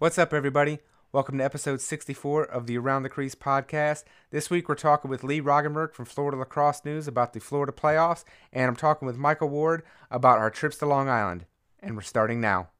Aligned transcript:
What's 0.00 0.16
up, 0.16 0.32
everybody? 0.32 0.78
Welcome 1.12 1.36
to 1.36 1.44
episode 1.44 1.82
64 1.82 2.44
of 2.44 2.66
the 2.66 2.78
Around 2.78 3.02
the 3.02 3.10
Crease 3.10 3.34
podcast. 3.34 4.04
This 4.30 4.48
week 4.48 4.66
we're 4.66 4.74
talking 4.74 5.10
with 5.10 5.22
Lee 5.22 5.42
Roggenberg 5.42 5.92
from 5.92 6.06
Florida 6.06 6.38
Lacrosse 6.38 6.86
News 6.86 7.06
about 7.06 7.34
the 7.34 7.38
Florida 7.38 7.70
playoffs, 7.70 8.24
and 8.50 8.64
I'm 8.64 8.76
talking 8.76 9.04
with 9.04 9.18
Michael 9.18 9.50
Ward 9.50 9.82
about 10.10 10.38
our 10.38 10.48
trips 10.48 10.78
to 10.78 10.86
Long 10.86 11.10
Island. 11.10 11.44
And 11.80 11.96
we're 11.96 12.00
starting 12.00 12.40
now. 12.40 12.70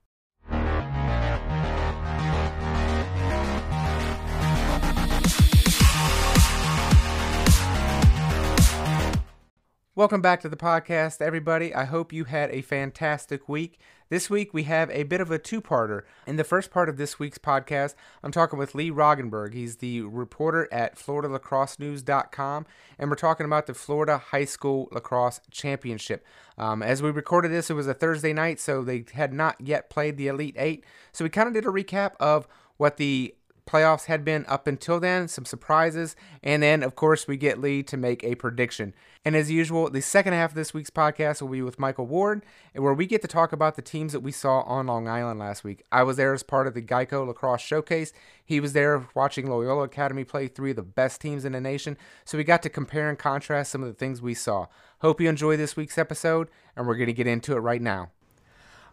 Welcome 10.01 10.23
back 10.23 10.41
to 10.41 10.49
the 10.49 10.57
podcast, 10.57 11.21
everybody. 11.21 11.75
I 11.75 11.85
hope 11.85 12.11
you 12.11 12.25
had 12.25 12.51
a 12.53 12.63
fantastic 12.63 13.51
week. 13.51 13.79
This 14.09 14.31
week 14.31 14.55
we 14.55 14.63
have 14.63 14.89
a 14.93 15.03
bit 15.03 15.21
of 15.21 15.31
a 15.31 15.39
two 15.39 15.61
parter. 15.61 16.05
In 16.27 16.37
the 16.37 16.43
first 16.43 16.71
part 16.71 16.89
of 16.89 16.97
this 16.97 17.19
week's 17.19 17.37
podcast, 17.37 17.95
I'm 18.23 18.33
talking 18.33 18.59
with 18.59 18.75
Lee 18.75 18.91
Roggenberg. 18.91 19.53
He's 19.53 19.77
the 19.77 20.01
reporter 20.01 20.67
at 20.73 20.97
FloridaLacrosseNews.com, 20.97 22.67
and 22.99 23.11
we're 23.11 23.17
talking 23.17 23.45
about 23.45 23.67
the 23.67 23.75
Florida 23.75 24.17
High 24.17 24.47
School 24.47 24.89
Lacrosse 24.91 25.43
Championship. 25.51 26.25
Um, 26.57 26.83
as 26.83 27.03
we 27.03 27.11
recorded 27.11 27.53
this, 27.53 27.69
it 27.69 27.75
was 27.75 27.87
a 27.87 27.93
Thursday 27.93 28.33
night, 28.33 28.59
so 28.59 28.83
they 28.83 29.05
had 29.13 29.35
not 29.35 29.61
yet 29.61 29.91
played 29.91 30.17
the 30.17 30.29
Elite 30.29 30.57
Eight. 30.59 30.83
So 31.13 31.27
we 31.27 31.29
kind 31.29 31.47
of 31.47 31.53
did 31.53 31.67
a 31.67 31.69
recap 31.69 32.13
of 32.19 32.49
what 32.79 32.97
the 32.97 33.35
playoffs 33.71 34.07
had 34.07 34.25
been 34.25 34.45
up 34.49 34.67
until 34.67 34.99
then, 34.99 35.29
some 35.29 35.45
surprises, 35.45 36.17
and 36.43 36.63
then, 36.63 36.83
of 36.83 36.97
course, 36.97 37.29
we 37.29 37.37
get 37.37 37.61
Lee 37.61 37.83
to 37.85 37.97
make 37.97 38.25
a 38.25 38.35
prediction. 38.35 38.95
And 39.25 39.37
as 39.37 39.51
usual, 39.51 39.89
the 39.91 40.01
second 40.01 40.33
half 40.33 40.51
of 40.51 40.55
this 40.57 40.75
week's 40.75 40.91
podcast 40.91 41.41
will 41.41 41.51
be 41.51 41.63
with 41.63 41.79
Michael 41.79 42.07
Ward, 42.07 42.45
and 42.75 42.83
where 42.83 42.95
we 42.95 43.07
get 43.07 43.23
to 43.23 43.29
talk 43.29 43.53
about 43.53 43.77
the 43.77 43.83
teams 43.83 44.13
that 44.13 44.21
we 44.21 44.33
saw 44.33 44.63
on 44.63 44.87
Long 44.87 45.07
Island 45.07 45.39
last 45.39 45.63
week. 45.63 45.85
I 45.93 46.03
was 46.03 46.17
there 46.17 46.35
as 46.35 46.43
part 46.43 46.67
of 46.67 46.75
the 46.75 46.83
Geico 46.83 47.27
Lacrosse 47.27 47.61
Showcase. 47.61 48.13
He 48.45 48.59
was 48.59 48.73
there 48.73 49.07
watching 49.15 49.49
Loyola 49.49 49.85
Academy 49.85 50.25
play 50.25 50.49
three 50.49 50.71
of 50.71 50.77
the 50.77 50.83
best 50.83 51.21
teams 51.21 51.45
in 51.45 51.53
the 51.53 51.61
nation, 51.61 51.97
so 52.25 52.39
we 52.39 52.45
got 52.45 52.63
to 52.63 52.69
compare 52.69 53.09
and 53.09 53.19
contrast 53.19 53.71
some 53.71 53.83
of 53.83 53.89
the 53.89 53.95
things 53.95 54.21
we 54.21 54.35
saw. 54.35 54.67
Hope 55.01 55.21
you 55.21 55.29
enjoy 55.29 55.57
this 55.57 55.77
week's 55.77 55.99
episode, 55.99 56.49
and 56.75 56.87
we're 56.87 56.97
going 56.97 57.07
to 57.07 57.13
get 57.13 57.27
into 57.27 57.53
it 57.53 57.61
right 57.61 57.83
now. 57.83 58.11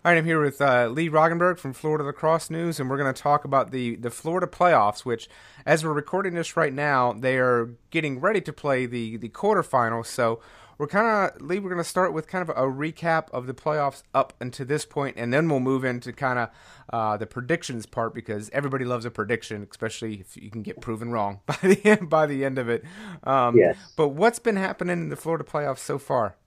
All 0.08 0.13
right, 0.13 0.19
I'm 0.19 0.23
here 0.25 0.41
with 0.41 0.61
uh, 0.61 0.88
Lee 0.88 1.09
Roggenberg 1.09 1.59
from 1.59 1.73
Florida 1.73 2.05
Lacrosse 2.05 2.50
News, 2.50 2.80
and 2.80 2.89
we're 2.89 2.95
going 2.95 3.13
to 3.13 3.22
talk 3.22 3.44
about 3.44 3.72
the, 3.72 3.97
the 3.97 4.09
Florida 4.09 4.47
playoffs, 4.47 5.03
which, 5.03 5.27
as 5.66 5.83
we're 5.83 5.91
recording 5.91 6.33
this 6.33 6.55
right 6.55 6.72
now, 6.72 7.11
they 7.11 7.38
are 7.38 7.72
getting 7.89 8.22
ready 8.22 8.39
to 8.39 8.53
play 8.53 8.86
the, 8.86 9.17
the 9.17 9.27
quarterfinals. 9.27 10.05
So 10.05 10.39
we're 10.77 10.88
kind 10.88 11.30
of, 11.36 11.41
Lee, 11.41 11.59
we're 11.59 11.72
going 11.72 11.83
to 11.83 11.89
start 11.89 12.14
with 12.14 12.25
kind 12.25 12.41
of 12.41 12.47
a 12.55 12.61
recap 12.61 13.30
of 13.31 13.47
the 13.47 13.53
playoffs 13.53 14.03
up 14.14 14.31
until 14.39 14.66
this 14.66 14.86
point, 14.86 15.17
and 15.17 15.33
then 15.33 15.49
we'll 15.49 15.59
move 15.59 15.83
into 15.83 16.14
kind 16.14 16.39
of 16.39 16.49
uh, 16.94 17.17
the 17.17 17.27
predictions 17.27 17.86
part 17.86 18.16
because 18.16 18.49
everybody 18.53 18.86
loves 18.86 19.03
a 19.03 19.11
prediction, 19.11 19.67
especially 19.69 20.21
if 20.21 20.38
you 20.38 20.49
can 20.49 20.64
get 20.64 20.80
proven 20.80 21.11
wrong 21.11 21.42
by 21.45 21.58
the 21.61 21.83
end, 21.83 22.09
by 22.09 22.25
the 22.25 22.45
end 22.45 22.58
of 22.58 22.69
it. 22.69 22.86
Um, 23.25 23.58
yes. 23.58 23.75
But 23.97 24.09
what's 24.09 24.39
been 24.39 24.55
happening 24.55 25.02
in 25.02 25.09
the 25.09 25.17
Florida 25.17 25.44
playoffs 25.44 25.80
so 25.80 25.99
far? 25.99 26.38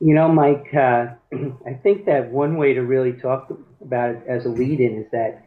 You 0.00 0.14
know, 0.14 0.28
Mike, 0.28 0.66
uh, 0.74 1.06
I 1.66 1.74
think 1.82 2.06
that 2.06 2.30
one 2.30 2.56
way 2.56 2.74
to 2.74 2.82
really 2.82 3.12
talk 3.12 3.50
about 3.80 4.10
it 4.10 4.22
as 4.28 4.44
a 4.44 4.48
lead 4.48 4.80
in 4.80 5.02
is 5.02 5.10
that 5.12 5.42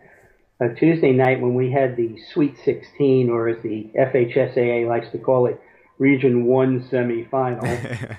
uh, 0.62 0.74
Tuesday 0.76 1.12
night 1.12 1.40
when 1.40 1.56
we 1.56 1.72
had 1.72 1.96
the 1.96 2.18
Sweet 2.34 2.56
16, 2.66 3.30
or 3.30 3.48
as 3.48 3.62
the 3.64 3.90
FHSAA 3.98 4.88
likes 4.88 5.10
to 5.12 5.18
call 5.18 5.46
it, 5.46 5.62
Region 5.98 6.46
1 6.46 6.90
semifinal, 6.90 8.18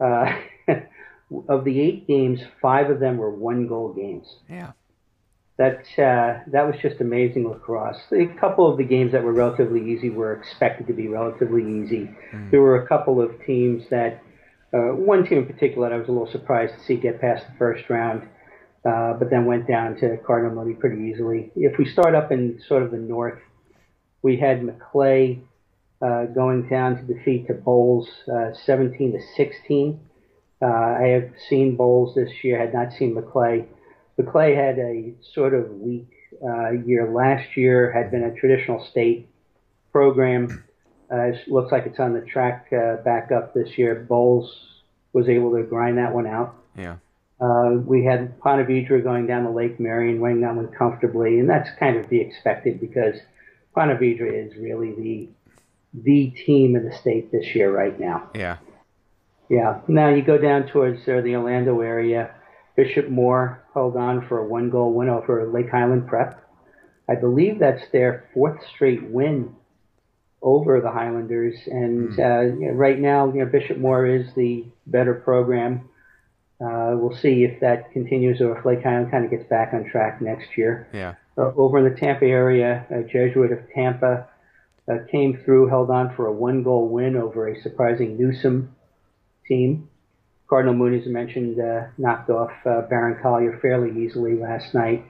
uh, 0.00 0.36
of 1.48 1.64
the 1.64 1.80
eight 1.80 2.06
games, 2.06 2.40
five 2.60 2.90
of 2.90 3.00
them 3.00 3.18
were 3.18 3.30
one 3.30 3.66
goal 3.66 3.92
games. 3.92 4.26
Yeah. 4.48 4.72
That, 5.58 5.80
uh, 5.98 6.44
that 6.52 6.66
was 6.66 6.76
just 6.80 7.00
amazing 7.00 7.48
lacrosse. 7.48 8.00
A 8.12 8.26
couple 8.38 8.70
of 8.70 8.78
the 8.78 8.84
games 8.84 9.10
that 9.10 9.24
were 9.24 9.32
relatively 9.32 9.92
easy 9.92 10.08
were 10.08 10.32
expected 10.32 10.86
to 10.86 10.92
be 10.92 11.08
relatively 11.08 11.62
easy. 11.82 12.08
Mm. 12.32 12.50
There 12.52 12.60
were 12.60 12.82
a 12.82 12.86
couple 12.86 13.20
of 13.20 13.32
teams 13.44 13.82
that 13.90 14.22
uh, 14.72 14.94
one 14.94 15.24
team 15.24 15.38
in 15.38 15.46
particular 15.46 15.88
that 15.88 15.94
I 15.94 15.98
was 15.98 16.08
a 16.08 16.12
little 16.12 16.30
surprised 16.30 16.74
to 16.74 16.84
see 16.84 16.96
get 16.96 17.20
past 17.20 17.46
the 17.46 17.56
first 17.58 17.88
round, 17.88 18.28
uh, 18.84 19.14
but 19.14 19.30
then 19.30 19.46
went 19.46 19.66
down 19.66 19.96
to 20.00 20.18
Cardinal 20.18 20.54
Mooney 20.54 20.74
pretty 20.74 21.02
easily. 21.02 21.50
If 21.56 21.78
we 21.78 21.86
start 21.86 22.14
up 22.14 22.30
in 22.30 22.60
sort 22.66 22.82
of 22.82 22.90
the 22.90 22.98
north, 22.98 23.38
we 24.22 24.36
had 24.36 24.62
Maclay 24.62 25.38
uh, 26.02 26.26
going 26.26 26.68
down 26.68 26.96
to 26.96 27.14
defeat 27.14 27.46
to 27.46 27.54
Bolles 27.54 28.08
uh, 28.32 28.52
17 28.52 29.12
to 29.12 29.20
16. 29.36 30.00
Uh, 30.60 30.66
I 30.66 31.08
have 31.14 31.30
seen 31.48 31.76
Bolles 31.76 32.14
this 32.14 32.30
year, 32.42 32.58
had 32.58 32.74
not 32.74 32.92
seen 32.92 33.14
Maclay. 33.14 33.64
Maclay 34.18 34.54
had 34.54 34.78
a 34.78 35.14
sort 35.34 35.54
of 35.54 35.70
weak 35.70 36.10
uh, 36.44 36.70
year 36.70 37.10
last 37.10 37.56
year, 37.56 37.90
had 37.92 38.10
been 38.10 38.24
a 38.24 38.34
traditional 38.34 38.84
state 38.84 39.28
program 39.92 40.64
uh, 41.10 41.20
it 41.20 41.48
looks 41.48 41.72
like 41.72 41.86
it's 41.86 41.98
on 41.98 42.12
the 42.12 42.20
track 42.20 42.68
uh, 42.72 42.96
back 42.96 43.30
up 43.32 43.54
this 43.54 43.78
year. 43.78 44.06
Bolles 44.08 44.54
was 45.12 45.28
able 45.28 45.56
to 45.56 45.62
grind 45.62 45.98
that 45.98 46.12
one 46.14 46.26
out. 46.26 46.54
Yeah. 46.76 46.96
Uh, 47.40 47.70
we 47.84 48.04
had 48.04 48.38
Ponte 48.40 48.66
Vedra 48.66 49.02
going 49.02 49.26
down 49.26 49.44
to 49.44 49.50
Lake 49.50 49.78
Marion, 49.78 50.20
winning 50.20 50.40
that 50.40 50.54
one 50.54 50.68
comfortably, 50.68 51.38
and 51.38 51.48
that's 51.48 51.68
kind 51.78 51.96
of 51.96 52.08
the 52.08 52.20
expected 52.20 52.80
because 52.80 53.14
Ponte 53.74 53.98
Vedra 53.98 54.46
is 54.46 54.56
really 54.56 54.92
the 54.92 55.28
the 55.94 56.30
team 56.44 56.76
in 56.76 56.84
the 56.84 56.94
state 56.94 57.32
this 57.32 57.54
year 57.54 57.74
right 57.74 57.98
now. 57.98 58.28
Yeah. 58.34 58.58
Yeah. 59.48 59.80
Now 59.88 60.10
you 60.10 60.22
go 60.22 60.36
down 60.36 60.66
towards 60.66 61.00
uh, 61.08 61.22
the 61.22 61.36
Orlando 61.36 61.80
area. 61.80 62.34
Bishop 62.76 63.08
Moore 63.08 63.64
held 63.72 63.96
on 63.96 64.26
for 64.28 64.38
a 64.38 64.44
one 64.44 64.68
goal 64.70 64.92
win 64.92 65.08
over 65.08 65.48
Lake 65.48 65.70
Highland 65.70 66.06
Prep. 66.06 66.44
I 67.08 67.14
believe 67.14 67.58
that's 67.58 67.82
their 67.90 68.28
fourth 68.34 68.60
straight 68.74 69.04
win 69.04 69.56
over 70.42 70.80
the 70.80 70.90
Highlanders. 70.90 71.56
And 71.66 72.10
mm. 72.10 72.18
uh, 72.18 72.56
you 72.58 72.68
know, 72.68 72.72
right 72.74 72.98
now, 72.98 73.26
you 73.32 73.40
know, 73.40 73.46
Bishop 73.46 73.78
Moore 73.78 74.06
is 74.06 74.26
the 74.34 74.64
better 74.86 75.14
program. 75.14 75.88
Uh, 76.60 76.94
we'll 76.94 77.16
see 77.16 77.44
if 77.44 77.60
that 77.60 77.92
continues 77.92 78.40
or 78.40 78.58
if 78.58 78.64
Lake 78.64 78.82
Highland 78.82 79.10
kind 79.10 79.24
of 79.24 79.30
gets 79.30 79.48
back 79.48 79.72
on 79.72 79.84
track 79.84 80.20
next 80.20 80.56
year. 80.56 80.88
Yeah. 80.92 81.14
Uh, 81.36 81.52
over 81.56 81.78
in 81.78 81.92
the 81.92 81.98
Tampa 81.98 82.24
area, 82.24 82.84
uh, 82.90 83.02
Jesuit 83.02 83.52
of 83.52 83.60
Tampa 83.72 84.26
uh, 84.90 84.94
came 85.10 85.40
through, 85.44 85.68
held 85.68 85.90
on 85.90 86.14
for 86.16 86.26
a 86.26 86.32
one-goal 86.32 86.88
win 86.88 87.16
over 87.16 87.46
a 87.46 87.60
surprising 87.62 88.16
Newsome 88.18 88.74
team. 89.46 89.88
Cardinal 90.48 90.74
Mooney, 90.74 90.98
as 90.98 91.06
I 91.06 91.10
mentioned, 91.10 91.60
uh, 91.60 91.88
knocked 91.98 92.30
off 92.30 92.50
uh, 92.64 92.80
Barron 92.82 93.22
Collier 93.22 93.58
fairly 93.60 94.04
easily 94.04 94.34
last 94.34 94.74
night. 94.74 95.04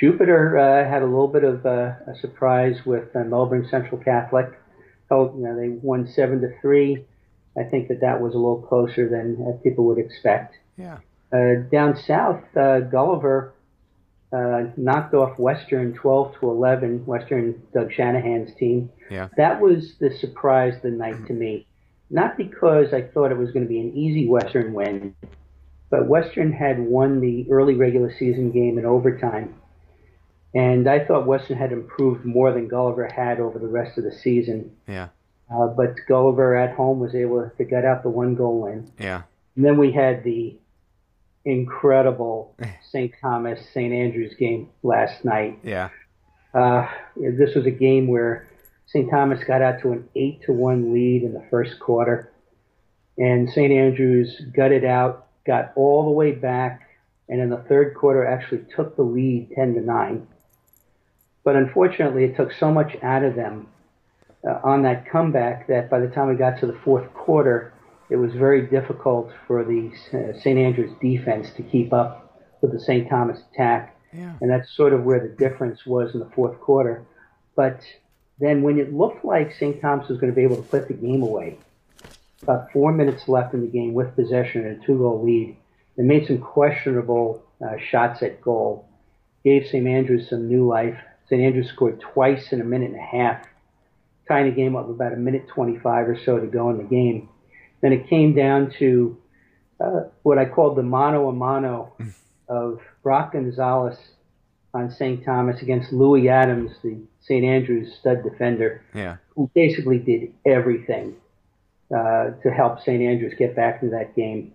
Jupiter 0.00 0.56
uh, 0.56 0.88
had 0.88 1.02
a 1.02 1.06
little 1.06 1.28
bit 1.28 1.44
of 1.44 1.66
uh, 1.66 1.92
a 2.06 2.14
surprise 2.20 2.76
with 2.86 3.14
uh, 3.14 3.24
Melbourne 3.24 3.66
Central 3.70 4.00
Catholic 4.00 4.46
held, 5.08 5.36
you 5.36 5.44
know, 5.44 5.56
they 5.56 5.68
won 5.68 6.06
seven 6.06 6.40
to 6.40 6.48
three. 6.60 7.04
I 7.56 7.64
think 7.64 7.88
that 7.88 8.00
that 8.00 8.20
was 8.20 8.34
a 8.34 8.38
little 8.38 8.62
closer 8.62 9.08
than 9.08 9.44
uh, 9.46 9.62
people 9.62 9.84
would 9.86 9.98
expect. 9.98 10.56
Yeah. 10.76 10.98
Uh, 11.32 11.68
down 11.70 11.96
south, 11.96 12.42
uh, 12.56 12.80
Gulliver 12.80 13.52
uh, 14.32 14.64
knocked 14.76 15.14
off 15.14 15.38
Western 15.38 15.94
12 15.94 16.40
to 16.40 16.50
11. 16.50 17.06
Western, 17.06 17.62
Doug 17.74 17.92
Shanahan's 17.92 18.54
team. 18.56 18.90
Yeah. 19.10 19.28
That 19.36 19.60
was 19.60 19.94
the 19.98 20.10
surprise 20.18 20.74
the 20.82 20.90
night 20.90 21.26
to 21.26 21.32
me. 21.32 21.66
Not 22.10 22.36
because 22.36 22.92
I 22.92 23.02
thought 23.02 23.32
it 23.32 23.38
was 23.38 23.50
going 23.50 23.64
to 23.64 23.68
be 23.68 23.80
an 23.80 23.94
easy 23.94 24.28
Western 24.28 24.72
win, 24.72 25.14
but 25.90 26.06
Western 26.06 26.52
had 26.52 26.78
won 26.78 27.20
the 27.20 27.46
early 27.50 27.74
regular 27.74 28.12
season 28.18 28.50
game 28.50 28.78
in 28.78 28.86
overtime 28.86 29.54
and 30.54 30.88
I 30.88 31.04
thought 31.04 31.26
Weston 31.26 31.56
had 31.56 31.72
improved 31.72 32.24
more 32.24 32.52
than 32.52 32.68
Gulliver 32.68 33.06
had 33.06 33.40
over 33.40 33.58
the 33.58 33.68
rest 33.68 33.98
of 33.98 34.04
the 34.04 34.12
season. 34.12 34.76
Yeah. 34.86 35.08
Uh, 35.50 35.66
but 35.66 35.94
Gulliver 36.06 36.56
at 36.56 36.74
home 36.74 37.00
was 37.00 37.14
able 37.14 37.50
to 37.56 37.64
get 37.64 37.84
out 37.84 38.02
the 38.02 38.10
one 38.10 38.34
goal 38.34 38.62
win. 38.62 38.90
Yeah. 38.98 39.22
And 39.56 39.64
then 39.64 39.78
we 39.78 39.92
had 39.92 40.24
the 40.24 40.56
incredible 41.44 42.54
St. 42.90 43.12
Thomas 43.20 43.60
St. 43.72 43.92
Andrews 43.92 44.34
game 44.38 44.70
last 44.82 45.24
night. 45.24 45.58
Yeah. 45.62 45.90
Uh, 46.54 46.88
this 47.16 47.54
was 47.54 47.66
a 47.66 47.70
game 47.70 48.06
where 48.08 48.48
St. 48.86 49.10
Thomas 49.10 49.44
got 49.44 49.60
out 49.60 49.82
to 49.82 49.92
an 49.92 50.08
eight 50.14 50.42
to 50.46 50.52
one 50.52 50.94
lead 50.94 51.22
in 51.22 51.34
the 51.34 51.44
first 51.50 51.78
quarter, 51.78 52.32
and 53.18 53.50
St. 53.50 53.70
Andrews 53.70 54.40
gutted 54.54 54.84
out, 54.84 55.26
got 55.46 55.72
all 55.76 56.06
the 56.06 56.10
way 56.10 56.32
back, 56.32 56.88
and 57.28 57.40
in 57.40 57.50
the 57.50 57.58
third 57.68 57.94
quarter 57.94 58.24
actually 58.24 58.64
took 58.74 58.96
the 58.96 59.02
lead 59.02 59.50
ten 59.54 59.74
to 59.74 59.80
nine. 59.82 60.26
But 61.44 61.56
unfortunately, 61.56 62.24
it 62.24 62.36
took 62.36 62.52
so 62.52 62.70
much 62.70 62.96
out 63.02 63.24
of 63.24 63.34
them 63.34 63.68
uh, 64.46 64.58
on 64.62 64.82
that 64.82 65.08
comeback 65.10 65.66
that 65.68 65.90
by 65.90 65.98
the 66.00 66.08
time 66.08 66.28
we 66.28 66.36
got 66.36 66.58
to 66.60 66.66
the 66.66 66.78
fourth 66.84 67.12
quarter, 67.14 67.72
it 68.10 68.16
was 68.16 68.32
very 68.32 68.66
difficult 68.66 69.30
for 69.46 69.64
the 69.64 69.90
uh, 70.12 70.38
St. 70.38 70.58
Andrews 70.58 70.92
defense 71.00 71.50
to 71.56 71.62
keep 71.62 71.92
up 71.92 72.42
with 72.60 72.72
the 72.72 72.80
St. 72.80 73.08
Thomas 73.08 73.40
attack. 73.52 73.96
Yeah. 74.12 74.34
And 74.40 74.50
that's 74.50 74.74
sort 74.74 74.92
of 74.92 75.04
where 75.04 75.20
the 75.20 75.28
difference 75.28 75.84
was 75.86 76.14
in 76.14 76.20
the 76.20 76.30
fourth 76.34 76.58
quarter. 76.60 77.04
But 77.54 77.80
then 78.38 78.62
when 78.62 78.78
it 78.78 78.92
looked 78.92 79.24
like 79.24 79.52
St. 79.54 79.80
Thomas 79.80 80.08
was 80.08 80.18
going 80.18 80.32
to 80.32 80.36
be 80.36 80.44
able 80.44 80.56
to 80.56 80.62
put 80.62 80.88
the 80.88 80.94
game 80.94 81.22
away, 81.22 81.58
about 82.42 82.72
four 82.72 82.92
minutes 82.92 83.28
left 83.28 83.52
in 83.52 83.60
the 83.60 83.66
game 83.66 83.94
with 83.94 84.14
possession 84.14 84.64
and 84.64 84.82
a 84.82 84.86
two 84.86 84.98
goal 84.98 85.22
lead, 85.24 85.56
they 85.96 86.04
made 86.04 86.26
some 86.26 86.38
questionable 86.38 87.42
uh, 87.60 87.76
shots 87.90 88.22
at 88.22 88.40
goal 88.40 88.88
gave 89.44 89.66
St. 89.66 89.86
Andrews 89.86 90.28
some 90.28 90.48
new 90.48 90.66
life. 90.66 90.98
St. 91.28 91.42
Andrews 91.42 91.68
scored 91.68 92.00
twice 92.00 92.52
in 92.52 92.60
a 92.60 92.64
minute 92.64 92.90
and 92.90 92.98
a 92.98 93.02
half, 93.02 93.46
tying 94.26 94.46
the 94.46 94.56
game 94.56 94.76
up 94.76 94.88
about 94.88 95.12
a 95.12 95.16
minute 95.16 95.46
25 95.48 96.08
or 96.08 96.18
so 96.24 96.38
to 96.38 96.46
go 96.46 96.70
in 96.70 96.78
the 96.78 96.84
game. 96.84 97.28
Then 97.80 97.92
it 97.92 98.08
came 98.08 98.34
down 98.34 98.72
to 98.78 99.16
uh, 99.80 100.04
what 100.22 100.38
I 100.38 100.46
called 100.46 100.76
the 100.76 100.82
mano 100.82 101.28
a 101.28 101.32
mano 101.32 101.92
of 102.48 102.80
Brock 103.02 103.32
Gonzalez 103.32 103.96
on 104.74 104.90
St. 104.90 105.24
Thomas 105.24 105.62
against 105.62 105.92
Louis 105.92 106.28
Adams, 106.28 106.72
the 106.82 106.98
St. 107.20 107.44
Andrews 107.44 107.94
stud 108.00 108.22
defender, 108.22 108.82
yeah. 108.94 109.16
who 109.34 109.50
basically 109.54 109.98
did 109.98 110.32
everything 110.46 111.16
uh, 111.94 112.30
to 112.42 112.50
help 112.50 112.80
St. 112.80 113.02
Andrews 113.02 113.34
get 113.38 113.54
back 113.54 113.82
into 113.82 113.96
that 113.96 114.16
game. 114.16 114.52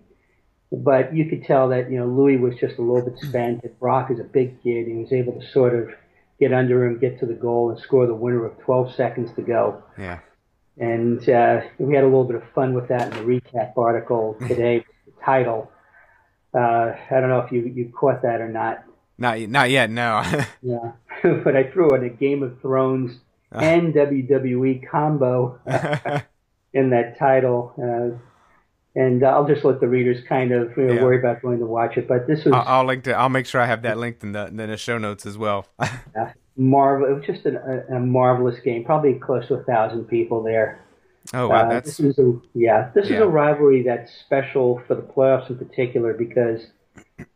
But 0.72 1.14
you 1.14 1.26
could 1.26 1.44
tell 1.44 1.68
that 1.68 1.90
you 1.90 1.98
know 1.98 2.06
Louis 2.06 2.36
was 2.36 2.56
just 2.56 2.78
a 2.78 2.82
little 2.82 3.08
bit 3.08 3.18
spent. 3.28 3.62
And 3.62 3.78
Brock 3.78 4.10
is 4.10 4.18
a 4.18 4.24
big 4.24 4.62
kid, 4.62 4.86
and 4.86 4.96
he 4.96 5.02
was 5.02 5.12
able 5.12 5.40
to 5.40 5.52
sort 5.52 5.74
of 5.74 5.90
get 6.38 6.52
under 6.52 6.84
him, 6.84 6.98
get 6.98 7.20
to 7.20 7.26
the 7.26 7.34
goal, 7.34 7.70
and 7.70 7.78
score 7.78 8.06
the 8.06 8.14
winner 8.14 8.42
with 8.42 8.58
12 8.60 8.94
seconds 8.94 9.30
to 9.36 9.42
go. 9.42 9.82
Yeah. 9.98 10.20
And 10.78 11.28
uh, 11.28 11.62
we 11.78 11.94
had 11.94 12.02
a 12.02 12.06
little 12.06 12.24
bit 12.24 12.36
of 12.36 12.42
fun 12.54 12.74
with 12.74 12.88
that 12.88 13.12
in 13.12 13.26
the 13.26 13.40
recap 13.40 13.76
article 13.76 14.36
today. 14.40 14.84
the 15.06 15.12
title. 15.24 15.70
Uh, 16.52 16.94
I 17.10 17.20
don't 17.20 17.28
know 17.28 17.40
if 17.40 17.52
you 17.52 17.62
you 17.62 17.92
caught 17.92 18.22
that 18.22 18.40
or 18.40 18.48
not. 18.48 18.84
Not 19.18 19.40
not 19.40 19.70
yet. 19.70 19.90
No. 19.90 20.22
yeah, 20.62 20.92
but 21.22 21.56
I 21.56 21.70
threw 21.70 21.90
in 21.90 22.04
a 22.04 22.08
Game 22.08 22.42
of 22.42 22.60
Thrones 22.60 23.18
and 23.52 23.94
WWE 23.94 24.88
combo 24.88 25.60
in 26.72 26.90
that 26.90 27.18
title. 27.18 27.72
Uh, 27.78 28.18
and 28.96 29.24
I'll 29.24 29.46
just 29.46 29.64
let 29.64 29.80
the 29.80 29.88
readers 29.88 30.22
kind 30.28 30.52
of 30.52 30.76
you 30.76 30.84
know, 30.84 30.94
yeah. 30.94 31.02
worry 31.02 31.18
about 31.18 31.42
going 31.42 31.58
to 31.58 31.66
watch 31.66 31.96
it. 31.96 32.06
But 32.06 32.26
this 32.26 32.44
was 32.44 32.54
I'll, 32.54 32.64
I'll, 32.66 32.84
link 32.84 33.04
to 33.04 33.14
I'll 33.14 33.28
make 33.28 33.46
sure 33.46 33.60
I 33.60 33.66
have 33.66 33.82
that 33.82 33.98
linked 33.98 34.22
in 34.22 34.32
the 34.32 34.46
in 34.46 34.56
the 34.56 34.76
show 34.76 34.98
notes 34.98 35.26
as 35.26 35.36
well. 35.36 35.66
uh, 35.78 35.88
marvel! 36.56 37.10
It 37.10 37.14
was 37.14 37.24
just 37.26 37.46
a, 37.46 37.84
a, 37.92 37.98
marvelous 37.98 38.60
game. 38.60 38.84
Probably 38.84 39.14
close 39.14 39.48
to 39.48 39.54
a 39.54 39.62
thousand 39.64 40.04
people 40.04 40.42
there. 40.42 40.80
Oh 41.32 41.48
wow! 41.48 41.66
Uh, 41.66 41.68
that's 41.70 41.96
this 41.96 42.00
is 42.00 42.18
a 42.18 42.38
yeah. 42.54 42.90
This 42.94 43.08
yeah. 43.08 43.16
is 43.16 43.22
a 43.22 43.28
rivalry 43.28 43.82
that's 43.82 44.12
special 44.24 44.82
for 44.86 44.94
the 44.94 45.02
playoffs 45.02 45.50
in 45.50 45.58
particular 45.58 46.14
because 46.14 46.66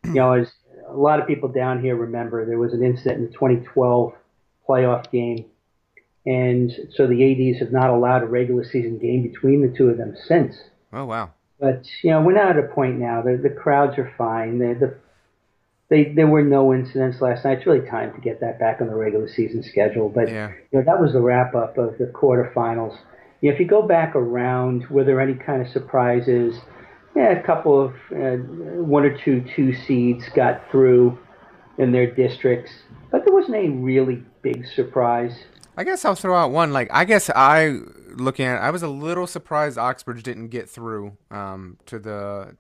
you 0.05 0.15
know 0.15 0.33
as 0.33 0.53
a 0.89 0.97
lot 0.97 1.21
of 1.21 1.27
people 1.27 1.49
down 1.49 1.83
here 1.83 1.97
remember 1.97 2.47
there 2.47 2.59
was 2.59 2.73
an 2.73 2.83
incident 2.83 3.19
in 3.19 3.27
the 3.27 3.33
2012 3.33 4.15
playoff 4.69 5.11
game. 5.11 5.45
And 6.27 6.71
so 6.95 7.07
the 7.07 7.51
ADs 7.51 7.59
have 7.61 7.73
not 7.73 7.89
allowed 7.89 8.23
a 8.23 8.27
regular 8.27 8.63
season 8.63 8.99
game 8.99 9.23
between 9.23 9.63
the 9.63 9.75
two 9.75 9.89
of 9.89 9.97
them 9.97 10.15
since. 10.27 10.57
Oh 10.93 11.07
wow! 11.07 11.33
But 11.61 11.87
you 12.03 12.11
know, 12.11 12.23
we're 12.23 12.35
not 12.35 12.57
at 12.57 12.65
a 12.65 12.69
point 12.69 12.99
now. 12.99 13.23
The 13.23 13.37
the 13.37 13.51
crowds 13.51 13.99
are 13.99 14.13
fine. 14.17 14.59
The, 14.59 14.75
the 14.79 14.95
they 15.91 16.13
there 16.13 16.27
were 16.27 16.43
no 16.43 16.73
incidents 16.73 17.21
last 17.21 17.45
night. 17.45 17.59
It's 17.59 17.67
really 17.67 17.89
time 17.89 18.15
to 18.15 18.21
get 18.21 18.41
that 18.41 18.59
back 18.59 18.81
on 18.81 18.89
the 18.89 18.95
regular 18.95 19.29
season 19.29 19.63
schedule. 19.63 20.09
But 20.09 20.29
yeah. 20.29 20.53
you 20.71 20.79
know, 20.79 20.85
that 20.85 21.01
was 21.01 21.13
the 21.13 21.21
wrap 21.21 21.55
up 21.55 21.79
of 21.79 21.99
the 21.99 22.07
quarterfinals. 22.07 22.97
You 23.41 23.51
know, 23.51 23.55
if 23.55 23.61
you 23.61 23.67
go 23.67 23.83
back 23.83 24.15
around, 24.15 24.87
were 24.89 25.05
there 25.05 25.21
any 25.21 25.35
kind 25.35 25.63
of 25.63 25.69
surprises? 25.69 26.57
Yeah, 27.17 27.31
a 27.31 27.43
couple 27.43 27.81
of 27.81 27.93
uh, 28.13 28.37
one 28.83 29.05
or 29.05 29.17
two 29.17 29.45
two 29.57 29.75
seeds 29.75 30.25
got 30.37 30.71
through 30.71 31.19
in 31.79 31.93
their 31.93 32.13
districts, 32.15 32.71
but 33.11 33.25
there 33.25 33.33
wasn't 33.35 33.57
a 33.57 33.69
really 33.69 34.23
big 34.43 34.67
surprise. 34.67 35.33
I 35.79 35.85
guess 35.85 36.05
I'll 36.05 36.17
throw 36.17 36.35
out 36.35 36.51
one. 36.51 36.73
Like, 36.73 36.89
I 36.91 37.05
guess 37.05 37.31
I 37.31 37.79
looking 38.17 38.47
at, 38.47 38.57
it, 38.57 38.63
I 38.63 38.71
was 38.71 38.83
a 38.83 38.89
little 38.89 39.29
surprised 39.29 39.79
Oxbridge 39.79 40.25
didn't 40.25 40.49
get 40.49 40.69
through 40.69 41.17
um, 41.31 41.79
to 41.87 42.01
the. 42.01 42.57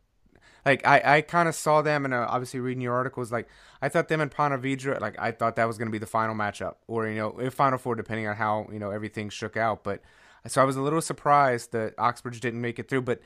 Like 0.64 0.86
I, 0.86 1.16
I 1.16 1.20
kind 1.22 1.48
of 1.48 1.56
saw 1.56 1.82
them 1.82 2.04
and 2.04 2.14
uh, 2.14 2.26
obviously 2.28 2.60
reading 2.60 2.80
your 2.80 2.94
articles. 2.94 3.32
Like 3.32 3.48
I 3.82 3.88
thought 3.88 4.06
them 4.06 4.20
and 4.20 4.30
Ponte 4.30 4.62
Vedra. 4.62 5.00
Like 5.00 5.18
I 5.18 5.32
thought 5.32 5.56
that 5.56 5.64
was 5.64 5.78
going 5.78 5.88
to 5.88 5.92
be 5.92 5.98
the 5.98 6.06
final 6.06 6.34
matchup, 6.34 6.74
or 6.86 7.08
you 7.08 7.16
know, 7.16 7.38
if 7.40 7.54
Final 7.54 7.78
Four, 7.78 7.96
depending 7.96 8.28
on 8.28 8.36
how 8.36 8.68
you 8.70 8.78
know 8.78 8.90
everything 8.90 9.30
shook 9.30 9.56
out. 9.56 9.82
But 9.82 10.00
so 10.46 10.62
I 10.62 10.64
was 10.64 10.76
a 10.76 10.82
little 10.82 11.00
surprised 11.00 11.72
that 11.72 11.94
Oxbridge 11.98 12.38
didn't 12.38 12.60
make 12.60 12.78
it 12.78 12.88
through. 12.88 13.02
But 13.02 13.20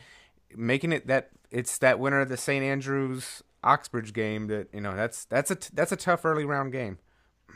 making 0.56 0.92
it 0.92 1.06
that 1.08 1.30
it's 1.50 1.76
that 1.78 1.98
winner 1.98 2.20
of 2.20 2.30
the 2.30 2.38
St. 2.38 2.64
Andrews 2.64 3.42
Oxbridge 3.62 4.14
game 4.14 4.46
that 4.46 4.68
you 4.72 4.80
know 4.80 4.94
that's 4.94 5.26
that's 5.26 5.50
a 5.50 5.58
that's 5.74 5.92
a 5.92 5.96
tough 5.96 6.24
early 6.24 6.44
round 6.46 6.72
game. 6.72 6.98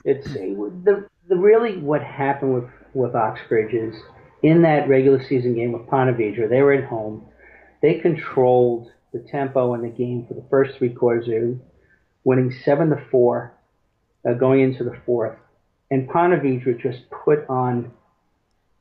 It's 0.04 0.26
the 0.32 1.08
the 1.28 1.36
really 1.36 1.78
what 1.78 2.02
happened 2.02 2.54
with 2.54 2.70
with 2.94 3.14
Oxbridge 3.14 3.74
is 3.74 3.94
in 4.42 4.62
that 4.62 4.88
regular 4.88 5.22
season 5.22 5.54
game 5.54 5.72
with 5.72 5.86
Ponte 5.88 6.16
Vedra, 6.16 6.48
they 6.48 6.62
were 6.62 6.72
at 6.72 6.84
home. 6.84 7.26
They 7.82 7.98
controlled 7.98 8.90
the 9.12 9.18
tempo 9.18 9.74
in 9.74 9.82
the 9.82 9.88
game 9.88 10.26
for 10.26 10.34
the 10.34 10.44
first 10.50 10.78
three 10.78 10.90
quarters, 10.90 11.28
winning 12.24 12.54
seven 12.64 12.90
to 12.90 13.02
four, 13.10 13.54
uh, 14.28 14.34
going 14.34 14.60
into 14.60 14.84
the 14.84 14.96
fourth. 15.04 15.36
And 15.90 16.08
Ponte 16.08 16.42
Vedra 16.42 16.80
just 16.80 17.10
put 17.10 17.48
on 17.48 17.92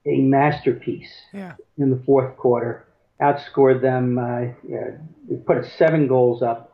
a 0.06 0.18
masterpiece 0.18 1.12
yeah. 1.34 1.54
in 1.78 1.90
the 1.90 2.02
fourth 2.06 2.38
quarter, 2.38 2.86
outscored 3.22 3.82
them, 3.82 4.18
uh, 4.18 4.54
yeah, 4.68 5.38
put 5.46 5.66
seven 5.78 6.08
goals 6.08 6.42
up 6.42 6.72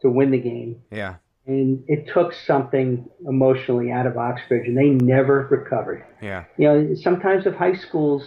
to 0.00 0.10
win 0.10 0.30
the 0.30 0.38
game. 0.38 0.82
Yeah 0.90 1.16
and 1.46 1.84
it 1.88 2.08
took 2.12 2.32
something 2.32 3.08
emotionally 3.26 3.90
out 3.90 4.06
of 4.06 4.16
Oxbridge, 4.16 4.66
and 4.66 4.76
they 4.76 4.88
never 4.88 5.46
recovered. 5.50 6.04
Yeah. 6.22 6.44
You 6.56 6.68
know, 6.68 6.94
sometimes 6.94 7.44
with 7.44 7.54
high 7.54 7.76
schools, 7.76 8.24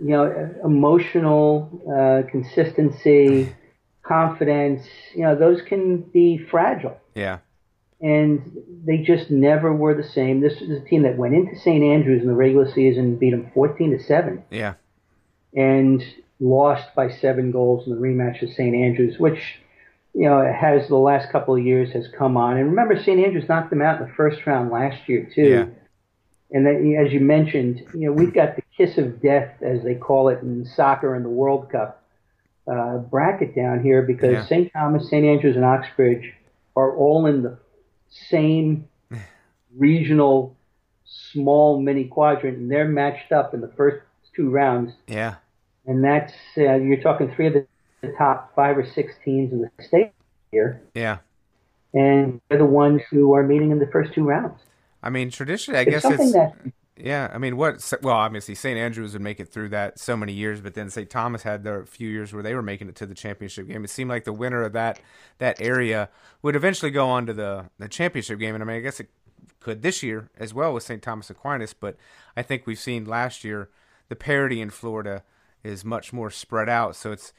you 0.00 0.10
know, 0.10 0.54
emotional 0.64 1.82
uh, 1.92 2.30
consistency, 2.30 3.54
confidence, 4.02 4.86
you 5.14 5.22
know, 5.22 5.34
those 5.34 5.60
can 5.62 5.98
be 5.98 6.38
fragile. 6.50 6.96
Yeah. 7.14 7.38
And 8.00 8.56
they 8.84 8.98
just 8.98 9.30
never 9.30 9.74
were 9.74 9.94
the 9.94 10.08
same. 10.08 10.40
This 10.40 10.60
was 10.60 10.70
a 10.70 10.80
team 10.80 11.02
that 11.02 11.18
went 11.18 11.34
into 11.34 11.58
St. 11.58 11.82
Andrews 11.82 12.22
in 12.22 12.28
the 12.28 12.34
regular 12.34 12.70
season, 12.72 13.16
beat 13.16 13.32
them 13.32 13.50
14 13.52 13.98
to 13.98 14.02
7. 14.02 14.42
Yeah. 14.50 14.74
And 15.52 16.02
lost 16.38 16.94
by 16.94 17.10
seven 17.10 17.50
goals 17.50 17.86
in 17.86 17.94
the 17.94 18.00
rematch 18.00 18.40
of 18.42 18.50
St. 18.50 18.74
Andrews, 18.74 19.18
which 19.18 19.58
you 20.14 20.28
know, 20.28 20.40
it 20.40 20.54
has 20.54 20.88
the 20.88 20.96
last 20.96 21.30
couple 21.30 21.54
of 21.54 21.64
years 21.64 21.92
has 21.92 22.08
come 22.16 22.36
on. 22.36 22.56
And 22.56 22.70
remember, 22.70 23.00
St. 23.00 23.24
Andrews 23.24 23.48
knocked 23.48 23.70
them 23.70 23.82
out 23.82 24.00
in 24.00 24.08
the 24.08 24.14
first 24.14 24.44
round 24.46 24.70
last 24.70 25.08
year 25.08 25.30
too. 25.32 25.48
Yeah. 25.48 25.66
And 26.52 26.66
then, 26.66 26.96
as 27.04 27.12
you 27.12 27.20
mentioned, 27.20 27.86
you 27.94 28.06
know, 28.06 28.12
we've 28.12 28.34
got 28.34 28.56
the 28.56 28.62
kiss 28.76 28.98
of 28.98 29.22
death, 29.22 29.62
as 29.62 29.84
they 29.84 29.94
call 29.94 30.28
it 30.28 30.42
in 30.42 30.64
soccer 30.64 31.14
in 31.14 31.22
the 31.22 31.28
World 31.28 31.70
Cup 31.70 32.02
uh, 32.66 32.98
bracket 32.98 33.54
down 33.54 33.82
here, 33.84 34.02
because 34.02 34.32
yeah. 34.32 34.46
St. 34.46 34.72
Thomas, 34.72 35.08
St. 35.08 35.24
Andrews, 35.24 35.54
and 35.54 35.64
Oxbridge 35.64 36.32
are 36.74 36.96
all 36.96 37.26
in 37.26 37.42
the 37.42 37.56
same 38.28 38.88
regional 39.76 40.56
small 41.04 41.80
mini 41.80 42.04
quadrant, 42.04 42.58
and 42.58 42.70
they're 42.70 42.88
matched 42.88 43.30
up 43.30 43.54
in 43.54 43.60
the 43.60 43.70
first 43.76 44.04
two 44.34 44.50
rounds. 44.50 44.92
Yeah. 45.06 45.36
And 45.86 46.02
that's 46.02 46.32
uh, 46.56 46.74
you're 46.74 47.00
talking 47.00 47.32
three 47.34 47.46
of 47.46 47.54
the 47.54 47.66
the 48.00 48.12
top 48.18 48.54
five 48.54 48.76
or 48.78 48.86
six 48.86 49.14
teams 49.24 49.52
in 49.52 49.62
the 49.62 49.70
state 49.84 50.12
here. 50.50 50.82
Yeah. 50.94 51.18
And 51.92 52.40
they're 52.48 52.58
the 52.58 52.64
ones 52.64 53.02
who 53.10 53.34
are 53.34 53.42
meeting 53.42 53.70
in 53.70 53.78
the 53.78 53.88
first 53.88 54.14
two 54.14 54.24
rounds. 54.24 54.60
I 55.02 55.10
mean, 55.10 55.30
traditionally, 55.30 55.78
I 55.78 55.82
it's 55.82 55.90
guess 55.90 56.04
it's. 56.04 56.32
That, 56.32 56.54
yeah, 56.96 57.30
I 57.32 57.38
mean, 57.38 57.56
what? 57.56 57.82
Well, 58.02 58.14
obviously, 58.14 58.54
St. 58.54 58.78
Andrews 58.78 59.14
would 59.14 59.22
make 59.22 59.40
it 59.40 59.48
through 59.48 59.70
that 59.70 59.98
so 59.98 60.16
many 60.16 60.32
years, 60.32 60.60
but 60.60 60.74
then 60.74 60.90
St. 60.90 61.08
Thomas 61.08 61.42
had 61.42 61.64
their 61.64 61.84
few 61.86 62.08
years 62.08 62.32
where 62.32 62.42
they 62.42 62.54
were 62.54 62.62
making 62.62 62.88
it 62.88 62.96
to 62.96 63.06
the 63.06 63.14
championship 63.14 63.66
game. 63.68 63.84
It 63.84 63.90
seemed 63.90 64.10
like 64.10 64.24
the 64.24 64.32
winner 64.32 64.62
of 64.62 64.72
that 64.74 65.00
that 65.38 65.60
area 65.60 66.10
would 66.42 66.56
eventually 66.56 66.90
go 66.90 67.08
on 67.08 67.26
to 67.26 67.32
the 67.32 67.70
the 67.78 67.88
championship 67.88 68.38
game, 68.38 68.54
and 68.54 68.62
I 68.62 68.66
mean, 68.66 68.76
I 68.76 68.80
guess 68.80 69.00
it 69.00 69.08
could 69.60 69.82
this 69.82 70.02
year 70.02 70.30
as 70.38 70.52
well 70.54 70.72
with 70.72 70.82
St. 70.82 71.02
Thomas 71.02 71.30
Aquinas, 71.30 71.74
but 71.74 71.96
I 72.36 72.42
think 72.42 72.66
we've 72.66 72.78
seen 72.78 73.04
last 73.04 73.44
year 73.44 73.70
the 74.08 74.16
parity 74.16 74.60
in 74.60 74.70
Florida 74.70 75.22
is 75.62 75.84
much 75.84 76.12
more 76.12 76.30
spread 76.30 76.68
out, 76.68 76.96
so 76.96 77.12
it's 77.12 77.32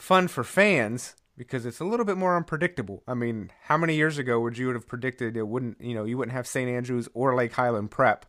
fun 0.00 0.28
for 0.28 0.42
fans 0.42 1.14
because 1.36 1.64
it's 1.64 1.80
a 1.80 1.84
little 1.84 2.06
bit 2.06 2.16
more 2.16 2.36
unpredictable. 2.36 3.02
I 3.06 3.14
mean, 3.14 3.50
how 3.64 3.76
many 3.76 3.94
years 3.94 4.18
ago 4.18 4.40
would 4.40 4.58
you 4.58 4.68
have 4.70 4.86
predicted 4.86 5.36
it 5.36 5.46
wouldn't, 5.46 5.80
you 5.80 5.94
know, 5.94 6.04
you 6.04 6.18
wouldn't 6.18 6.34
have 6.34 6.46
St. 6.46 6.68
Andrews 6.68 7.08
or 7.14 7.34
Lake 7.34 7.52
Highland 7.52 7.90
Prep 7.90 8.26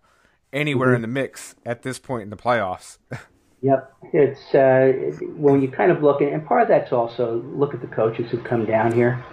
anywhere 0.54 0.90
mm-hmm. 0.90 0.96
in 0.96 1.02
the 1.02 1.08
mix 1.08 1.56
at 1.66 1.82
this 1.82 2.00
point 2.00 2.24
in 2.24 2.30
the 2.30 2.38
playoffs? 2.38 2.98
yep, 3.62 3.94
it's 4.14 4.54
uh, 4.54 4.92
when 5.36 5.62
you 5.62 5.70
kind 5.70 5.92
of 5.92 6.04
look 6.04 6.22
at, 6.22 6.32
and 6.32 6.46
part 6.46 6.62
of 6.62 6.68
that's 6.68 6.92
also 6.92 7.42
look 7.54 7.74
at 7.74 7.82
the 7.82 7.88
coaches 7.88 8.30
who've 8.32 8.44
come 8.44 8.66
down 8.66 8.94
here. 8.94 9.24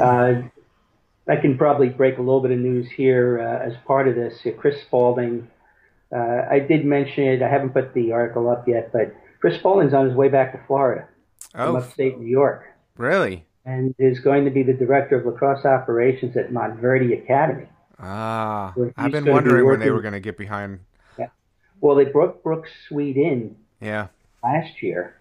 Uh, 0.00 0.42
I 1.28 1.36
can 1.36 1.56
probably 1.56 1.88
break 1.88 2.18
a 2.18 2.22
little 2.22 2.40
bit 2.40 2.50
of 2.50 2.58
news 2.58 2.90
here 2.90 3.40
uh, 3.40 3.66
as 3.66 3.74
part 3.86 4.08
of 4.08 4.14
this. 4.14 4.46
Chris 4.58 4.80
Spalding, 4.82 5.48
uh, 6.14 6.42
I 6.50 6.58
did 6.58 6.84
mention 6.84 7.24
it. 7.24 7.42
I 7.42 7.48
haven't 7.48 7.70
put 7.70 7.94
the 7.94 8.12
article 8.12 8.50
up 8.50 8.68
yet, 8.68 8.92
but 8.92 9.14
Chris 9.40 9.58
Spalding's 9.58 9.94
on 9.94 10.06
his 10.06 10.14
way 10.14 10.28
back 10.28 10.52
to 10.52 10.60
Florida 10.66 11.08
oh. 11.54 11.66
from 11.66 11.76
upstate 11.76 12.18
New 12.18 12.26
York. 12.26 12.64
Really? 12.96 13.44
And 13.64 13.94
is 13.98 14.20
going 14.20 14.44
to 14.44 14.50
be 14.50 14.62
the 14.62 14.74
director 14.74 15.18
of 15.18 15.26
lacrosse 15.26 15.64
operations 15.64 16.36
at 16.36 16.50
Montverde 16.50 17.22
Academy. 17.22 17.66
Ah, 17.98 18.74
I've 18.96 19.12
been 19.12 19.24
wondering 19.24 19.64
when 19.66 19.80
they 19.80 19.90
were 19.90 20.02
going 20.02 20.12
to 20.14 20.20
get 20.20 20.36
behind. 20.36 20.80
Yeah. 21.18 21.28
Well, 21.80 21.96
they 21.96 22.04
brought 22.04 22.42
Brooks 22.42 22.70
Sweet 22.88 23.16
in. 23.16 23.56
Yeah. 23.80 24.08
Last 24.42 24.82
year, 24.82 25.16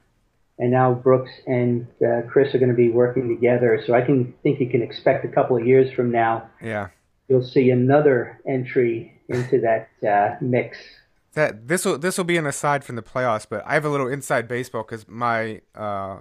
and 0.59 0.71
now 0.71 0.93
Brooks 0.93 1.31
and 1.47 1.87
uh, 2.05 2.21
Chris 2.29 2.53
are 2.53 2.57
going 2.57 2.69
to 2.69 2.75
be 2.75 2.89
working 2.89 3.29
together. 3.29 3.81
So 3.85 3.93
I 3.93 4.01
can 4.01 4.33
think 4.43 4.59
you 4.59 4.69
can 4.69 4.81
expect 4.81 5.23
a 5.23 5.29
couple 5.29 5.55
of 5.57 5.65
years 5.65 5.93
from 5.93 6.11
now. 6.11 6.49
Yeah. 6.61 6.89
you'll 7.27 7.43
see 7.43 7.69
another 7.69 8.39
entry 8.47 9.21
into 9.29 9.61
that 9.61 9.89
uh, 10.07 10.35
mix. 10.41 10.77
That 11.33 11.67
this 11.67 11.85
will 11.85 11.97
this 11.97 12.17
will 12.17 12.25
be 12.25 12.37
an 12.37 12.45
aside 12.45 12.83
from 12.83 12.95
the 12.95 13.01
playoffs, 13.01 13.47
but 13.49 13.63
I 13.65 13.73
have 13.73 13.85
a 13.85 13.89
little 13.89 14.07
inside 14.07 14.47
baseball 14.47 14.83
because 14.83 15.07
my 15.07 15.61
uh, 15.73 16.19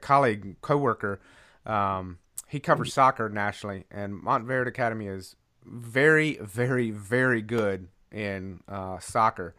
colleague 0.00 0.60
coworker, 0.60 1.18
um, 1.64 2.18
he 2.46 2.60
covers 2.60 2.92
soccer 2.92 3.28
nationally, 3.30 3.84
and 3.90 4.22
Montverde 4.22 4.68
Academy 4.68 5.06
is 5.06 5.36
very, 5.64 6.38
very, 6.42 6.90
very 6.90 7.40
good 7.40 7.88
in 8.12 8.60
uh, 8.68 8.98
soccer, 8.98 9.54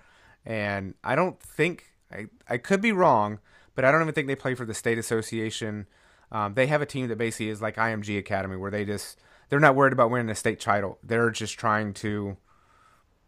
and 0.46 0.93
I 1.03 1.15
don't 1.15 1.39
think 1.39 1.86
I 2.12 2.27
I 2.48 2.58
could 2.58 2.81
be 2.81 2.91
wrong, 2.91 3.39
but 3.74 3.86
I 3.86 3.91
don't 3.91 4.01
even 4.01 4.13
think 4.13 4.27
they 4.27 4.36
play 4.36 4.53
for 4.53 4.65
the 4.65 4.74
state 4.75 5.00
association. 5.00 5.88
Um, 6.31 6.53
they 6.53 6.67
have 6.67 6.81
a 6.81 6.86
team 6.86 7.08
that 7.08 7.17
basically 7.17 7.50
is 7.50 7.62
like 7.62 7.75
IMG 7.75 8.20
Academy, 8.20 8.55
where 8.55 8.72
they 8.72 8.86
just 8.86 9.20
they're 9.50 9.60
not 9.60 9.75
worried 9.75 9.93
about 9.93 10.12
winning 10.12 10.29
a 10.29 10.36
state 10.36 10.60
title. 10.60 11.00
They're 11.03 11.31
just 11.31 11.58
trying 11.58 11.93
to 11.96 12.38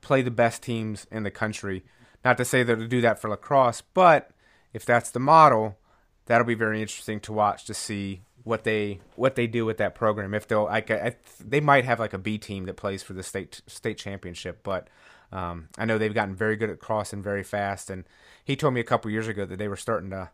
play 0.03 0.21
the 0.21 0.31
best 0.31 0.61
teams 0.61 1.07
in 1.11 1.23
the 1.23 1.31
country. 1.31 1.83
Not 2.23 2.37
to 2.37 2.45
say 2.45 2.63
that 2.63 2.75
to 2.75 2.87
do 2.87 3.01
that 3.01 3.19
for 3.19 3.29
lacrosse, 3.29 3.81
but 3.81 4.31
if 4.73 4.85
that's 4.85 5.11
the 5.11 5.19
model, 5.19 5.77
that'll 6.25 6.47
be 6.47 6.55
very 6.55 6.81
interesting 6.81 7.19
to 7.21 7.33
watch 7.33 7.65
to 7.65 7.73
see 7.73 8.21
what 8.43 8.63
they 8.63 8.99
what 9.15 9.35
they 9.35 9.47
do 9.47 9.65
with 9.65 9.77
that 9.77 9.95
program. 9.95 10.33
If 10.33 10.47
they'll 10.47 10.65
like, 10.65 10.91
I, 10.91 11.15
they 11.39 11.59
might 11.59 11.85
have 11.85 11.99
like 11.99 12.13
a 12.13 12.17
B 12.17 12.37
team 12.37 12.65
that 12.65 12.75
plays 12.75 13.03
for 13.03 13.13
the 13.13 13.23
state 13.23 13.61
state 13.67 13.97
championship, 13.97 14.61
but 14.63 14.89
um, 15.31 15.69
I 15.77 15.85
know 15.85 15.97
they've 15.97 16.13
gotten 16.13 16.35
very 16.35 16.55
good 16.55 16.69
at 16.69 16.79
crossing 16.79 17.23
very 17.23 17.43
fast. 17.43 17.89
And 17.89 18.05
he 18.43 18.55
told 18.55 18.73
me 18.73 18.79
a 18.79 18.85
couple 18.85 19.11
years 19.11 19.27
ago 19.27 19.45
that 19.45 19.57
they 19.57 19.67
were 19.67 19.75
starting 19.75 20.11
to 20.11 20.29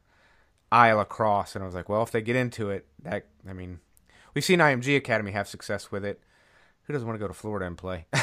eye 0.72 0.92
lacrosse, 0.92 1.56
and 1.56 1.64
I 1.64 1.66
was 1.66 1.76
like, 1.76 1.90
well, 1.90 2.04
if 2.04 2.12
they 2.12 2.22
get 2.22 2.36
into 2.36 2.70
it, 2.70 2.86
that 3.04 3.26
I 3.48 3.54
mean, 3.54 3.80
We've 4.34 4.44
seen 4.44 4.60
IMG 4.60 4.96
Academy 4.96 5.32
have 5.32 5.48
success 5.48 5.92
with 5.92 6.06
it. 6.06 6.22
Who 6.84 6.94
doesn't 6.94 7.08
want 7.08 7.20
to 7.20 7.24
go 7.24 7.28
to 7.28 7.34
Florida 7.34 7.66
and 7.66 7.78
play? 7.78 8.06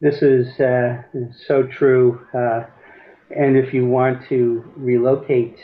this 0.00 0.22
is 0.22 0.58
uh, 0.60 1.02
so 1.46 1.64
true. 1.64 2.26
Uh, 2.34 2.64
and 3.34 3.56
if 3.56 3.72
you 3.72 3.86
want 3.86 4.26
to 4.28 4.64
relocate 4.76 5.58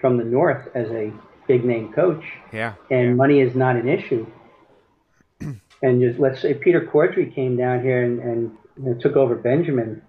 from 0.00 0.16
the 0.16 0.24
north 0.24 0.68
as 0.74 0.88
a 0.90 1.12
big 1.46 1.64
name 1.64 1.92
coach, 1.92 2.24
yeah, 2.52 2.74
and 2.90 3.08
yeah. 3.08 3.14
money 3.14 3.40
is 3.40 3.54
not 3.54 3.76
an 3.76 3.88
issue, 3.88 4.26
and 5.40 6.00
just 6.00 6.18
let's 6.18 6.40
say 6.40 6.54
Peter 6.54 6.80
Cordry 6.80 7.34
came 7.34 7.56
down 7.56 7.82
here 7.82 8.02
and, 8.02 8.20
and 8.20 8.56
you 8.78 8.84
know, 8.84 8.94
took 9.00 9.16
over 9.16 9.34
Benjamin 9.34 10.02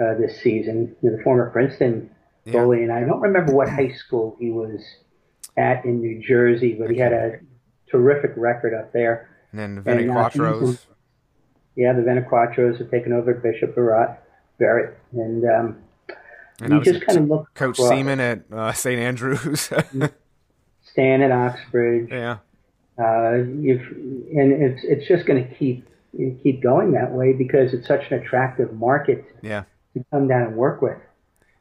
uh, 0.00 0.14
this 0.14 0.40
season, 0.40 0.96
you 1.02 1.10
know, 1.10 1.16
the 1.16 1.22
former 1.22 1.50
Princeton 1.50 2.10
goalie, 2.46 2.82
and 2.82 2.92
I 2.92 3.00
don't 3.00 3.20
remember 3.20 3.52
what 3.52 3.68
high 3.68 3.92
school 3.92 4.36
he 4.38 4.50
was 4.50 4.80
at 5.56 5.84
in 5.84 6.00
New 6.00 6.22
Jersey, 6.22 6.74
but 6.78 6.90
he 6.90 6.96
had 6.96 7.12
a 7.12 7.40
terrific 7.90 8.32
record 8.36 8.72
up 8.72 8.92
there. 8.92 9.28
And 9.52 9.60
then 9.60 9.74
the 9.74 9.82
Veniquatros. 9.82 10.74
Uh, 10.74 10.94
yeah, 11.80 11.94
the 11.94 12.02
Veniquatros 12.02 12.76
have 12.76 12.90
taken 12.90 13.14
over 13.14 13.32
Bishop 13.32 13.74
Barrett, 13.74 14.20
Barrett, 14.58 14.98
and 15.12 15.44
um, 15.46 15.78
and 16.60 16.74
you 16.74 16.82
just 16.82 17.06
kind 17.06 17.18
of 17.18 17.28
look. 17.28 17.54
Coach 17.54 17.78
across. 17.78 17.88
Seaman 17.88 18.20
at 18.20 18.42
uh, 18.52 18.70
St. 18.74 19.00
Andrews. 19.00 19.70
Stan 20.92 21.22
at 21.22 21.32
Oxbridge. 21.32 22.10
Yeah. 22.10 22.36
Uh, 22.98 23.36
you've, 23.62 23.80
and 24.36 24.52
it's 24.52 24.82
it's 24.84 25.08
just 25.08 25.24
going 25.24 25.42
to 25.42 25.54
keep 25.54 25.88
keep 26.42 26.62
going 26.62 26.92
that 26.92 27.12
way 27.12 27.32
because 27.32 27.72
it's 27.72 27.88
such 27.88 28.10
an 28.10 28.20
attractive 28.20 28.74
market. 28.74 29.24
Yeah. 29.40 29.64
To 29.94 30.04
come 30.10 30.28
down 30.28 30.42
and 30.42 30.56
work 30.56 30.82
with. 30.82 30.98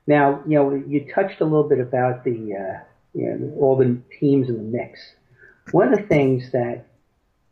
Now, 0.05 0.43
you 0.45 0.55
know, 0.55 0.83
you 0.85 1.09
touched 1.15 1.39
a 1.39 1.45
little 1.45 1.67
bit 1.67 1.79
about 1.79 2.23
the, 2.25 2.31
uh, 2.31 2.83
you 3.13 3.25
know, 3.25 3.55
all 3.59 3.75
the 3.75 3.97
teams 4.19 4.49
in 4.49 4.57
the 4.57 4.77
mix. 4.77 4.99
One 5.71 5.93
of 5.93 5.99
the 5.99 6.05
things 6.05 6.51
that 6.51 6.88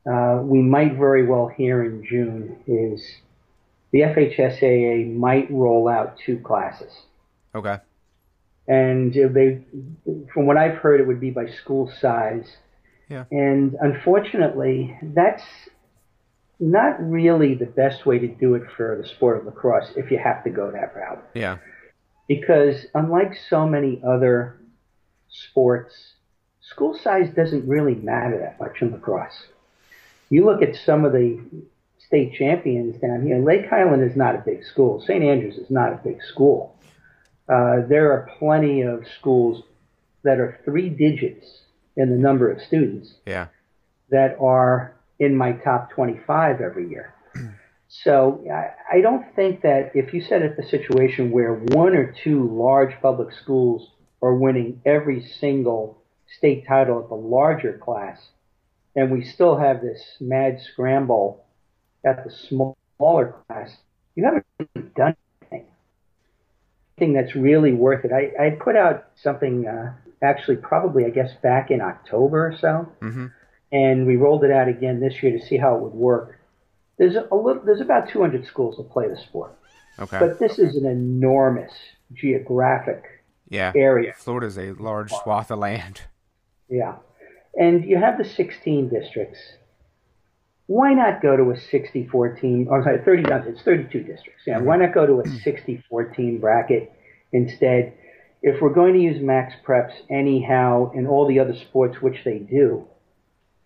uh, 0.10 0.42
we 0.42 0.62
might 0.62 0.96
very 0.96 1.26
well 1.26 1.48
hear 1.48 1.84
in 1.84 2.06
June 2.08 2.58
is 2.66 3.04
the 3.92 4.00
FHSAA 4.00 5.14
might 5.16 5.50
roll 5.52 5.88
out 5.88 6.18
two 6.26 6.40
classes. 6.40 6.92
Okay. 7.54 7.78
And 8.68 9.14
they, 9.14 9.64
from 10.34 10.46
what 10.46 10.58
I've 10.58 10.76
heard, 10.76 11.00
it 11.00 11.08
would 11.08 11.20
be 11.20 11.32
by 11.32 11.48
school 11.48 11.92
size. 12.00 12.58
Yeah. 13.10 13.24
And 13.32 13.76
unfortunately, 13.80 14.98
that's 15.02 15.44
not 16.60 16.96
really 17.00 17.54
the 17.54 17.66
best 17.66 18.06
way 18.06 18.20
to 18.20 18.28
do 18.28 18.56
it 18.56 18.64
for 18.76 19.00
the 19.02 19.08
sport 19.08 19.40
of 19.40 19.46
lacrosse 19.46 19.92
if 19.96 20.12
you 20.12 20.18
have 20.18 20.44
to 20.44 20.50
go 20.50 20.72
that 20.72 20.96
route. 20.96 21.24
Yeah. 21.34 21.58
Because 22.28 22.86
unlike 22.94 23.34
so 23.50 23.68
many 23.68 24.02
other 24.06 24.60
sports 25.30 25.94
school 26.62 26.98
size 27.02 27.30
doesn't 27.34 27.68
really 27.68 27.96
matter 27.96 28.38
that 28.40 28.60
much 28.60 28.82
in 28.82 28.92
lacrosse. 28.92 29.48
You 30.30 30.46
look 30.46 30.62
at 30.62 30.76
some 30.76 31.06
of 31.06 31.14
the 31.14 31.40
state 32.00 32.34
champions 32.34 33.00
down 33.00 33.26
here. 33.26 33.38
Lake 33.40 33.70
Highland 33.70 34.04
is 34.04 34.16
not 34.16 34.36
a 34.36 34.40
big 34.40 34.64
school. 34.64 35.02
St. 35.02 35.24
Andrews 35.24 35.58
is 35.58 35.70
not 35.70 35.94
a 35.94 35.98
big 35.98 36.22
school. 36.24 36.76
Uh, 37.50 37.82
there 37.88 38.12
are 38.12 38.30
plenty 38.40 38.82
of 38.82 39.06
schools 39.20 39.64
that 40.24 40.40
are 40.40 40.60
three 40.66 40.90
digits 40.90 41.46
in 41.96 42.10
the 42.10 42.18
number 42.18 42.52
of 42.52 42.62
students. 42.62 43.14
Yeah. 43.26 43.48
That 44.10 44.38
are 44.40 44.96
in 45.20 45.36
my 45.36 45.54
top 45.54 45.92
25 45.92 46.62
every 46.62 46.90
year. 46.90 47.14
So 47.90 48.44
I, 48.52 48.98
I 48.98 49.02
don't 49.02 49.34
think 49.34 49.62
that 49.62 49.92
if 49.96 50.14
you 50.14 50.22
set 50.22 50.44
up 50.44 50.60
a 50.60 50.68
situation 50.68 51.32
where 51.32 51.54
one 51.54 51.96
or 51.96 52.14
two 52.24 52.46
large 52.50 52.94
public 53.02 53.32
schools 53.32 53.92
are 54.22 54.36
winning 54.36 54.82
every 54.86 55.26
single 55.40 55.98
state 56.38 56.68
title 56.68 57.02
at 57.02 57.08
the 57.08 57.16
larger 57.16 57.78
class, 57.78 58.20
and 58.98 59.12
we 59.12 59.24
still 59.24 59.56
have 59.56 59.82
this 59.82 60.02
mad 60.20 60.60
scramble 60.60 61.46
at 62.04 62.26
the 62.26 62.32
small, 62.32 62.76
smaller 62.98 63.36
class, 63.48 63.70
you 64.16 64.26
haven't 64.26 64.46
really 64.60 64.90
done 64.96 65.16
anything. 65.42 65.68
Anything 66.98 67.14
that's 67.14 67.36
really 67.36 67.74
worth 67.74 68.04
it. 68.06 68.12
I, 68.12 68.48
I 68.48 68.50
put 68.50 68.76
out 68.76 69.06
something 69.22 69.68
uh, 69.68 69.94
actually 70.24 70.58
probably 70.58 71.06
I 71.06 71.12
guess 71.12 71.32
back 71.44 71.70
in 71.70 71.80
October 71.80 72.48
or 72.48 72.58
so, 72.58 72.92
mm-hmm. 73.00 73.28
and 73.72 74.08
we 74.08 74.16
rolled 74.16 74.44
it 74.44 74.52
out 74.52 74.68
again 74.68 75.00
this 75.00 75.22
year 75.22 75.38
to 75.38 75.46
see 75.46 75.58
how 75.58 75.76
it 75.76 75.82
would 75.84 75.94
work. 75.94 76.40
There's 76.98 77.16
a 77.16 77.36
little, 77.36 77.62
there's 77.64 77.82
about 77.82 78.10
200 78.10 78.48
schools 78.48 78.78
that 78.78 78.90
play 78.90 79.08
the 79.08 79.18
sport. 79.18 79.56
Okay. 80.00 80.18
But 80.18 80.40
this 80.40 80.58
is 80.58 80.76
an 80.76 80.88
enormous 80.88 81.72
geographic 82.14 83.04
yeah. 83.50 83.72
area. 83.76 84.14
Florida's 84.18 84.58
a 84.58 84.72
large 84.72 85.12
swath 85.12 85.52
of 85.52 85.60
land. 85.60 86.02
Yeah. 86.68 86.96
And 87.58 87.84
you 87.86 87.98
have 87.98 88.18
the 88.18 88.26
16 88.26 88.90
districts. 88.90 89.40
Why 90.68 90.94
not 90.94 91.22
go 91.22 91.36
to 91.38 91.52
a 91.52 91.60
60 91.60 92.08
14, 92.08 92.68
or 92.70 92.84
sorry, 92.84 93.00
30, 93.04 93.24
it's 93.50 93.62
32 93.62 94.00
districts. 94.04 94.44
Yeah. 94.46 94.60
Why 94.60 94.78
not 94.78 94.94
go 94.94 95.06
to 95.06 95.22
a 95.22 95.28
60 95.28 95.84
14 95.90 96.40
bracket 96.40 96.92
instead? 97.32 97.94
If 98.44 98.62
we're 98.62 98.74
going 98.74 98.94
to 98.94 99.00
use 99.00 99.22
max 99.22 99.54
preps 99.66 99.94
anyhow 100.10 100.92
in 100.94 101.08
all 101.08 101.28
the 101.28 101.40
other 101.40 101.56
sports, 101.56 102.02
which 102.02 102.24
they 102.24 102.40
do, 102.40 102.86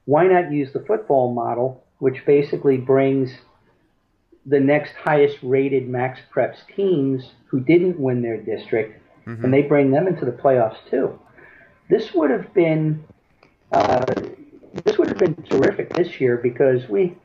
why 0.06 0.28
not 0.28 0.52
use 0.52 0.72
the 0.74 0.80
football 0.80 1.34
model, 1.34 1.84
which 2.00 2.26
basically 2.26 2.78
brings 2.78 3.32
the 4.46 4.60
next 4.60 4.94
highest 4.94 5.38
rated 5.44 5.88
max 5.90 6.20
preps 6.34 6.58
teams 6.76 7.32
who 7.46 7.60
didn't 7.60 8.00
win 8.00 8.22
their 8.22 8.38
district, 8.38 9.02
mm-hmm. 9.28 9.44
and 9.44 9.54
they 9.54 9.62
bring 9.62 9.92
them 9.92 10.08
into 10.08 10.26
the 10.26 10.32
playoffs 10.32 10.78
too. 10.90 11.20
This 11.90 12.14
would 12.14 12.32
have 12.32 12.54
been 12.54 13.04
uh, 13.72 14.06
this 14.84 14.98
would 14.98 15.08
have 15.08 15.18
been 15.18 15.36
terrific 15.44 15.94
this 15.94 16.20
year 16.20 16.38
because 16.38 16.88
we 16.90 17.16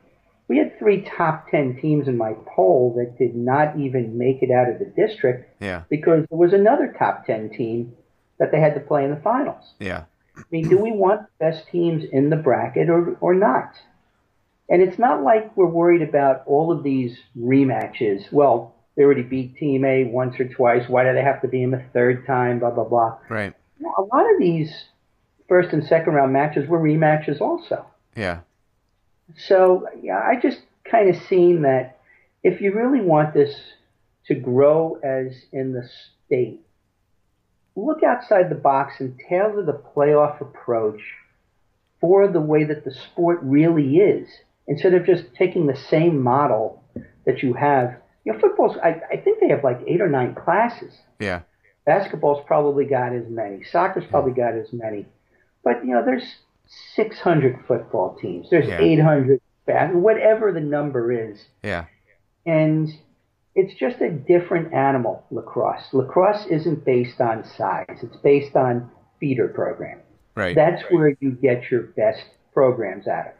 we 0.48 0.58
had 0.58 0.78
three 0.78 1.02
top 1.02 1.50
ten 1.50 1.78
teams 1.80 2.06
in 2.08 2.16
my 2.16 2.34
poll 2.54 2.94
that 2.96 3.18
did 3.18 3.34
not 3.34 3.76
even 3.78 4.16
make 4.16 4.42
it 4.42 4.50
out 4.50 4.68
of 4.68 4.78
the 4.78 4.84
district. 4.84 5.60
Yeah. 5.60 5.82
Because 5.90 6.24
there 6.30 6.38
was 6.38 6.52
another 6.52 6.94
top 6.98 7.26
ten 7.26 7.50
team 7.50 7.94
that 8.38 8.52
they 8.52 8.60
had 8.60 8.74
to 8.74 8.80
play 8.80 9.04
in 9.04 9.10
the 9.10 9.20
finals. 9.20 9.74
Yeah. 9.80 10.04
I 10.36 10.42
mean, 10.50 10.68
do 10.68 10.76
we 10.78 10.92
want 10.92 11.22
the 11.22 11.44
best 11.46 11.68
teams 11.68 12.04
in 12.12 12.30
the 12.30 12.36
bracket 12.36 12.88
or 12.88 13.16
or 13.20 13.34
not? 13.34 13.72
And 14.68 14.82
it's 14.82 14.98
not 14.98 15.22
like 15.22 15.56
we're 15.56 15.66
worried 15.66 16.02
about 16.02 16.42
all 16.46 16.72
of 16.72 16.82
these 16.82 17.16
rematches. 17.38 18.30
Well, 18.32 18.74
they 18.96 19.04
already 19.04 19.22
beat 19.22 19.56
Team 19.56 19.84
A 19.84 20.04
once 20.04 20.38
or 20.40 20.48
twice. 20.48 20.88
Why 20.88 21.04
do 21.04 21.14
they 21.14 21.22
have 21.22 21.40
to 21.42 21.48
be 21.48 21.62
in 21.62 21.70
the 21.70 21.84
third 21.92 22.26
time? 22.26 22.58
Blah 22.58 22.70
blah 22.70 22.84
blah. 22.84 23.18
Right 23.28 23.54
a 23.98 24.02
lot 24.02 24.30
of 24.32 24.38
these 24.38 24.72
first 25.48 25.72
and 25.72 25.84
second 25.84 26.14
round 26.14 26.32
matches 26.32 26.68
were 26.68 26.80
rematches 26.80 27.40
also. 27.40 27.86
Yeah. 28.16 28.40
So 29.36 29.88
yeah, 30.02 30.18
I 30.18 30.38
just 30.40 30.60
kind 30.90 31.08
of 31.08 31.20
seen 31.22 31.62
that 31.62 31.98
if 32.42 32.60
you 32.60 32.72
really 32.72 33.00
want 33.00 33.34
this 33.34 33.54
to 34.26 34.34
grow 34.34 34.98
as 35.02 35.32
in 35.52 35.72
the 35.72 35.88
state, 36.26 36.60
look 37.74 38.02
outside 38.02 38.48
the 38.48 38.54
box 38.56 38.94
and 39.00 39.18
tailor 39.28 39.62
the 39.64 39.80
playoff 39.94 40.40
approach 40.40 41.00
for 42.00 42.28
the 42.28 42.40
way 42.40 42.64
that 42.64 42.84
the 42.84 42.92
sport 42.92 43.38
really 43.42 43.96
is, 43.96 44.28
instead 44.68 44.94
of 44.94 45.06
just 45.06 45.24
taking 45.34 45.66
the 45.66 45.76
same 45.76 46.22
model 46.22 46.82
that 47.24 47.42
you 47.42 47.54
have. 47.54 47.96
You 48.24 48.32
know, 48.32 48.38
football's 48.38 48.76
I, 48.82 49.00
I 49.12 49.16
think 49.16 49.40
they 49.40 49.48
have 49.48 49.64
like 49.64 49.80
eight 49.86 50.00
or 50.00 50.08
nine 50.08 50.34
classes. 50.34 50.92
Yeah. 51.18 51.42
Basketball's 51.84 52.44
probably 52.46 52.84
got 52.84 53.14
as 53.14 53.28
many. 53.28 53.62
Soccer's 53.62 54.04
probably 54.10 54.32
got 54.32 54.54
as 54.54 54.72
many. 54.72 55.06
But, 55.66 55.84
you 55.84 55.94
know, 55.94 56.04
there's 56.04 56.36
600 56.94 57.64
football 57.66 58.16
teams. 58.22 58.48
There's 58.50 58.68
yeah. 58.68 58.80
800 58.80 59.40
whatever 59.94 60.52
the 60.52 60.60
number 60.60 61.10
is. 61.10 61.40
Yeah. 61.64 61.86
And 62.46 62.88
it's 63.56 63.74
just 63.74 64.00
a 64.00 64.08
different 64.08 64.72
animal, 64.72 65.24
lacrosse. 65.32 65.92
Lacrosse 65.92 66.46
isn't 66.46 66.84
based 66.84 67.20
on 67.20 67.42
size, 67.44 67.98
it's 68.00 68.16
based 68.18 68.54
on 68.54 68.88
feeder 69.18 69.48
program. 69.48 69.98
Right. 70.36 70.54
That's 70.54 70.84
where 70.84 71.16
you 71.18 71.32
get 71.32 71.68
your 71.68 71.82
best 71.82 72.22
programs 72.54 73.08
out 73.08 73.26
of. 73.26 73.32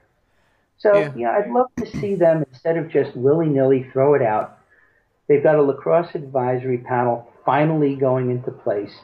So, 0.79 0.99
Yeah. 0.99 1.13
yeah, 1.15 1.31
I'd 1.31 1.51
love 1.53 1.71
to 1.77 1.87
see 1.87 2.17
them 2.17 2.45
instead 2.51 2.77
of 2.77 2.89
just 2.89 3.17
willy 3.17 3.49
nilly 3.49 3.89
throw 3.93 4.15
it 4.15 4.23
out. 4.23 4.59
They've 5.29 5.45
got 5.45 5.55
a 5.55 5.63
lacrosse 5.63 6.17
advisory 6.17 6.79
panel 6.79 7.31
finally 7.45 7.95
going 7.95 8.33
into 8.33 8.51
place. 8.51 8.99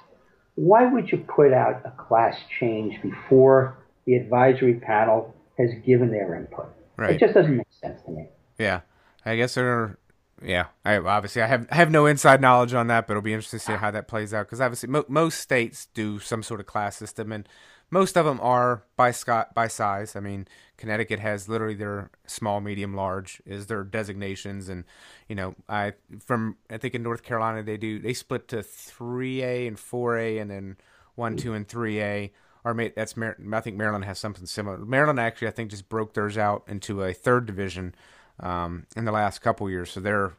Why 0.55 0.87
would 0.87 1.11
you 1.11 1.19
put 1.19 1.53
out 1.53 1.83
a 1.85 1.91
class 1.91 2.37
change 2.61 3.01
before 3.03 3.79
the 4.07 4.15
advisory 4.15 4.75
panel 4.75 5.35
has 5.59 5.71
given 5.85 6.11
their 6.11 6.35
input? 6.35 6.67
Right. 6.97 7.15
It 7.15 7.21
just 7.21 7.35
doesn't 7.35 7.57
make 7.57 7.67
sense 7.71 8.03
to 8.03 8.11
me. 8.11 8.29
Yeah, 8.59 8.81
I 9.25 9.37
guess 9.37 9.55
there 9.55 9.69
are, 9.69 9.99
Yeah, 10.43 10.67
I 10.85 10.99
obviously 10.99 11.43
I 11.43 11.47
have 11.47 11.67
I 11.71 11.77
have 11.77 11.91
no 11.91 12.07
inside 12.07 12.41
knowledge 12.41 12.75
on 12.75 12.89
that, 12.89 13.07
but 13.07 13.13
it'll 13.13 13.23
be 13.23 13.33
interesting 13.33 13.61
to 13.61 13.65
see 13.65 13.73
ah. 13.73 13.79
how 13.79 13.91
that 13.93 14.09
plays 14.09 14.35
out 14.35 14.47
because 14.47 14.61
obviously 14.61 14.89
mo- 14.89 15.07
most 15.09 15.41
states 15.41 15.89
do 15.95 16.19
some 16.19 16.43
sort 16.43 16.61
of 16.61 16.67
class 16.67 16.97
system, 16.97 17.33
and 17.33 17.49
most 17.93 18.17
of 18.17 18.25
them 18.25 18.41
are 18.41 18.85
by 18.97 19.11
scot 19.11 19.55
by 19.55 19.69
size. 19.69 20.17
I 20.17 20.21
mean, 20.21 20.49
Connecticut 20.79 21.21
has 21.21 21.47
literally 21.47 21.75
their 21.75 22.11
small, 22.27 22.63
medium, 22.63 22.95
large 22.95 23.43
is 23.45 23.67
their 23.67 23.85
designations, 23.85 24.71
and 24.71 24.85
you 25.29 25.37
know, 25.37 25.55
I 25.69 25.93
from 26.19 26.57
I 26.71 26.79
think 26.79 26.95
in 26.95 27.03
North 27.03 27.23
Carolina 27.23 27.63
they 27.63 27.77
do 27.77 27.99
they 27.99 28.15
split 28.15 28.49
to 28.49 28.63
three 28.63 29.43
A 29.43 29.67
and 29.67 29.79
four 29.79 30.17
A, 30.17 30.39
and 30.39 30.51
then 30.51 30.79
one, 31.15 31.37
two, 31.37 31.53
and 31.53 31.69
three 31.69 32.01
A. 32.01 32.33
Or 32.65 32.75
that's 32.97 33.17
Mar- 33.17 33.37
I 33.53 33.61
think 33.61 33.77
Maryland 33.77 34.07
has 34.07 34.19
something 34.19 34.47
similar. 34.47 34.79
Maryland 34.79 35.21
actually 35.21 35.49
I 35.49 35.51
think 35.51 35.71
just 35.71 35.91
broke 35.91 36.15
theirs 36.15 36.39
out 36.39 36.65
into 36.67 37.03
a 37.03 37.13
third 37.13 37.45
division 37.45 37.95
um, 38.41 38.87
in 38.97 39.05
the 39.05 39.13
last 39.13 39.41
couple 39.41 39.69
years. 39.69 39.91
So 39.91 40.01
they're 40.01 40.33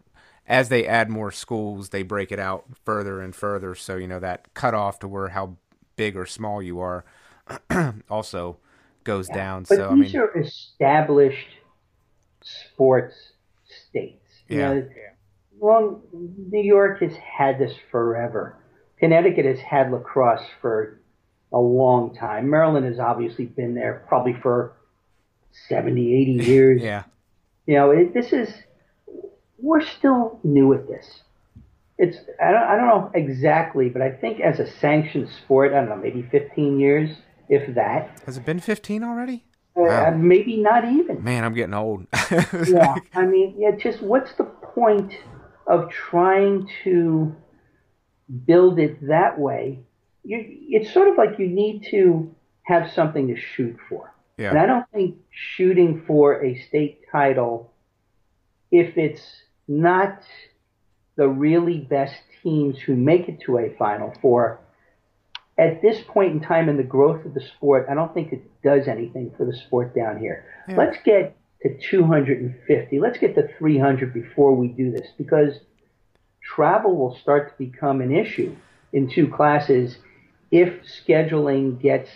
as 0.48 0.70
they 0.70 0.88
add 0.88 1.10
more 1.10 1.32
schools, 1.32 1.90
they 1.90 2.02
break 2.02 2.32
it 2.32 2.40
out 2.40 2.66
further 2.84 3.22
and 3.22 3.36
further. 3.36 3.76
So 3.76 3.96
you 3.96 4.08
know 4.08 4.20
that 4.20 4.56
cutoff 4.56 4.98
to 5.00 5.08
where 5.08 5.30
how 5.30 5.58
big 5.96 6.18
or 6.18 6.26
small 6.26 6.60
you 6.60 6.80
are 6.80 7.06
also 8.10 8.58
goes 9.04 9.28
down. 9.28 9.66
But 9.68 9.78
so 9.78 9.90
I 9.90 9.96
these 9.96 10.14
mean, 10.14 10.22
are 10.22 10.38
established 10.40 11.48
sports 12.42 13.16
states. 13.90 14.44
You 14.50 14.58
Yeah. 14.58 14.74
know, 14.74 14.90
well, 15.58 16.02
New 16.12 16.62
York 16.62 17.00
has 17.02 17.16
had 17.16 17.58
this 17.60 17.74
forever. 17.92 18.58
Connecticut 19.00 19.46
has 19.46 19.60
had 19.60 19.92
lacrosse 19.92 20.46
for 20.62 21.00
a 21.52 21.60
long 21.60 22.16
time. 22.16 22.50
Maryland 22.50 22.86
has 22.86 23.00
obviously 23.00 23.46
been 23.46 23.76
there 23.76 24.04
probably 24.08 24.34
for 24.34 24.74
70, 25.70 26.14
80 26.16 26.32
years. 26.52 26.82
yeah, 26.82 27.04
You 27.66 27.76
know, 27.76 27.92
it, 27.92 28.14
this 28.14 28.34
is, 28.34 28.50
we're 29.58 29.82
still 29.86 30.40
new 30.44 30.74
at 30.74 30.88
this. 30.88 31.22
It's, 31.98 32.18
I 32.42 32.52
don't, 32.52 32.64
I 32.64 32.76
don't 32.76 32.88
know 32.88 33.12
exactly, 33.14 33.90
but 33.90 34.02
I 34.02 34.12
think 34.12 34.40
as 34.42 34.60
a 34.60 34.70
sanctioned 34.80 35.30
sport, 35.30 35.72
I 35.74 35.76
don't 35.82 35.90
know, 35.90 35.96
maybe 35.96 36.24
15 36.24 36.80
years, 36.80 37.10
if 37.50 37.74
that. 37.76 38.22
has 38.26 38.38
it 38.38 38.46
been 38.46 38.60
15 38.60 39.04
already? 39.04 39.46
Uh, 39.76 39.82
Wow. 39.82 40.12
maybe 40.12 40.58
not 40.58 40.86
even. 40.86 41.24
Man, 41.24 41.44
I'm 41.44 41.54
getting 41.54 41.74
old. 41.74 42.06
yeah, 42.68 42.96
I 43.16 43.26
mean, 43.26 43.56
yeah, 43.58 43.72
just 43.72 44.02
what's 44.04 44.34
the 44.34 44.44
point 44.44 45.14
of 45.66 45.90
trying 45.90 46.70
to 46.84 47.36
build 48.46 48.78
it 48.80 49.08
that 49.08 49.40
way? 49.40 49.80
You, 50.24 50.46
it's 50.70 50.94
sort 50.94 51.08
of 51.08 51.18
like 51.18 51.40
you 51.40 51.48
need 51.48 51.88
to 51.92 52.34
have 52.64 52.92
something 52.92 53.28
to 53.28 53.36
shoot 53.36 53.76
for. 53.90 54.14
Yeah. 54.38 54.52
And 54.52 54.60
I 54.60 54.66
don't 54.68 54.86
think 54.92 55.16
shooting 55.32 56.04
for 56.06 56.44
a 56.44 56.56
state 56.68 57.02
title, 57.12 57.74
if 58.72 58.98
it's 58.98 59.22
not 59.68 60.22
the 61.16 61.28
really 61.28 61.80
best 61.80 62.16
teams 62.42 62.80
who 62.80 62.96
make 62.96 63.28
it 63.28 63.40
to 63.42 63.58
a 63.58 63.76
Final 63.78 64.14
Four, 64.22 64.60
at 65.58 65.82
this 65.82 66.02
point 66.08 66.32
in 66.32 66.42
time 66.42 66.70
in 66.70 66.78
the 66.78 66.84
growth 66.84 67.26
of 67.26 67.34
the 67.34 67.42
sport, 67.42 67.88
I 67.90 67.94
don't 67.94 68.14
think 68.14 68.34
it 68.34 68.44
does 68.64 68.88
anything 68.88 69.32
for 69.38 69.46
the 69.46 69.56
sport 69.56 69.96
down 69.96 70.20
here. 70.20 70.46
Yeah. 70.68 70.78
Let's 70.78 70.98
get 71.04 71.38
to 71.62 71.78
250. 71.78 73.00
Let's 73.00 73.20
get 73.20 73.36
to 73.36 73.48
300 73.58 74.14
before 74.14 74.56
we 74.56 74.70
do 74.70 74.92
this 74.92 75.08
because 75.18 75.60
travel 76.42 76.96
will 76.96 77.18
start 77.18 77.52
to 77.52 77.66
become 77.66 78.02
an 78.02 78.12
issue 78.12 78.56
in 78.92 79.10
two 79.10 79.28
classes 79.28 79.98
if 80.52 80.84
scheduling 80.84 81.82
gets 81.82 82.10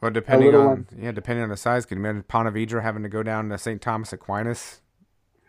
well, 0.00 0.12
depending 0.12 0.54
on 0.54 0.86
yeah, 0.96 1.10
depending 1.10 1.42
on 1.42 1.48
the 1.48 1.56
size, 1.56 1.84
can 1.84 1.98
you 1.98 2.04
imagine 2.04 2.22
Ponte 2.22 2.54
Vedra 2.54 2.82
having 2.82 3.02
to 3.02 3.08
go 3.08 3.24
down 3.24 3.48
to 3.48 3.58
St. 3.58 3.82
Thomas 3.82 4.12
Aquinas? 4.12 4.80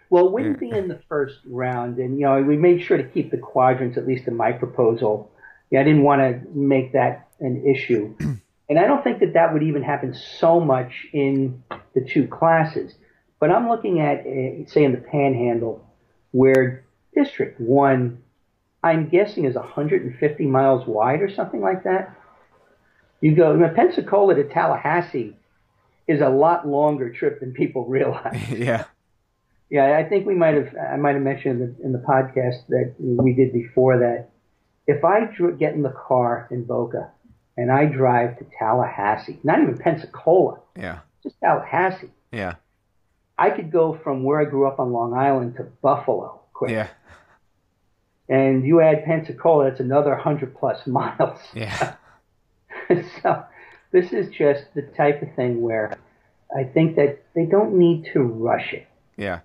Well, 0.10 0.26
it 0.26 0.32
wouldn't 0.32 0.60
be 0.60 0.72
in 0.72 0.88
the 0.88 1.00
first 1.08 1.38
round, 1.46 2.00
and 2.00 2.18
you 2.18 2.26
know 2.26 2.42
we 2.42 2.58
made 2.58 2.82
sure 2.82 2.98
to 2.98 3.04
keep 3.04 3.30
the 3.30 3.38
quadrants 3.38 3.96
at 3.96 4.08
least 4.08 4.28
in 4.28 4.36
my 4.36 4.52
proposal. 4.52 5.32
Yeah, 5.72 5.82
I 5.82 5.84
didn't 5.84 6.04
want 6.04 6.22
to 6.22 6.42
make 6.58 6.94
that 6.94 7.30
an 7.40 7.66
issue, 7.66 8.16
and 8.70 8.80
I 8.80 8.86
don't 8.86 9.04
think 9.04 9.20
that 9.20 9.34
that 9.34 9.54
would 9.54 9.64
even 9.64 9.84
happen 9.84 10.14
so 10.14 10.60
much 10.60 11.08
in 11.14 11.64
the 11.94 12.02
two 12.02 12.28
classes. 12.28 12.94
But 13.40 13.52
I'm 13.52 13.70
looking 13.70 14.02
at, 14.02 14.20
uh, 14.20 14.70
say, 14.70 14.84
in 14.84 14.92
the 14.92 14.98
Panhandle, 14.98 15.88
where 16.32 16.86
District 17.16 17.60
One, 17.60 18.22
I'm 18.84 19.10
guessing 19.10 19.46
is 19.46 19.56
150 19.56 20.46
miles 20.46 20.86
wide 20.86 21.22
or 21.22 21.30
something 21.30 21.62
like 21.62 21.84
that. 21.84 22.16
You 23.22 23.36
go, 23.36 23.56
mean, 23.56 23.74
Pensacola 23.74 24.36
to 24.36 24.44
Tallahassee 24.46 25.36
is 26.08 26.22
a 26.22 26.30
lot 26.30 26.68
longer 26.68 27.12
trip 27.12 27.40
than 27.40 27.54
people 27.54 27.86
realize. 27.88 28.50
yeah, 28.52 28.86
Yeah, 29.70 29.98
I 29.98 30.08
think 30.08 30.26
we 30.26 30.36
might 30.36 30.56
have. 30.56 30.76
I 30.76 30.98
might 30.98 31.14
have 31.14 31.24
mentioned 31.24 31.62
in 31.62 31.76
the, 31.78 31.86
in 31.86 31.92
the 31.94 32.00
podcast 32.00 32.68
that 32.70 32.96
we 33.00 33.34
did 33.34 33.54
before 33.54 34.00
that. 34.00 34.29
If 34.94 35.04
I 35.06 35.26
get 35.64 35.74
in 35.78 35.84
the 35.84 35.96
car 36.08 36.48
in 36.50 36.64
Boca 36.64 37.04
and 37.58 37.72
I 37.72 37.86
drive 37.86 38.38
to 38.40 38.46
Tallahassee, 38.58 39.40
not 39.44 39.62
even 39.62 39.78
Pensacola, 39.78 40.60
yeah, 40.76 41.00
just 41.24 41.36
Tallahassee, 41.42 42.10
yeah, 42.32 42.56
I 43.38 43.52
could 43.52 43.72
go 43.72 43.94
from 44.04 44.24
where 44.24 44.40
I 44.42 44.46
grew 44.46 44.66
up 44.68 44.80
on 44.80 44.92
Long 44.92 45.14
Island 45.14 45.56
to 45.58 45.64
Buffalo 45.82 46.40
quick. 46.54 46.72
yeah, 46.72 46.88
And 48.28 48.66
you 48.66 48.82
add 48.82 49.06
Pensacola, 49.06 49.66
that's 49.70 49.80
another 49.80 50.16
hundred 50.16 50.56
plus 50.56 50.86
miles. 51.00 51.40
yeah, 51.54 51.96
so 53.22 53.44
this 53.92 54.12
is 54.12 54.30
just 54.34 54.64
the 54.76 54.82
type 54.82 55.22
of 55.22 55.30
thing 55.36 55.62
where 55.62 55.98
I 56.56 56.64
think 56.64 56.96
that 56.96 57.22
they 57.36 57.46
don't 57.46 57.74
need 57.76 58.10
to 58.14 58.22
rush 58.22 58.74
it. 58.74 58.88
yeah. 59.18 59.40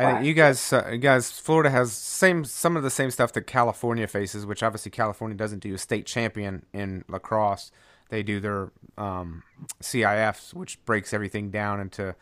I 0.00 0.12
think 0.12 0.24
you 0.26 0.34
guys, 0.34 0.72
uh, 0.72 0.88
you 0.92 0.98
guys, 0.98 1.30
Florida 1.30 1.70
has 1.70 1.92
same 1.92 2.44
some 2.44 2.76
of 2.76 2.82
the 2.82 2.90
same 2.90 3.10
stuff 3.10 3.32
that 3.34 3.42
California 3.42 4.06
faces, 4.06 4.46
which 4.46 4.62
obviously 4.62 4.90
California 4.90 5.36
doesn't 5.36 5.60
do. 5.60 5.74
A 5.74 5.78
state 5.78 6.06
champion 6.06 6.64
in 6.72 7.04
lacrosse, 7.08 7.70
they 8.08 8.22
do 8.22 8.40
their 8.40 8.70
um, 8.98 9.42
CIFs, 9.82 10.54
which 10.54 10.84
breaks 10.84 11.12
everything 11.12 11.50
down 11.50 11.80
into 11.80 12.14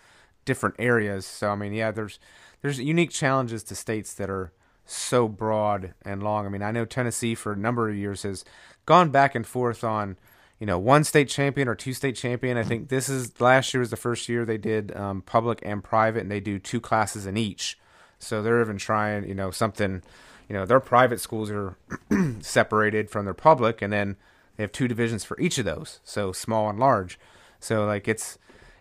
different 0.44 0.76
areas. 0.78 1.26
So 1.26 1.50
I 1.50 1.54
mean, 1.54 1.72
yeah, 1.72 1.90
there's 1.90 2.18
there's 2.62 2.80
unique 2.80 3.10
challenges 3.10 3.62
to 3.64 3.74
states 3.74 4.14
that 4.14 4.30
are 4.30 4.52
so 4.84 5.28
broad 5.28 5.94
and 6.02 6.22
long. 6.22 6.46
I 6.46 6.48
mean, 6.48 6.62
I 6.62 6.70
know 6.70 6.84
Tennessee 6.84 7.34
for 7.34 7.52
a 7.52 7.56
number 7.56 7.88
of 7.88 7.96
years 7.96 8.22
has 8.22 8.44
gone 8.86 9.10
back 9.10 9.34
and 9.34 9.46
forth 9.46 9.84
on 9.84 10.16
you 10.58 10.66
know 10.66 10.78
one 10.78 11.04
state 11.04 11.28
champion 11.28 11.68
or 11.68 11.74
two 11.74 11.92
state 11.92 12.16
champion. 12.16 12.56
I 12.56 12.64
think 12.64 12.88
this 12.88 13.08
is 13.08 13.40
last 13.40 13.72
year 13.72 13.80
was 13.80 13.90
the 13.90 13.96
first 13.96 14.28
year 14.28 14.44
they 14.44 14.58
did 14.58 14.94
um, 14.96 15.22
public 15.22 15.60
and 15.62 15.82
private, 15.82 16.22
and 16.22 16.30
they 16.30 16.40
do 16.40 16.58
two 16.58 16.80
classes 16.80 17.26
in 17.26 17.36
each. 17.36 17.78
So 18.18 18.42
they're 18.42 18.60
even 18.60 18.78
trying, 18.78 19.28
you 19.28 19.34
know, 19.34 19.50
something. 19.50 20.02
You 20.48 20.54
know, 20.54 20.64
their 20.64 20.80
private 20.80 21.20
schools 21.20 21.50
are 21.50 21.76
separated 22.40 23.10
from 23.10 23.26
their 23.26 23.34
public, 23.34 23.82
and 23.82 23.92
then 23.92 24.16
they 24.56 24.62
have 24.62 24.72
two 24.72 24.88
divisions 24.88 25.22
for 25.22 25.38
each 25.38 25.58
of 25.58 25.66
those, 25.66 26.00
so 26.04 26.32
small 26.32 26.70
and 26.70 26.78
large. 26.78 27.18
So 27.60 27.84
like 27.84 28.08
it's 28.08 28.38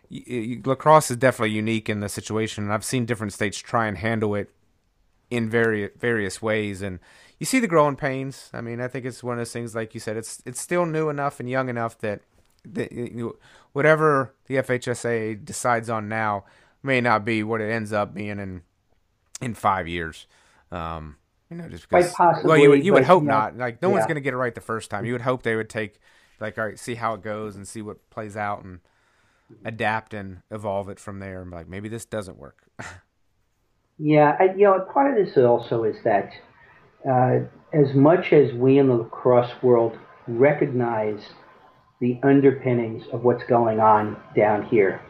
lacrosse 0.09 1.11
is 1.11 1.17
definitely 1.17 1.51
unique 1.55 1.89
in 1.89 1.99
the 1.99 2.09
situation, 2.09 2.63
and 2.63 2.73
I've 2.73 2.85
seen 2.85 3.05
different 3.05 3.33
states 3.33 3.57
try 3.57 3.87
and 3.87 3.97
handle 3.97 4.33
it 4.35 4.49
in 5.29 5.49
various 5.49 5.91
various 5.97 6.41
ways, 6.41 6.81
and 6.81 6.99
you 7.39 7.45
see 7.45 7.59
the 7.59 7.67
growing 7.67 7.95
pains. 7.95 8.49
I 8.53 8.61
mean, 8.61 8.81
I 8.81 8.87
think 8.87 9.05
it's 9.05 9.23
one 9.23 9.33
of 9.33 9.39
those 9.39 9.51
things, 9.51 9.75
like 9.75 9.93
you 9.93 9.99
said, 9.99 10.17
it's 10.17 10.41
it's 10.45 10.59
still 10.59 10.85
new 10.85 11.09
enough 11.09 11.39
and 11.39 11.49
young 11.49 11.69
enough 11.69 11.97
that, 11.99 12.21
that 12.65 12.91
you 12.91 13.37
whatever 13.73 14.33
the 14.47 14.55
FHSA 14.55 15.43
decides 15.45 15.89
on 15.89 16.07
now 16.07 16.45
may 16.81 17.01
not 17.01 17.25
be 17.25 17.43
what 17.43 17.61
it 17.61 17.71
ends 17.71 17.93
up 17.93 18.13
being 18.13 18.39
in 18.39 18.61
in 19.41 19.53
five 19.53 19.87
years. 19.87 20.27
Um, 20.71 21.17
you 21.49 21.57
know, 21.57 21.69
just 21.69 21.87
because. 21.87 22.11
possibly, 22.13 22.49
well, 22.49 22.57
you 22.57 22.69
would 22.69 22.85
you 22.85 22.93
would 22.93 23.05
hope 23.05 23.23
know, 23.23 23.33
not. 23.33 23.57
Like 23.57 23.81
no 23.81 23.89
one's 23.89 24.05
going 24.05 24.15
to 24.15 24.21
get 24.21 24.33
it 24.33 24.37
right 24.37 24.53
the 24.53 24.61
first 24.61 24.89
time. 24.89 25.05
You 25.05 25.13
would 25.13 25.21
hope 25.21 25.43
they 25.43 25.55
would 25.55 25.69
take 25.69 25.99
like 26.39 26.57
all 26.57 26.65
right, 26.65 26.79
see 26.79 26.95
how 26.95 27.13
it 27.13 27.21
goes 27.21 27.55
and 27.55 27.67
see 27.67 27.81
what 27.81 28.09
plays 28.09 28.35
out 28.35 28.63
and 28.63 28.79
adapt 29.63 30.13
and 30.13 30.41
evolve 30.51 30.89
it 30.89 30.99
from 30.99 31.19
there. 31.19 31.41
And 31.41 31.51
be 31.51 31.57
like 31.57 31.69
maybe 31.69 31.87
this 31.89 32.05
doesn't 32.05 32.37
work. 32.37 32.63
Yeah, 33.99 34.37
I, 34.39 34.53
you 34.55 34.65
know, 34.65 34.79
part 34.93 35.09
of 35.09 35.25
this 35.25 35.35
also 35.37 35.83
is 35.83 35.95
that 36.03 36.31
uh, 37.09 37.39
as 37.73 37.93
much 37.93 38.33
as 38.33 38.53
we 38.53 38.77
in 38.77 38.87
the 38.87 38.95
lacrosse 38.95 39.51
world 39.61 39.97
recognize 40.27 41.21
the 41.99 42.19
underpinnings 42.23 43.03
of 43.11 43.23
what's 43.23 43.43
going 43.45 43.79
on 43.79 44.17
down 44.35 44.63
here, 44.65 45.01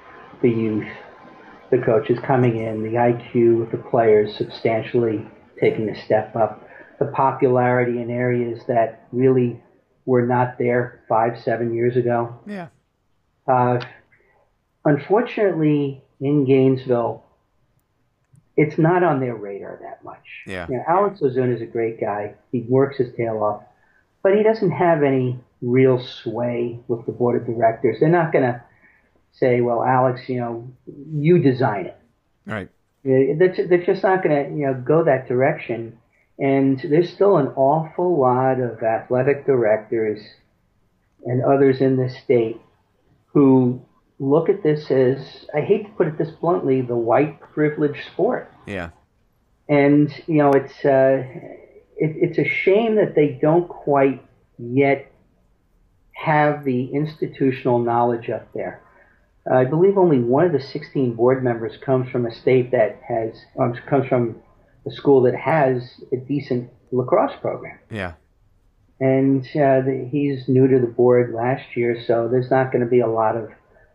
the 0.41 0.49
youth, 0.49 0.87
the 1.71 1.77
coaches 1.79 2.17
coming 2.25 2.57
in, 2.57 2.83
the 2.83 2.97
IQ 2.97 3.63
of 3.63 3.71
the 3.71 3.89
players 3.89 4.35
substantially 4.37 5.27
taking 5.59 5.89
a 5.89 6.05
step 6.05 6.35
up, 6.35 6.67
the 6.99 7.05
popularity 7.07 8.01
in 8.01 8.09
areas 8.09 8.61
that 8.67 9.07
really 9.11 9.61
were 10.05 10.25
not 10.25 10.57
there 10.57 11.03
five, 11.09 11.37
seven 11.43 11.73
years 11.73 11.97
ago. 11.97 12.39
Yeah. 12.47 12.67
Uh, 13.47 13.79
unfortunately, 14.85 16.01
in 16.19 16.45
Gainesville, 16.45 17.23
it's 18.57 18.77
not 18.77 19.03
on 19.03 19.19
their 19.19 19.35
radar 19.35 19.79
that 19.83 20.03
much. 20.03 20.25
Yeah. 20.47 20.65
You 20.67 20.77
know, 20.77 20.83
Alex 20.87 21.21
Ozuna 21.21 21.55
is 21.55 21.61
a 21.61 21.65
great 21.65 22.01
guy. 22.01 22.33
He 22.51 22.65
works 22.67 22.97
his 22.97 23.13
tail 23.15 23.41
off, 23.43 23.63
but 24.23 24.35
he 24.35 24.43
doesn't 24.43 24.71
have 24.71 25.03
any 25.03 25.39
real 25.61 26.03
sway 26.03 26.79
with 26.87 27.05
the 27.05 27.11
board 27.11 27.39
of 27.39 27.47
directors. 27.47 27.97
They're 27.99 28.09
not 28.09 28.31
going 28.33 28.45
to 28.45 28.61
say, 29.31 29.61
"Well, 29.61 29.83
Alex, 29.83 30.27
you 30.27 30.39
know, 30.39 30.67
you 31.13 31.39
design 31.39 31.85
it." 31.85 31.97
Right. 32.45 32.69
Uh, 33.05 33.37
they're, 33.37 33.67
they're 33.67 33.85
just 33.85 34.03
not 34.03 34.23
going 34.23 34.35
to, 34.35 34.57
you 34.57 34.65
know, 34.65 34.73
go 34.73 35.03
that 35.03 35.27
direction. 35.27 35.97
And 36.39 36.79
there's 36.79 37.11
still 37.11 37.37
an 37.37 37.47
awful 37.55 38.19
lot 38.19 38.59
of 38.59 38.83
athletic 38.83 39.45
directors 39.45 40.19
and 41.25 41.43
others 41.43 41.81
in 41.81 41.97
the 41.97 42.09
state 42.09 42.61
who 43.33 43.81
look 44.19 44.49
at 44.49 44.63
this 44.63 44.89
as, 44.89 45.45
I 45.55 45.61
hate 45.61 45.85
to 45.85 45.91
put 45.91 46.07
it 46.07 46.17
this 46.17 46.31
bluntly, 46.31 46.81
the 46.81 46.95
white 46.95 47.39
privilege 47.39 48.05
sport. 48.11 48.51
Yeah. 48.65 48.89
And, 49.69 50.11
you 50.27 50.37
know, 50.37 50.51
it's, 50.51 50.85
uh, 50.85 51.23
it, 51.97 52.15
it's 52.15 52.37
a 52.37 52.47
shame 52.47 52.95
that 52.95 53.15
they 53.15 53.37
don't 53.41 53.67
quite 53.67 54.23
yet 54.57 55.11
have 56.13 56.63
the 56.63 56.85
institutional 56.93 57.79
knowledge 57.79 58.29
up 58.29 58.51
there. 58.53 58.81
I 59.49 59.63
believe 59.63 59.97
only 59.97 60.19
one 60.19 60.45
of 60.45 60.51
the 60.51 60.59
16 60.59 61.13
board 61.13 61.43
members 61.43 61.77
comes 61.77 62.09
from 62.09 62.25
a 62.25 62.33
state 62.33 62.71
that 62.71 62.99
has, 63.07 63.33
um, 63.59 63.75
comes 63.87 64.07
from 64.07 64.41
a 64.85 64.91
school 64.91 65.21
that 65.23 65.35
has 65.35 66.01
a 66.11 66.17
decent 66.17 66.69
lacrosse 66.91 67.35
program. 67.39 67.77
Yeah. 67.89 68.13
And 68.99 69.45
uh, 69.49 69.81
the, 69.85 70.07
he's 70.11 70.47
new 70.47 70.67
to 70.67 70.79
the 70.79 70.87
board 70.87 71.33
last 71.33 71.77
year, 71.77 72.03
so 72.07 72.27
there's 72.27 72.49
not 72.49 72.71
going 72.71 72.83
to 72.83 72.89
be 72.89 72.99
a 72.99 73.07
lot 73.07 73.37
of 73.37 73.49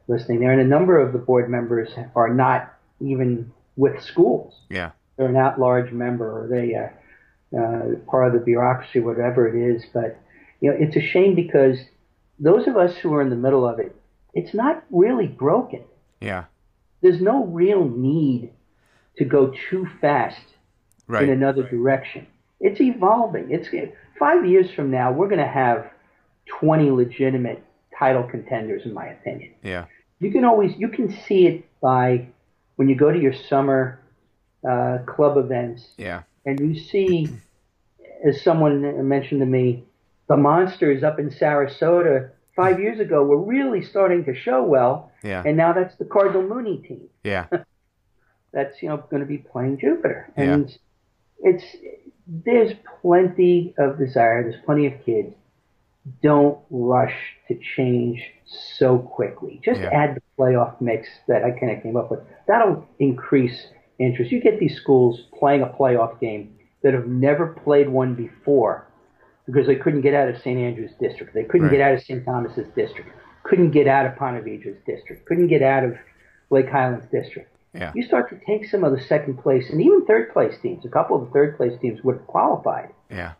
listening 0.08 0.40
there. 0.40 0.52
And 0.52 0.60
a 0.60 0.64
number 0.64 0.98
of 0.98 1.12
the 1.12 1.18
board 1.18 1.48
members 1.50 1.90
are 2.14 2.32
not 2.32 2.74
even 3.00 3.52
with 3.76 4.02
schools. 4.02 4.54
Yeah. 4.68 4.92
They're 5.16 5.28
an 5.28 5.36
at-large 5.36 5.92
member, 5.92 6.44
or 6.44 6.48
they 6.48 6.74
uh, 6.74 7.58
uh, 7.58 7.96
part 8.06 8.28
of 8.28 8.32
the 8.32 8.44
bureaucracy, 8.44 9.00
whatever 9.00 9.46
it 9.48 9.76
is. 9.76 9.84
But 9.92 10.18
you 10.60 10.70
know, 10.70 10.76
it's 10.78 10.96
a 10.96 11.00
shame 11.00 11.34
because 11.34 11.78
those 12.38 12.66
of 12.66 12.76
us 12.76 12.96
who 12.96 13.14
are 13.14 13.22
in 13.22 13.30
the 13.30 13.36
middle 13.36 13.66
of 13.66 13.78
it, 13.78 13.94
it's 14.34 14.54
not 14.54 14.82
really 14.90 15.26
broken. 15.26 15.82
Yeah. 16.20 16.44
There's 17.02 17.20
no 17.20 17.44
real 17.44 17.88
need 17.88 18.52
to 19.18 19.24
go 19.24 19.52
too 19.70 19.86
fast 20.00 20.40
Right. 21.08 21.24
in 21.24 21.30
another 21.30 21.68
direction. 21.68 22.26
It's 22.60 22.80
evolving. 22.80 23.50
It's 23.50 23.68
five 24.18 24.46
years 24.46 24.70
from 24.70 24.90
now, 24.90 25.12
we're 25.12 25.28
going 25.28 25.40
to 25.40 25.46
have 25.46 25.90
20 26.60 26.90
legitimate 26.90 27.62
title 27.98 28.22
contenders, 28.24 28.82
in 28.84 28.92
my 28.94 29.06
opinion. 29.06 29.52
Yeah. 29.62 29.86
You 30.20 30.30
can 30.30 30.44
always 30.44 30.76
you 30.76 30.88
can 30.88 31.10
see 31.26 31.46
it 31.46 31.64
by 31.80 32.26
when 32.76 32.88
you 32.88 32.94
go 32.96 33.10
to 33.10 33.18
your 33.18 33.34
summer 33.48 34.00
uh, 34.68 34.98
club 35.06 35.36
events 35.36 35.88
Yeah. 35.98 36.22
and 36.46 36.58
you 36.60 36.80
see, 36.80 37.28
as 38.24 38.40
someone 38.42 39.08
mentioned 39.08 39.40
to 39.40 39.46
me, 39.46 39.84
the 40.28 40.36
monsters 40.36 41.02
up 41.02 41.18
in 41.18 41.30
Sarasota 41.30 42.30
five 42.54 42.78
years 42.78 43.00
ago 43.00 43.24
were 43.24 43.40
really 43.42 43.82
starting 43.82 44.24
to 44.26 44.34
show 44.34 44.62
well, 44.62 45.10
Yeah. 45.22 45.42
and 45.44 45.56
now 45.56 45.72
that's 45.72 45.96
the 45.96 46.04
Cardinal 46.04 46.42
Mooney 46.42 46.78
team 46.78 47.08
Yeah. 47.24 47.46
that's 48.52 48.82
you 48.82 48.88
know 48.88 48.98
going 48.98 49.20
to 49.22 49.26
be 49.26 49.38
playing 49.38 49.78
Jupiter, 49.78 50.30
and 50.36 50.70
it's 51.40 51.64
there's 52.26 52.72
plenty 53.00 53.74
of 53.78 53.98
desire. 53.98 54.42
There's 54.44 54.62
plenty 54.64 54.86
of 54.86 55.04
kids. 55.04 55.34
Don't 56.22 56.58
rush 56.70 57.14
to 57.48 57.58
change 57.76 58.22
so 58.44 58.98
quickly. 58.98 59.60
Just 59.64 59.80
Yeah. 59.80 59.90
add 59.92 60.16
the 60.16 60.22
playoff 60.38 60.80
mix 60.80 61.08
that 61.28 61.44
I 61.44 61.52
kind 61.52 61.70
of 61.76 61.82
came 61.82 61.96
up 61.96 62.10
with. 62.10 62.20
That'll 62.46 62.86
increase 62.98 63.68
interest. 63.98 64.32
You 64.32 64.40
get 64.40 64.58
these 64.58 64.74
schools 64.76 65.28
playing 65.38 65.62
a 65.62 65.66
playoff 65.68 66.18
game 66.18 66.56
that 66.82 66.92
have 66.94 67.06
never 67.06 67.46
played 67.46 67.88
one 67.88 68.14
before 68.14 68.86
because 69.46 69.66
they 69.68 69.76
couldn't 69.76 70.00
get 70.00 70.14
out 70.14 70.28
of 70.28 70.38
St. 70.38 70.58
Andrews 70.58 70.92
District. 71.00 71.32
They 71.34 71.44
couldn't 71.44 71.68
Right. 71.68 71.76
get 71.76 71.80
out 71.80 71.94
of 71.94 72.00
St. 72.02 72.24
Thomas's 72.24 72.66
District. 72.74 73.08
Couldn't 73.44 73.70
get 73.70 73.86
out 73.86 74.06
of 74.06 74.16
Ponte 74.16 74.44
Vedra's 74.44 74.78
District. 74.84 75.24
Couldn't 75.26 75.46
get 75.48 75.62
out 75.62 75.84
of 75.84 75.96
Lake 76.50 76.68
Highlands 76.68 77.06
District 77.06 77.48
Yeah. 77.74 77.92
you 77.94 78.02
start 78.02 78.28
to 78.30 78.36
take 78.44 78.66
some 78.66 78.82
of 78.84 78.92
the 78.92 79.00
second 79.00 79.38
place 79.38 79.70
and 79.70 79.80
even 79.80 80.04
third 80.04 80.30
place 80.32 80.58
teams, 80.58 80.84
a 80.84 80.88
couple 80.88 81.16
of 81.16 81.24
the 81.26 81.30
third 81.30 81.56
place 81.56 81.78
teams 81.78 82.02
would 82.04 82.16
have 82.16 82.26
qualified. 82.26 82.90
Yeah. 83.10 83.32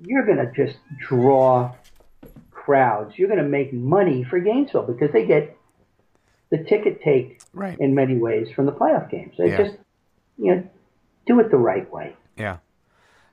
You're 0.00 0.24
going 0.26 0.38
to 0.38 0.52
just 0.52 0.76
draw 0.98 1.72
crowds. 2.66 3.16
You're 3.16 3.28
going 3.28 3.42
to 3.42 3.48
make 3.48 3.72
money 3.72 4.24
for 4.24 4.38
Gainesville 4.40 4.82
because 4.82 5.10
they 5.12 5.24
get 5.24 5.56
the 6.50 6.58
ticket 6.64 7.00
take 7.02 7.40
Right. 7.54 7.78
in 7.80 7.94
many 7.94 8.16
ways 8.18 8.48
from 8.54 8.66
the 8.66 8.72
playoff 8.72 9.08
games. 9.10 9.34
They 9.38 9.50
Yeah. 9.50 9.56
just, 9.62 9.76
you 10.36 10.54
know, 10.54 10.68
do 11.26 11.40
it 11.40 11.50
the 11.50 11.56
right 11.56 11.90
way. 11.90 12.14
Yeah. 12.36 12.58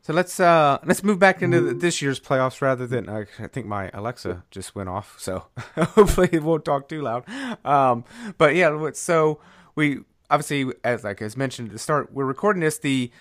So 0.01 0.11
let's 0.13 0.37
uh 0.39 0.79
let's 0.85 1.01
move 1.03 1.17
back 1.19 1.41
into 1.41 1.61
the, 1.61 1.73
this 1.73 2.01
year's 2.01 2.19
playoffs 2.19 2.61
rather 2.61 2.85
than 2.85 3.07
uh, 3.07 3.23
I 3.39 3.47
think 3.47 3.65
my 3.67 3.89
Alexa 3.93 4.43
just 4.51 4.75
went 4.75 4.89
off, 4.89 5.15
so 5.17 5.45
hopefully 5.77 6.27
it 6.33 6.43
won't 6.43 6.65
talk 6.65 6.89
too 6.89 7.01
loud. 7.01 7.23
Um, 7.65 8.03
but 8.37 8.53
yeah, 8.55 8.89
so 8.93 9.39
we 9.75 9.99
obviously 10.29 10.73
as 10.83 11.05
like 11.05 11.21
as 11.21 11.37
mentioned 11.37 11.69
at 11.69 11.71
the 11.73 11.79
start, 11.79 12.11
we're 12.11 12.25
recording 12.25 12.59
this. 12.61 12.77
The 12.79 13.11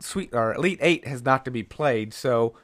sweet 0.00 0.30
or 0.32 0.54
Elite 0.54 0.78
Eight 0.80 1.06
has 1.06 1.22
not 1.22 1.44
to 1.44 1.50
be 1.50 1.62
played, 1.62 2.14
so 2.14 2.54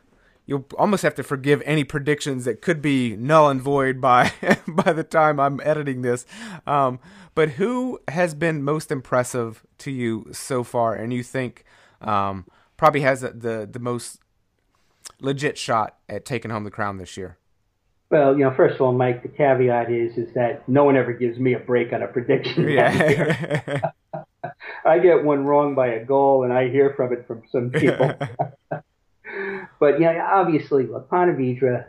you'll 0.49 0.65
almost 0.79 1.03
have 1.03 1.15
to 1.15 1.23
forgive 1.23 1.63
any 1.67 1.85
predictions 1.85 2.47
that 2.47 2.63
could 2.63 2.81
be 2.81 3.15
null 3.17 3.51
and 3.51 3.61
void 3.61 4.01
by 4.01 4.33
by 4.67 4.93
the 4.93 5.05
time 5.05 5.39
I'm 5.39 5.61
editing 5.63 6.03
this. 6.03 6.27
Um, 6.67 6.99
but 7.37 7.51
who 7.51 8.01
has 8.09 8.35
been 8.35 8.65
most 8.65 8.91
impressive 8.91 9.63
to 9.79 9.93
you 9.93 10.27
so 10.33 10.65
far, 10.65 10.95
and 10.95 11.13
you 11.13 11.23
think 11.23 11.65
um, 12.01 12.47
probably 12.77 13.03
has 13.03 13.21
the, 13.21 13.31
the 13.31 13.69
the 13.71 13.79
most 13.79 14.19
legit 15.21 15.59
shot 15.59 15.99
at 16.09 16.25
taking 16.25 16.51
home 16.51 16.65
the 16.65 16.71
crown 16.71 16.97
this 16.97 17.17
year? 17.17 17.37
Well, 18.11 18.39
you 18.39 18.45
know, 18.45 18.55
first 18.57 18.77
of 18.77 18.81
all, 18.81 18.93
Mike, 18.93 19.23
the 19.23 19.29
caveat 19.29 19.93
is 19.93 20.17
is 20.17 20.33
that 20.35 20.67
no 20.67 20.85
one 20.85 20.97
ever 20.97 21.13
gives 21.13 21.39
me 21.39 21.53
a 21.53 21.59
break 21.59 21.93
on 21.93 22.03
a 22.03 22.09
prediction. 22.09 22.67
Yeah, 22.71 23.91
I 24.87 24.99
get 24.99 25.23
one 25.23 25.45
wrong 25.45 25.75
by 25.75 25.89
a 25.89 26.05
goal, 26.05 26.45
and 26.45 26.55
I 26.55 26.71
hear 26.71 26.95
from 26.97 27.13
it 27.13 27.27
from 27.27 27.43
some 27.53 27.71
people. 27.71 28.15
But 29.81 30.01
yeah, 30.01 30.29
obviously, 30.33 30.87
look, 30.87 31.09
Ponte 31.11 31.37
Vedra 31.37 31.87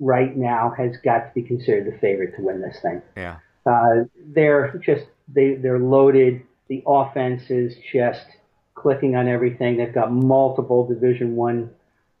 right 0.00 0.36
now 0.36 0.74
has 0.76 0.96
got 1.04 1.18
to 1.20 1.30
be 1.34 1.42
considered 1.42 1.86
the 1.92 1.98
favorite 1.98 2.36
to 2.36 2.42
win 2.42 2.60
this 2.60 2.78
thing. 2.82 3.02
yeah, 3.16 3.36
Uh, 3.64 4.04
they're 4.34 4.76
just 4.84 5.04
they 5.32 5.54
they're 5.54 5.78
loaded. 5.78 6.42
The 6.68 6.82
offense 6.86 7.48
is 7.50 7.74
just 7.92 8.26
clicking 8.74 9.16
on 9.16 9.28
everything. 9.28 9.76
They've 9.78 9.94
got 9.94 10.12
multiple 10.12 10.86
Division 10.86 11.36
One 11.36 11.70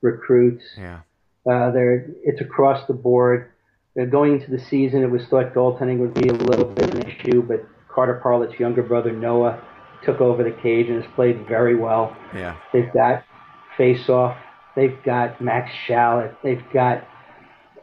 recruits. 0.02 0.64
yeah, 0.78 1.00
Uh, 1.50 1.70
they're 1.70 2.06
it's 2.24 2.40
across 2.40 2.86
the 2.86 2.94
board. 2.94 3.50
They're 3.94 4.06
going 4.06 4.34
into 4.40 4.50
the 4.50 4.58
season, 4.58 5.02
it 5.02 5.10
was 5.10 5.22
thought 5.28 5.54
goaltending 5.54 5.98
would 6.00 6.12
be 6.14 6.28
a 6.28 6.32
little 6.34 6.66
bit 6.66 6.90
of 6.90 7.00
an 7.00 7.06
issue, 7.08 7.40
but 7.42 7.64
Carter 7.88 8.20
Parlett's 8.22 8.58
younger 8.60 8.82
brother 8.82 9.10
Noah 9.10 9.58
took 10.04 10.20
over 10.20 10.42
the 10.44 10.50
cage 10.50 10.88
and 10.88 11.02
has 11.02 11.10
played 11.14 11.46
very 11.48 11.74
well. 11.76 12.14
yeah, 12.34 12.56
They've 12.74 12.92
got 12.92 13.24
face 13.78 14.08
off. 14.10 14.36
They've 14.76 14.96
got 15.04 15.40
Max 15.40 15.70
Shallot. 15.86 16.36
They've 16.42 16.62
got 16.72 17.08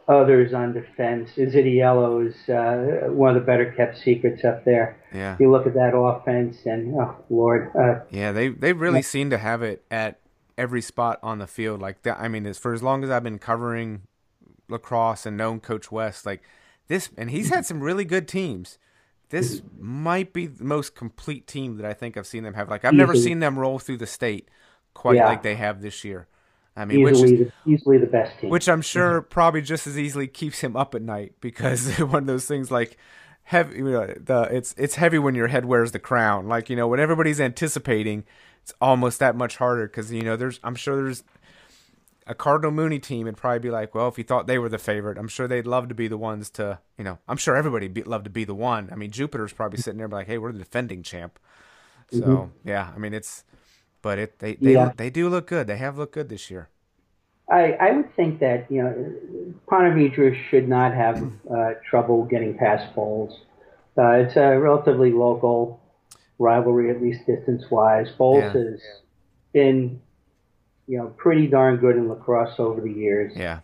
others 0.08 0.52
on 0.54 0.72
defense. 0.72 1.30
Izzidiello 1.36 2.26
is 2.28 2.48
uh, 2.48 3.10
one 3.10 3.34
of 3.36 3.42
the 3.42 3.46
better 3.46 3.72
kept 3.76 3.98
secrets 3.98 4.44
up 4.44 4.64
there. 4.64 5.00
yeah. 5.12 5.36
You 5.40 5.50
look 5.50 5.66
at 5.66 5.74
that 5.74 5.96
offense, 5.96 6.58
and 6.64 6.94
oh 6.94 7.16
Lord, 7.28 7.70
uh, 7.78 8.00
Yeah, 8.10 8.32
they 8.32 8.48
they 8.48 8.72
really 8.72 9.02
seem 9.02 9.30
to 9.30 9.38
have 9.38 9.62
it 9.62 9.84
at 9.90 10.20
every 10.56 10.80
spot 10.82 11.18
on 11.22 11.38
the 11.38 11.46
field. 11.46 11.80
Like 11.80 12.02
that. 12.02 12.18
I 12.20 12.28
mean, 12.28 12.46
as 12.46 12.58
for 12.58 12.72
as 12.72 12.82
long 12.82 13.02
as 13.02 13.10
I've 13.10 13.24
been 13.24 13.38
covering 13.38 14.02
lacrosse 14.68 15.26
and 15.26 15.36
known 15.36 15.60
Coach 15.60 15.90
West, 15.90 16.24
like 16.24 16.42
this, 16.88 17.10
and 17.16 17.30
he's 17.30 17.48
had 17.50 17.66
some 17.66 17.80
really 17.80 18.04
good 18.04 18.28
teams. 18.28 18.78
This 19.30 19.62
might 19.80 20.32
be 20.32 20.46
the 20.46 20.64
most 20.64 20.94
complete 20.94 21.46
team 21.48 21.78
that 21.78 21.86
I 21.86 21.92
think 21.92 22.16
I've 22.16 22.26
seen 22.26 22.44
them 22.44 22.54
have. 22.54 22.68
Like 22.68 22.84
I've 22.84 22.94
never 22.94 23.16
seen 23.16 23.40
them 23.40 23.58
roll 23.58 23.78
through 23.78 23.96
the 23.96 24.06
state 24.06 24.48
quite 24.92 25.16
Yeah. 25.16 25.26
like 25.26 25.42
they 25.42 25.56
have 25.56 25.80
this 25.80 26.04
year. 26.04 26.28
I 26.76 26.84
mean, 26.84 27.02
which 27.02 27.14
is, 27.14 27.22
easily 27.24 27.44
the, 27.44 27.52
easily 27.66 27.98
the 27.98 28.06
best 28.06 28.38
team. 28.40 28.50
which 28.50 28.68
I'm 28.68 28.82
sure 28.82 29.22
probably 29.22 29.62
just 29.62 29.86
as 29.86 29.98
easily 29.98 30.26
keeps 30.26 30.60
him 30.60 30.76
up 30.76 30.94
at 30.94 31.02
night 31.02 31.34
because 31.40 31.98
one 31.98 32.22
of 32.22 32.26
those 32.26 32.46
things 32.46 32.70
like 32.70 32.96
heavy 33.44 33.78
you 33.78 33.84
know, 33.84 34.06
the 34.06 34.48
it's 34.50 34.74
it's 34.76 34.96
heavy 34.96 35.18
when 35.18 35.34
your 35.34 35.48
head 35.48 35.66
wears 35.66 35.92
the 35.92 35.98
crown 35.98 36.48
like 36.48 36.70
you 36.70 36.76
know 36.76 36.88
when 36.88 36.98
everybody's 36.98 37.40
anticipating 37.40 38.24
it's 38.62 38.72
almost 38.80 39.18
that 39.18 39.36
much 39.36 39.58
harder 39.58 39.86
because 39.86 40.10
you 40.12 40.22
know 40.22 40.36
there's 40.36 40.58
I'm 40.64 40.74
sure 40.74 40.96
there's 40.96 41.22
a 42.26 42.34
Cardinal 42.34 42.70
Mooney 42.70 42.98
team 42.98 43.26
would 43.26 43.36
probably 43.36 43.58
be 43.58 43.70
like, 43.70 43.94
well, 43.94 44.08
if 44.08 44.16
you 44.16 44.24
thought 44.24 44.46
they 44.46 44.58
were 44.58 44.68
the 44.68 44.78
favorite, 44.78 45.18
I'm 45.18 45.28
sure 45.28 45.46
they'd 45.46 45.66
love 45.66 45.88
to 45.88 45.94
be 45.94 46.08
the 46.08 46.16
ones 46.16 46.48
to, 46.50 46.78
you 46.96 47.04
know, 47.04 47.18
I'm 47.28 47.36
sure 47.36 47.54
everybody'd 47.54 48.06
love 48.06 48.24
to 48.24 48.30
be 48.30 48.44
the 48.44 48.54
one. 48.54 48.88
I 48.90 48.96
mean, 48.96 49.10
Jupiter's 49.10 49.52
probably 49.52 49.78
sitting 49.78 49.98
there 49.98 50.08
like, 50.08 50.26
hey, 50.26 50.38
we're 50.38 50.52
the 50.52 50.58
defending 50.58 51.02
champ. 51.02 51.38
So 52.10 52.20
mm-hmm. 52.20 52.68
yeah, 52.68 52.92
I 52.94 52.98
mean 52.98 53.12
it's, 53.12 53.44
but 54.04 54.18
it 54.18 54.38
they 54.38 54.54
they 54.56 54.74
yeah. 54.74 54.92
they 54.96 55.10
do 55.10 55.28
look 55.28 55.48
good. 55.48 55.66
They 55.66 55.78
have 55.78 55.98
looked 55.98 56.12
good 56.12 56.28
this 56.28 56.50
year. 56.50 56.68
I 57.50 57.72
I 57.72 57.90
would 57.92 58.14
think 58.14 58.38
that 58.40 58.70
you 58.70 58.82
know 58.82 59.54
Ponte 59.66 60.14
should 60.50 60.68
not 60.68 60.94
have 60.94 61.16
uh, 61.50 61.70
trouble 61.88 62.24
getting 62.26 62.56
past 62.56 62.94
Bolles. 62.94 63.40
Uh, 63.96 64.10
it's 64.22 64.36
a 64.36 64.58
relatively 64.58 65.10
local 65.10 65.80
rivalry, 66.38 66.90
at 66.90 67.00
least 67.00 67.26
distance 67.26 67.64
wise. 67.70 68.10
Bolles 68.10 68.44
yeah. 68.54 68.62
has 68.62 68.80
been 69.54 70.00
you 70.86 70.98
know 70.98 71.06
pretty 71.16 71.46
darn 71.46 71.78
good 71.78 71.96
in 71.96 72.08
lacrosse 72.08 72.60
over 72.60 72.82
the 72.82 72.92
years. 72.92 73.32
Yeah. 73.34 73.60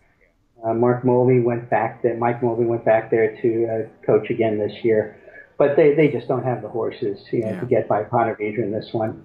Uh, 0.64 0.74
Mark 0.74 1.04
Mulvey 1.04 1.40
went 1.40 1.70
back 1.70 2.02
there. 2.02 2.16
Mike 2.16 2.42
Mulvey 2.42 2.64
went 2.64 2.84
back 2.84 3.10
there 3.10 3.36
to 3.42 3.66
uh, 3.66 4.06
coach 4.06 4.30
again 4.30 4.58
this 4.58 4.84
year 4.84 5.16
but 5.60 5.76
they, 5.76 5.92
they 5.92 6.08
just 6.08 6.26
don't 6.26 6.42
have 6.42 6.62
the 6.62 6.68
horses 6.70 7.20
you 7.30 7.42
know, 7.42 7.50
yeah. 7.50 7.60
to 7.60 7.66
get 7.66 7.86
by 7.86 8.02
Ponte 8.02 8.40
in 8.40 8.72
this 8.72 8.94
one. 8.94 9.22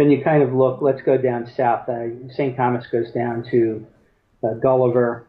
Then 0.00 0.10
you 0.10 0.24
kind 0.24 0.42
of 0.42 0.54
look. 0.54 0.80
Let's 0.80 1.02
go 1.02 1.18
down 1.18 1.46
south. 1.54 1.86
Uh, 1.86 2.26
St. 2.32 2.56
Thomas 2.56 2.86
goes 2.86 3.12
down 3.12 3.44
to 3.50 3.86
uh, 4.42 4.54
Gulliver. 4.54 5.26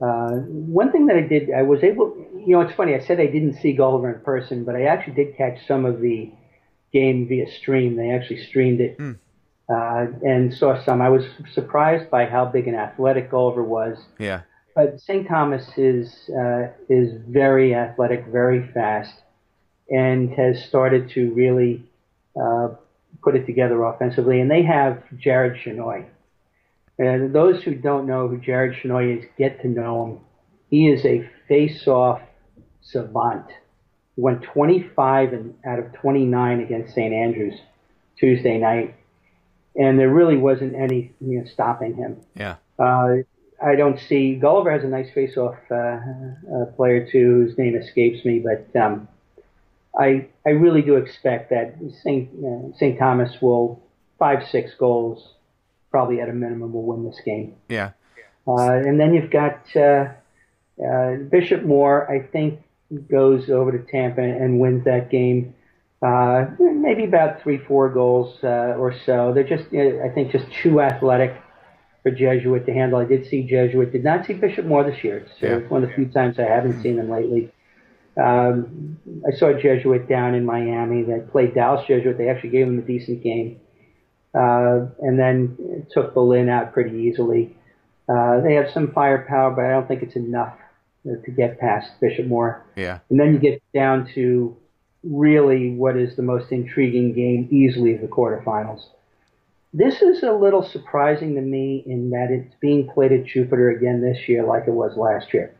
Uh, 0.00 0.36
one 0.36 0.92
thing 0.92 1.06
that 1.06 1.16
I 1.16 1.22
did, 1.22 1.50
I 1.52 1.62
was 1.62 1.82
able. 1.82 2.16
You 2.38 2.54
know, 2.54 2.60
it's 2.60 2.76
funny. 2.76 2.94
I 2.94 3.00
said 3.00 3.18
I 3.18 3.26
didn't 3.26 3.54
see 3.54 3.72
Gulliver 3.72 4.14
in 4.14 4.20
person, 4.20 4.62
but 4.62 4.76
I 4.76 4.84
actually 4.84 5.14
did 5.14 5.36
catch 5.36 5.66
some 5.66 5.84
of 5.84 6.00
the 6.00 6.30
game 6.92 7.26
via 7.26 7.50
stream. 7.50 7.96
They 7.96 8.12
actually 8.12 8.44
streamed 8.44 8.80
it. 8.80 8.96
Mm. 8.98 9.18
Uh, 9.68 10.06
and 10.24 10.54
saw 10.54 10.80
some. 10.84 11.02
I 11.02 11.08
was 11.08 11.24
surprised 11.52 12.08
by 12.08 12.26
how 12.26 12.44
big 12.44 12.68
an 12.68 12.76
athletic 12.76 13.32
Gulliver 13.32 13.64
was. 13.64 13.98
Yeah. 14.20 14.42
But 14.76 15.00
St. 15.00 15.26
Thomas 15.26 15.66
is 15.76 16.30
uh, 16.30 16.68
is 16.88 17.20
very 17.26 17.74
athletic, 17.74 18.26
very 18.26 18.64
fast 18.72 19.14
and 19.90 20.30
has 20.34 20.64
started 20.64 21.10
to 21.10 21.34
really 21.34 21.84
uh, 22.40 22.68
put 23.22 23.36
it 23.36 23.46
together 23.46 23.82
offensively. 23.84 24.40
And 24.40 24.50
they 24.50 24.62
have 24.62 25.02
Jared 25.16 25.60
Chenoy. 25.64 26.06
And 26.98 27.34
those 27.34 27.62
who 27.62 27.74
don't 27.74 28.06
know 28.06 28.28
who 28.28 28.38
Jared 28.38 28.76
Chenoy 28.80 29.18
is, 29.18 29.24
get 29.36 29.60
to 29.62 29.68
know 29.68 30.06
him. 30.06 30.18
He 30.70 30.88
is 30.88 31.04
a 31.04 31.28
face-off 31.48 32.20
savant. 32.82 33.46
He 34.16 34.22
went 34.22 34.42
25 34.42 35.32
and 35.32 35.54
out 35.66 35.78
of 35.78 35.92
29 35.94 36.60
against 36.60 36.94
St. 36.94 37.12
Andrews 37.12 37.54
Tuesday 38.16 38.58
night, 38.58 38.94
and 39.74 39.98
there 39.98 40.08
really 40.08 40.36
wasn't 40.36 40.74
any 40.74 41.12
you 41.20 41.40
know, 41.40 41.46
stopping 41.46 41.94
him. 41.94 42.20
Yeah. 42.36 42.56
Uh, 42.78 43.16
I 43.64 43.76
don't 43.76 43.98
see 43.98 44.36
Gulliver 44.36 44.70
has 44.70 44.84
a 44.84 44.88
nice 44.88 45.12
face-off 45.12 45.56
uh, 45.70 45.74
uh, 45.74 46.64
player 46.76 47.08
too, 47.10 47.46
whose 47.46 47.58
name 47.58 47.74
escapes 47.76 48.24
me, 48.24 48.40
but 48.40 48.80
um, 48.80 49.08
I 49.98 50.28
I 50.46 50.50
really 50.50 50.82
do 50.82 50.96
expect 50.96 51.50
that 51.50 51.76
St. 52.02 52.28
Uh, 52.44 52.76
St. 52.76 52.98
Thomas 52.98 53.40
will 53.40 53.82
five 54.18 54.46
six 54.50 54.72
goals 54.78 55.34
probably 55.90 56.20
at 56.20 56.28
a 56.28 56.32
minimum 56.32 56.72
will 56.72 56.82
win 56.82 57.04
this 57.04 57.20
game. 57.24 57.54
Yeah. 57.68 57.90
Uh, 58.48 58.72
and 58.72 58.98
then 58.98 59.14
you've 59.14 59.30
got 59.30 59.64
uh, 59.76 60.08
uh, 60.84 61.16
Bishop 61.30 61.62
Moore. 61.62 62.10
I 62.10 62.26
think 62.26 62.60
goes 63.10 63.48
over 63.48 63.72
to 63.72 63.78
Tampa 63.90 64.20
and 64.20 64.58
wins 64.58 64.84
that 64.84 65.10
game. 65.10 65.54
Uh, 66.02 66.46
maybe 66.58 67.04
about 67.04 67.40
three 67.42 67.58
four 67.58 67.88
goals 67.88 68.38
uh, 68.42 68.74
or 68.76 68.94
so. 69.06 69.32
They're 69.32 69.44
just 69.44 69.64
I 69.72 70.08
think 70.14 70.32
just 70.32 70.46
too 70.62 70.80
athletic 70.80 71.34
for 72.02 72.10
Jesuit 72.10 72.66
to 72.66 72.72
handle. 72.72 72.98
I 72.98 73.04
did 73.04 73.26
see 73.26 73.42
Jesuit. 73.42 73.92
Did 73.92 74.04
not 74.04 74.26
see 74.26 74.34
Bishop 74.34 74.66
Moore 74.66 74.84
this 74.84 75.02
year. 75.02 75.26
So 75.40 75.46
yeah. 75.46 75.56
it's 75.56 75.70
one 75.70 75.82
of 75.82 75.88
the 75.88 75.94
few 75.94 76.06
times 76.06 76.38
I 76.38 76.42
haven't 76.42 76.82
seen 76.82 76.96
them 76.96 77.08
lately. 77.08 77.50
Um, 78.16 78.98
I 79.26 79.36
saw 79.36 79.48
a 79.48 79.60
Jesuit 79.60 80.08
down 80.08 80.34
in 80.34 80.44
Miami 80.44 81.02
that 81.04 81.30
played 81.32 81.54
Dallas 81.54 81.86
Jesuit. 81.86 82.16
They 82.16 82.28
actually 82.28 82.50
gave 82.50 82.66
him 82.66 82.78
a 82.78 82.82
decent 82.82 83.22
game, 83.22 83.60
uh, 84.34 84.86
and 85.00 85.18
then 85.18 85.86
took 85.90 86.14
Berlin 86.14 86.48
out 86.48 86.72
pretty 86.72 86.96
easily. 86.96 87.56
Uh, 88.08 88.40
they 88.40 88.54
have 88.54 88.70
some 88.70 88.92
firepower, 88.92 89.50
but 89.50 89.64
I 89.64 89.70
don't 89.70 89.88
think 89.88 90.02
it's 90.02 90.16
enough 90.16 90.54
to 91.04 91.30
get 91.30 91.58
past 91.58 91.90
Bishop 92.00 92.26
Moore. 92.26 92.64
Yeah. 92.76 93.00
And 93.10 93.18
then 93.18 93.34
you 93.34 93.38
get 93.38 93.62
down 93.72 94.08
to 94.14 94.56
really 95.02 95.74
what 95.74 95.96
is 95.96 96.16
the 96.16 96.22
most 96.22 96.50
intriguing 96.50 97.12
game, 97.12 97.48
easily 97.50 97.94
of 97.94 98.00
the 98.00 98.06
quarterfinals. 98.06 98.86
This 99.72 100.02
is 100.02 100.22
a 100.22 100.32
little 100.32 100.62
surprising 100.62 101.34
to 101.34 101.40
me 101.40 101.82
in 101.84 102.10
that 102.10 102.28
it's 102.30 102.54
being 102.60 102.88
played 102.88 103.12
at 103.12 103.26
Jupiter 103.26 103.70
again 103.70 104.00
this 104.00 104.28
year, 104.28 104.44
like 104.44 104.68
it 104.68 104.72
was 104.72 104.96
last 104.96 105.34
year. 105.34 105.54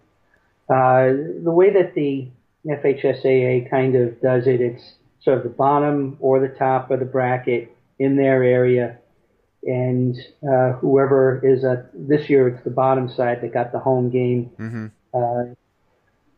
Uh, 0.69 1.13
the 1.43 1.51
way 1.51 1.71
that 1.71 1.95
the 1.95 2.29
FHSAA 2.67 3.69
kind 3.71 3.95
of 3.95 4.21
does 4.21 4.47
it. 4.47 4.61
It's 4.61 4.95
sort 5.21 5.39
of 5.39 5.45
the 5.45 5.51
bottom 5.51 6.17
or 6.21 6.41
the 6.41 6.49
top 6.49 6.91
of 6.91 7.01
the 7.01 7.07
bracket 7.07 7.77
in 7.99 8.17
their 8.17 8.43
area, 8.43 8.99
and 9.63 10.17
uh, 10.43 10.73
whoever 10.73 11.41
is 11.45 11.65
a 11.65 11.87
this 11.95 12.29
year 12.29 12.49
it's 12.49 12.65
the 12.65 12.71
bottom 12.71 13.09
side 13.09 13.41
that 13.43 13.53
got 13.53 13.73
the 13.73 13.79
home 13.79 14.11
game. 14.11 14.51
Mm-hmm. 14.59 14.87
Uh, 15.15 15.55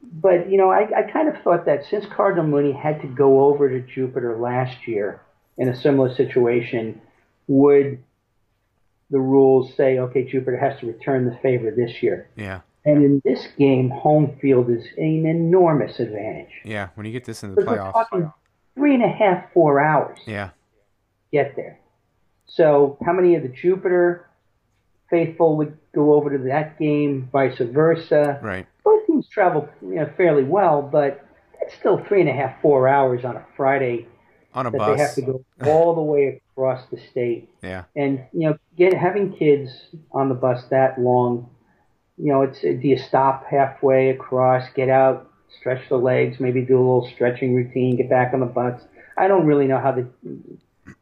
but 0.02 0.50
you 0.50 0.58
know, 0.58 0.70
I, 0.70 0.88
I 0.96 1.10
kind 1.10 1.28
of 1.28 1.42
thought 1.42 1.66
that 1.66 1.84
since 1.90 2.04
Cardinal 2.14 2.46
Mooney 2.46 2.72
had 2.72 3.00
to 3.02 3.08
go 3.08 3.46
over 3.46 3.68
to 3.68 3.80
Jupiter 3.80 4.36
last 4.36 4.86
year 4.86 5.20
in 5.56 5.68
a 5.68 5.76
similar 5.76 6.14
situation, 6.14 7.00
would 7.48 8.02
the 9.10 9.20
rules 9.20 9.74
say, 9.76 9.98
okay, 9.98 10.24
Jupiter 10.24 10.56
has 10.56 10.78
to 10.80 10.86
return 10.86 11.26
the 11.26 11.36
favor 11.42 11.70
this 11.70 12.02
year? 12.02 12.28
Yeah. 12.36 12.60
And 12.86 13.04
in 13.04 13.20
this 13.24 13.48
game, 13.58 13.90
home 13.90 14.38
field 14.40 14.70
is 14.70 14.84
an 14.96 15.26
enormous 15.26 15.98
advantage. 15.98 16.52
Yeah, 16.64 16.90
when 16.94 17.04
you 17.04 17.12
get 17.12 17.24
this 17.24 17.42
in 17.42 17.54
the 17.54 17.62
playoffs. 17.62 17.92
We're 17.94 18.04
talking 18.04 18.32
three 18.76 18.94
and 18.94 19.04
a 19.04 19.08
half, 19.08 19.52
four 19.52 19.80
hours. 19.80 20.20
Yeah. 20.24 20.50
Get 21.32 21.56
there. 21.56 21.80
So, 22.46 22.96
how 23.04 23.12
many 23.12 23.34
of 23.34 23.42
the 23.42 23.48
Jupiter 23.48 24.28
faithful 25.10 25.56
would 25.56 25.76
go 25.92 26.14
over 26.14 26.38
to 26.38 26.44
that 26.44 26.78
game, 26.78 27.28
vice 27.32 27.58
versa? 27.58 28.38
Right. 28.40 28.66
Both 28.84 29.06
teams 29.08 29.28
travel 29.28 29.68
you 29.82 29.96
know, 29.96 30.10
fairly 30.16 30.44
well, 30.44 30.80
but 30.80 31.26
it's 31.60 31.74
still 31.74 32.02
three 32.06 32.20
and 32.20 32.30
a 32.30 32.32
half, 32.32 32.62
four 32.62 32.86
hours 32.86 33.24
on 33.24 33.34
a 33.36 33.44
Friday. 33.56 34.06
On 34.54 34.66
a 34.66 34.70
that 34.70 34.78
bus. 34.78 34.96
They 34.96 35.02
have 35.02 35.14
to 35.16 35.22
go 35.22 35.44
all 35.70 35.94
the 35.94 36.02
way 36.02 36.40
across 36.52 36.86
the 36.90 36.98
state. 37.10 37.50
Yeah. 37.62 37.82
And, 37.96 38.24
you 38.32 38.48
know, 38.48 38.58
get 38.78 38.94
having 38.94 39.36
kids 39.36 39.72
on 40.12 40.28
the 40.28 40.36
bus 40.36 40.62
that 40.70 41.00
long 41.00 41.50
you 42.18 42.32
know, 42.32 42.42
it's 42.42 42.60
do 42.60 42.78
you 42.82 42.98
stop 42.98 43.46
halfway 43.46 44.10
across, 44.10 44.68
get 44.74 44.88
out, 44.88 45.30
stretch 45.58 45.88
the 45.88 45.96
legs, 45.96 46.40
maybe 46.40 46.62
do 46.62 46.76
a 46.76 46.78
little 46.78 47.10
stretching 47.14 47.54
routine, 47.54 47.96
get 47.96 48.08
back 48.08 48.32
on 48.32 48.40
the 48.40 48.46
bus. 48.46 48.80
I 49.16 49.28
don't 49.28 49.46
really 49.46 49.66
know 49.66 49.78
how 49.78 49.92
the 49.92 50.08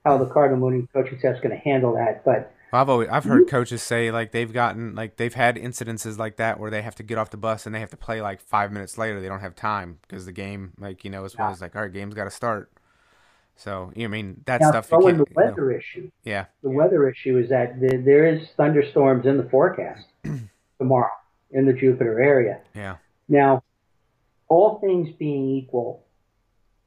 how 0.04 0.18
the 0.18 0.26
Cardinal 0.26 0.58
Mooney 0.58 0.86
coaching 0.92 1.18
staff 1.18 1.36
is 1.36 1.40
going 1.40 1.56
to 1.56 1.62
handle 1.62 1.94
that, 1.94 2.24
but 2.24 2.54
I've 2.72 2.88
always 2.88 3.08
I've 3.08 3.24
heard 3.24 3.42
mm-hmm. 3.42 3.56
coaches 3.56 3.82
say 3.82 4.10
like 4.10 4.32
they've 4.32 4.52
gotten 4.52 4.94
like 4.94 5.16
they've 5.16 5.34
had 5.34 5.56
incidences 5.56 6.18
like 6.18 6.36
that 6.36 6.58
where 6.58 6.70
they 6.70 6.82
have 6.82 6.96
to 6.96 7.02
get 7.02 7.18
off 7.18 7.30
the 7.30 7.36
bus 7.36 7.66
and 7.66 7.74
they 7.74 7.80
have 7.80 7.90
to 7.90 7.96
play 7.96 8.20
like 8.20 8.40
five 8.40 8.72
minutes 8.72 8.98
later. 8.98 9.20
They 9.20 9.28
don't 9.28 9.40
have 9.40 9.54
time 9.54 9.98
because 10.02 10.26
the 10.26 10.32
game 10.32 10.72
like 10.78 11.04
you 11.04 11.10
know 11.10 11.24
as 11.24 11.36
well 11.36 11.50
as 11.50 11.60
like 11.60 11.76
all 11.76 11.82
right, 11.82 11.92
game's 11.92 12.14
got 12.14 12.24
to 12.24 12.30
start. 12.30 12.72
So 13.56 13.92
you 13.94 14.02
know, 14.02 14.06
I 14.06 14.08
mean 14.08 14.42
that 14.46 14.60
now, 14.60 14.70
stuff. 14.70 14.88
Throwing 14.88 15.18
the 15.18 15.26
weather 15.34 15.66
you 15.66 15.72
know, 15.72 15.78
issue. 15.78 16.10
Yeah. 16.24 16.46
The 16.62 16.70
weather 16.70 17.08
issue 17.08 17.38
is 17.38 17.48
that 17.50 17.80
there, 17.80 18.02
there 18.02 18.26
is 18.26 18.48
thunderstorms 18.56 19.26
in 19.26 19.36
the 19.36 19.48
forecast. 19.48 20.06
tomorrow 20.78 21.10
in 21.50 21.66
the 21.66 21.72
Jupiter 21.72 22.20
area. 22.20 22.60
Yeah. 22.74 22.96
Now, 23.28 23.62
all 24.48 24.78
things 24.80 25.08
being 25.18 25.50
equal, 25.50 26.04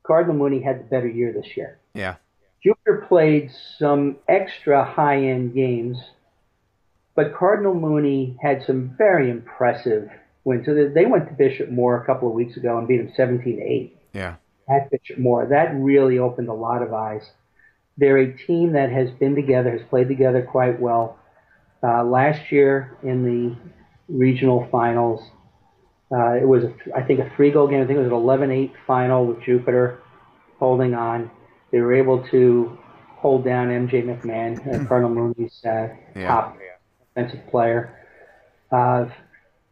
Cardinal 0.03 0.35
Mooney 0.35 0.61
had 0.61 0.79
the 0.79 0.83
better 0.83 1.07
year 1.07 1.33
this 1.33 1.57
year. 1.57 1.79
Yeah. 1.93 2.15
Jupiter 2.63 3.05
played 3.07 3.51
some 3.77 4.17
extra 4.27 4.83
high 4.83 5.23
end 5.23 5.53
games, 5.53 5.97
but 7.15 7.35
Cardinal 7.35 7.73
Mooney 7.73 8.37
had 8.41 8.63
some 8.65 8.95
very 8.97 9.29
impressive 9.29 10.09
wins. 10.43 10.65
So 10.65 10.73
they 10.73 11.05
went 11.05 11.27
to 11.27 11.33
Bishop 11.33 11.69
Moore 11.69 12.01
a 12.01 12.05
couple 12.05 12.27
of 12.27 12.33
weeks 12.33 12.57
ago 12.57 12.77
and 12.77 12.87
beat 12.87 12.97
them 12.97 13.11
17 13.15 13.57
to 13.57 13.61
8. 13.61 13.97
Yeah. 14.13 14.35
At 14.69 14.89
Bishop 14.91 15.17
Moore. 15.17 15.47
That 15.49 15.73
really 15.75 16.19
opened 16.19 16.49
a 16.49 16.53
lot 16.53 16.81
of 16.81 16.93
eyes. 16.93 17.29
They're 17.97 18.17
a 18.17 18.37
team 18.37 18.73
that 18.73 18.91
has 18.91 19.09
been 19.11 19.35
together, 19.35 19.71
has 19.71 19.81
played 19.89 20.07
together 20.07 20.41
quite 20.41 20.79
well. 20.79 21.17
Uh, 21.81 22.03
last 22.03 22.51
year 22.51 22.97
in 23.03 23.23
the 23.23 23.55
regional 24.09 24.67
finals. 24.71 25.21
Uh, 26.11 26.35
it 26.35 26.47
was, 26.47 26.63
a, 26.63 26.73
I 26.95 27.03
think, 27.03 27.19
a 27.19 27.29
three 27.35 27.51
goal 27.51 27.67
game. 27.67 27.81
I 27.81 27.85
think 27.85 27.97
it 27.97 28.03
was 28.03 28.07
an 28.07 28.13
11 28.13 28.51
8 28.51 28.73
final 28.85 29.25
with 29.25 29.41
Jupiter 29.43 29.99
holding 30.59 30.93
on. 30.93 31.29
They 31.71 31.79
were 31.79 31.93
able 31.93 32.25
to 32.29 32.77
hold 33.17 33.43
down 33.43 33.67
MJ 33.67 34.03
McMahon, 34.03 34.59
uh, 34.59 34.87
Cardinal 34.87 35.13
Mooney's 35.13 35.61
uh, 35.65 35.89
yeah. 36.15 36.27
top 36.27 36.57
offensive 37.15 37.45
player. 37.49 37.93
Uh, 38.71 39.05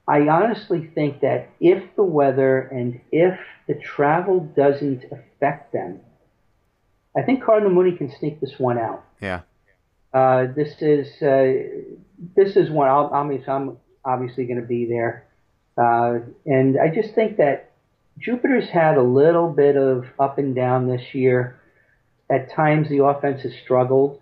I 0.08 0.28
honestly 0.28 0.92
think 0.94 1.22
that 1.22 1.50
if 1.60 1.96
the 1.96 2.04
weather 2.04 2.62
and 2.62 3.00
if 3.12 3.40
the 3.68 3.76
travel 3.76 4.42
doesn't 4.56 5.06
affect 5.12 5.74
them, 5.74 6.00
I 7.18 7.22
think 7.22 7.44
Cardinal 7.44 7.72
Mooney 7.72 7.98
can 7.98 8.14
sneak 8.20 8.42
this 8.42 8.60
one 8.60 8.78
out. 8.78 9.04
Yeah. 9.22 9.42
Uh, 10.14 10.48
this 10.56 10.82
is 10.82 11.08
uh, 11.22 11.54
this 12.36 12.56
is 12.56 12.70
one. 12.70 12.88
I'll, 12.88 13.10
I'm, 13.14 13.32
I'm 13.48 13.78
obviously 14.06 14.46
going 14.46 14.62
to 14.62 14.68
be 14.68 14.86
there, 14.86 15.26
uh, 15.78 16.20
and 16.46 16.78
I 16.80 16.94
just 16.94 17.14
think 17.16 17.38
that 17.38 17.72
Jupiter's 18.20 18.70
had 18.70 18.98
a 18.98 19.02
little 19.04 19.50
bit 19.52 19.76
of 19.76 20.06
up 20.20 20.38
and 20.38 20.56
down 20.56 20.88
this 20.88 21.14
year. 21.14 21.60
At 22.30 22.52
times, 22.54 22.88
the 22.90 23.04
offense 23.04 23.42
has 23.44 23.52
struggled. 23.64 24.22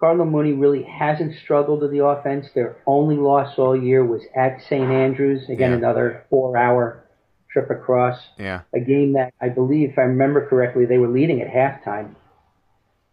Cardinal 0.00 0.26
Mooney 0.26 0.52
really 0.52 0.82
hasn't 0.82 1.36
struggled 1.44 1.82
with 1.82 1.92
the 1.92 2.04
offense. 2.04 2.46
Their 2.54 2.76
only 2.86 3.16
loss 3.16 3.56
all 3.58 3.76
year 3.80 4.04
was 4.04 4.22
at 4.34 4.60
St. 4.62 4.90
Andrews. 4.90 5.48
Again, 5.48 5.70
Yeah. 5.70 5.76
another 5.76 6.24
four-hour 6.30 7.04
trip 7.52 7.70
across 7.70 8.18
Yeah. 8.38 8.62
a 8.74 8.80
game 8.80 9.12
that 9.12 9.32
I 9.40 9.50
believe, 9.50 9.90
if 9.90 9.98
I 9.98 10.02
remember 10.02 10.46
correctly, 10.48 10.86
they 10.86 10.98
were 10.98 11.06
leading 11.06 11.40
at 11.42 11.48
halftime, 11.48 12.14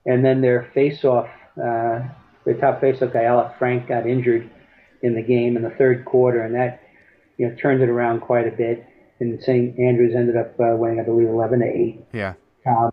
and 0.06 0.26
then 0.26 0.42
their 0.42 0.64
face-off, 0.74 1.28
uh, 1.62 2.00
their 2.46 2.56
top 2.56 2.80
face-off 2.82 3.14
guy, 3.14 3.26
Alec 3.26 3.52
Frank, 3.60 3.86
got 3.88 4.08
injured 4.08 4.50
in 5.02 5.16
the 5.16 5.22
game 5.22 5.56
in 5.58 5.64
the 5.64 5.70
third 5.70 6.06
quarter, 6.06 6.42
and 6.42 6.56
that 6.56 6.82
you 7.38 7.48
know 7.48 7.56
turned 7.56 7.82
it 7.82 7.90
around 7.90 8.22
quite 8.22 8.48
a 8.48 8.52
bit. 8.52 8.86
And 9.20 9.42
St. 9.42 9.78
Andrews 9.78 10.16
ended 10.16 10.38
up 10.38 10.58
uh, 10.60 10.76
winning, 10.78 11.00
I 11.02 11.04
believe, 11.04 11.28
11 11.28 11.60
to 11.60 11.66
eight. 11.66 12.00
Yeah. 12.14 12.36
Um, 12.66 12.92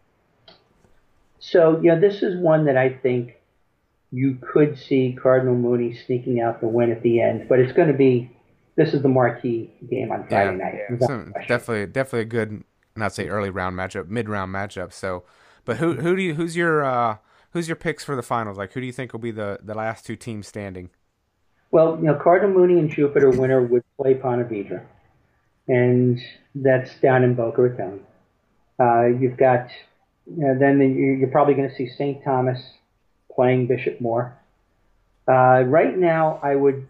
so 1.39 1.81
you 1.81 1.93
know, 1.93 2.01
this 2.01 2.23
is 2.23 2.37
one 2.41 2.65
that 2.67 2.77
I 2.77 2.91
think 2.91 3.35
you 4.11 4.39
could 4.41 4.79
see 4.79 5.17
Cardinal 5.21 5.55
Mooney 5.55 5.97
sneaking 6.07 6.41
out 6.41 6.61
the 6.61 6.69
win 6.69 6.91
at 6.91 7.03
the 7.03 7.21
end, 7.21 7.49
but 7.49 7.59
it's 7.59 7.73
going 7.73 7.89
to 7.89 7.95
be. 7.95 8.31
This 8.77 8.93
is 8.93 9.01
the 9.01 9.09
marquee 9.09 9.71
game 9.89 10.13
on 10.13 10.27
Friday 10.29 10.59
Yeah. 10.59 10.87
night. 10.91 11.01
So 11.01 11.33
definitely, 11.49 11.87
definitely 11.87 12.21
a 12.21 12.25
good, 12.27 12.63
not 12.95 13.15
say 13.15 13.27
early 13.27 13.49
round 13.49 13.75
matchup, 13.75 14.09
mid 14.09 14.29
round 14.29 14.55
matchup. 14.55 14.93
So, 14.93 15.25
but 15.65 15.79
who 15.79 15.95
who 15.95 16.15
do 16.15 16.23
you 16.23 16.35
who's 16.35 16.57
your 16.57 16.85
uh, 16.85 17.17
who's 17.53 17.69
your 17.69 17.77
picks 17.77 18.05
for 18.05 18.15
the 18.15 18.23
finals? 18.23 18.59
Like, 18.59 18.73
who 18.75 18.81
do 18.81 18.87
you 18.87 18.93
think 18.93 19.15
will 19.15 19.21
be 19.21 19.31
the 19.31 19.61
the 19.63 19.75
last 19.75 20.05
two 20.05 20.15
teams 20.15 20.47
standing? 20.47 20.91
Well, 21.71 21.97
you 21.97 22.05
know, 22.07 22.15
Cardinal 22.15 22.55
Mooney 22.55 22.79
and 22.79 22.91
Jupiter 22.91 23.31
winner 23.31 23.61
would 23.63 23.83
play 24.01 24.15
Ponte 24.15 24.49
Vedra, 24.49 24.83
and 25.69 26.21
that's 26.55 26.95
down 27.01 27.25
in 27.25 27.35
Boca 27.35 27.63
Raton. 27.63 28.01
Uh, 28.79 29.07
you've 29.07 29.37
got, 29.37 29.69
you 30.27 30.45
know, 30.45 30.59
then 30.59 30.79
the, 30.79 30.87
you- 30.87 31.13
you're 31.15 31.29
probably 31.31 31.55
going 31.55 31.69
to 31.69 31.75
see 31.75 31.89
St. 31.89 32.23
Thomas 32.25 32.61
playing 33.35 33.67
Bishop 33.67 34.01
Moore. 34.01 34.37
Uh, 35.29 35.63
right 35.67 35.97
now, 35.99 36.39
I 36.43 36.55
would 36.55 36.87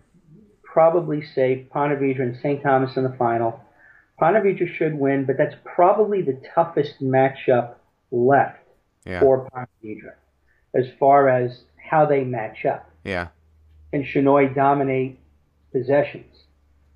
probably 0.62 1.24
say 1.24 1.66
Ponte 1.70 1.98
Vedra 1.98 2.20
and 2.20 2.36
St. 2.36 2.62
Thomas 2.62 2.96
in 2.96 3.02
the 3.02 3.14
final. 3.16 3.60
Ponte 4.18 4.36
Vedra 4.42 4.68
should 4.68 4.94
win, 4.98 5.24
but 5.24 5.36
that's 5.38 5.54
probably 5.64 6.22
the 6.22 6.38
toughest 6.54 7.00
matchup 7.02 7.74
left 8.10 8.58
Yeah. 9.06 9.20
for 9.20 9.48
Ponte 9.50 9.68
Vedra 9.82 10.12
as 10.74 10.86
far 10.98 11.28
as 11.28 11.62
how 11.90 12.04
they 12.04 12.24
match 12.24 12.66
up 12.66 12.90
Yeah. 13.04 13.28
And 13.92 14.04
Shinoy 14.04 14.54
dominate 14.54 15.18
possessions. 15.72 16.44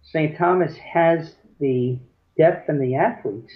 St. 0.02 0.36
Thomas 0.36 0.76
has 0.76 1.34
the 1.58 1.98
depth 2.36 2.68
and 2.68 2.80
the 2.80 2.96
athletes 2.96 3.52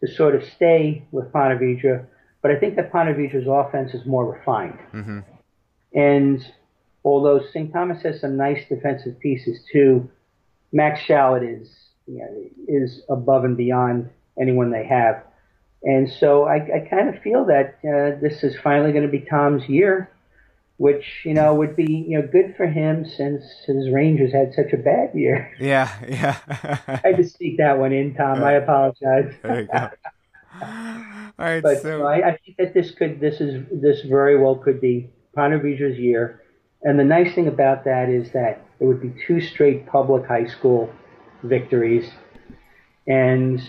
to 0.00 0.12
sort 0.12 0.34
of 0.34 0.42
stay 0.56 1.04
with 1.12 1.32
Ponte 1.32 1.60
Vedra, 1.60 2.06
but 2.40 2.50
I 2.50 2.58
think 2.58 2.76
that 2.76 2.90
Ponte 2.90 3.16
Vedra's 3.16 3.46
offense 3.48 3.94
is 3.94 4.04
more 4.06 4.32
refined. 4.32 4.78
Mm-hmm. 4.92 5.20
And 5.94 6.52
although 7.04 7.40
St. 7.52 7.72
Thomas 7.72 8.02
has 8.02 8.20
some 8.20 8.36
nice 8.36 8.66
defensive 8.68 9.20
pieces 9.20 9.60
too, 9.72 10.10
Max 10.72 11.00
Shallot 11.00 11.42
is 11.42 11.68
you 12.06 12.18
know, 12.18 12.28
is 12.68 13.02
above 13.08 13.44
and 13.44 13.56
beyond 13.56 14.10
anyone 14.40 14.70
they 14.70 14.86
have. 14.86 15.22
And 15.82 16.10
so 16.10 16.44
I, 16.44 16.56
I 16.56 16.88
kind 16.88 17.08
of 17.14 17.20
feel 17.22 17.44
that 17.46 17.78
uh, 17.84 18.20
this 18.20 18.42
is 18.44 18.56
finally 18.62 18.92
going 18.92 19.04
to 19.04 19.10
be 19.10 19.20
Tom's 19.20 19.68
year, 19.68 20.10
which 20.82 21.06
you 21.24 21.32
know 21.32 21.54
would 21.54 21.76
be 21.76 22.04
you 22.08 22.18
know 22.18 22.26
good 22.26 22.54
for 22.56 22.66
him 22.66 23.06
since 23.06 23.44
his 23.66 23.88
Rangers 23.90 24.32
had 24.32 24.52
such 24.52 24.72
a 24.72 24.76
bad 24.76 25.14
year. 25.14 25.38
Yeah. 25.60 25.88
Yeah. 26.08 26.38
I 26.88 27.00
had 27.04 27.16
to 27.18 27.24
sneak 27.24 27.58
that 27.58 27.78
one 27.78 27.92
in, 27.92 28.14
Tom. 28.14 28.42
I 28.42 28.54
apologize. 28.54 29.32
there 29.42 29.60
you 29.60 29.68
go. 29.68 29.90
All 30.62 31.46
right. 31.50 31.62
But 31.62 31.82
so 31.82 31.92
you 31.92 31.98
know, 31.98 32.06
I, 32.06 32.30
I 32.30 32.38
think 32.44 32.56
that 32.58 32.74
this 32.74 32.90
could 32.90 33.20
this 33.20 33.40
is 33.40 33.64
this 33.70 34.00
very 34.02 34.36
well 34.42 34.56
could 34.56 34.80
be 34.80 35.08
Vedra's 35.36 35.98
year. 35.98 36.42
And 36.82 36.98
the 36.98 37.04
nice 37.04 37.32
thing 37.32 37.46
about 37.46 37.84
that 37.84 38.08
is 38.08 38.32
that 38.32 38.66
it 38.80 38.84
would 38.84 39.00
be 39.00 39.12
two 39.24 39.40
straight 39.40 39.86
public 39.86 40.26
high 40.26 40.48
school 40.48 40.92
victories. 41.44 42.10
And 43.06 43.60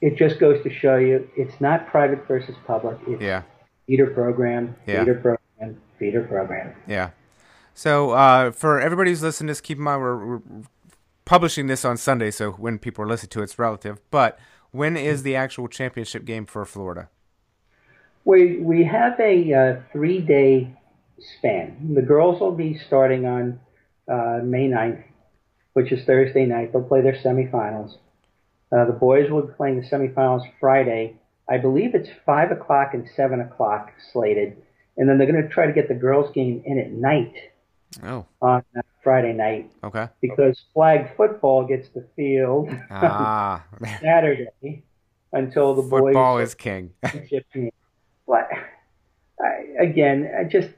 it 0.00 0.16
just 0.16 0.40
goes 0.40 0.62
to 0.62 0.70
show 0.70 0.96
you 0.96 1.28
it's 1.36 1.60
not 1.60 1.88
private 1.88 2.26
versus 2.26 2.56
public. 2.66 2.96
It's 3.06 3.20
yeah. 3.22 3.42
feeder 3.86 4.06
program, 4.06 4.76
Yeah. 4.86 5.00
feeder 5.00 5.14
program, 5.16 5.43
feeder 5.98 6.22
program. 6.22 6.74
Yeah. 6.86 7.10
So 7.74 8.10
uh, 8.10 8.50
for 8.52 8.80
everybody 8.80 9.10
who's 9.10 9.22
listening, 9.22 9.48
just 9.48 9.62
keep 9.62 9.78
in 9.78 9.84
mind 9.84 10.00
we're, 10.00 10.26
we're 10.26 10.42
publishing 11.24 11.66
this 11.66 11.84
on 11.84 11.96
Sunday, 11.96 12.30
so 12.30 12.52
when 12.52 12.78
people 12.78 13.04
are 13.04 13.08
listening 13.08 13.30
to 13.30 13.40
it, 13.40 13.44
it's 13.44 13.58
relative. 13.58 13.98
But 14.10 14.38
when 14.70 14.96
is 14.96 15.22
the 15.22 15.36
actual 15.36 15.68
championship 15.68 16.24
game 16.24 16.46
for 16.46 16.64
Florida? 16.64 17.08
We 18.24 18.58
we 18.58 18.84
have 18.84 19.18
a 19.20 19.52
uh, 19.52 19.80
three 19.92 20.20
day 20.20 20.76
span. 21.38 21.94
The 21.94 22.02
girls 22.02 22.40
will 22.40 22.54
be 22.54 22.78
starting 22.86 23.26
on 23.26 23.60
uh, 24.08 24.40
May 24.42 24.68
9th, 24.68 25.04
which 25.74 25.92
is 25.92 26.04
Thursday 26.04 26.46
night. 26.46 26.72
They'll 26.72 26.82
play 26.82 27.02
their 27.02 27.16
semifinals. 27.24 27.96
Uh, 28.72 28.86
the 28.86 28.92
boys 28.92 29.30
will 29.30 29.42
be 29.42 29.52
playing 29.52 29.80
the 29.80 29.86
semifinals 29.86 30.42
Friday. 30.58 31.16
I 31.48 31.58
believe 31.58 31.94
it's 31.94 32.08
five 32.24 32.50
o'clock 32.50 32.94
and 32.94 33.08
seven 33.14 33.40
o'clock 33.40 33.92
slated, 34.12 34.56
and 34.96 35.08
then 35.08 35.18
they're 35.18 35.30
going 35.30 35.42
to 35.42 35.48
try 35.48 35.66
to 35.66 35.72
get 35.72 35.88
the 35.88 35.94
girls 35.94 36.30
game 36.34 36.62
in 36.64 36.78
at 36.78 36.90
night 36.92 37.34
Oh, 38.02 38.26
on 38.42 38.64
Friday 39.02 39.32
night 39.32 39.70
okay. 39.84 40.08
because 40.20 40.60
flag 40.74 41.16
football 41.16 41.64
gets 41.66 41.88
the 41.90 42.04
field 42.16 42.68
Ah, 42.90 43.64
Saturday 44.00 44.82
until 45.32 45.74
the 45.74 45.82
boys 45.82 46.00
football 46.00 46.38
is 46.38 46.54
king. 46.54 46.92
What? 48.26 48.48
I, 49.40 49.82
again, 49.84 50.30
I 50.38 50.44
just 50.44 50.70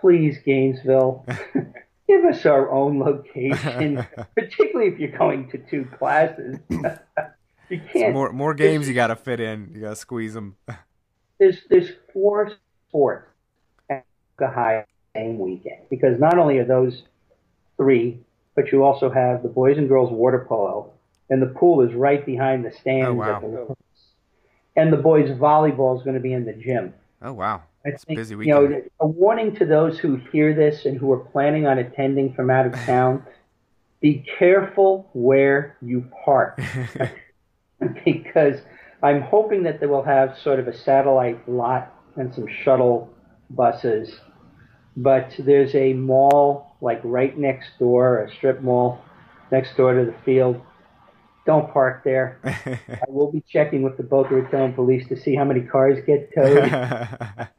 please 0.00 0.38
Gainesville, 0.44 1.26
give 2.08 2.24
us 2.24 2.46
our 2.46 2.70
own 2.70 3.00
location, 3.00 4.06
particularly 4.36 4.92
if 4.92 4.98
you're 5.00 5.16
going 5.18 5.50
to 5.50 5.58
two 5.58 5.84
classes. 5.98 6.58
you 7.68 7.80
can't. 7.92 8.12
more 8.14 8.32
more 8.32 8.54
games 8.54 8.86
you 8.88 8.94
got 8.94 9.08
to 9.08 9.16
fit 9.16 9.40
in. 9.40 9.72
You 9.74 9.80
got 9.82 9.90
to 9.90 9.96
squeeze 9.96 10.34
them. 10.34 10.56
There's 11.38 11.58
there's 11.68 11.90
four 12.12 12.52
sports 12.88 13.26
at 14.40 14.48
the 14.48 14.54
high 14.54 14.84
same 15.14 15.38
weekend 15.38 15.82
because 15.90 16.18
not 16.18 16.38
only 16.38 16.58
are 16.58 16.64
those 16.64 17.02
three, 17.76 18.20
but 18.54 18.72
you 18.72 18.84
also 18.84 19.10
have 19.10 19.42
the 19.42 19.48
boys 19.48 19.78
and 19.78 19.88
girls 19.88 20.10
water 20.10 20.44
polo, 20.48 20.92
and 21.30 21.42
the 21.42 21.46
pool 21.46 21.82
is 21.82 21.94
right 21.94 22.24
behind 22.24 22.64
the 22.64 22.72
stands. 22.72 23.08
Oh, 23.08 23.14
wow. 23.14 23.36
at 23.36 23.42
the, 23.42 23.76
and 24.76 24.92
the 24.92 24.98
boys 24.98 25.30
volleyball 25.30 25.96
is 25.96 26.04
going 26.04 26.14
to 26.14 26.20
be 26.20 26.32
in 26.32 26.44
the 26.44 26.52
gym. 26.52 26.92
Oh 27.22 27.32
wow, 27.32 27.62
I 27.84 27.90
it's 27.90 28.02
a 28.02 28.06
think, 28.06 28.18
busy 28.18 28.34
you 28.34 28.46
know, 28.46 28.82
a 29.00 29.06
warning 29.06 29.54
to 29.56 29.64
those 29.64 29.98
who 29.98 30.16
hear 30.32 30.54
this 30.54 30.84
and 30.84 30.98
who 30.98 31.10
are 31.12 31.18
planning 31.18 31.66
on 31.66 31.78
attending 31.78 32.34
from 32.34 32.50
out 32.50 32.66
of 32.66 32.74
town: 32.84 33.24
be 34.00 34.24
careful 34.38 35.08
where 35.14 35.76
you 35.80 36.06
park, 36.24 36.60
because 38.04 38.60
I'm 39.02 39.22
hoping 39.22 39.62
that 39.62 39.80
they 39.80 39.86
will 39.86 40.02
have 40.02 40.36
sort 40.38 40.60
of 40.60 40.68
a 40.68 40.76
satellite 40.76 41.48
lot 41.48 41.94
and 42.16 42.34
some 42.34 42.46
shuttle 42.48 43.10
buses. 43.50 44.20
But 44.96 45.34
there's 45.38 45.74
a 45.74 45.92
mall 45.92 46.76
like 46.80 47.00
right 47.04 47.36
next 47.36 47.78
door, 47.78 48.24
a 48.24 48.34
strip 48.34 48.62
mall 48.62 49.04
next 49.52 49.76
door 49.76 49.94
to 49.94 50.04
the 50.06 50.14
field. 50.24 50.60
Don't 51.44 51.72
park 51.72 52.02
there. 52.02 52.40
I 52.44 53.04
will 53.08 53.30
be 53.30 53.42
checking 53.48 53.82
with 53.82 53.96
the 53.96 54.02
Boca 54.02 54.34
Raton 54.34 54.72
police 54.72 55.06
to 55.08 55.16
see 55.16 55.34
how 55.34 55.44
many 55.44 55.60
cars 55.60 55.98
get 56.06 56.34
towed. 56.34 57.48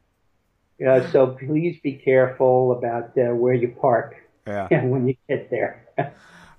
Uh, 0.86 1.10
so 1.12 1.28
please 1.28 1.80
be 1.82 1.93
careful 1.93 2.71
about 2.71 3.17
uh, 3.17 3.34
where 3.34 3.56
you 3.56 3.67
park 3.82 4.15
yeah. 4.45 4.67
when 4.84 5.08
you 5.08 5.15
get 5.28 5.50
there. 5.50 5.88
All 5.97 6.06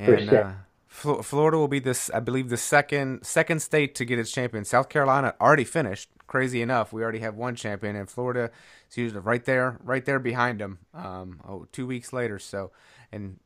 Uh, 0.01 0.05
and, 0.05 0.33
uh, 0.33 0.53
Florida 0.89 1.57
will 1.57 1.69
be 1.69 1.81
this, 1.81 2.11
I 2.11 2.21
believe, 2.21 2.49
the 2.49 2.57
second 2.57 3.25
second 3.25 3.61
state 3.61 3.95
to 3.97 4.05
get 4.05 4.19
its 4.19 4.33
champion. 4.33 4.65
South 4.65 4.89
Carolina 4.89 5.35
already 5.41 5.65
finished. 5.65 6.09
Crazy 6.27 6.61
enough, 6.61 6.93
we 6.93 7.03
already 7.03 7.21
have 7.21 7.37
one 7.37 7.55
champion, 7.55 7.97
and 7.97 8.09
Florida 8.09 8.51
is 8.91 8.97
usually 8.97 9.21
right 9.21 9.45
there, 9.45 9.79
right 9.83 10.05
there 10.05 10.19
behind 10.19 10.61
them. 10.61 10.79
Um, 10.93 11.41
oh, 11.49 11.67
two 11.73 11.87
weeks 11.87 12.13
later. 12.13 12.39
So, 12.39 12.71
and 13.13 13.39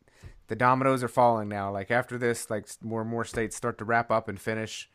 the 0.52 0.56
dominoes 0.56 1.02
are 1.02 1.08
falling 1.08 1.48
now. 1.48 1.72
Like 1.72 1.90
after 1.90 2.18
this, 2.18 2.50
like 2.50 2.68
more 2.82 3.00
and 3.00 3.08
more 3.08 3.24
states 3.24 3.56
start 3.56 3.78
to 3.78 3.86
wrap 3.86 4.10
up 4.10 4.28
and 4.28 4.38
finish. 4.38 4.90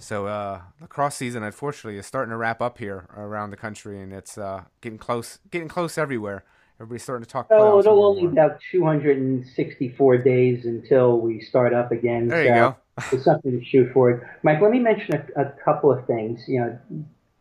So 0.00 0.26
uh, 0.26 0.62
lacrosse 0.80 1.14
season, 1.14 1.44
unfortunately, 1.44 1.96
is 1.96 2.06
starting 2.06 2.30
to 2.30 2.36
wrap 2.36 2.60
up 2.60 2.78
here 2.78 3.06
around 3.16 3.50
the 3.50 3.56
country, 3.56 4.02
and 4.02 4.12
it's 4.12 4.36
uh, 4.36 4.64
getting 4.80 4.98
close, 4.98 5.38
getting 5.48 5.68
close 5.68 5.96
everywhere. 5.96 6.42
Everybody's 6.80 7.04
starting 7.04 7.24
to 7.24 7.30
talk. 7.30 7.46
Oh, 7.52 7.78
it'll 7.78 8.04
only 8.04 8.22
be 8.22 8.26
about 8.26 8.58
264 8.72 10.18
days 10.18 10.64
until 10.64 11.20
we 11.20 11.40
start 11.40 11.72
up 11.72 11.92
again. 11.92 12.26
There 12.26 12.42
so 12.42 12.48
you 12.48 12.54
go. 12.54 12.76
it's 13.16 13.24
something 13.24 13.60
to 13.60 13.64
shoot 13.64 13.92
for. 13.92 14.28
Mike, 14.42 14.60
let 14.60 14.72
me 14.72 14.80
mention 14.80 15.14
a, 15.14 15.40
a, 15.40 15.52
couple 15.64 15.92
of 15.92 16.04
things. 16.08 16.40
You 16.48 16.60
know, 16.62 16.78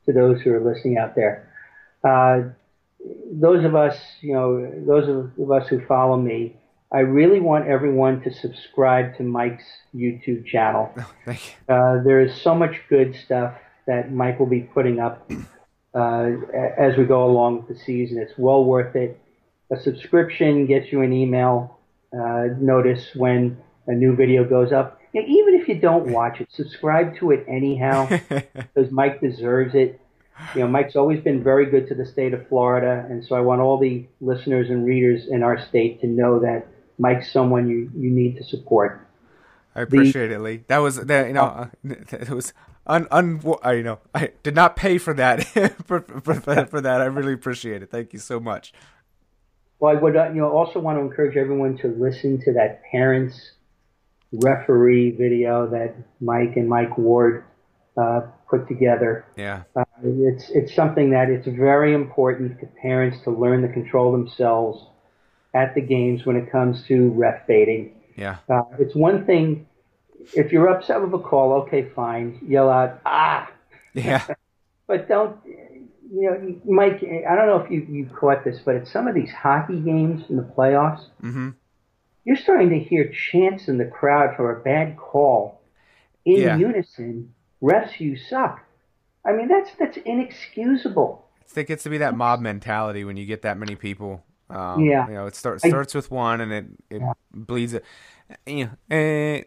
to 0.05 0.13
those 0.13 0.39
who 0.41 0.53
are 0.53 0.59
listening 0.59 0.99
out 0.99 1.15
there. 1.15 1.51
Uh, 2.03 2.49
those 3.31 3.65
of 3.65 3.73
us, 3.73 3.97
you 4.21 4.33
know, 4.33 4.71
those 4.85 5.09
of 5.09 5.51
us 5.51 5.67
who 5.67 5.83
follow 5.87 6.15
me, 6.15 6.57
I 6.91 6.99
really 6.99 7.39
want 7.39 7.67
everyone 7.67 8.21
to 8.21 8.33
subscribe 8.33 9.17
to 9.17 9.23
Mike's 9.23 9.65
YouTube 9.93 10.45
channel. 10.45 10.93
thank 11.25 11.41
you. 11.45 11.73
Uh, 11.73 12.03
there 12.03 12.21
is 12.21 12.41
so 12.41 12.55
much 12.55 12.75
good 12.89 13.15
stuff 13.25 13.55
that 13.87 14.11
Mike 14.11 14.39
will 14.39 14.45
be 14.45 14.61
putting 14.61 14.99
up 14.99 15.29
uh, 15.93 16.31
as 16.77 16.97
we 16.97 17.05
go 17.05 17.25
along 17.25 17.57
with 17.57 17.77
the 17.77 17.83
season. 17.83 18.17
It's 18.19 18.37
well 18.37 18.63
worth 18.63 18.95
it. 18.95 19.19
A 19.71 19.79
subscription 19.79 20.67
gets 20.67 20.91
you 20.91 21.01
an 21.01 21.11
email 21.11 21.79
uh, 22.13 22.47
notice 22.59 23.09
when 23.15 23.57
a 23.87 23.93
new 23.93 24.15
video 24.15 24.43
goes 24.43 24.71
up. 24.71 24.99
Even 25.13 25.55
if 25.55 25.67
you 25.67 25.79
don't 25.79 26.07
watch 26.11 26.41
it, 26.41 26.49
subscribe 26.51 27.17
to 27.17 27.31
it 27.31 27.45
anyhow 27.47 28.07
because 28.29 28.91
Mike 28.91 29.21
deserves 29.21 29.73
it. 29.73 29.99
You 30.53 30.61
know, 30.61 30.67
Mike's 30.67 30.97
always 30.97 31.21
been 31.21 31.41
very 31.41 31.65
good 31.65 31.87
to 31.87 31.95
the 31.95 32.05
state 32.05 32.33
of 32.33 32.45
Florida, 32.49 33.05
and 33.09 33.23
so 33.23 33.35
I 33.35 33.39
want 33.39 33.61
all 33.61 33.79
the 33.79 34.05
listeners 34.19 34.69
and 34.69 34.85
readers 34.85 35.27
in 35.29 35.43
our 35.43 35.57
state 35.69 36.01
to 36.01 36.07
know 36.07 36.39
that 36.39 36.67
Mike's 36.97 37.31
someone 37.31 37.69
you, 37.69 37.91
you 37.95 38.09
need 38.09 38.37
to 38.37 38.43
support. 38.43 39.05
I 39.75 39.81
appreciate 39.81 40.29
the, 40.29 40.35
it, 40.35 40.41
Lee. 40.41 40.63
That 40.67 40.77
was 40.77 40.95
that 40.95 41.27
you 41.27 41.33
know 41.33 41.43
uh, 41.43 41.67
it 41.83 42.29
was 42.29 42.53
un, 42.87 43.07
un 43.11 43.41
I 43.61 43.73
you 43.73 43.83
know 43.83 43.99
I 44.13 44.31
did 44.41 44.55
not 44.55 44.75
pay 44.75 44.97
for 44.97 45.13
that 45.15 45.43
for, 45.85 46.01
for, 46.01 46.65
for, 46.65 46.81
that. 46.81 47.01
I 47.01 47.05
really 47.05 47.33
appreciate 47.33 47.83
it. 47.83 47.91
Thank 47.91 48.13
you 48.13 48.19
so 48.19 48.39
much. 48.39 48.73
Well, 49.79 49.95
I 49.95 49.99
would 49.99 50.15
uh, 50.15 50.29
you 50.29 50.41
know 50.41 50.49
also 50.49 50.79
want 50.79 50.97
to 50.97 51.01
encourage 51.01 51.35
everyone 51.35 51.77
to 51.79 51.87
listen 51.87 52.39
to 52.45 52.53
that 52.53 52.83
parents 52.89 53.51
referee 54.31 55.11
video 55.11 55.67
that 55.67 55.95
Mike 56.21 56.55
and 56.55 56.69
Mike 56.69 56.97
Ward 56.97 57.43
uh, 57.97 58.21
put 58.49 58.67
together. 58.69 59.25
Yeah, 59.35 59.63
uh, 59.75 59.83
it's 60.01 60.49
it's 60.51 60.73
something 60.73 61.09
that 61.09 61.29
it's 61.29 61.47
very 61.47 61.93
important 61.93 62.61
for 62.61 62.67
parents 62.81 63.17
to 63.25 63.31
learn 63.31 63.61
to 63.63 63.67
control 63.67 64.13
themselves 64.13 64.85
at 65.55 65.73
the 65.73 65.81
games 65.81 66.25
when 66.25 66.35
it 66.35 66.51
comes 66.51 66.83
to 66.87 67.09
ref 67.11 67.47
baiting. 67.47 67.93
Yeah. 68.15 68.37
Uh, 68.47 68.63
it's 68.77 68.93
one 68.93 69.25
thing 69.25 69.65
if 70.33 70.51
you're 70.51 70.67
upset 70.67 71.01
with 71.01 71.13
a 71.13 71.23
call, 71.23 71.53
okay, 71.63 71.89
fine, 71.95 72.39
yell 72.47 72.69
out 72.69 73.01
ah. 73.05 73.49
Yeah. 73.93 74.25
but 74.87 75.07
don't 75.07 75.37
you 75.45 76.61
know, 76.65 76.73
Mike? 76.73 77.03
I 77.03 77.35
don't 77.35 77.47
know 77.47 77.61
if 77.61 77.71
you 77.71 77.87
you 77.89 78.05
caught 78.07 78.43
this, 78.43 78.59
but 78.63 78.75
at 78.75 78.87
some 78.87 79.07
of 79.07 79.15
these 79.15 79.31
hockey 79.31 79.79
games 79.79 80.23
in 80.29 80.35
the 80.35 80.43
playoffs, 80.43 81.05
mm-hmm. 81.23 81.49
you're 82.25 82.35
starting 82.35 82.69
to 82.69 82.79
hear 82.79 83.11
chants 83.31 83.67
in 83.67 83.77
the 83.77 83.85
crowd 83.85 84.35
for 84.35 84.55
a 84.55 84.61
bad 84.61 84.97
call 84.97 85.61
in 86.25 86.41
yeah. 86.41 86.57
unison. 86.57 87.33
Refs, 87.61 87.99
you 87.99 88.17
suck. 88.17 88.61
I 89.25 89.31
mean, 89.31 89.47
that's 89.47 89.71
that's 89.79 89.97
inexcusable. 90.05 91.25
It 91.55 91.67
gets 91.67 91.83
to 91.83 91.89
be 91.89 91.97
that 91.99 92.15
mob 92.15 92.41
mentality 92.41 93.05
when 93.05 93.15
you 93.17 93.25
get 93.25 93.41
that 93.43 93.57
many 93.57 93.75
people 93.75 94.23
um, 94.49 94.83
yeah. 94.83 95.07
You 95.07 95.13
know, 95.13 95.25
it 95.25 95.35
starts 95.35 95.67
starts 95.67 95.93
with 95.93 96.11
one 96.11 96.41
and 96.41 96.51
it 96.51 96.65
it 96.89 97.01
yeah. 97.01 97.13
bleeds 97.33 97.73
it. 97.73 97.83
You 98.45 98.65
know, 98.65 98.71
and 98.89 99.45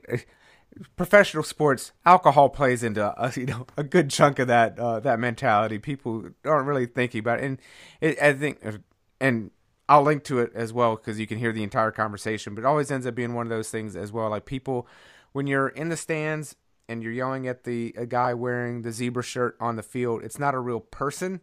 professional 0.97 1.43
sports, 1.43 1.93
alcohol 2.05 2.49
plays 2.49 2.83
into 2.83 3.05
a, 3.05 3.33
you 3.37 3.47
know 3.47 3.67
a 3.77 3.83
good 3.83 4.11
chunk 4.11 4.39
of 4.39 4.49
that 4.49 4.79
uh, 4.79 5.01
that 5.01 5.19
mentality. 5.19 5.79
People 5.79 6.31
aren't 6.45 6.67
really 6.67 6.87
thinking 6.87 7.21
about 7.21 7.41
it, 7.41 7.45
and 7.45 7.59
it, 8.01 8.21
I 8.21 8.33
think, 8.33 8.65
and 9.21 9.51
I'll 9.89 10.03
link 10.03 10.25
to 10.25 10.41
it 10.41 10.53
as 10.55 10.73
well 10.73 10.97
because 10.97 11.19
you 11.19 11.27
can 11.27 11.39
hear 11.39 11.53
the 11.53 11.63
entire 11.63 11.91
conversation. 11.91 12.55
But 12.55 12.63
it 12.63 12.67
always 12.67 12.91
ends 12.91 13.07
up 13.07 13.15
being 13.15 13.35
one 13.35 13.47
of 13.47 13.51
those 13.51 13.71
things 13.71 13.97
as 13.97 14.13
well. 14.13 14.31
Like 14.31 14.45
people, 14.45 14.87
when 15.33 15.47
you're 15.47 15.69
in 15.69 15.89
the 15.89 15.97
stands 15.97 16.57
and 16.89 17.03
you're 17.03 17.13
yelling 17.13 17.47
at 17.47 17.65
the 17.65 17.95
a 17.97 18.07
guy 18.07 18.35
wearing 18.35 18.83
the 18.83 18.93
zebra 18.93 19.23
shirt 19.23 19.57
on 19.61 19.77
the 19.77 19.83
field, 19.83 20.23
it's 20.23 20.39
not 20.39 20.55
a 20.55 20.61
real 20.61 20.81
person 20.81 21.41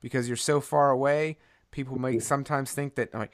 because 0.00 0.28
you're 0.28 0.36
so 0.36 0.60
far 0.60 0.90
away 0.90 1.38
people 1.70 1.98
may 1.98 2.18
sometimes 2.18 2.72
think 2.72 2.94
that 2.96 3.12
like 3.14 3.32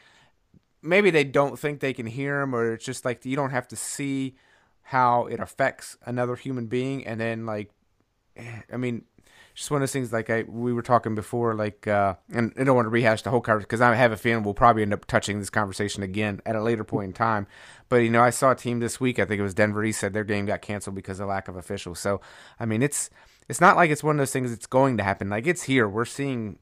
maybe 0.82 1.10
they 1.10 1.24
don't 1.24 1.58
think 1.58 1.80
they 1.80 1.92
can 1.92 2.06
hear 2.06 2.40
them 2.40 2.54
or 2.54 2.74
it's 2.74 2.84
just 2.84 3.04
like 3.04 3.24
you 3.24 3.36
don't 3.36 3.50
have 3.50 3.68
to 3.68 3.76
see 3.76 4.34
how 4.82 5.26
it 5.26 5.40
affects 5.40 5.96
another 6.04 6.36
human 6.36 6.66
being 6.66 7.06
and 7.06 7.20
then 7.20 7.46
like 7.46 7.70
eh, 8.36 8.60
i 8.72 8.76
mean 8.76 9.04
just 9.54 9.70
one 9.70 9.78
of 9.78 9.82
those 9.82 9.92
things 9.92 10.12
like 10.12 10.30
I 10.30 10.42
we 10.42 10.72
were 10.72 10.82
talking 10.82 11.14
before, 11.14 11.54
like, 11.54 11.86
uh, 11.86 12.14
and 12.32 12.52
I 12.58 12.64
don't 12.64 12.74
want 12.74 12.86
to 12.86 12.90
rehash 12.90 13.22
the 13.22 13.30
whole 13.30 13.40
conversation 13.40 13.66
because 13.68 13.80
I 13.80 13.94
have 13.94 14.10
a 14.10 14.16
feeling 14.16 14.42
we'll 14.42 14.52
probably 14.52 14.82
end 14.82 14.92
up 14.92 15.04
touching 15.06 15.38
this 15.38 15.50
conversation 15.50 16.02
again 16.02 16.40
at 16.44 16.56
a 16.56 16.62
later 16.62 16.82
point 16.82 17.06
in 17.06 17.12
time. 17.12 17.46
But 17.88 17.96
you 17.96 18.10
know, 18.10 18.22
I 18.22 18.30
saw 18.30 18.50
a 18.50 18.56
team 18.56 18.80
this 18.80 19.00
week. 19.00 19.20
I 19.20 19.24
think 19.24 19.38
it 19.38 19.44
was 19.44 19.54
Denver 19.54 19.84
East 19.84 20.00
said 20.00 20.12
their 20.12 20.24
game 20.24 20.46
got 20.46 20.60
canceled 20.60 20.96
because 20.96 21.20
of 21.20 21.28
lack 21.28 21.46
of 21.46 21.56
officials. 21.56 22.00
So, 22.00 22.20
I 22.58 22.66
mean, 22.66 22.82
it's 22.82 23.10
it's 23.48 23.60
not 23.60 23.76
like 23.76 23.90
it's 23.90 24.02
one 24.02 24.16
of 24.16 24.18
those 24.18 24.32
things 24.32 24.50
that's 24.50 24.66
going 24.66 24.96
to 24.96 25.04
happen. 25.04 25.30
Like 25.30 25.46
it's 25.46 25.62
here. 25.62 25.88
We're 25.88 26.04
seeing 26.04 26.58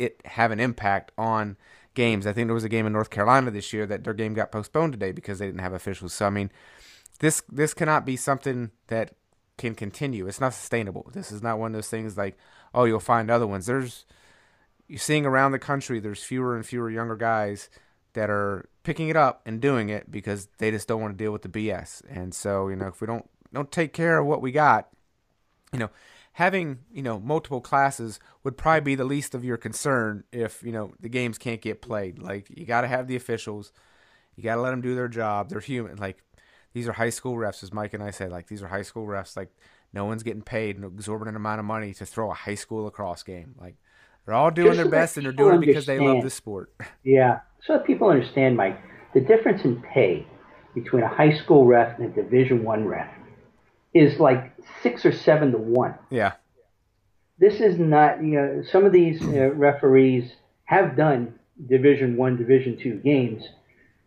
it 0.00 0.20
have 0.24 0.50
an 0.50 0.58
impact 0.58 1.12
on 1.18 1.56
games. 1.94 2.26
I 2.26 2.32
think 2.32 2.48
there 2.48 2.54
was 2.54 2.64
a 2.64 2.68
game 2.68 2.86
in 2.86 2.92
North 2.92 3.10
Carolina 3.10 3.50
this 3.50 3.72
year 3.72 3.86
that 3.86 4.02
their 4.04 4.14
game 4.14 4.34
got 4.34 4.50
postponed 4.50 4.92
today 4.92 5.12
because 5.12 5.38
they 5.38 5.46
didn't 5.46 5.60
have 5.60 5.74
officials. 5.74 6.12
So 6.14 6.26
I 6.26 6.30
mean, 6.30 6.50
this 7.20 7.42
this 7.50 7.74
cannot 7.74 8.06
be 8.06 8.16
something 8.16 8.70
that 8.88 9.14
can 9.58 9.74
continue. 9.74 10.26
It's 10.26 10.40
not 10.40 10.54
sustainable. 10.54 11.10
This 11.12 11.30
is 11.30 11.42
not 11.42 11.58
one 11.58 11.72
of 11.72 11.74
those 11.74 11.90
things 11.90 12.16
like, 12.16 12.38
oh, 12.74 12.84
you'll 12.84 13.00
find 13.00 13.30
other 13.30 13.46
ones. 13.46 13.66
There's 13.66 14.06
you're 14.88 14.98
seeing 14.98 15.26
around 15.26 15.52
the 15.52 15.58
country 15.58 16.00
there's 16.00 16.24
fewer 16.24 16.56
and 16.56 16.66
fewer 16.66 16.90
younger 16.90 17.14
guys 17.14 17.68
that 18.14 18.28
are 18.28 18.68
picking 18.82 19.08
it 19.08 19.16
up 19.16 19.40
and 19.46 19.60
doing 19.60 19.88
it 19.88 20.10
because 20.10 20.48
they 20.58 20.70
just 20.70 20.88
don't 20.88 21.00
want 21.00 21.16
to 21.16 21.24
deal 21.24 21.30
with 21.30 21.42
the 21.42 21.48
BS. 21.48 22.02
And 22.10 22.34
so, 22.34 22.68
you 22.68 22.76
know, 22.76 22.88
if 22.88 23.00
we 23.00 23.06
don't 23.06 23.28
don't 23.52 23.70
take 23.70 23.92
care 23.92 24.18
of 24.18 24.26
what 24.26 24.42
we 24.42 24.50
got, 24.50 24.88
you 25.72 25.78
know, 25.78 25.90
having 26.32 26.78
you 26.92 27.02
know 27.02 27.18
multiple 27.18 27.60
classes 27.60 28.20
would 28.44 28.56
probably 28.56 28.80
be 28.80 28.94
the 28.94 29.04
least 29.04 29.34
of 29.34 29.44
your 29.44 29.56
concern 29.56 30.24
if 30.32 30.62
you 30.62 30.72
know 30.72 30.92
the 31.00 31.08
games 31.08 31.38
can't 31.38 31.60
get 31.60 31.82
played. 31.82 32.18
Like 32.18 32.48
you 32.50 32.64
got 32.66 32.82
to 32.82 32.88
have 32.88 33.06
the 33.06 33.16
officials, 33.16 33.72
you 34.36 34.42
got 34.42 34.56
to 34.56 34.60
let 34.60 34.70
them 34.70 34.80
do 34.80 34.94
their 34.94 35.08
job. 35.08 35.48
They're 35.48 35.60
human. 35.60 35.96
Like 35.96 36.22
these 36.72 36.88
are 36.88 36.92
high 36.92 37.10
school 37.10 37.36
refs, 37.36 37.62
as 37.62 37.72
Mike 37.72 37.94
and 37.94 38.02
I 38.02 38.10
said. 38.10 38.30
Like 38.30 38.46
these 38.46 38.62
are 38.62 38.68
high 38.68 38.82
school 38.82 39.06
refs. 39.06 39.36
Like 39.36 39.50
no 39.92 40.04
one's 40.04 40.22
getting 40.22 40.42
paid 40.42 40.78
an 40.78 40.84
exorbitant 40.84 41.36
amount 41.36 41.58
of 41.58 41.64
money 41.64 41.92
to 41.94 42.06
throw 42.06 42.30
a 42.30 42.34
high 42.34 42.54
school 42.54 42.84
lacrosse 42.84 43.22
game. 43.22 43.54
Like 43.58 43.76
they're 44.24 44.34
all 44.34 44.50
doing 44.50 44.68
Just 44.68 44.76
their 44.76 44.86
so 44.86 44.90
best 44.90 45.16
and 45.16 45.26
they're 45.26 45.32
doing 45.32 45.62
it 45.62 45.66
because 45.66 45.86
they 45.86 45.98
love 45.98 46.22
the 46.22 46.30
sport. 46.30 46.72
Yeah, 47.02 47.40
so 47.64 47.74
that 47.74 47.86
people 47.86 48.08
understand, 48.08 48.56
Mike, 48.56 48.78
the 49.14 49.20
difference 49.20 49.64
in 49.64 49.82
pay 49.82 50.26
between 50.74 51.02
a 51.02 51.08
high 51.08 51.36
school 51.38 51.64
ref 51.64 51.98
and 51.98 52.06
a 52.06 52.22
Division 52.22 52.62
One 52.62 52.86
ref 52.86 53.08
is 53.94 54.18
like 54.20 54.52
six 54.82 55.04
or 55.04 55.12
seven 55.12 55.52
to 55.52 55.58
one. 55.58 55.94
Yeah. 56.10 56.32
This 57.38 57.60
is 57.60 57.78
not, 57.78 58.22
you 58.22 58.32
know, 58.32 58.62
some 58.70 58.84
of 58.84 58.92
these 58.92 59.22
uh, 59.22 59.52
referees 59.54 60.32
have 60.64 60.96
done 60.96 61.34
Division 61.68 62.16
One, 62.16 62.36
Division 62.36 62.76
Two 62.78 62.96
games. 62.96 63.42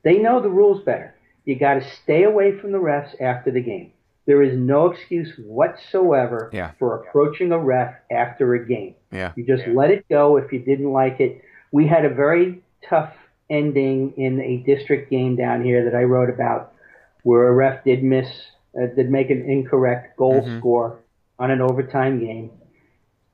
They 0.03 0.17
know 0.19 0.41
the 0.41 0.49
rules 0.49 0.83
better. 0.83 1.15
You 1.45 1.55
got 1.57 1.75
to 1.75 1.89
stay 2.03 2.23
away 2.23 2.57
from 2.57 2.71
the 2.71 2.77
refs 2.77 3.19
after 3.21 3.51
the 3.51 3.61
game. 3.61 3.91
There 4.25 4.41
is 4.41 4.57
no 4.57 4.85
excuse 4.87 5.33
whatsoever 5.37 6.49
Yeah. 6.53 6.71
for 6.79 6.95
approaching 6.95 7.51
a 7.51 7.59
ref 7.59 7.93
after 8.11 8.53
a 8.53 8.65
game. 8.65 8.95
Yeah. 9.11 9.33
You 9.35 9.45
just 9.45 9.67
let 9.67 9.91
it 9.91 10.07
go 10.09 10.37
if 10.37 10.51
you 10.53 10.59
didn't 10.59 10.91
like 10.91 11.19
it. 11.19 11.41
We 11.71 11.87
had 11.87 12.05
a 12.05 12.09
very 12.09 12.61
tough 12.87 13.13
ending 13.49 14.13
in 14.15 14.39
a 14.39 14.57
district 14.57 15.09
game 15.09 15.35
down 15.35 15.63
here 15.63 15.83
that 15.85 15.95
I 15.95 16.03
wrote 16.03 16.29
about, 16.29 16.73
where 17.23 17.47
a 17.47 17.53
ref 17.53 17.83
did 17.83 18.03
miss, 18.03 18.27
uh, 18.77 18.87
did 18.95 19.09
make 19.09 19.29
an 19.29 19.41
incorrect 19.49 20.17
goal 20.17 20.41
Mhm. 20.41 20.59
score 20.59 20.99
on 21.39 21.51
an 21.51 21.61
overtime 21.61 22.19
game. 22.19 22.51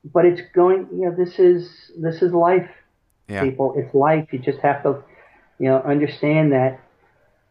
But 0.04 0.24
it's 0.24 0.40
going, 0.54 0.88
you 0.92 1.06
know, 1.06 1.14
this 1.14 1.38
is 1.38 1.90
this 1.98 2.22
is 2.22 2.32
life, 2.32 2.70
Yeah. 3.28 3.42
people. 3.42 3.74
It's 3.76 3.94
life. 3.94 4.32
You 4.32 4.38
just 4.38 4.58
have 4.60 4.82
to, 4.84 5.02
you 5.58 5.68
know, 5.68 5.78
understand 5.82 6.52
that, 6.52 6.80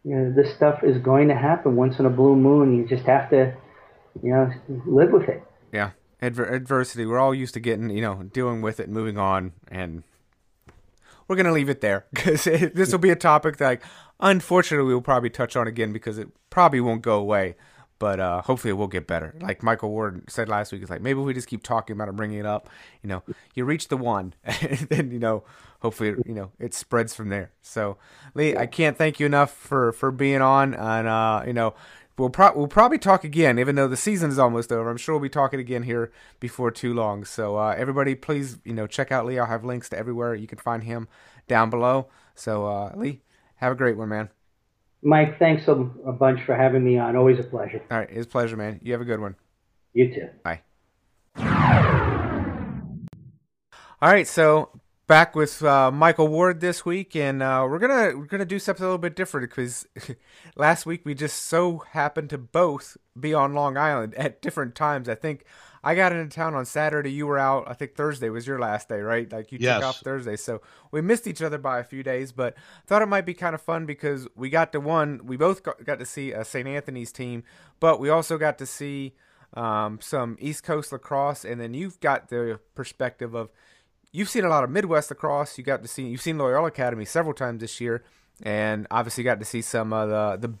you 0.04 0.14
know, 0.16 0.32
this 0.32 0.52
stuff 0.54 0.82
is 0.82 0.98
going 0.98 1.28
to 1.28 1.34
happen 1.34 1.76
once 1.76 1.98
in 1.98 2.06
a 2.06 2.10
blue 2.10 2.34
moon. 2.36 2.76
You 2.76 2.86
just 2.86 3.04
have 3.06 3.30
to, 3.30 3.52
you 4.22 4.32
know, 4.32 4.50
live 4.86 5.12
with 5.12 5.28
it. 5.28 5.42
Yeah. 5.72 5.90
Adver- 6.22 6.52
adversity. 6.52 7.06
We're 7.06 7.18
all 7.20 7.34
used 7.34 7.54
to 7.54 7.60
getting, 7.60 7.88
you 7.90 8.02
know, 8.02 8.24
dealing 8.24 8.60
with 8.62 8.80
it, 8.80 8.84
and 8.84 8.92
moving 8.94 9.16
on, 9.16 9.52
and 9.68 10.02
we're 11.28 11.36
gonna 11.36 11.52
leave 11.52 11.70
it 11.70 11.80
there 11.80 12.04
because 12.12 12.44
this 12.44 12.90
will 12.92 12.98
be 12.98 13.10
a 13.10 13.16
topic 13.16 13.56
that, 13.58 13.64
like, 13.64 13.82
unfortunately, 14.18 14.92
we'll 14.92 15.00
probably 15.00 15.30
touch 15.30 15.54
on 15.56 15.66
again 15.68 15.92
because 15.92 16.18
it 16.18 16.28
probably 16.50 16.80
won't 16.80 17.02
go 17.02 17.16
away. 17.18 17.54
But 18.00 18.18
uh, 18.18 18.40
hopefully, 18.40 18.70
it 18.70 18.74
will 18.74 18.88
get 18.88 19.06
better. 19.06 19.34
Like 19.40 19.62
Michael 19.62 19.90
Ward 19.90 20.24
said 20.28 20.48
last 20.48 20.72
week, 20.72 20.80
it's 20.80 20.90
like 20.90 21.02
maybe 21.02 21.20
if 21.20 21.26
we 21.26 21.34
just 21.34 21.46
keep 21.46 21.62
talking 21.62 21.94
about 21.94 22.08
it, 22.08 22.16
bringing 22.16 22.38
it 22.38 22.46
up. 22.46 22.70
You 23.02 23.10
know, 23.10 23.22
you 23.54 23.66
reach 23.66 23.88
the 23.88 23.98
one, 23.98 24.32
and 24.44 24.78
then 24.88 25.10
you 25.10 25.18
know, 25.18 25.44
hopefully, 25.80 26.14
you 26.24 26.32
know, 26.32 26.50
it 26.58 26.72
spreads 26.72 27.14
from 27.14 27.28
there. 27.28 27.52
So, 27.60 27.98
Lee, 28.34 28.56
I 28.56 28.64
can't 28.64 28.96
thank 28.96 29.20
you 29.20 29.26
enough 29.26 29.52
for 29.52 29.92
for 29.92 30.10
being 30.10 30.40
on, 30.40 30.72
and 30.72 31.06
uh, 31.06 31.42
you 31.46 31.52
know, 31.52 31.74
we'll 32.16 32.30
pro- 32.30 32.56
we'll 32.56 32.68
probably 32.68 32.98
talk 32.98 33.22
again, 33.22 33.58
even 33.58 33.74
though 33.74 33.86
the 33.86 33.98
season 33.98 34.30
is 34.30 34.38
almost 34.38 34.72
over. 34.72 34.88
I'm 34.88 34.96
sure 34.96 35.16
we'll 35.16 35.22
be 35.22 35.28
talking 35.28 35.60
again 35.60 35.82
here 35.82 36.10
before 36.40 36.70
too 36.70 36.94
long. 36.94 37.26
So, 37.26 37.58
uh, 37.58 37.74
everybody, 37.76 38.14
please, 38.14 38.60
you 38.64 38.72
know, 38.72 38.86
check 38.86 39.12
out 39.12 39.26
Lee. 39.26 39.38
I'll 39.38 39.44
have 39.44 39.62
links 39.62 39.90
to 39.90 39.98
everywhere 39.98 40.34
you 40.34 40.46
can 40.46 40.56
find 40.56 40.84
him 40.84 41.06
down 41.48 41.68
below. 41.68 42.08
So, 42.34 42.64
uh, 42.64 42.92
Lee, 42.96 43.20
have 43.56 43.72
a 43.72 43.76
great 43.76 43.98
one, 43.98 44.08
man. 44.08 44.30
Mike, 45.02 45.38
thanks 45.38 45.66
a, 45.68 45.72
a 45.72 46.12
bunch 46.12 46.40
for 46.44 46.54
having 46.54 46.84
me 46.84 46.98
on. 46.98 47.16
Always 47.16 47.38
a 47.38 47.42
pleasure. 47.42 47.82
All 47.90 47.98
right, 47.98 48.08
it's 48.10 48.26
a 48.26 48.28
pleasure, 48.28 48.56
man. 48.56 48.80
You 48.82 48.92
have 48.92 49.00
a 49.00 49.06
good 49.06 49.20
one. 49.20 49.34
You 49.92 50.12
too. 50.12 50.28
Bye. 50.44 50.60
All 54.02 54.10
right, 54.10 54.26
so 54.26 54.70
back 55.06 55.34
with 55.34 55.62
uh, 55.64 55.90
Michael 55.90 56.28
Ward 56.28 56.60
this 56.60 56.84
week, 56.84 57.16
and 57.16 57.42
uh, 57.42 57.66
we're 57.68 57.78
gonna 57.78 58.16
we're 58.16 58.26
gonna 58.26 58.44
do 58.44 58.58
something 58.58 58.84
a 58.84 58.86
little 58.86 58.98
bit 58.98 59.16
different 59.16 59.50
because 59.50 59.86
last 60.56 60.86
week 60.86 61.02
we 61.04 61.14
just 61.14 61.42
so 61.42 61.78
happened 61.90 62.30
to 62.30 62.38
both 62.38 62.96
be 63.18 63.34
on 63.34 63.54
Long 63.54 63.76
Island 63.76 64.14
at 64.14 64.40
different 64.40 64.74
times. 64.74 65.08
I 65.08 65.14
think 65.14 65.44
I 65.82 65.94
got 65.94 66.12
into 66.12 66.34
town 66.34 66.54
on 66.54 66.66
Saturday. 66.66 67.10
You 67.10 67.26
were 67.26 67.38
out. 67.38 67.64
I 67.66 67.72
think 67.74 67.94
Thursday 67.94 68.28
was 68.28 68.46
your 68.46 68.58
last 68.58 68.88
day, 68.88 69.00
right? 69.00 69.30
Like 69.32 69.50
you 69.52 69.58
Yes. 69.60 69.80
took 69.80 69.84
off 69.88 70.00
Thursday, 70.00 70.36
so 70.36 70.60
we 70.90 71.00
missed 71.00 71.26
each 71.26 71.40
other 71.42 71.58
by 71.58 71.78
a 71.78 71.84
few 71.84 72.02
days. 72.02 72.32
But 72.32 72.54
thought 72.86 73.02
it 73.02 73.06
might 73.06 73.24
be 73.26 73.34
kind 73.34 73.54
of 73.54 73.62
fun 73.62 73.86
because 73.86 74.28
we 74.36 74.50
got 74.50 74.72
to 74.72 74.80
one. 74.80 75.20
We 75.24 75.36
both 75.36 75.62
got, 75.62 75.82
got 75.84 75.98
to 75.98 76.06
see 76.06 76.32
a 76.32 76.44
St. 76.44 76.68
Anthony's 76.68 77.12
team, 77.12 77.44
but 77.80 77.98
we 77.98 78.08
also 78.10 78.36
got 78.36 78.58
to 78.58 78.66
see 78.66 79.14
um, 79.54 79.98
some 80.02 80.36
East 80.40 80.62
Coast 80.62 80.92
lacrosse, 80.92 81.44
and 81.44 81.60
then 81.60 81.74
you've 81.74 81.98
got 82.00 82.28
the 82.28 82.60
perspective 82.74 83.34
of 83.34 83.50
you've 84.12 84.28
seen 84.28 84.44
a 84.44 84.48
lot 84.48 84.64
of 84.64 84.70
Midwest 84.70 85.10
lacrosse. 85.10 85.56
You 85.56 85.64
got 85.64 85.82
to 85.82 85.88
see 85.88 86.06
you've 86.08 86.20
seen 86.20 86.36
Loyola 86.38 86.68
Academy 86.68 87.04
several 87.04 87.34
times 87.34 87.60
this 87.60 87.80
year, 87.80 88.04
and 88.42 88.86
obviously 88.90 89.24
got 89.24 89.38
to 89.40 89.44
see 89.46 89.62
some 89.62 89.92
of 89.92 90.08
the 90.10 90.48
the 90.48 90.54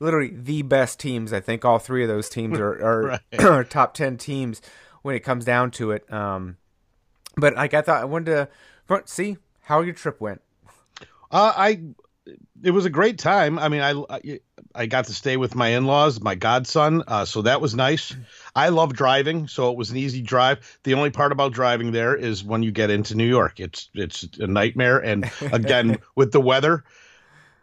literally 0.00 0.32
the 0.34 0.62
best 0.62 1.00
teams. 1.00 1.32
I 1.32 1.40
think 1.40 1.64
all 1.64 1.78
three 1.78 2.02
of 2.02 2.08
those 2.08 2.28
teams 2.28 2.58
are 2.58 2.72
are, 2.72 3.02
Right. 3.06 3.20
are 3.44 3.64
top 3.64 3.94
ten 3.94 4.16
teams 4.16 4.62
when 5.02 5.14
it 5.14 5.20
comes 5.20 5.44
down 5.44 5.70
to 5.72 5.92
it. 5.92 6.10
Um, 6.12 6.56
but 7.36 7.54
like 7.54 7.74
I 7.74 7.82
thought, 7.82 8.00
I 8.00 8.04
wanted 8.04 8.48
to 8.88 9.02
see 9.06 9.36
how 9.62 9.82
your 9.82 9.94
trip 9.94 10.20
went. 10.20 10.40
Uh, 11.30 11.52
I 11.56 11.80
it 12.62 12.70
was 12.70 12.84
a 12.84 12.90
great 12.90 13.18
time. 13.18 13.58
I 13.58 13.68
mean, 13.68 13.80
I 13.80 13.92
I, 14.10 14.40
I 14.74 14.86
got 14.86 15.06
to 15.06 15.14
stay 15.14 15.36
with 15.36 15.54
my 15.54 15.68
in-laws, 15.68 16.20
my 16.20 16.34
godson, 16.34 17.02
uh, 17.06 17.24
so 17.24 17.42
that 17.42 17.60
was 17.60 17.74
nice. 17.74 18.14
I 18.54 18.70
love 18.70 18.94
driving, 18.94 19.48
so 19.48 19.70
it 19.70 19.76
was 19.76 19.90
an 19.90 19.96
easy 19.96 20.22
drive. 20.22 20.78
The 20.84 20.94
only 20.94 21.10
part 21.10 21.32
about 21.32 21.52
driving 21.52 21.92
there 21.92 22.14
is 22.14 22.42
when 22.42 22.62
you 22.62 22.72
get 22.72 22.90
into 22.90 23.14
New 23.14 23.26
York, 23.26 23.60
it's 23.60 23.90
it's 23.94 24.24
a 24.38 24.46
nightmare. 24.46 24.98
And 24.98 25.30
again, 25.52 25.98
with 26.14 26.32
the 26.32 26.40
weather, 26.40 26.84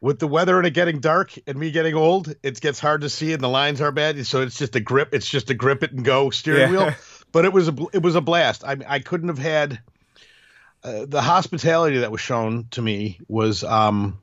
with 0.04 0.20
the 0.20 0.28
weather 0.28 0.58
and 0.58 0.68
it 0.68 0.72
getting 0.72 1.00
dark 1.00 1.34
and 1.48 1.58
me 1.58 1.72
getting 1.72 1.96
old, 1.96 2.36
it 2.44 2.60
gets 2.60 2.78
hard 2.78 3.00
to 3.02 3.10
see 3.10 3.32
and 3.32 3.42
the 3.42 3.48
lines 3.48 3.80
are 3.80 3.90
bad. 3.94 4.28
So 4.28 4.42
it's 4.42 4.58
just 4.58 4.76
a 4.76 4.82
grip. 4.82 5.14
It's 5.14 5.30
just 5.30 5.50
a 5.50 5.54
grip 5.54 5.82
it 5.82 5.94
and 5.94 6.04
go 6.04 6.30
steering 6.30 6.70
Yeah. 6.70 6.70
wheel. 6.70 6.94
But 7.32 7.46
it 7.46 7.54
was 7.54 7.68
a 7.68 7.76
it 7.94 8.04
was 8.04 8.14
a 8.14 8.22
blast. 8.22 8.64
I 8.64 8.78
I 8.88 9.00
couldn't 9.00 9.30
have 9.30 9.40
had 9.40 9.80
uh, 10.84 11.06
the 11.08 11.20
hospitality 11.20 12.00
that 12.00 12.12
was 12.12 12.22
shown 12.22 12.68
to 12.72 12.82
me 12.82 13.20
was 13.28 13.64
um 13.64 14.20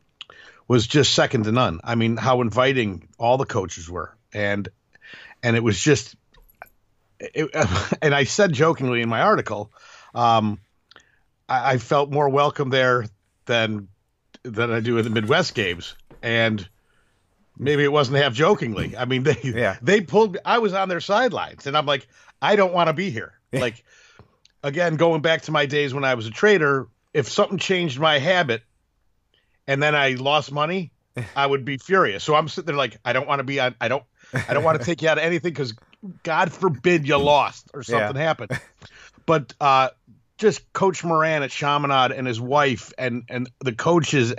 was 0.68 0.87
just 0.87 1.12
second 1.12 1.45
to 1.45 1.51
none. 1.51 1.81
I 1.83 1.97
mean, 1.97 2.16
how 2.16 2.41
inviting 2.41 3.09
all 3.18 3.37
the 3.37 3.47
coaches 3.47 3.91
were, 3.91 4.16
and 4.33 4.68
and 5.43 5.57
it 5.57 5.64
was 5.64 5.81
just, 5.81 6.14
it, 7.18 7.51
and 8.03 8.14
I 8.14 8.22
said 8.24 8.53
jokingly 8.53 9.01
in 9.01 9.09
my 9.09 9.22
article, 9.22 9.72
um, 10.14 10.61
I, 11.49 11.72
I 11.72 11.78
felt 11.78 12.12
more 12.12 12.28
welcome 12.28 12.70
there 12.70 13.07
than 13.47 13.89
than 14.43 14.70
I 14.70 14.80
do 14.80 14.99
in 14.99 15.05
the 15.05 15.11
Midwest 15.11 15.55
games, 15.55 15.95
and 16.22 16.66
maybe 17.59 17.84
it 17.84 17.93
wasn't 17.93 18.18
half 18.18 18.32
jokingly. 18.32 18.97
I 18.97 19.05
mean, 19.05 19.22
they 19.22 19.36
Yeah. 19.43 19.76
they 19.82 20.01
pulled. 20.01 20.38
I 20.45 20.59
was 20.59 20.72
on 20.74 20.88
their 20.88 21.01
sidelines, 21.01 21.66
and 21.66 21.76
I'm 21.76 21.86
like, 21.86 22.09
I 22.41 22.57
don't 22.57 22.72
want 22.72 22.88
to 22.88 22.93
be 22.93 23.11
here. 23.11 23.34
Yeah. 23.53 23.61
Like, 23.61 23.84
again, 24.62 24.97
going 24.97 25.20
back 25.22 25.43
to 25.43 25.53
my 25.53 25.66
days 25.66 25.93
when 25.93 26.05
I 26.05 26.14
was 26.14 26.26
a 26.26 26.30
trader, 26.30 26.88
if 27.12 27.28
something 27.28 27.59
changed 27.59 27.99
my 27.99 28.18
habit 28.18 28.62
and 29.66 29.82
then 29.82 29.95
I 29.95 30.11
lost 30.11 30.53
money, 30.53 30.93
I 31.36 31.47
would 31.47 31.64
be 31.64 31.76
furious. 31.76 32.24
So 32.24 32.34
I'm 32.34 32.49
sitting 32.49 32.66
there 32.66 32.76
like, 32.76 32.99
I 33.05 33.12
don't 33.12 33.26
want 33.28 33.41
to 33.41 33.45
be 33.45 33.61
on. 33.61 33.74
I 33.80 33.88
don't. 33.88 34.05
I 34.49 34.55
don't 34.55 34.64
want 34.64 34.78
to 34.78 34.84
take 34.86 35.03
you 35.03 35.09
out 35.09 35.18
of 35.18 35.24
anything 35.24 35.53
because 35.53 35.74
God 36.22 36.53
forbid 36.53 37.07
you 37.07 37.16
lost 37.18 37.70
or 37.74 37.80
Yeah. 37.80 38.07
something 38.07 38.16
happened. 38.22 38.53
But 39.26 39.53
uh, 39.61 39.91
just 40.41 40.72
Coach 40.72 41.05
Moran 41.05 41.43
at 41.43 41.51
Chaminade 41.51 42.11
and 42.12 42.26
his 42.26 42.41
wife 42.41 42.93
and 42.99 43.22
and 43.28 43.49
the 43.61 43.72
coaches, 43.72 44.34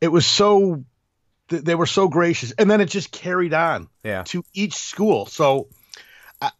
it 0.00 0.08
was 0.08 0.24
so. 0.26 0.84
They 1.50 1.74
were 1.74 1.86
so 1.86 2.08
gracious, 2.08 2.52
and 2.52 2.70
then 2.70 2.82
it 2.82 2.90
just 2.90 3.10
carried 3.10 3.54
on 3.54 3.88
Yeah, 4.04 4.22
to 4.24 4.44
each 4.52 4.74
school. 4.74 5.24
So 5.24 5.68
I, 6.42 6.50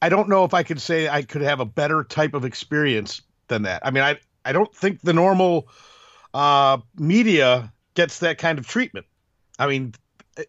I 0.00 0.08
don't 0.08 0.28
know 0.28 0.44
if 0.44 0.54
I 0.54 0.62
could 0.62 0.80
say 0.80 1.08
I 1.08 1.22
could 1.22 1.42
have 1.42 1.58
a 1.58 1.64
better 1.64 2.04
type 2.04 2.32
of 2.32 2.44
experience 2.44 3.22
than 3.48 3.62
that. 3.62 3.84
I 3.84 3.90
mean, 3.90 4.04
I 4.04 4.20
I 4.44 4.52
don't 4.52 4.72
think 4.72 5.00
the 5.00 5.12
normal 5.12 5.68
uh, 6.32 6.78
media 6.96 7.72
gets 7.94 8.20
that 8.20 8.38
kind 8.38 8.60
of 8.60 8.68
treatment. 8.68 9.06
I 9.58 9.66
mean, 9.66 9.94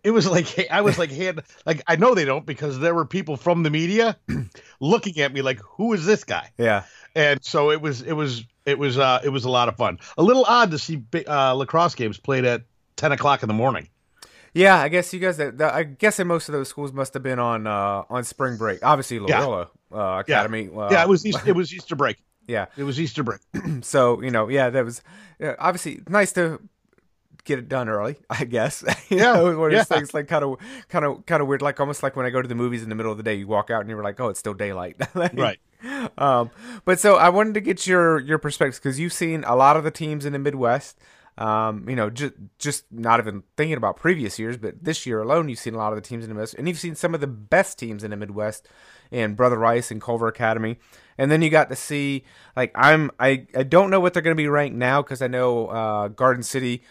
it 0.03 0.11
was 0.11 0.29
like 0.29 0.67
I 0.71 0.81
was 0.81 0.99
like 0.99 1.09
hand 1.09 1.41
like 1.65 1.81
I 1.87 1.95
know 1.95 2.13
they 2.13 2.25
don't 2.25 2.45
because 2.45 2.77
there 2.77 2.93
were 2.93 3.05
people 3.05 3.35
from 3.35 3.63
the 3.63 3.71
media 3.71 4.15
looking 4.79 5.17
at 5.21 5.33
me 5.33 5.41
like, 5.41 5.59
who 5.61 5.93
is 5.93 6.05
this 6.05 6.23
guy? 6.23 6.51
yeah, 6.59 6.83
And 7.17 7.43
so 7.43 7.71
it 7.71 7.81
was 7.81 8.01
it 8.03 8.13
was 8.13 8.45
it 8.65 8.77
was 8.77 8.97
uh, 8.99 9.19
it 9.23 9.29
was 9.29 9.43
a 9.43 9.49
lot 9.49 9.67
of 9.69 9.75
fun. 9.75 9.97
A 10.19 10.23
little 10.23 10.45
odd 10.45 10.69
to 10.71 10.77
see 10.77 11.01
uh, 11.27 11.53
lacrosse 11.53 11.95
games 11.95 12.19
played 12.19 12.45
at 12.45 12.61
ten 12.95 13.11
o'clock 13.11 13.41
in 13.43 13.47
the 13.47 13.53
morning. 13.55 13.89
yeah. 14.53 14.77
I 14.77 14.87
guess 14.87 15.11
you 15.13 15.19
guys. 15.19 15.39
I 15.39 15.83
guess 15.83 16.19
in 16.19 16.27
most 16.27 16.47
of 16.47 16.53
those 16.53 16.69
schools 16.69 16.93
must 16.93 17.13
have 17.15 17.23
been 17.23 17.39
on 17.39 17.65
uh, 17.65 18.03
on 18.09 18.23
spring 18.23 18.55
break. 18.57 18.85
Obviously, 18.85 19.17
Yeah. 19.27 19.39
Loyola 19.39 19.69
uh, 19.91 20.19
Academy. 20.19 20.69
Uh, 20.75 20.89
yeah, 20.91 21.01
it 21.01 21.09
was 21.09 21.25
Easter, 21.25 21.49
it 21.49 21.55
was 21.55 21.73
Easter 21.73 21.95
break. 21.95 22.17
Yeah. 22.49 22.67
It 22.77 22.83
was 22.83 22.97
Easter 23.01 23.23
break. 23.23 23.41
So 23.81 24.21
you 24.21 24.31
know, 24.31 24.47
yeah, 24.47 24.69
that 24.69 24.85
was 24.85 25.01
yeah, 25.39 25.55
obviously 25.59 26.01
nice 26.07 26.31
to 26.33 26.61
get 27.43 27.59
it 27.59 27.67
done 27.67 27.89
early. 27.89 28.15
I 28.29 28.45
guess. 28.45 28.83
you 29.09 29.17
Yeah, 29.17 29.33
know, 29.33 29.43
one 29.43 29.53
of 29.53 29.59
those 29.59 29.71
yeah. 29.73 29.83
things 29.83 30.13
like 30.13 30.27
kind 30.29 30.45
of, 30.45 30.55
kind 30.87 31.03
of, 31.03 31.25
kind 31.25 31.41
of 31.41 31.47
weird. 31.49 31.61
Like 31.61 31.79
almost 31.81 32.03
like 32.03 32.15
when 32.15 32.25
I 32.25 32.29
go 32.29 32.41
to 32.41 32.47
the 32.47 32.55
movies 32.55 32.83
in 32.83 32.89
the 32.89 32.95
middle 32.95 33.11
of 33.11 33.17
the 33.17 33.23
day, 33.23 33.33
you 33.35 33.47
walk 33.47 33.69
out 33.69 33.81
and 33.81 33.89
you're 33.89 34.01
like, 34.03 34.19
oh, 34.19 34.29
it's 34.29 34.39
still 34.39 34.53
daylight. 34.53 34.95
Like, 35.15 35.33
Right. 35.33 35.59
Um, 36.17 36.49
but 36.83 36.99
so 36.99 37.17
I 37.17 37.29
wanted 37.29 37.53
to 37.53 37.61
get 37.61 37.85
your 37.85 38.19
your 38.19 38.39
perspectives 38.39 38.79
because 38.79 38.99
you've 38.99 39.13
seen 39.13 39.43
a 39.43 39.55
lot 39.55 39.77
of 39.77 39.83
the 39.83 39.91
teams 39.91 40.25
in 40.25 40.33
the 40.33 40.39
Midwest. 40.39 40.97
Um, 41.37 41.87
you 41.87 41.95
know, 41.95 42.09
just 42.09 42.33
just 42.57 42.85
not 42.91 43.19
even 43.19 43.43
thinking 43.55 43.77
about 43.77 43.97
previous 43.97 44.39
years, 44.39 44.57
but 44.57 44.83
this 44.83 45.05
year 45.05 45.21
alone, 45.21 45.49
you've 45.49 45.59
seen 45.59 45.75
a 45.75 45.77
lot 45.77 45.93
of 45.93 45.97
the 45.97 46.01
teams 46.01 46.23
in 46.23 46.29
the 46.29 46.33
Midwest, 46.33 46.55
and 46.55 46.67
you've 46.67 46.79
seen 46.79 46.95
some 46.95 47.13
of 47.13 47.21
the 47.21 47.27
best 47.27 47.77
teams 47.77 48.03
in 48.03 48.09
the 48.09 48.17
Midwest, 48.17 48.67
in 49.11 49.35
Brother 49.35 49.57
Rice 49.57 49.91
and 49.91 50.01
Culver 50.01 50.27
Academy, 50.27 50.79
and 51.19 51.29
then 51.29 51.43
you 51.43 51.51
got 51.51 51.69
to 51.69 51.75
see 51.75 52.23
like 52.55 52.71
I'm 52.73 53.11
I 53.19 53.45
I 53.55 53.61
don't 53.61 53.91
know 53.91 53.99
what 53.99 54.13
they're 54.13 54.23
going 54.23 54.35
to 54.35 54.41
be 54.41 54.47
ranked 54.47 54.75
now 54.75 55.03
because 55.03 55.21
I 55.21 55.27
know 55.27 55.67
uh, 55.67 56.07
Garden 56.07 56.41
City 56.41 56.81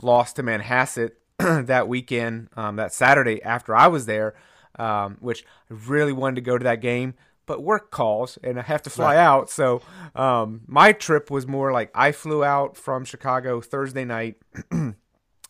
lost 0.00 0.36
to 0.36 0.44
Manhasset 0.44 1.10
that 1.38 1.88
weekend, 1.88 2.48
um, 2.56 2.76
that 2.76 2.92
Saturday 2.92 3.42
after 3.42 3.74
I 3.74 3.88
was 3.88 4.06
there, 4.06 4.34
um, 4.78 5.16
which 5.20 5.44
I 5.70 5.74
really 5.88 6.12
wanted 6.12 6.36
to 6.36 6.40
go 6.42 6.56
to 6.56 6.64
that 6.64 6.80
game, 6.80 7.14
but 7.46 7.62
work 7.62 7.90
calls 7.90 8.38
and 8.42 8.58
I 8.58 8.62
have 8.62 8.82
to 8.82 8.90
fly 8.90 9.16
out. 9.16 9.48
So 9.50 9.80
um, 10.14 10.62
my 10.66 10.92
trip 10.92 11.30
was 11.30 11.46
more 11.46 11.72
like 11.72 11.90
I 11.94 12.12
flew 12.12 12.44
out 12.44 12.76
from 12.76 13.04
Chicago 13.04 13.60
Thursday 13.60 14.04
night, 14.04 14.36
and 14.70 14.94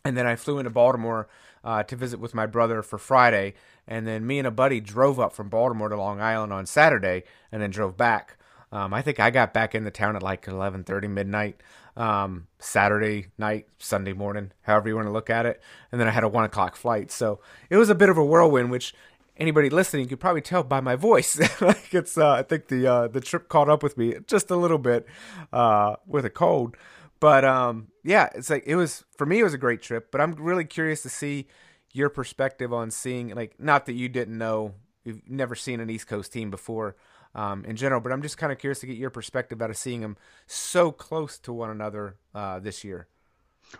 then 0.04 0.26
I 0.26 0.36
flew 0.36 0.58
into 0.58 0.70
Baltimore 0.70 1.28
uh, 1.64 1.82
to 1.84 1.96
visit 1.96 2.20
with 2.20 2.34
my 2.34 2.46
brother 2.46 2.82
for 2.82 2.98
Friday, 2.98 3.54
and 3.88 4.06
then 4.06 4.26
me 4.26 4.38
and 4.38 4.46
a 4.46 4.52
buddy 4.52 4.80
drove 4.80 5.18
up 5.18 5.32
from 5.32 5.48
Baltimore 5.48 5.88
to 5.88 5.96
Long 5.96 6.20
Island 6.20 6.52
on 6.52 6.66
Saturday, 6.66 7.24
and 7.50 7.60
then 7.60 7.70
drove 7.70 7.96
back. 7.96 8.38
Um, 8.70 8.92
I 8.92 9.02
think 9.02 9.18
I 9.18 9.30
got 9.30 9.54
back 9.54 9.74
in 9.74 9.84
the 9.84 9.90
town 9.90 10.16
at 10.16 10.22
like 10.22 10.46
eleven 10.46 10.84
thirty 10.84 11.08
midnight 11.08 11.60
um, 11.96 12.46
Saturday 12.58 13.28
night, 13.38 13.66
Sunday 13.78 14.12
morning, 14.12 14.52
however 14.62 14.88
you 14.88 14.96
want 14.96 15.08
to 15.08 15.12
look 15.12 15.30
at 15.30 15.46
it, 15.46 15.60
and 15.90 16.00
then 16.00 16.06
I 16.06 16.10
had 16.10 16.24
a 16.24 16.28
one 16.28 16.44
o'clock 16.44 16.76
flight. 16.76 17.10
So 17.10 17.40
it 17.70 17.76
was 17.76 17.88
a 17.88 17.94
bit 17.94 18.10
of 18.10 18.18
a 18.18 18.24
whirlwind, 18.24 18.70
which 18.70 18.94
anybody 19.36 19.70
listening 19.70 20.08
could 20.08 20.20
probably 20.20 20.40
tell 20.40 20.62
by 20.62 20.80
my 20.80 20.96
voice. 20.96 21.38
like 21.60 21.94
it's, 21.94 22.18
uh, 22.18 22.32
I 22.32 22.42
think 22.42 22.68
the 22.68 22.86
uh, 22.86 23.08
the 23.08 23.20
trip 23.20 23.48
caught 23.48 23.68
up 23.68 23.82
with 23.82 23.96
me 23.96 24.14
just 24.26 24.50
a 24.50 24.56
little 24.56 24.78
bit 24.78 25.06
uh, 25.52 25.96
with 26.06 26.24
a 26.24 26.30
cold, 26.30 26.76
but 27.20 27.44
um, 27.44 27.88
yeah, 28.04 28.28
it's 28.34 28.50
like 28.50 28.64
it 28.66 28.76
was 28.76 29.04
for 29.16 29.26
me. 29.26 29.40
It 29.40 29.44
was 29.44 29.54
a 29.54 29.58
great 29.58 29.82
trip, 29.82 30.10
but 30.10 30.20
I'm 30.20 30.32
really 30.34 30.64
curious 30.64 31.02
to 31.02 31.08
see 31.08 31.46
your 31.92 32.08
perspective 32.08 32.72
on 32.72 32.90
seeing 32.90 33.34
like 33.34 33.58
not 33.58 33.86
that 33.86 33.94
you 33.94 34.08
didn't 34.08 34.36
know 34.36 34.74
you've 35.04 35.28
never 35.28 35.54
seen 35.54 35.80
an 35.80 35.90
East 35.90 36.06
Coast 36.06 36.32
team 36.32 36.50
before. 36.50 36.96
Um, 37.34 37.66
in 37.66 37.76
general, 37.76 38.00
but 38.00 38.12
I'm 38.12 38.22
just 38.22 38.38
kind 38.38 38.50
of 38.50 38.58
curious 38.58 38.78
to 38.80 38.86
get 38.86 38.96
your 38.96 39.10
perspective 39.10 39.60
out 39.60 39.68
of 39.68 39.76
seeing 39.76 40.00
them 40.00 40.16
so 40.46 40.90
close 40.90 41.38
to 41.40 41.52
one 41.52 41.68
another 41.68 42.16
uh, 42.34 42.60
this 42.60 42.82
year. 42.82 43.08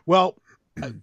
Well, 0.05 0.37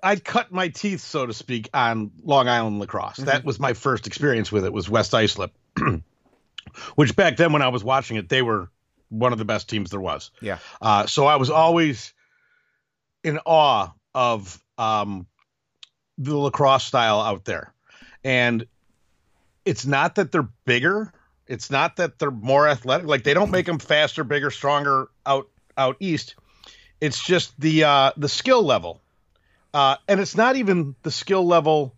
I 0.03 0.17
cut 0.17 0.51
my 0.51 0.67
teeth, 0.67 1.01
so 1.01 1.26
to 1.26 1.34
speak, 1.34 1.69
on 1.74 2.11
Long 2.24 2.47
Island 2.47 2.80
lacrosse. 2.80 3.17
Mm-hmm. 3.17 3.26
That 3.26 3.43
was 3.43 3.59
my 3.59 3.74
first 3.74 4.07
experience 4.07 4.51
with 4.51 4.65
it. 4.65 4.74
Was 4.74 4.89
West 4.89 5.13
Islip, 5.13 5.51
which 6.95 7.15
back 7.15 7.38
then 7.38 7.53
when 7.53 7.61
I 7.61 7.69
was 7.69 7.84
watching 7.84 8.17
it, 8.17 8.30
they 8.30 8.41
were 8.41 8.69
one 9.09 9.32
of 9.32 9.39
the 9.39 9.45
best 9.45 9.69
teams 9.69 9.89
there 9.91 9.99
was. 9.99 10.32
Yeah. 10.41 10.59
Uh, 10.82 11.05
so 11.07 11.26
I 11.26 11.38
was 11.38 11.49
always 11.49 12.13
in 13.24 13.39
awe 13.45 13.89
of 14.13 14.61
um, 14.78 15.28
the 16.17 16.36
lacrosse 16.36 16.84
style 16.84 17.19
out 17.19 17.45
there, 17.45 17.74
and 18.24 18.65
it's 19.65 19.86
not 19.86 20.15
that 20.15 20.32
they're 20.32 20.49
bigger. 20.65 21.11
It's 21.47 21.69
not 21.69 21.97
that 21.97 22.19
they're 22.19 22.32
more 22.32 22.67
athletic. 22.67 23.07
Like 23.07 23.24
they 23.24 23.34
don't 23.34 23.51
make 23.51 23.65
them 23.65 23.80
faster, 23.80 24.24
bigger, 24.24 24.51
stronger 24.51 25.09
out 25.26 25.49
out 25.78 25.97
east. 25.99 26.36
It's 27.01 27.21
just 27.21 27.59
the 27.59 27.86
uh, 27.86 28.11
the 28.17 28.30
skill 28.30 28.63
level 28.63 29.01
uh, 29.74 29.97
and 30.07 30.19
it's 30.19 30.36
not 30.36 30.55
even 30.55 30.95
the 31.03 31.11
skill 31.11 31.45
level 31.45 31.95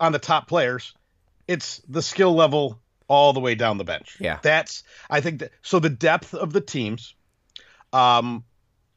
on 0.00 0.12
the 0.12 0.18
top 0.18 0.48
players; 0.48 0.94
it's 1.46 1.78
the 1.88 2.02
skill 2.02 2.34
level 2.34 2.80
all 3.08 3.32
the 3.32 3.40
way 3.40 3.54
down 3.54 3.78
the 3.78 3.84
bench. 3.84 4.16
Yeah, 4.20 4.38
that's 4.42 4.82
I 5.10 5.20
think 5.20 5.40
that. 5.40 5.52
So 5.62 5.78
the 5.78 5.90
depth 5.90 6.34
of 6.34 6.52
the 6.52 6.60
teams, 6.60 7.14
um, 7.92 8.44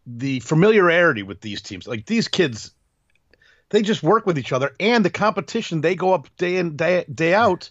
the 0.05 0.39
familiarity 0.39 1.23
with 1.23 1.41
these 1.41 1.61
teams, 1.61 1.87
like 1.87 2.05
these 2.05 2.27
kids, 2.27 2.71
they 3.69 3.81
just 3.81 4.03
work 4.03 4.25
with 4.25 4.37
each 4.37 4.51
other, 4.51 4.75
and 4.79 5.03
the 5.03 5.09
competition 5.09 5.81
they 5.81 5.95
go 5.95 6.13
up 6.13 6.35
day 6.37 6.57
in 6.57 6.75
day 6.75 7.05
day 7.13 7.33
out. 7.33 7.69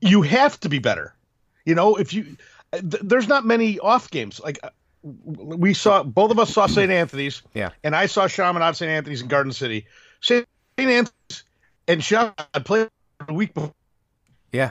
You 0.00 0.22
have 0.22 0.58
to 0.60 0.68
be 0.68 0.78
better. 0.78 1.14
You 1.64 1.74
know, 1.74 1.96
if 1.96 2.14
you 2.14 2.36
th- 2.72 3.02
there's 3.02 3.28
not 3.28 3.44
many 3.44 3.78
off 3.78 4.10
games. 4.10 4.40
Like 4.40 4.58
we 5.02 5.74
saw 5.74 6.02
both 6.02 6.30
of 6.30 6.38
us 6.38 6.52
saw 6.52 6.66
St. 6.66 6.90
Anthony's. 6.90 7.42
Yeah. 7.54 7.70
And 7.84 7.94
I 7.94 8.06
saw 8.06 8.28
Chaminade 8.28 8.76
St. 8.76 8.90
Anthony's 8.90 9.22
in 9.22 9.28
Garden 9.28 9.52
City. 9.52 9.86
St. 10.20 10.46
Anthony's 10.76 11.44
and 11.86 12.02
Chaminade 12.02 12.64
played 12.64 12.88
a 13.28 13.32
week 13.32 13.54
before. 13.54 13.74
Yeah. 14.52 14.70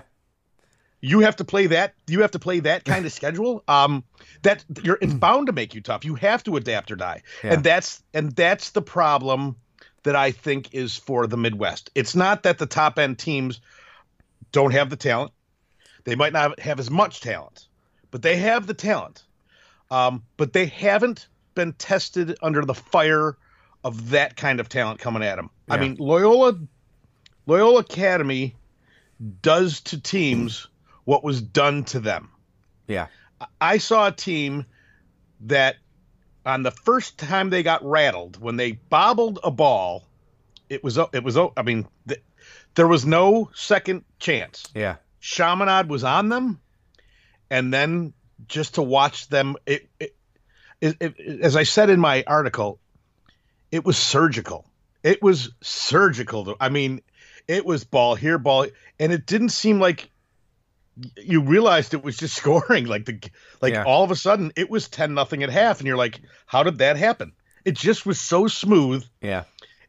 You 1.00 1.20
have 1.20 1.36
to 1.38 1.46
play 1.46 1.68
that. 1.68 1.94
You 2.08 2.22
have 2.22 2.32
to 2.32 2.40
play 2.40 2.60
that 2.62 2.84
kind 2.84 3.06
of 3.06 3.12
schedule. 3.12 3.64
Um, 3.68 4.04
that 4.44 4.64
you're 4.84 4.98
it's 5.02 5.14
bound 5.14 5.48
to 5.48 5.54
make 5.54 5.76
you 5.76 5.82
tough. 5.82 6.06
You 6.06 6.16
have 6.16 6.44
to 6.46 6.56
adapt 6.58 6.92
or 6.92 6.96
die, 6.96 7.22
yeah. 7.44 7.54
and 7.54 7.64
that's 7.64 8.02
and 8.14 8.32
that's 8.32 8.72
the 8.72 8.82
problem 8.82 9.56
that 10.04 10.16
I 10.16 10.32
think 10.32 10.74
is 10.74 10.96
for 10.96 11.28
the 11.28 11.38
Midwest. 11.38 11.90
It's 11.96 12.16
not 12.16 12.44
that 12.44 12.58
the 12.58 12.66
top 12.66 12.98
end 12.98 13.20
teams 13.20 13.60
don't 14.52 14.72
have 14.72 14.90
the 14.90 14.96
talent. 14.96 15.32
They 16.06 16.16
might 16.16 16.34
not 16.34 16.60
have 16.60 16.80
as 16.80 16.90
much 16.90 17.22
talent, 17.22 17.68
but 18.10 18.22
they 18.22 18.38
have 18.38 18.68
the 18.68 18.74
talent 18.74 19.24
um, 19.92 20.24
but 20.38 20.54
they 20.54 20.66
haven't 20.66 21.28
been 21.56 21.74
tested 21.74 22.38
under 22.42 22.64
the 22.64 22.74
fire 22.74 23.38
of 23.84 24.10
that 24.10 24.36
kind 24.36 24.60
of 24.60 24.70
talent 24.70 25.00
coming 25.00 25.24
at 25.24 25.36
them. 25.36 25.50
Yeah. 25.68 25.76
I 25.76 25.80
mean, 25.80 25.96
Loyola 26.00 26.60
Loyola 27.46 27.80
Academy 27.80 28.56
does 29.42 29.82
to 29.82 30.00
teams 30.00 30.68
what 31.06 31.24
was 31.24 31.42
done 31.42 31.84
to 31.86 32.00
them. 32.00 32.30
Yeah. 32.88 33.08
I 33.62 33.78
saw 33.78 34.08
a 34.08 34.12
team 34.12 34.66
that 35.42 35.78
on 36.46 36.64
the 36.64 36.72
first 36.72 37.18
time 37.18 37.50
they 37.50 37.64
got 37.64 37.84
rattled 37.86 38.40
when 38.42 38.58
they 38.58 38.74
bobbled 38.74 39.40
a 39.44 39.52
ball, 39.52 40.04
it 40.70 40.84
was 40.84 40.98
it 40.98 41.24
was 41.24 41.38
I 41.38 41.62
mean 41.64 41.88
th- 42.08 42.22
there 42.76 42.88
was 42.88 43.06
no 43.06 43.50
second 43.54 44.04
chance. 44.20 44.66
Yeah. 44.76 44.98
Chaminade 45.20 45.90
was 45.90 46.04
on 46.04 46.30
them 46.30 46.60
and 47.50 47.74
then 47.74 48.14
just 48.48 48.76
to 48.76 48.82
watch 48.82 49.28
them. 49.30 49.56
It, 49.66 49.90
it, 50.00 50.16
it, 50.82 51.20
as 51.42 51.56
I 51.56 51.64
said 51.64 51.90
in 51.90 52.00
my 52.00 52.24
article, 52.28 52.80
it 53.72 53.86
was 53.86 53.98
surgical. 53.98 54.66
It 55.04 55.22
was 55.22 55.52
surgical. 55.62 56.56
I 56.60 56.70
mean, 56.70 57.02
it 57.48 57.66
was 57.66 57.84
ball 57.84 58.16
here, 58.16 58.38
ball, 58.38 58.68
and 59.00 59.12
it 59.12 59.26
didn't 59.26 59.50
seem 59.50 59.80
like 59.80 60.10
you 61.16 61.42
realized 61.42 61.94
it 61.94 62.04
was 62.04 62.18
just 62.18 62.36
scoring. 62.38 62.86
Like 62.86 63.06
the 63.06 63.20
like 63.62 63.74
yeah. 63.74 63.84
all 63.84 64.04
of 64.04 64.12
a 64.12 64.16
sudden 64.16 64.52
it 64.56 64.70
was 64.70 64.90
ten 64.90 65.14
nothing 65.14 65.44
at 65.44 65.50
half, 65.50 65.80
and 65.80 65.88
you're 65.88 65.98
like, 65.98 66.20
how 66.46 66.64
did 66.64 66.80
that 66.80 66.98
happen? 66.98 67.34
It 67.66 67.76
just 67.76 68.06
was 68.06 68.20
so 68.20 68.48
smooth. 68.48 69.06
Yeah, 69.22 69.44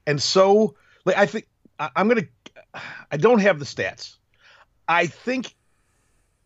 and 0.06 0.20
so 0.20 0.74
like 1.04 1.16
I 1.16 1.26
think 1.26 1.48
I, 1.78 1.90
I'm 1.96 2.08
gonna. 2.08 2.26
I 3.10 3.16
don't 3.16 3.40
have 3.40 3.58
the 3.58 3.64
stats. 3.64 4.16
I 4.86 5.06
think 5.06 5.54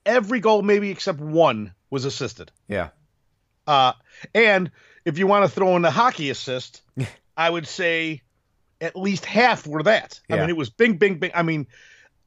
every 0.06 0.40
goal, 0.40 0.62
maybe 0.62 0.90
except 0.90 1.20
one, 1.20 1.74
was 1.92 2.06
assisted. 2.06 2.50
Yeah. 2.66 2.88
Uh, 3.66 3.92
and 4.34 4.70
if 5.04 5.18
you 5.18 5.26
want 5.26 5.44
to 5.44 5.48
throw 5.48 5.76
in 5.76 5.82
the 5.82 5.90
hockey 5.90 6.30
assist, 6.30 6.80
I 7.36 7.48
would 7.48 7.68
say 7.68 8.22
at 8.80 8.96
least 8.96 9.26
half 9.26 9.66
were 9.66 9.82
that. 9.82 10.18
Yeah. 10.28 10.36
I 10.36 10.40
mean, 10.40 10.48
it 10.48 10.56
was 10.56 10.70
bing, 10.70 10.96
bing, 10.96 11.18
bing. 11.18 11.32
I 11.34 11.42
mean, 11.42 11.66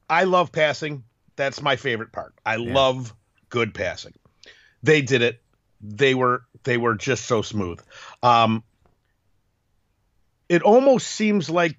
I 0.08 0.24
love 0.24 0.52
passing. 0.52 1.02
That's 1.34 1.60
my 1.60 1.74
favorite 1.74 2.12
part. 2.12 2.32
I 2.46 2.56
yeah. 2.56 2.72
love 2.72 3.12
good 3.48 3.74
passing. 3.74 4.14
They 4.84 5.02
did 5.02 5.20
it. 5.20 5.42
They 5.80 6.14
were 6.14 6.44
they 6.62 6.78
were 6.78 6.94
just 6.94 7.26
so 7.26 7.42
smooth. 7.42 7.80
Um, 8.22 8.62
it 10.48 10.62
almost 10.62 11.08
seems 11.08 11.50
like 11.50 11.76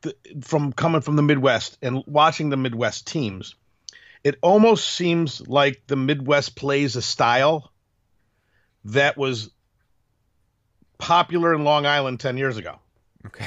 the, 0.00 0.16
from 0.40 0.72
coming 0.72 1.02
from 1.02 1.16
the 1.16 1.22
Midwest 1.22 1.76
and 1.82 2.02
watching 2.06 2.48
the 2.48 2.56
Midwest 2.56 3.06
teams 3.06 3.54
it 4.24 4.36
almost 4.42 4.88
seems 4.88 5.46
like 5.46 5.82
the 5.86 5.96
Midwest 5.96 6.56
plays 6.56 6.96
a 6.96 7.02
style 7.02 7.72
that 8.84 9.16
was 9.16 9.50
popular 10.98 11.54
in 11.54 11.64
Long 11.64 11.86
Island 11.86 12.20
10 12.20 12.36
years 12.36 12.56
ago. 12.56 12.78
Okay. 13.26 13.46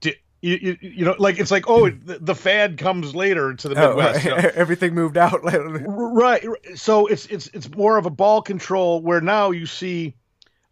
Do, 0.00 0.12
you, 0.40 0.58
you, 0.60 0.76
you 0.80 1.04
know, 1.04 1.16
like 1.18 1.38
it's 1.38 1.50
like, 1.50 1.68
oh, 1.68 1.90
the, 2.04 2.18
the 2.20 2.34
fad 2.34 2.78
comes 2.78 3.14
later 3.14 3.54
to 3.54 3.68
the 3.68 3.74
Midwest. 3.74 4.26
Oh, 4.26 4.30
right. 4.30 4.42
you 4.42 4.42
know? 4.42 4.50
Everything 4.54 4.94
moved 4.94 5.16
out 5.16 5.44
later. 5.44 5.68
Right. 5.68 6.44
So 6.74 7.06
it's 7.06 7.26
it's 7.26 7.48
it's 7.48 7.68
more 7.70 7.96
of 7.98 8.06
a 8.06 8.10
ball 8.10 8.42
control 8.42 9.02
where 9.02 9.20
now 9.20 9.50
you 9.50 9.66
see 9.66 10.14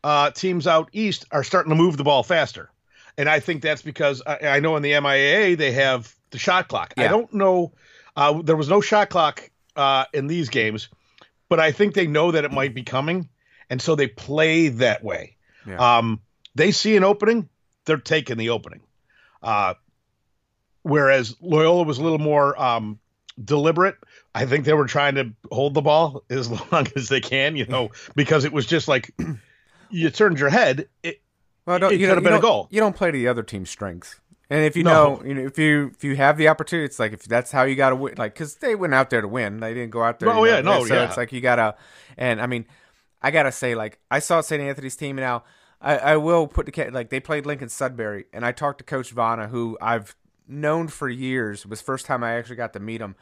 uh, 0.05 0.31
teams 0.31 0.67
out 0.67 0.89
east 0.93 1.25
are 1.33 1.43
starting 1.43 1.71
to 1.71 1.77
move 1.77 1.97
the 1.97 2.05
ball 2.05 2.23
faster. 2.23 2.71
And 3.19 3.29
I 3.29 3.41
think 3.41 3.63
that's 3.63 3.83
because 3.83 4.23
I, 4.27 4.39
I 4.47 4.61
know 4.61 4.77
in 4.77 4.83
the 4.83 4.93
MIAA 4.93 5.57
they 5.57 5.73
have 5.73 6.15
the 6.31 6.39
shot 6.39 6.69
clock. 6.69 6.95
Yeah. 6.97 7.05
I 7.05 7.09
don't 7.09 7.33
know 7.33 7.73
uh, 8.17 8.43
there 8.43 8.57
was 8.57 8.69
no 8.69 8.81
shot 8.81 9.11
clock 9.11 9.51
uh, 9.77 10.05
in 10.13 10.27
these 10.27 10.49
games, 10.49 10.89
but 11.49 11.61
I 11.61 11.73
think 11.73 11.95
they 11.95 12.07
know 12.07 12.33
that 12.33 12.45
it 12.45 12.53
might 12.53 12.75
be 12.75 12.83
coming, 12.83 13.29
and 13.71 13.81
so 13.81 13.95
they 13.95 14.07
play 14.07 14.69
that 14.69 15.05
way. 15.05 15.37
Yeah. 15.67 15.99
Um, 15.99 16.21
they 16.55 16.73
see 16.73 16.97
an 16.97 17.05
opening, 17.05 17.49
they're 17.85 17.99
taking 17.99 18.39
the 18.39 18.51
opening. 18.51 18.81
Uh, 19.43 19.75
whereas 20.83 21.37
Loyola 21.41 21.83
was 21.83 21.99
a 21.99 22.03
little 22.03 22.19
more 22.19 22.61
um, 22.61 22.99
deliberate. 23.43 23.97
I 24.35 24.47
think 24.47 24.65
they 24.65 24.73
were 24.73 24.87
trying 24.87 25.17
to 25.17 25.33
hold 25.53 25.75
the 25.75 25.83
ball 25.83 26.25
as 26.31 26.51
long 26.51 26.87
as 26.97 27.09
they 27.09 27.21
can, 27.21 27.57
you 27.57 27.67
know, 27.67 27.91
because 28.15 28.45
it 28.45 28.53
was 28.53 28.67
just 28.67 28.89
like 28.89 29.11
you 29.91 30.11
turned 30.11 30.39
your 30.39 30.51
head. 30.51 30.89
It, 31.03 31.21
well, 31.67 31.83
it 31.83 31.93
you 31.99 32.07
could 32.07 32.17
have 32.17 32.25
been 32.25 32.33
a 32.33 32.41
goal. 32.41 32.69
You 32.71 32.81
don't 32.81 32.95
play 32.95 33.11
to 33.11 33.19
the 33.19 33.29
other 33.29 33.43
team's 33.43 33.71
strengths. 33.71 34.21
And 34.49 34.65
if 34.65 34.77
you 34.77 34.85
no. 34.85 35.17
know, 35.17 35.25
you 35.25 35.35
know, 35.35 35.47
if 35.47 35.59
you 35.59 35.91
if 35.95 36.05
you 36.05 36.17
have 36.17 36.37
the 36.37 36.49
opportunity, 36.49 36.87
it's 36.87 36.99
like 36.99 37.13
if 37.13 37.25
that's 37.25 37.51
how 37.51 37.65
you 37.65 37.75
got 37.75 37.91
to 37.91 37.97
win, 37.97 38.15
like 38.17 38.35
because 38.35 38.55
they 38.57 38.75
went 38.77 38.95
out 38.95 39.11
there 39.11 39.21
to 39.21 39.29
win, 39.29 39.59
they 39.59 39.75
didn't 39.75 39.91
go 39.91 40.03
out 40.03 40.21
there. 40.21 40.31
Oh 40.31 40.45
yeah, 40.45 40.61
no, 40.61 40.85
so 40.85 40.95
yeah. 40.95 41.05
it's 41.05 41.17
like 41.17 41.33
you 41.33 41.41
gotta, 41.41 41.75
and 42.17 42.41
I 42.41 42.47
mean, 42.47 42.65
I 43.21 43.33
gotta 43.33 43.51
say, 43.51 43.75
like 43.75 43.99
I 44.11 44.21
saw 44.21 44.41
St. 44.41 44.63
Anthony's 44.63 44.97
team 44.97 45.17
now. 45.17 45.43
I, 45.81 45.97
I 45.99 46.17
will 46.17 46.47
put 46.47 46.67
the 46.67 46.91
like 46.91 47.11
they 47.11 47.21
played 47.21 47.45
Lincoln 47.45 47.69
Sudbury, 47.69 48.27
and 48.33 48.47
I 48.47 48.53
talked 48.53 48.79
to 48.79 48.85
Coach 48.85 49.11
Vana, 49.11 49.49
who 49.49 49.77
I've 49.81 50.15
known 50.47 50.89
for 50.89 51.09
years. 51.09 51.65
It 51.65 51.71
was 51.71 51.81
first 51.81 52.07
time 52.07 52.23
I 52.23 52.35
actually 52.35 52.57
got 52.57 52.73
to 52.75 52.81
meet 52.81 53.01
him, 53.01 53.17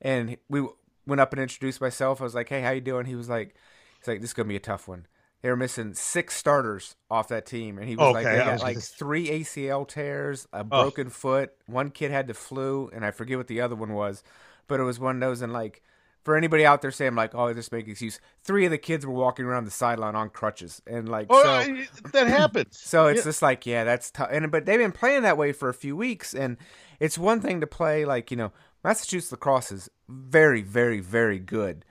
and 0.00 0.36
we 0.48 0.64
went 1.06 1.20
up 1.20 1.32
and 1.32 1.42
introduced 1.42 1.80
myself. 1.80 2.20
I 2.20 2.24
was 2.24 2.34
like, 2.36 2.48
"Hey, 2.48 2.62
how 2.62 2.70
you 2.70 2.80
doing?" 2.80 3.06
He 3.06 3.16
was 3.16 3.28
like, 3.28 3.56
"He's 3.98 4.06
like, 4.06 4.20
this 4.20 4.30
is 4.30 4.34
gonna 4.34 4.48
be 4.48 4.56
a 4.56 4.60
tough 4.60 4.86
one." 4.86 5.06
They 5.42 5.50
were 5.50 5.56
missing 5.56 5.94
six 5.94 6.34
starters 6.36 6.96
off 7.10 7.28
that 7.28 7.46
team, 7.46 7.78
and 7.78 7.88
he 7.88 7.94
was 7.96 8.12
like, 8.14 8.24
they 8.24 8.36
got 8.38 8.60
like 8.60 8.74
gonna- 8.74 8.80
three 8.80 9.28
ACL 9.28 9.86
tears, 9.86 10.46
a 10.52 10.64
broken 10.64 11.10
foot. 11.10 11.52
One 11.66 11.90
kid 11.90 12.10
had 12.10 12.26
the 12.26 12.34
flu, 12.34 12.90
and 12.92 13.04
I 13.04 13.10
forget 13.12 13.38
what 13.38 13.46
the 13.46 13.60
other 13.60 13.76
one 13.76 13.92
was, 13.94 14.22
but 14.66 14.80
it 14.80 14.84
was 14.84 14.98
one 14.98 15.16
of 15.16 15.20
those. 15.20 15.40
And 15.40 15.52
like, 15.52 15.82
for 16.24 16.36
anybody 16.36 16.66
out 16.66 16.82
there 16.82 16.90
saying 16.90 17.14
like, 17.14 17.34
"Oh, 17.34 17.46
I 17.48 17.52
just 17.54 17.70
make 17.72 17.86
excuse," 17.88 18.20
three 18.42 18.64
of 18.64 18.70
the 18.70 18.78
kids 18.78 19.06
were 19.06 19.14
walking 19.14 19.44
around 19.44 19.64
the 19.64 19.70
sideline 19.70 20.14
on 20.16 20.28
crutches, 20.30 20.82
and 20.86 21.08
like, 21.08 21.28
Oh, 21.30 21.42
so. 21.64 21.76
That 22.12 22.26
happens. 22.40 22.78
So 22.78 23.06
it's 23.06 23.18
Yeah. 23.18 23.24
just 23.24 23.40
like, 23.42 23.64
yeah, 23.64 23.84
that's 23.84 24.10
tough. 24.10 24.28
And 24.32 24.50
but 24.50 24.66
they've 24.66 24.78
been 24.78 24.92
playing 24.92 25.22
that 25.22 25.38
way 25.38 25.52
for 25.52 25.68
a 25.68 25.74
few 25.74 25.96
weeks, 25.96 26.34
and 26.34 26.56
it's 27.00 27.16
one 27.16 27.40
thing 27.40 27.60
to 27.60 27.66
play 27.66 28.04
like 28.04 28.30
you 28.30 28.36
know 28.36 28.52
Massachusetts 28.84 29.32
lacrosse 29.32 29.70
is 29.72 29.88
very, 30.08 30.62
very, 30.62 31.00
very 31.00 31.38
good, 31.38 31.84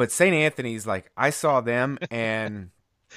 but 0.00 0.10
St. 0.10 0.34
Anthony's 0.34 0.86
like 0.86 1.10
I 1.14 1.28
saw 1.28 1.60
them 1.60 1.98
and 2.10 2.70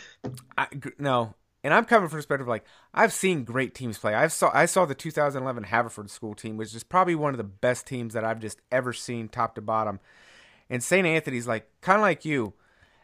I 0.58 0.68
no, 1.00 1.34
and 1.64 1.74
I'm 1.74 1.86
coming 1.86 2.10
from 2.10 2.18
a 2.18 2.20
perspective 2.20 2.46
like 2.46 2.66
I've 2.94 3.14
seen 3.14 3.46
great 3.46 3.74
teams 3.74 3.98
play. 3.98 4.14
I 4.14 4.28
saw 4.28 4.52
I 4.54 4.66
saw 4.66 4.84
the 4.84 4.94
2011 4.94 5.64
Haverford 5.64 6.10
School 6.10 6.36
team, 6.36 6.58
which 6.58 6.76
is 6.76 6.84
probably 6.84 7.16
one 7.16 7.34
of 7.34 7.38
the 7.38 7.46
best 7.46 7.88
teams 7.88 8.14
that 8.16 8.26
I've 8.26 8.42
just 8.42 8.60
ever 8.70 8.92
seen 8.92 9.30
top 9.30 9.56
to 9.56 9.62
bottom. 9.62 10.02
And 10.70 10.84
St. 10.84 11.08
Anthony's 11.08 11.48
like 11.48 11.70
kind 11.80 12.00
of 12.00 12.02
like 12.02 12.26
you. 12.26 12.52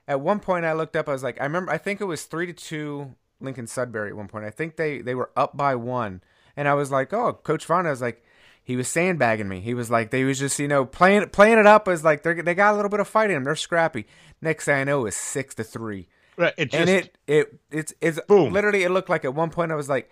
At 0.09 0.19
one 0.19 0.41
point, 0.41 0.65
I 0.65 0.73
looked 0.73 0.97
up. 0.97 1.07
I 1.07 1.13
was 1.13 1.23
like, 1.23 1.39
I 1.39 1.45
remember. 1.45 1.71
I 1.71 1.77
think 1.77 2.01
it 2.01 2.05
was 2.05 2.25
three 2.25 2.47
to 2.47 2.53
two 2.53 3.15
Lincoln 3.39 3.65
Sudbury. 3.65 4.09
At 4.09 4.17
one 4.17 4.27
point, 4.27 4.43
I 4.43 4.49
think 4.49 4.75
they 4.75 4.99
they 4.99 5.15
were 5.15 5.31
up 5.37 5.55
by 5.55 5.75
one, 5.75 6.21
and 6.57 6.67
I 6.67 6.73
was 6.73 6.91
like, 6.91 7.13
oh, 7.13 7.31
Coach 7.31 7.63
Fonda 7.63 7.91
was 7.91 8.01
like, 8.01 8.25
he 8.69 8.75
was 8.75 8.87
sandbagging 8.87 9.47
me. 9.49 9.61
He 9.61 9.73
was 9.73 9.89
like, 9.89 10.11
they 10.11 10.23
was 10.23 10.37
just 10.37 10.59
you 10.59 10.67
know 10.67 10.85
playing 10.85 11.27
playing 11.29 11.57
it 11.57 11.65
up 11.65 11.87
as 11.87 12.03
like 12.03 12.21
they 12.21 12.35
they 12.39 12.53
got 12.53 12.73
a 12.73 12.75
little 12.75 12.89
bit 12.91 12.99
of 12.99 13.07
fight 13.07 13.31
in 13.31 13.33
them. 13.33 13.43
They're 13.45 13.55
scrappy. 13.55 14.05
Next 14.43 14.65
thing 14.65 14.75
I 14.75 14.83
know, 14.83 15.07
is 15.07 15.15
six 15.15 15.55
to 15.55 15.63
three, 15.63 16.07
Right, 16.37 16.53
it 16.55 16.69
just, 16.69 16.79
and 16.79 16.87
it 16.87 17.17
it 17.25 17.59
it's 17.71 17.93
it's 17.99 18.19
Boom. 18.27 18.53
literally 18.53 18.83
it 18.83 18.91
looked 18.91 19.09
like 19.09 19.25
at 19.25 19.33
one 19.33 19.49
point 19.49 19.71
I 19.71 19.75
was 19.75 19.89
like, 19.89 20.11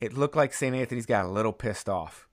it 0.00 0.14
looked 0.16 0.36
like 0.36 0.54
St. 0.54 0.74
Anthony's 0.74 1.04
got 1.04 1.26
a 1.26 1.28
little 1.28 1.52
pissed 1.52 1.86
off. 1.90 2.26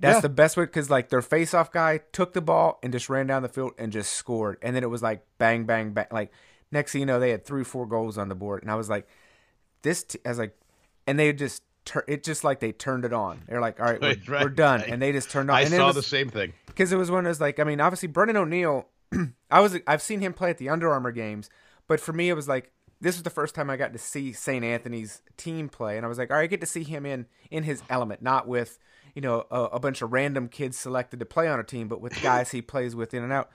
That's 0.00 0.16
Yeah. 0.16 0.20
the 0.20 0.28
best 0.28 0.58
way 0.58 0.64
because 0.64 0.90
like 0.90 1.08
their 1.08 1.22
face-off 1.22 1.72
guy 1.72 2.00
took 2.12 2.34
the 2.34 2.42
ball 2.42 2.78
and 2.82 2.92
just 2.92 3.08
ran 3.08 3.26
down 3.26 3.40
the 3.42 3.48
field 3.48 3.72
and 3.78 3.90
just 3.90 4.12
scored, 4.12 4.58
and 4.60 4.76
then 4.76 4.82
it 4.82 4.90
was 4.90 5.02
like 5.02 5.24
bang, 5.38 5.64
bang, 5.64 5.92
bang. 5.92 6.08
Like 6.12 6.30
next 6.70 6.92
thing 6.92 7.00
you 7.00 7.06
know, 7.06 7.18
they 7.18 7.30
had 7.30 7.46
three, 7.46 7.64
four 7.64 7.86
goals 7.86 8.18
on 8.18 8.28
the 8.28 8.34
board, 8.34 8.60
and 8.62 8.70
I 8.70 8.74
was 8.74 8.90
like, 8.90 9.08
this. 9.80 10.02
T-, 10.04 10.18
I 10.26 10.28
was 10.28 10.38
like, 10.38 10.54
and 11.06 11.18
they 11.18 11.32
just 11.32 11.62
tur- 11.84 12.04
it 12.08 12.22
just 12.24 12.44
like 12.44 12.60
they 12.60 12.72
turned 12.72 13.04
it 13.04 13.12
on. 13.12 13.42
They're 13.48 13.60
like, 13.60 13.80
all 13.80 13.86
right, 13.86 14.00
we're, 14.00 14.16
Right, 14.28 14.42
we're 14.44 14.48
done, 14.50 14.82
and 14.82 15.00
they 15.00 15.12
just 15.12 15.30
turned 15.30 15.50
on. 15.50 15.56
I 15.56 15.62
and 15.62 15.70
saw 15.70 15.86
was, 15.88 15.96
the 15.96 16.02
same 16.02 16.28
thing. 16.28 16.52
because 16.66 16.92
it 16.92 16.96
was 16.96 17.10
one 17.10 17.20
of 17.20 17.24
those 17.30 17.40
like 17.40 17.58
I 17.60 17.64
mean 17.64 17.80
obviously 17.80 18.08
Brennan 18.08 18.36
O'Neill 18.36 18.86
I 19.50 19.60
was 19.60 19.78
I've 19.86 20.02
seen 20.02 20.20
him 20.20 20.32
play 20.32 20.50
at 20.50 20.58
the 20.58 20.68
Under 20.68 20.90
Armour 20.90 21.12
games 21.12 21.50
but 21.88 22.00
for 22.00 22.12
me 22.12 22.28
it 22.30 22.34
was 22.34 22.48
like 22.48 22.72
this 23.00 23.16
was 23.16 23.24
the 23.24 23.30
first 23.30 23.54
time 23.54 23.68
I 23.68 23.76
got 23.76 23.92
to 23.92 23.98
see 23.98 24.32
St. 24.32 24.64
Anthony's 24.64 25.22
team 25.36 25.68
play 25.68 25.96
and 25.96 26.06
I 26.06 26.08
was 26.08 26.18
like 26.18 26.30
all 26.30 26.36
right 26.36 26.44
I 26.44 26.46
get 26.46 26.60
to 26.60 26.66
see 26.66 26.84
him 26.84 27.04
in 27.04 27.26
in 27.50 27.64
his 27.64 27.82
element 27.90 28.22
not 28.22 28.46
with 28.48 28.78
you 29.14 29.20
know 29.20 29.44
a, 29.50 29.62
a 29.64 29.80
bunch 29.80 30.00
of 30.02 30.12
random 30.12 30.48
kids 30.48 30.78
selected 30.78 31.18
to 31.20 31.26
play 31.26 31.48
on 31.48 31.58
a 31.60 31.64
team 31.64 31.88
but 31.88 32.00
with 32.00 32.20
guys 32.22 32.52
he 32.52 32.62
plays 32.62 32.94
with 32.96 33.12
in 33.12 33.22
and 33.22 33.32
out 33.32 33.50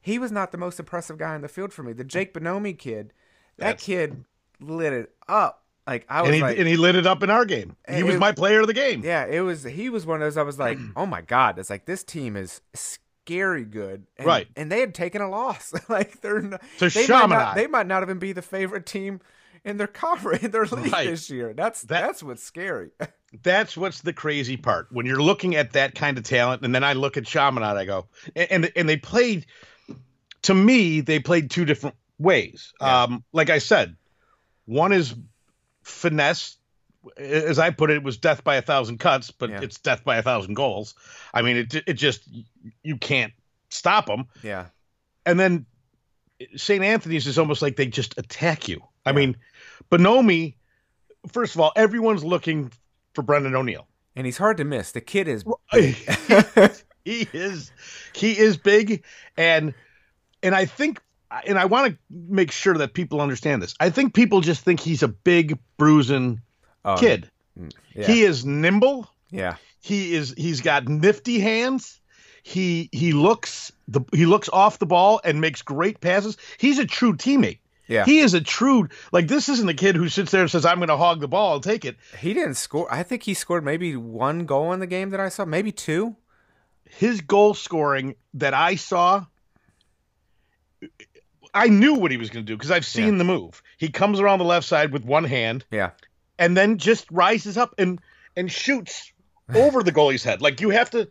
he 0.00 0.18
was 0.18 0.30
not 0.32 0.52
the 0.52 0.58
most 0.58 0.78
impressive 0.78 1.18
guy 1.18 1.34
in 1.34 1.42
the 1.42 1.48
field 1.48 1.72
for 1.72 1.82
me 1.82 1.92
the 1.92 2.04
Jake 2.04 2.32
Bonomi 2.32 2.78
kid 2.78 3.12
that 3.58 3.64
That's- 3.64 3.84
kid 3.84 4.24
lit 4.60 4.92
it 4.92 5.12
up 5.28 5.63
like 5.86 6.06
I 6.08 6.22
was 6.22 6.28
And 6.28 6.34
he, 6.36 6.42
like 6.42 6.58
and 6.58 6.66
he 6.68 6.76
lit 6.76 6.94
it 6.96 7.06
up 7.06 7.22
in 7.22 7.30
our 7.30 7.44
game. 7.44 7.76
He 7.88 8.02
was 8.02 8.14
it- 8.16 8.18
my 8.18 8.32
player 8.32 8.60
of 8.60 8.66
the 8.66 8.72
game. 8.74 9.02
yeah, 9.04 9.26
it 9.26 9.40
was. 9.40 9.62
He 9.64 9.88
was 9.90 10.06
one 10.06 10.22
of 10.22 10.26
those. 10.26 10.36
I 10.36 10.42
was 10.42 10.58
like, 10.58 10.78
oh 10.96 11.06
my 11.06 11.20
god, 11.20 11.58
it's 11.58 11.70
like 11.70 11.84
this 11.86 12.02
team 12.04 12.36
is 12.36 12.60
scary 12.74 13.64
good, 13.64 14.06
and, 14.16 14.26
Right. 14.26 14.46
And 14.56 14.70
they 14.70 14.80
had 14.80 14.94
taken 14.94 15.22
a 15.22 15.28
loss. 15.28 15.72
like 15.88 16.20
they're 16.20 16.40
not, 16.42 16.62
To 16.78 16.88
they 16.90 17.06
might 17.08 17.28
not, 17.28 17.54
they 17.54 17.66
might 17.66 17.86
not 17.86 18.02
even 18.02 18.18
be 18.18 18.32
the 18.32 18.42
favorite 18.42 18.86
team 18.86 19.20
in 19.64 19.76
their 19.78 19.86
conference 20.04 20.42
in 20.42 20.50
their 20.50 20.66
league 20.66 20.92
Right. 20.92 21.08
this 21.08 21.30
year. 21.30 21.52
That's 21.54 21.82
That- 21.82 22.02
that's 22.02 22.22
what's 22.22 22.42
scary. 22.42 22.90
That's 23.42 23.76
what's 23.76 24.02
the 24.02 24.12
crazy 24.12 24.56
part. 24.56 24.86
When 24.92 25.06
you're 25.06 25.20
looking 25.20 25.56
at 25.56 25.72
that 25.72 25.96
kind 25.96 26.16
of 26.18 26.22
talent, 26.22 26.64
and 26.64 26.72
then 26.72 26.84
I 26.84 26.92
look 26.92 27.16
at 27.16 27.26
Chaminade, 27.26 27.76
I 27.76 27.84
go, 27.84 28.06
and 28.36 28.46
and, 28.50 28.72
and 28.76 28.88
they 28.88 28.96
played. 28.96 29.46
To 30.42 30.54
me, 30.54 31.00
they 31.00 31.18
played 31.18 31.50
two 31.50 31.64
different 31.64 31.96
ways. 32.18 32.72
Yeah. 32.80 33.02
Um, 33.04 33.24
like 33.32 33.50
I 33.50 33.58
said, 33.58 33.96
one 34.66 34.92
is 34.92 35.16
finesse. 35.84 36.56
As 37.18 37.58
I 37.58 37.68
put 37.70 37.90
it, 37.90 37.96
it 37.98 38.02
was 38.02 38.16
death 38.16 38.42
by 38.44 38.56
a 38.56 38.62
thousand 38.62 38.98
cuts, 38.98 39.30
but 39.30 39.50
Yeah. 39.50 39.60
it's 39.62 39.78
death 39.78 40.04
by 40.04 40.16
a 40.16 40.22
thousand 40.22 40.54
goals. 40.54 40.94
I 41.34 41.42
mean, 41.42 41.56
it 41.58 41.74
it 41.86 41.92
just 41.94 42.28
you 42.82 42.96
can't 42.96 43.32
stop 43.68 44.06
them. 44.06 44.26
yeah, 44.42 44.66
and 45.26 45.38
then 45.38 45.66
St. 46.56 46.82
Anthony's 46.82 47.26
is 47.26 47.38
almost 47.38 47.60
like 47.62 47.76
they 47.76 47.86
just 47.86 48.16
attack 48.18 48.68
you. 48.68 48.82
I 49.04 49.12
mean, 49.12 49.36
Bonomi, 49.90 50.54
first 51.30 51.54
of 51.54 51.60
all, 51.60 51.72
everyone's 51.76 52.24
looking 52.24 52.72
for 53.14 53.20
Brennan 53.22 53.54
O'Neill. 53.54 53.86
and 54.16 54.24
he's 54.26 54.38
hard 54.38 54.56
to 54.56 54.64
miss. 54.64 54.92
The 54.92 55.00
kid 55.02 55.28
is. 55.28 55.44
he 57.04 57.28
is 57.32 57.70
he 58.14 58.32
is 58.38 58.56
big 58.56 59.04
and 59.36 59.74
and 60.42 60.54
I 60.54 60.64
think 60.64 61.00
and 61.46 61.58
I 61.58 61.64
want 61.66 61.92
to 61.92 61.98
make 62.10 62.50
sure 62.52 62.74
that 62.74 62.94
people 62.94 63.20
understand 63.20 63.62
this. 63.62 63.74
I 63.80 63.90
think 63.90 64.14
people 64.14 64.40
just 64.40 64.62
think 64.64 64.80
he's 64.80 65.02
a 65.02 65.08
big 65.08 65.58
bruising 65.76 66.40
Oh, 66.84 66.96
kid. 66.96 67.30
Mm, 67.58 67.72
yeah, 67.94 68.06
He 68.06 68.22
is 68.24 68.44
nimble. 68.44 69.08
yeah, 69.30 69.56
He 69.80 70.14
is 70.14 70.34
he's 70.36 70.60
got 70.60 70.86
nifty 70.88 71.38
hands. 71.40 72.00
He 72.42 72.90
he 72.92 73.12
looks 73.12 73.72
the 73.88 74.02
he 74.12 74.26
looks 74.26 74.48
off 74.52 74.78
the 74.78 74.86
ball 74.86 75.20
and 75.24 75.40
makes 75.40 75.62
great 75.62 76.00
passes. 76.00 76.36
He's 76.58 76.78
a 76.78 76.84
true 76.86 77.14
teammate. 77.16 77.60
yeah. 77.88 78.04
He 78.04 78.18
is 78.18 78.34
a 78.34 78.40
true 78.42 78.88
like 79.12 79.28
this 79.28 79.48
isn't 79.48 79.68
a 79.68 79.72
kid 79.74 79.96
who 79.96 80.10
sits 80.10 80.30
there 80.30 80.42
and 80.42 80.50
says 80.50 80.66
I'm 80.66 80.76
going 80.78 80.88
to 80.88 80.96
hog 80.98 81.20
the 81.20 81.28
ball 81.28 81.54
and 81.54 81.64
take 81.64 81.86
it. 81.86 81.96
He 82.18 82.34
didn't 82.34 82.54
score. 82.56 82.86
I 82.92 83.02
think 83.02 83.22
he 83.22 83.32
scored 83.32 83.64
maybe 83.64 83.96
one 83.96 84.44
goal 84.44 84.72
in 84.74 84.80
the 84.80 84.86
game 84.86 85.08
that 85.10 85.20
I 85.20 85.30
saw, 85.30 85.46
maybe 85.46 85.72
two. 85.72 86.16
His 86.84 87.22
goal 87.22 87.54
scoring 87.54 88.14
that 88.34 88.52
I 88.52 88.74
saw 88.76 89.24
I 91.54 91.68
knew 91.68 91.94
what 91.94 92.10
he 92.10 92.16
was 92.16 92.30
going 92.30 92.44
to 92.44 92.52
do 92.52 92.56
because 92.56 92.70
I've 92.72 92.84
seen 92.84 93.12
Yeah. 93.12 93.18
the 93.18 93.24
move. 93.24 93.62
He 93.78 93.88
comes 93.88 94.18
around 94.20 94.40
the 94.40 94.44
left 94.44 94.66
side 94.66 94.92
with 94.92 95.04
one 95.04 95.24
hand 95.24 95.64
Yeah, 95.70 95.90
and 96.38 96.56
then 96.56 96.78
just 96.78 97.10
rises 97.10 97.56
up 97.56 97.74
and 97.78 98.00
and 98.36 98.50
shoots 98.50 99.12
over 99.54 99.82
the 99.82 99.92
goalie's 99.92 100.24
head. 100.24 100.42
Like 100.42 100.60
you 100.60 100.70
have 100.70 100.90
to 100.90 101.08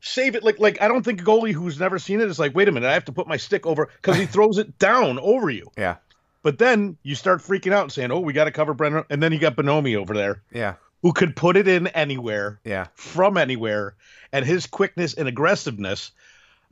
save 0.00 0.34
it 0.36 0.44
like 0.44 0.58
like 0.60 0.80
I 0.82 0.88
don't 0.88 1.02
think 1.04 1.20
a 1.22 1.24
goalie 1.24 1.52
who's 1.52 1.80
never 1.80 1.98
seen 1.98 2.20
it 2.20 2.28
is 2.28 2.38
like 2.38 2.54
wait 2.54 2.68
a 2.68 2.72
minute 2.72 2.88
I 2.88 2.92
have 2.92 3.06
to 3.06 3.12
put 3.12 3.26
my 3.26 3.36
stick 3.38 3.66
over 3.66 3.88
because 3.96 4.16
he 4.16 4.26
throws 4.34 4.58
it 4.58 4.78
down 4.78 5.18
over 5.18 5.48
you. 5.50 5.70
yeah, 5.76 5.96
But 6.42 6.58
then 6.58 6.96
you 7.02 7.14
start 7.14 7.40
freaking 7.40 7.72
out 7.72 7.82
and 7.84 7.92
saying, 7.92 8.12
"Oh, 8.12 8.20
we 8.20 8.32
got 8.32 8.44
to 8.44 8.52
cover 8.52 8.74
Brennan," 8.74 9.04
and 9.10 9.22
then 9.22 9.32
you 9.32 9.38
got 9.38 9.56
Bonomi 9.56 9.96
over 9.96 10.14
there 10.14 10.42
yeah, 10.52 10.74
who 11.02 11.12
could 11.12 11.34
put 11.34 11.56
it 11.56 11.66
in 11.66 11.86
anywhere 11.88 12.60
yeah. 12.64 12.86
from 12.94 13.36
anywhere, 13.36 13.94
and 14.32 14.44
his 14.44 14.66
quickness 14.66 15.14
and 15.14 15.26
aggressiveness, 15.28 16.12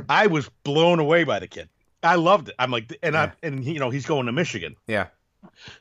I 0.09 0.27
was 0.29 0.49
blown 0.63 0.99
away 1.01 1.25
by 1.25 1.39
the 1.41 1.47
kid. 1.49 1.69
I 2.07 2.15
loved 2.17 2.49
it. 2.49 2.55
I'm 2.59 2.71
like, 2.71 2.97
and 3.03 3.17
I 3.17 3.33
and 3.43 3.65
you 3.65 3.79
know 3.79 3.91
he's 3.91 4.07
going 4.07 4.27
to 4.27 4.33
Michigan. 4.33 4.77
Yeah. 4.87 5.09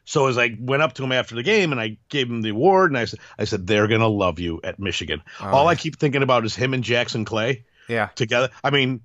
So 0.04 0.28
as 0.28 0.38
I 0.38 0.56
went 0.60 0.84
up 0.84 0.94
to 0.94 1.04
him 1.04 1.12
after 1.12 1.34
the 1.36 1.42
game 1.44 1.72
and 1.72 1.82
I 1.82 1.98
gave 2.10 2.30
him 2.30 2.42
the 2.42 2.50
award 2.50 2.92
and 2.92 2.98
I 2.98 3.06
said, 3.06 3.20
I 3.40 3.46
said 3.46 3.66
they're 3.68 3.88
gonna 3.88 4.08
love 4.08 4.40
you 4.40 4.60
at 4.64 4.80
Michigan. 4.80 5.22
Oh, 5.42 5.48
All 5.50 5.68
I 5.68 5.76
keep 5.76 5.98
thinking 5.98 6.22
about 6.24 6.46
is 6.46 6.56
him 6.56 6.74
and 6.74 6.84
Jackson 6.84 7.26
Clay 7.26 7.64
Yeah. 7.88 8.08
together. 8.16 8.50
I 8.64 8.70
mean, 8.70 9.02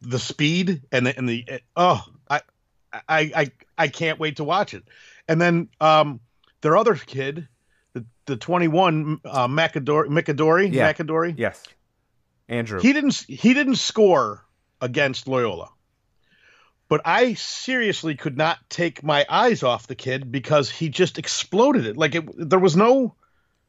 the 0.00 0.18
speed 0.18 0.82
and 0.92 1.06
the 1.06 1.16
and 1.18 1.28
the 1.28 1.44
oh, 1.76 2.02
I 2.30 2.40
I 3.08 3.20
I 3.36 3.50
I 3.76 3.88
can't 3.88 4.18
wait 4.18 4.36
to 4.36 4.44
watch 4.44 4.72
it. 4.74 4.84
And 5.28 5.40
then 5.40 5.68
um 5.80 6.20
their 6.62 6.76
other 6.76 6.94
kid, 6.94 7.46
the 7.92 8.04
the 8.26 8.36
21 8.36 9.20
uh, 9.24 9.48
McAdorey 9.48 10.06
McAdorey 10.08 10.72
Yeah. 10.72 10.92
McAdorey, 10.92 11.34
Yes. 11.36 11.62
Andrew. 12.48 12.80
he 12.80 12.92
didn't 12.92 13.14
he 13.28 13.52
didn't 13.54 13.76
score 13.76 14.44
against 14.80 15.28
Loyola. 15.28 15.70
But 16.94 17.00
I 17.06 17.34
seriously 17.34 18.14
could 18.14 18.36
not 18.36 18.56
take 18.70 19.02
my 19.02 19.26
eyes 19.28 19.64
off 19.64 19.88
the 19.88 19.96
kid 19.96 20.30
because 20.30 20.70
he 20.70 20.90
just 20.90 21.18
exploded 21.18 21.86
it. 21.86 21.96
Like 21.96 22.14
it 22.14 22.24
there 22.48 22.60
was 22.60 22.76
no 22.76 23.16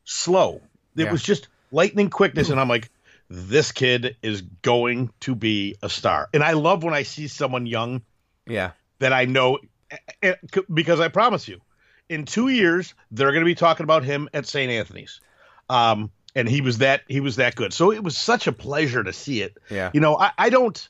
slow. 0.04 0.62
It 0.96 1.06
Yeah. 1.06 1.12
was 1.12 1.24
just 1.24 1.48
lightning 1.72 2.12
quickness 2.12 2.52
and 2.52 2.60
I'm 2.60 2.70
like 2.70 2.92
this 3.28 3.72
kid 3.72 4.16
is 4.22 4.42
going 4.62 5.10
to 5.22 5.34
be 5.34 5.76
a 5.82 5.90
star. 5.90 6.30
And 6.36 6.44
I 6.44 6.52
love 6.52 6.84
when 6.84 6.94
I 6.94 7.02
see 7.02 7.28
someone 7.28 7.66
young 7.66 8.04
yeah. 8.46 8.74
that 9.00 9.12
I 9.12 9.26
know 9.26 9.58
eh, 9.90 9.98
eh, 10.22 10.36
because 10.72 11.00
I 11.00 11.08
promise 11.08 11.48
you, 11.48 11.62
in 12.08 12.26
two 12.26 12.50
years 12.50 12.94
they're 13.10 13.32
going 13.32 13.42
to 13.42 13.46
be 13.46 13.56
talking 13.56 13.86
about 13.86 14.04
him 14.04 14.30
at 14.36 14.46
St. 14.46 14.72
Anthony's, 14.72 15.20
um, 15.68 16.12
and 16.36 16.48
he 16.48 16.62
was 16.62 16.78
that 16.78 17.02
he 17.08 17.22
was 17.22 17.38
that 17.38 17.56
good. 17.56 17.74
So 17.74 17.92
it 17.92 18.04
was 18.04 18.16
such 18.16 18.46
a 18.46 18.52
pleasure 18.52 19.04
to 19.04 19.14
see 19.14 19.42
it. 19.42 19.58
Yeah. 19.72 19.90
You 19.96 20.00
know, 20.00 20.16
I, 20.16 20.30
I 20.38 20.52
don't, 20.52 20.88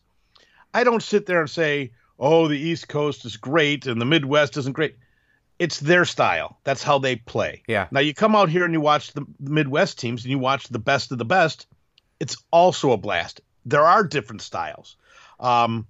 I 0.73 0.83
don't 0.83 1.01
sit 1.01 1.27
there 1.27 1.39
and 1.39 1.49
say, 1.49 1.91
oh, 2.19 2.47
the 2.47 2.57
East 2.57 2.87
Coast 2.87 3.25
is 3.25 3.37
great 3.37 3.85
and 3.87 3.99
the 3.99 4.05
Midwest 4.05 4.57
isn't 4.57 4.73
great. 4.73 4.95
It's 5.59 5.79
their 5.79 6.05
style. 6.05 6.59
That's 6.63 6.83
how 6.83 6.99
they 6.99 7.15
play. 7.15 7.63
Yeah. 7.67 7.87
Now 7.91 8.01
you 8.01 8.13
come 8.13 8.35
out 8.35 8.49
here 8.49 8.65
and 8.65 8.73
you 8.73 8.81
watch 8.81 9.13
the 9.13 9.25
Midwest 9.39 9.99
teams 9.99 10.23
and 10.23 10.31
you 10.31 10.39
watch 10.39 10.67
the 10.67 10.79
best 10.79 11.11
of 11.11 11.17
the 11.17 11.25
best. 11.25 11.67
It's 12.19 12.37
also 12.51 12.91
a 12.91 12.97
blast. 12.97 13.41
There 13.65 13.85
are 13.85 14.03
different 14.03 14.41
styles. 14.41 14.97
Um, 15.39 15.87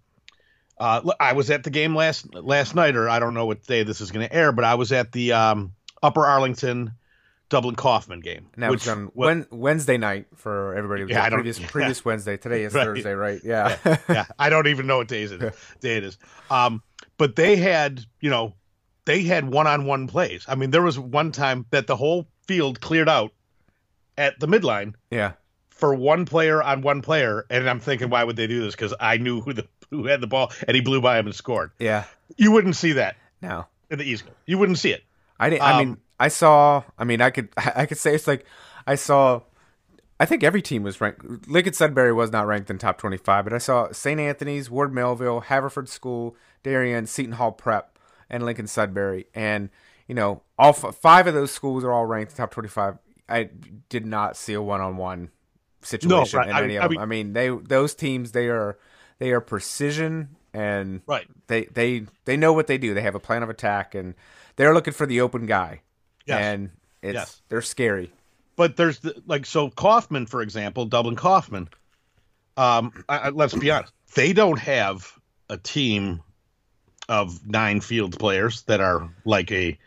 Uh, 0.77 1.13
I 1.21 1.33
was 1.33 1.49
at 1.51 1.63
the 1.63 1.69
game 1.69 1.95
last 1.95 2.33
last 2.33 2.75
night, 2.75 2.97
or 2.97 3.07
I 3.07 3.19
don't 3.19 3.33
know 3.33 3.45
what 3.45 3.65
day 3.65 3.83
this 3.83 4.01
is 4.01 4.11
going 4.11 4.27
to 4.27 4.35
air, 4.35 4.51
but 4.51 4.65
I 4.65 4.75
was 4.75 4.91
at 4.91 5.13
the 5.13 5.31
um, 5.31 5.71
Upper 6.03 6.25
Arlington 6.25 6.91
Dublin 7.55 7.75
Coffman 7.77 8.21
game. 8.21 8.47
That 8.57 8.69
was 8.69 8.85
on 8.85 9.11
Wednesday 9.49 9.95
night 9.97 10.27
for 10.35 10.75
everybody. 10.75 11.05
Yeah, 11.09 11.23
I 11.23 11.29
don't- 11.29 11.37
previous 11.39 11.59
previous 11.71 12.03
Wednesday. 12.03 12.35
Today 12.35 12.63
is 12.63 12.73
Right. 12.75 12.83
Thursday, 12.83 13.13
right? 13.13 13.39
Yeah. 13.45 13.77
yeah, 14.09 14.25
I 14.37 14.49
don't 14.49 14.67
even 14.67 14.87
know 14.87 14.97
what 14.97 15.07
days 15.07 15.31
it 15.31 15.41
is, 15.41 15.55
day 15.79 15.95
it 15.95 16.03
is. 16.03 16.17
Um, 16.49 16.83
but 17.17 17.37
they 17.37 17.55
had, 17.55 18.01
you 18.19 18.29
know, 18.29 18.55
they 19.05 19.23
had 19.23 19.47
one-on-one 19.49 20.07
plays. 20.07 20.43
I 20.49 20.55
mean, 20.55 20.71
there 20.71 20.81
was 20.81 20.99
one 20.99 21.31
time 21.31 21.65
that 21.69 21.87
the 21.87 21.95
whole 21.95 22.27
field 22.45 22.81
cleared 22.81 23.07
out 23.07 23.31
at 24.17 24.37
the 24.39 24.47
midline 24.47 24.95
yeah. 25.09 25.31
for 25.69 25.95
one 25.95 26.25
player 26.25 26.61
on 26.61 26.81
one 26.81 27.01
player, 27.01 27.45
and 27.49 27.69
I'm 27.69 27.79
thinking, 27.79 28.09
why 28.09 28.25
would 28.25 28.35
they 28.35 28.47
do 28.47 28.63
this? 28.63 28.75
Because 28.75 28.93
I 28.99 29.15
knew 29.17 29.39
who 29.39 29.53
the 29.53 29.65
who 29.91 30.07
had 30.07 30.19
the 30.19 30.27
ball, 30.27 30.51
and 30.67 30.75
he 30.75 30.81
blew 30.81 30.99
by 30.99 31.17
him 31.19 31.25
and 31.27 31.33
scored. 31.35 31.71
Yeah. 31.79 32.03
You 32.35 32.51
wouldn't 32.51 32.75
see 32.75 32.93
that 32.93 33.15
No. 33.41 33.65
in 33.89 33.99
the 33.99 34.03
East 34.03 34.25
You 34.45 34.57
wouldn't 34.57 34.79
see 34.79 34.91
it. 34.91 35.03
I 35.39 35.49
didn't. 35.49 35.61
I 35.63 35.79
mean, 35.79 35.89
Um, 35.91 35.97
I 36.19 36.27
saw. 36.29 36.83
I 36.97 37.03
mean, 37.03 37.21
I 37.21 37.29
could. 37.29 37.49
I 37.57 37.85
could 37.85 37.97
say 37.97 38.15
it's 38.15 38.27
like 38.27 38.45
I 38.87 38.95
saw. 38.95 39.41
I 40.19 40.25
think 40.25 40.43
every 40.43 40.61
team 40.61 40.81
was 40.83 41.01
ranked. 41.01 41.47
Lincoln 41.49 41.73
Sudbury 41.73 42.13
was 42.13 42.31
not 42.31 42.47
ranked 42.47 42.69
in 42.69 42.77
top 42.77 42.97
twenty-five, 42.97 43.43
but 43.43 43.53
I 43.53 43.57
saw 43.57 43.91
St. 43.91 44.19
Anthony's, 44.19 44.69
Ward 44.69 44.93
Melville, 44.93 45.41
Haverford 45.41 45.89
School, 45.89 46.35
Darien, 46.63 47.05
Seton 47.05 47.33
Hall 47.33 47.51
Prep, 47.51 47.99
and 48.29 48.45
Lincoln 48.45 48.67
Sudbury, 48.67 49.25
and 49.35 49.69
you 50.07 50.15
know, 50.15 50.41
all 50.57 50.69
f- 50.69 50.95
five 50.95 51.27
of 51.27 51.33
those 51.33 51.51
schools 51.51 51.83
are 51.83 51.91
all 51.91 52.05
ranked 52.05 52.31
in 52.31 52.37
top 52.37 52.51
twenty-five. 52.51 52.97
I 53.27 53.49
did 53.89 54.05
not 54.05 54.37
see 54.37 54.53
a 54.53 54.61
one-on-one 54.61 55.31
situation 55.81 56.37
right. 56.39 56.49
in 56.49 56.55
I- 56.55 56.63
any 56.63 56.77
I 56.77 56.85
of 56.85 56.91
them. 56.91 56.97
mean- 56.97 57.01
I 57.01 57.05
mean, 57.05 57.33
they 57.33 57.49
those 57.49 57.93
teams 57.93 58.31
they 58.31 58.47
are 58.49 58.77
they 59.19 59.31
are 59.31 59.41
precision 59.41 60.29
and 60.53 61.01
Right. 61.07 61.27
they 61.47 61.65
they 61.65 62.05
they 62.23 62.37
know 62.37 62.53
what 62.53 62.67
they 62.67 62.77
do. 62.77 62.93
They 62.93 63.01
have 63.01 63.15
a 63.15 63.19
plan 63.19 63.43
of 63.43 63.49
attack, 63.49 63.93
and 63.95 64.13
they're 64.55 64.73
looking 64.73 64.93
for 64.93 65.05
the 65.05 65.19
open 65.19 65.45
guy. 65.45 65.81
Yes. 66.25 66.41
And 66.41 66.69
it's 67.01 67.13
Yes. 67.15 67.41
they're 67.49 67.61
scary. 67.61 68.11
But 68.55 68.77
there's 68.77 68.99
the, 68.99 69.21
like 69.27 69.45
so 69.45 69.69
Coffman, 69.69 70.27
for 70.27 70.41
example, 70.41 70.85
Dublin 70.85 71.15
Coffman. 71.15 71.67
Um, 72.57 73.03
I, 73.09 73.17
I- 73.17 73.29
let's 73.29 73.53
be 73.53 73.69
honest, 73.71 73.93
they 74.15 74.33
don't 74.33 74.59
have 74.59 75.11
a 75.49 75.57
team 75.57 76.21
of 77.09 77.45
nine 77.45 77.81
field 77.81 78.17
players 78.17 78.63
that 78.63 78.81
are 78.81 79.09
like 79.25 79.51
a 79.51 79.77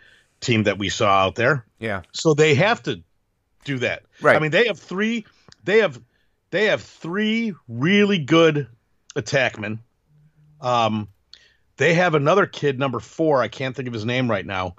team 0.41 0.65
that 0.65 0.79
we 0.79 0.89
saw 0.89 1.25
out 1.25 1.35
there. 1.35 1.65
Yeah. 1.81 2.03
So 2.13 2.35
they 2.35 2.55
have 2.55 2.83
to 2.85 3.03
do 3.65 3.79
that. 3.79 4.03
Right. 4.21 4.37
I 4.37 4.39
mean, 4.39 4.51
they 4.53 4.67
have 4.69 4.79
three. 4.79 5.25
They 5.65 5.79
have 5.79 6.01
they 6.51 6.67
have 6.67 6.83
three 6.83 7.55
really 7.69 8.19
good 8.19 8.69
attackmen. 9.17 9.79
Um, 10.61 11.09
they 11.77 11.95
have 11.95 12.15
another 12.15 12.47
kid, 12.47 12.79
number 12.79 13.01
four. 13.01 13.43
I 13.43 13.49
can't 13.49 13.75
think 13.75 13.89
of 13.89 13.95
his 13.95 14.05
name 14.05 14.31
right 14.31 14.47
now. 14.47 14.77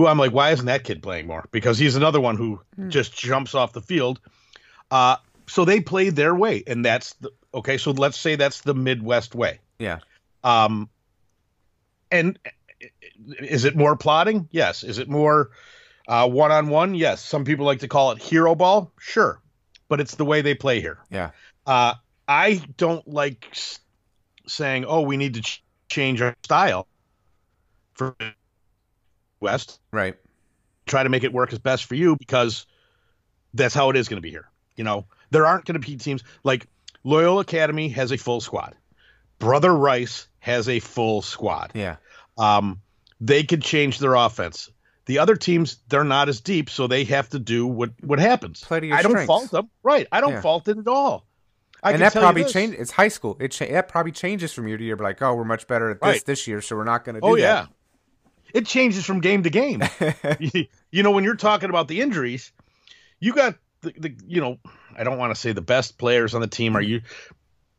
Who 0.00 0.06
I'm 0.06 0.16
like, 0.16 0.32
why 0.32 0.52
isn't 0.52 0.64
that 0.64 0.82
kid 0.84 1.02
playing 1.02 1.26
more? 1.26 1.46
Because 1.50 1.78
he's 1.78 1.94
another 1.94 2.22
one 2.22 2.38
who 2.38 2.62
just 2.88 3.14
jumps 3.14 3.54
off 3.54 3.74
the 3.74 3.82
field. 3.82 4.18
Uh, 4.90 5.16
so 5.46 5.66
they 5.66 5.78
played 5.78 6.16
their 6.16 6.34
way, 6.34 6.64
and 6.66 6.82
that's 6.82 7.12
the 7.20 7.30
okay. 7.52 7.76
So 7.76 7.90
let's 7.90 8.18
say 8.18 8.34
that's 8.34 8.62
the 8.62 8.72
Midwest 8.72 9.34
way. 9.34 9.58
Yeah. 9.78 9.98
Um, 10.42 10.88
and 12.10 12.38
is 13.40 13.66
it 13.66 13.76
more 13.76 13.94
plotting? 13.94 14.48
Yes. 14.50 14.84
Is 14.84 14.96
it 14.96 15.06
more 15.10 15.50
one 16.06 16.50
on 16.50 16.70
one? 16.70 16.94
Yes. 16.94 17.22
Some 17.22 17.44
people 17.44 17.66
like 17.66 17.80
to 17.80 17.88
call 17.88 18.12
it 18.12 18.22
hero 18.22 18.54
ball. 18.54 18.92
Sure, 18.98 19.38
but 19.90 20.00
it's 20.00 20.14
the 20.14 20.24
way 20.24 20.40
they 20.40 20.54
play 20.54 20.80
here. 20.80 20.98
Yeah. 21.10 21.32
Uh, 21.66 21.92
I 22.26 22.62
don't 22.78 23.06
like 23.06 23.54
saying, 24.46 24.86
"Oh, 24.86 25.02
we 25.02 25.18
need 25.18 25.34
to 25.34 25.42
ch- 25.42 25.62
change 25.90 26.22
our 26.22 26.34
style 26.42 26.88
for 27.92 28.16
West." 29.40 29.80
Right. 29.92 30.16
Try 30.86 31.02
to 31.02 31.08
make 31.08 31.24
it 31.24 31.32
work 31.32 31.52
as 31.52 31.58
best 31.58 31.84
for 31.84 31.94
you 31.94 32.16
because 32.16 32.66
that's 33.54 33.74
how 33.74 33.90
it 33.90 33.96
is 33.96 34.08
going 34.08 34.16
to 34.18 34.22
be 34.22 34.30
here. 34.30 34.48
You 34.76 34.84
know, 34.84 35.06
there 35.30 35.46
aren't 35.46 35.64
going 35.64 35.80
to 35.80 35.86
be 35.86 35.96
teams 35.96 36.22
like 36.44 36.66
Loyola 37.04 37.40
Academy 37.42 37.88
has 37.90 38.12
a 38.12 38.16
full 38.16 38.40
squad. 38.40 38.74
Brother 39.38 39.74
Rice 39.74 40.28
has 40.38 40.68
a 40.68 40.80
full 40.80 41.22
squad. 41.22 41.72
Yeah. 41.74 41.96
Um, 42.38 42.80
they 43.20 43.42
could 43.42 43.62
change 43.62 43.98
their 43.98 44.14
offense. 44.14 44.70
The 45.06 45.18
other 45.18 45.34
teams, 45.36 45.78
they're 45.88 46.04
not 46.04 46.28
as 46.28 46.40
deep, 46.40 46.70
so 46.70 46.86
they 46.86 47.04
have 47.04 47.28
to 47.30 47.38
do 47.38 47.66
what 47.66 47.90
what 48.02 48.18
happens. 48.18 48.62
Play 48.62 48.80
to 48.80 48.86
your 48.86 48.96
I 48.96 49.02
don't 49.02 49.26
fault 49.26 49.50
them. 49.50 49.68
Right. 49.82 50.06
I 50.12 50.20
don't 50.20 50.34
Yeah. 50.34 50.40
fault 50.40 50.68
it 50.68 50.78
at 50.78 50.86
all. 50.88 51.26
I 51.82 51.92
and 51.92 52.02
that 52.02 52.12
probably 52.12 52.42
this. 52.44 52.52
changes. 52.52 52.78
It's 52.80 52.90
high 52.90 53.08
school. 53.08 53.36
It 53.40 53.48
cha- 53.52 53.66
that 53.66 53.88
probably 53.88 54.12
changes 54.12 54.52
from 54.52 54.68
year 54.68 54.76
to 54.76 54.84
year. 54.84 54.96
But 54.96 55.04
like, 55.04 55.22
oh, 55.22 55.34
we're 55.34 55.44
much 55.44 55.66
better 55.66 55.90
at 55.90 56.00
this 56.00 56.06
Right. 56.06 56.24
this 56.26 56.46
year, 56.46 56.60
so 56.60 56.76
we're 56.76 56.84
not 56.84 57.04
going 57.04 57.14
to 57.14 57.20
do 57.22 57.26
Oh 57.26 57.36
that. 57.36 57.40
yeah, 57.40 57.66
it 58.54 58.66
changes 58.66 59.04
from 59.04 59.20
game 59.20 59.42
to 59.42 59.50
game. 59.50 59.82
you, 60.90 61.02
know, 61.02 61.10
when 61.10 61.24
you're 61.24 61.36
talking 61.36 61.70
about 61.70 61.88
the 61.88 62.00
injuries, 62.00 62.52
you 63.18 63.32
got 63.32 63.56
the, 63.82 63.92
the 63.98 64.14
you 64.26 64.40
know, 64.40 64.58
I 64.96 65.04
don't 65.04 65.18
want 65.18 65.34
to 65.34 65.40
say 65.40 65.52
the 65.52 65.60
best 65.60 65.98
players 65.98 66.34
on 66.34 66.40
the 66.40 66.46
team 66.46 66.76
are 66.76 66.82
you. 66.82 67.02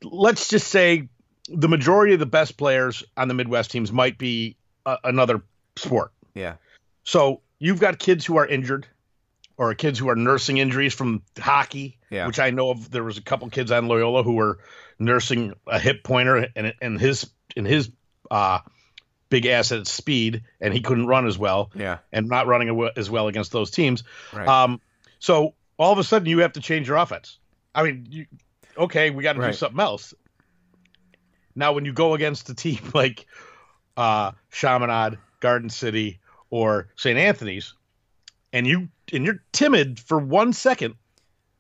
Let's 0.03 0.47
just 0.47 0.67
say 0.67 1.09
the 1.47 1.67
majority 1.67 2.13
of 2.13 2.19
the 2.19 2.25
best 2.25 2.57
players 2.57 3.03
on 3.17 3.27
the 3.27 3.33
Midwest 3.33 3.71
teams 3.71 3.91
might 3.91 4.17
be 4.17 4.55
a, 4.85 4.97
another 5.03 5.41
sport. 5.75 6.11
Yeah. 6.33 6.55
So 7.03 7.41
you've 7.59 7.79
got 7.79 7.99
kids 7.99 8.25
who 8.25 8.37
are 8.37 8.45
injured, 8.45 8.87
or 9.57 9.73
kids 9.75 9.99
who 9.99 10.09
are 10.09 10.15
nursing 10.15 10.57
injuries 10.57 10.93
from 10.93 11.21
hockey. 11.39 11.97
Yeah. 12.09 12.27
Which 12.27 12.39
I 12.39 12.49
know 12.49 12.71
of. 12.71 12.89
There 12.89 13.03
was 13.03 13.17
a 13.17 13.21
couple 13.21 13.49
kids 13.49 13.71
on 13.71 13.87
Loyola 13.87 14.23
who 14.23 14.33
were 14.33 14.59
nursing 14.99 15.53
a 15.67 15.79
hip 15.79 16.03
pointer, 16.03 16.47
and 16.55 16.73
and 16.81 16.99
his 16.99 17.29
and 17.55 17.67
his 17.67 17.89
uh, 18.29 18.59
big 19.31 19.47
asset 19.47 19.87
speed, 19.87 20.43
and 20.59 20.71
he 20.75 20.81
couldn't 20.81 21.07
run 21.07 21.25
as 21.25 21.39
well, 21.39 21.71
Yeah. 21.73 21.97
and 22.11 22.27
not 22.27 22.45
running 22.45 22.87
as 22.95 23.09
well 23.09 23.27
against 23.27 23.51
those 23.51 23.71
teams. 23.71 24.03
Right. 24.31 24.47
Um, 24.47 24.79
so 25.17 25.55
all 25.77 25.91
of 25.91 25.97
a 25.97 26.03
sudden 26.03 26.27
you 26.27 26.39
have 26.39 26.53
to 26.53 26.59
change 26.59 26.87
your 26.87 26.97
offense. 26.97 27.39
I 27.73 27.81
mean, 27.83 28.05
you, 28.09 28.25
okay, 28.77 29.09
we 29.09 29.23
got 29.23 29.33
to 29.33 29.41
do 29.41 29.53
something 29.53 29.79
else. 29.79 30.13
Now, 31.55 31.73
when 31.73 31.85
you 31.85 31.93
go 31.93 32.13
against 32.13 32.49
a 32.49 32.53
team 32.53 32.79
like 32.93 33.25
uh, 33.97 34.31
Chaminade, 34.51 35.17
Garden 35.39 35.69
City, 35.69 36.19
or 36.49 36.89
St. 36.97 37.17
Anthony's, 37.17 37.73
and 38.53 38.67
you 38.67 38.89
and 39.13 39.25
you're 39.25 39.41
timid 39.53 39.99
for 39.99 40.19
one 40.19 40.51
second, 40.53 40.95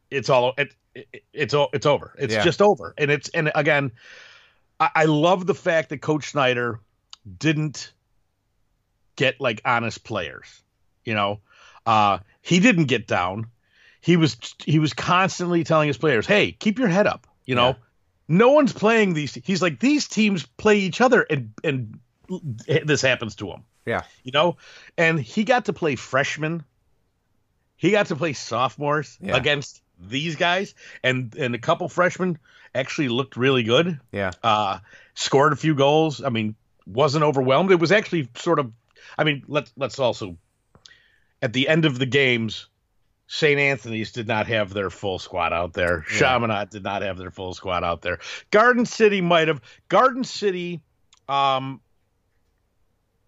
it's 0.09 0.29
all 0.29 0.53
it, 0.57 0.75
it, 0.93 1.23
it's 1.33 1.53
all 1.53 1.69
it's 1.73 1.85
over. 1.85 2.13
It's 2.19 2.33
Yeah. 2.33 2.43
just 2.43 2.61
over. 2.61 2.93
And 2.97 3.09
it's 3.09 3.29
and 3.29 3.49
again, 3.55 3.91
I, 4.79 4.89
I 4.95 5.05
love 5.05 5.45
the 5.47 5.55
fact 5.55 5.89
that 5.89 5.99
Coach 6.01 6.29
Snyder 6.31 6.79
didn't 7.37 7.93
get 9.15 9.39
like 9.41 9.61
honest 9.65 10.03
players. 10.03 10.61
You 11.05 11.13
know, 11.15 11.39
uh, 11.85 12.19
he 12.41 12.59
didn't 12.59 12.85
get 12.85 13.07
down. 13.07 13.47
He 14.01 14.17
was 14.17 14.37
he 14.65 14.79
was 14.79 14.93
constantly 14.93 15.63
telling 15.63 15.87
his 15.87 15.97
players, 15.97 16.25
"Hey, 16.25 16.51
keep 16.51 16.79
your 16.79 16.87
head 16.87 17.07
up." 17.07 17.27
You 17.45 17.55
know, 17.55 17.67
Yeah. 17.69 17.73
no 18.27 18.51
one's 18.51 18.73
playing 18.73 19.13
these. 19.13 19.33
He's 19.43 19.61
like 19.61 19.79
these 19.79 20.07
teams 20.07 20.45
play 20.45 20.79
each 20.79 21.01
other, 21.01 21.21
and 21.21 21.53
and 21.63 21.99
this 22.85 23.01
happens 23.01 23.35
to 23.37 23.47
him. 23.51 23.63
Yeah. 23.85 24.03
You 24.23 24.31
know, 24.31 24.57
and 24.97 25.19
he 25.19 25.43
got 25.43 25.65
to 25.65 25.73
play 25.73 25.95
freshmen. 25.95 26.63
He 27.75 27.91
got 27.91 28.07
to 28.07 28.15
play 28.15 28.33
sophomores 28.33 29.17
Yeah. 29.21 29.35
against 29.35 29.81
these 29.99 30.35
guys, 30.35 30.73
and 31.03 31.35
and 31.35 31.53
a 31.55 31.59
couple 31.59 31.89
freshmen 31.89 32.37
actually 32.73 33.09
looked 33.09 33.37
really 33.37 33.63
good. 33.63 33.99
Yeah. 34.11 34.31
Uh, 34.43 34.79
scored 35.15 35.53
a 35.53 35.55
few 35.55 35.75
goals. 35.75 36.23
I 36.23 36.29
mean, 36.29 36.55
wasn't 36.85 37.23
overwhelmed. 37.23 37.71
It 37.71 37.79
was 37.79 37.91
actually 37.91 38.29
sort 38.35 38.59
of. 38.59 38.71
I 39.17 39.23
mean, 39.23 39.43
let's 39.47 39.71
let's 39.75 39.99
also 39.99 40.37
at 41.41 41.53
the 41.53 41.67
end 41.67 41.85
of 41.85 41.97
the 41.97 42.05
games, 42.05 42.67
St. 43.27 43.59
Anthony's 43.59 44.11
did 44.11 44.27
not 44.27 44.47
have 44.47 44.73
their 44.73 44.89
full 44.89 45.19
squad 45.19 45.53
out 45.53 45.73
there. 45.73 46.05
Yeah. 46.11 46.17
Chaminade 46.19 46.69
did 46.69 46.83
not 46.83 47.01
have 47.01 47.17
their 47.17 47.31
full 47.31 47.53
squad 47.53 47.83
out 47.83 48.01
there. 48.01 48.19
Garden 48.51 48.85
City 48.85 49.21
might 49.21 49.47
have. 49.47 49.61
Garden 49.89 50.23
City 50.23 50.81
um, 51.27 51.81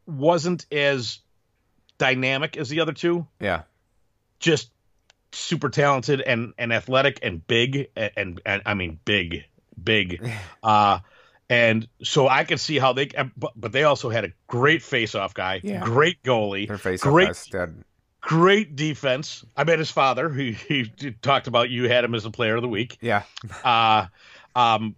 wasn't 0.06 0.66
as 0.72 1.20
dynamic 1.98 2.58
as 2.58 2.70
the 2.70 2.82
other 2.82 2.94
two. 2.94 3.26
Yeah. 3.40 3.64
Just 4.40 4.72
super 5.32 5.70
talented 5.70 6.22
and, 6.22 6.54
and 6.58 6.72
athletic 6.72 7.20
and 7.24 7.46
big 7.48 7.88
and, 7.96 8.12
and, 8.18 8.42
and 8.46 8.62
I 8.66 8.74
mean 8.74 9.00
big, 9.06 9.46
big. 9.82 10.30
Uh, 10.62 11.00
and 11.54 11.88
so 12.04 12.28
I 12.28 12.44
could 12.44 12.60
see 12.60 12.80
how 12.80 12.94
they, 12.94 13.10
but, 13.38 13.54
but 13.56 13.72
they 13.72 13.84
also 13.84 14.10
had 14.10 14.26
a 14.26 14.32
great 14.48 14.82
face-off 14.82 15.34
guy, 15.34 15.62
Yeah. 15.64 15.82
great 15.84 16.22
goalie, 16.24 16.68
Their 16.68 16.78
face 16.78 17.02
great 17.02 17.48
dead. 17.52 17.84
great 18.22 18.76
defense. 18.76 19.44
I 19.56 19.64
met 19.64 19.80
his 19.80 19.92
father. 19.92 20.30
He, 20.34 20.54
he 20.54 20.92
talked 21.22 21.48
about 21.48 21.70
you 21.70 21.88
had 21.90 22.04
him 22.04 22.16
as 22.16 22.26
a 22.26 22.32
player 22.32 22.56
of 22.56 22.62
the 22.62 22.70
week. 22.70 22.98
Yeah. 23.02 23.24
Uh, 23.64 24.08
um, 24.56 24.96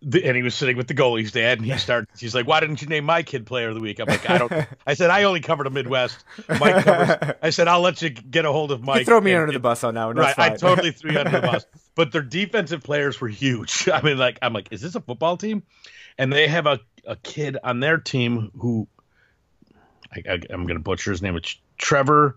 the, 0.00 0.24
and 0.24 0.36
he 0.36 0.42
was 0.42 0.54
sitting 0.54 0.76
with 0.76 0.86
the 0.86 0.94
goalie's 0.94 1.32
dad, 1.32 1.58
and 1.58 1.66
he 1.66 1.76
started. 1.76 2.08
He's 2.18 2.34
like, 2.34 2.46
"Why 2.46 2.60
didn't 2.60 2.80
you 2.80 2.88
name 2.88 3.04
my 3.04 3.22
kid 3.24 3.46
player 3.46 3.68
of 3.70 3.74
the 3.74 3.80
week?" 3.80 3.98
I'm 3.98 4.06
like, 4.06 4.30
"I 4.30 4.38
don't." 4.38 4.52
I 4.86 4.94
said, 4.94 5.10
"I 5.10 5.24
only 5.24 5.40
covered 5.40 5.64
the 5.64 5.70
Midwest." 5.70 6.24
Mike 6.48 6.84
covers. 6.84 7.34
I 7.42 7.50
said, 7.50 7.66
"I'll 7.66 7.80
let 7.80 8.00
you 8.00 8.10
get 8.10 8.44
a 8.44 8.52
hold 8.52 8.70
of 8.70 8.82
Mike." 8.82 9.00
You 9.00 9.04
throw 9.06 9.20
me 9.20 9.32
and- 9.32 9.40
under 9.42 9.52
the 9.52 9.58
bus 9.60 9.82
on 9.82 9.94
that 9.94 10.04
one. 10.06 10.16
Right, 10.16 10.38
I 10.38 10.50
totally 10.50 10.92
threw 10.92 11.12
you 11.12 11.18
under 11.18 11.40
the 11.40 11.40
bus. 11.52 11.66
But 11.96 12.12
their 12.12 12.22
defensive 12.22 12.82
players 12.84 13.20
were 13.20 13.28
huge. 13.28 13.88
I 13.92 14.00
mean, 14.02 14.18
like, 14.18 14.38
I'm 14.40 14.52
like, 14.52 14.68
is 14.70 14.80
this 14.80 14.94
a 14.94 15.00
football 15.00 15.36
team? 15.36 15.64
And 16.16 16.32
they 16.32 16.46
have 16.46 16.66
a, 16.66 16.78
a 17.04 17.16
kid 17.16 17.56
on 17.64 17.80
their 17.80 17.98
team 17.98 18.52
who 18.56 18.86
I, 20.14 20.22
I, 20.30 20.40
I'm 20.50 20.64
going 20.64 20.76
to 20.78 20.82
butcher 20.82 21.10
his 21.10 21.22
name. 21.22 21.34
It's 21.36 21.56
Trevor 21.76 22.36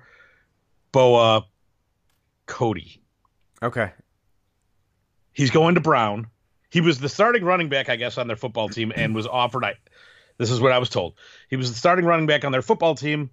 Boa 0.92 1.46
Cody. 2.48 3.02
okay. 3.62 3.92
He's 5.34 5.52
going 5.52 5.76
to 5.76 5.82
Brown. 5.82 6.28
He 6.72 6.82
was 6.82 7.00
the 7.00 7.10
starting 7.10 7.44
running 7.44 7.70
back, 7.70 7.90
I 7.90 7.96
guess, 7.98 8.18
on 8.18 8.28
their 8.28 8.36
football 8.36 8.70
team 8.70 8.92
and 8.96 9.14
was 9.14 9.28
offered. 9.28 9.64
I, 9.64 9.76
this 10.38 10.50
is 10.50 10.60
what 10.60 10.72
I 10.72 10.80
was 10.80 10.90
told. 10.90 11.14
He 11.50 11.56
was 11.58 11.70
the 11.72 11.78
starting 11.78 12.06
running 12.06 12.26
back 12.26 12.44
on 12.46 12.52
their 12.52 12.62
football 12.64 12.96
team. 12.96 13.30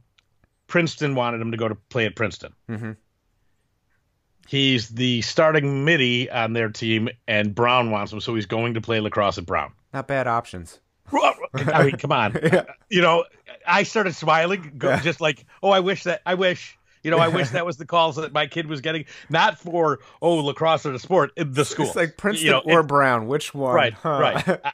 Princeton 0.67 1.15
wanted 1.15 1.41
him 1.41 1.53
to 1.53 1.57
go 1.57 1.69
to 1.69 1.75
play 1.75 2.05
at 2.07 2.15
Princeton. 2.17 2.53
Mhm. 2.69 2.97
He's 4.47 4.89
the 4.89 5.21
starting 5.23 5.85
midi 5.85 6.31
on 6.31 6.53
their 6.55 6.71
team, 6.71 7.11
and 7.27 7.55
Brown 7.55 7.91
wants 7.91 8.13
him, 8.13 8.21
so 8.21 8.35
he's 8.35 8.47
going 8.47 8.75
to 8.75 8.81
play 8.81 8.99
lacrosse 9.01 9.37
at 9.39 9.45
Brown. 9.47 9.73
Not 9.93 10.09
bad 10.09 10.27
options. 10.27 10.81
I 11.13 11.85
mean, 11.85 11.97
come 11.97 12.13
on. 12.13 12.35
You 12.91 13.03
know, 13.03 13.25
I 13.67 13.83
started 13.83 14.15
smiling, 14.15 14.73
go, 14.79 14.89
Yeah. 14.89 15.01
just 15.01 15.21
like, 15.21 15.45
oh, 15.63 15.69
I 15.71 15.81
wish 15.81 16.05
that, 16.05 16.23
I 16.25 16.35
wish, 16.35 16.78
you 17.09 17.17
know, 17.17 17.23
I 17.23 17.29
wish 17.29 17.49
that 17.51 17.65
was 17.65 17.79
the 17.79 17.87
calls 17.87 18.17
that 18.17 18.33
my 18.35 18.47
kid 18.47 18.67
was 18.67 18.83
getting, 18.83 19.07
not 19.31 19.59
for, 19.59 20.01
oh, 20.21 20.35
lacrosse 20.37 20.85
or 20.85 20.93
the 20.93 20.99
sport, 20.99 21.33
the 21.37 21.65
school. 21.65 21.87
It's 21.87 21.97
like 21.97 22.17
Princeton 22.19 22.47
You 22.47 22.53
know, 22.53 22.63
or 22.65 22.81
it- 22.81 22.87
Brown. 22.87 23.27
Which 23.29 23.55
one? 23.55 23.75
right, 23.75 23.95
Huh. 23.95 24.19
right. 24.21 24.49
I, 24.65 24.73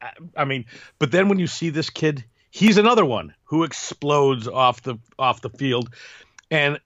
I, 0.00 0.10
I 0.36 0.44
mean, 0.44 0.64
but 1.00 1.10
then 1.10 1.28
when 1.28 1.38
you 1.40 1.48
see 1.48 1.70
this 1.70 1.90
kid, 1.90 2.24
he's 2.50 2.78
another 2.78 3.04
one 3.04 3.34
who 3.44 3.64
explodes 3.64 4.46
off 4.46 4.82
the 4.82 4.96
off 5.18 5.40
the 5.40 5.50
field, 5.50 5.90
and 6.50 6.78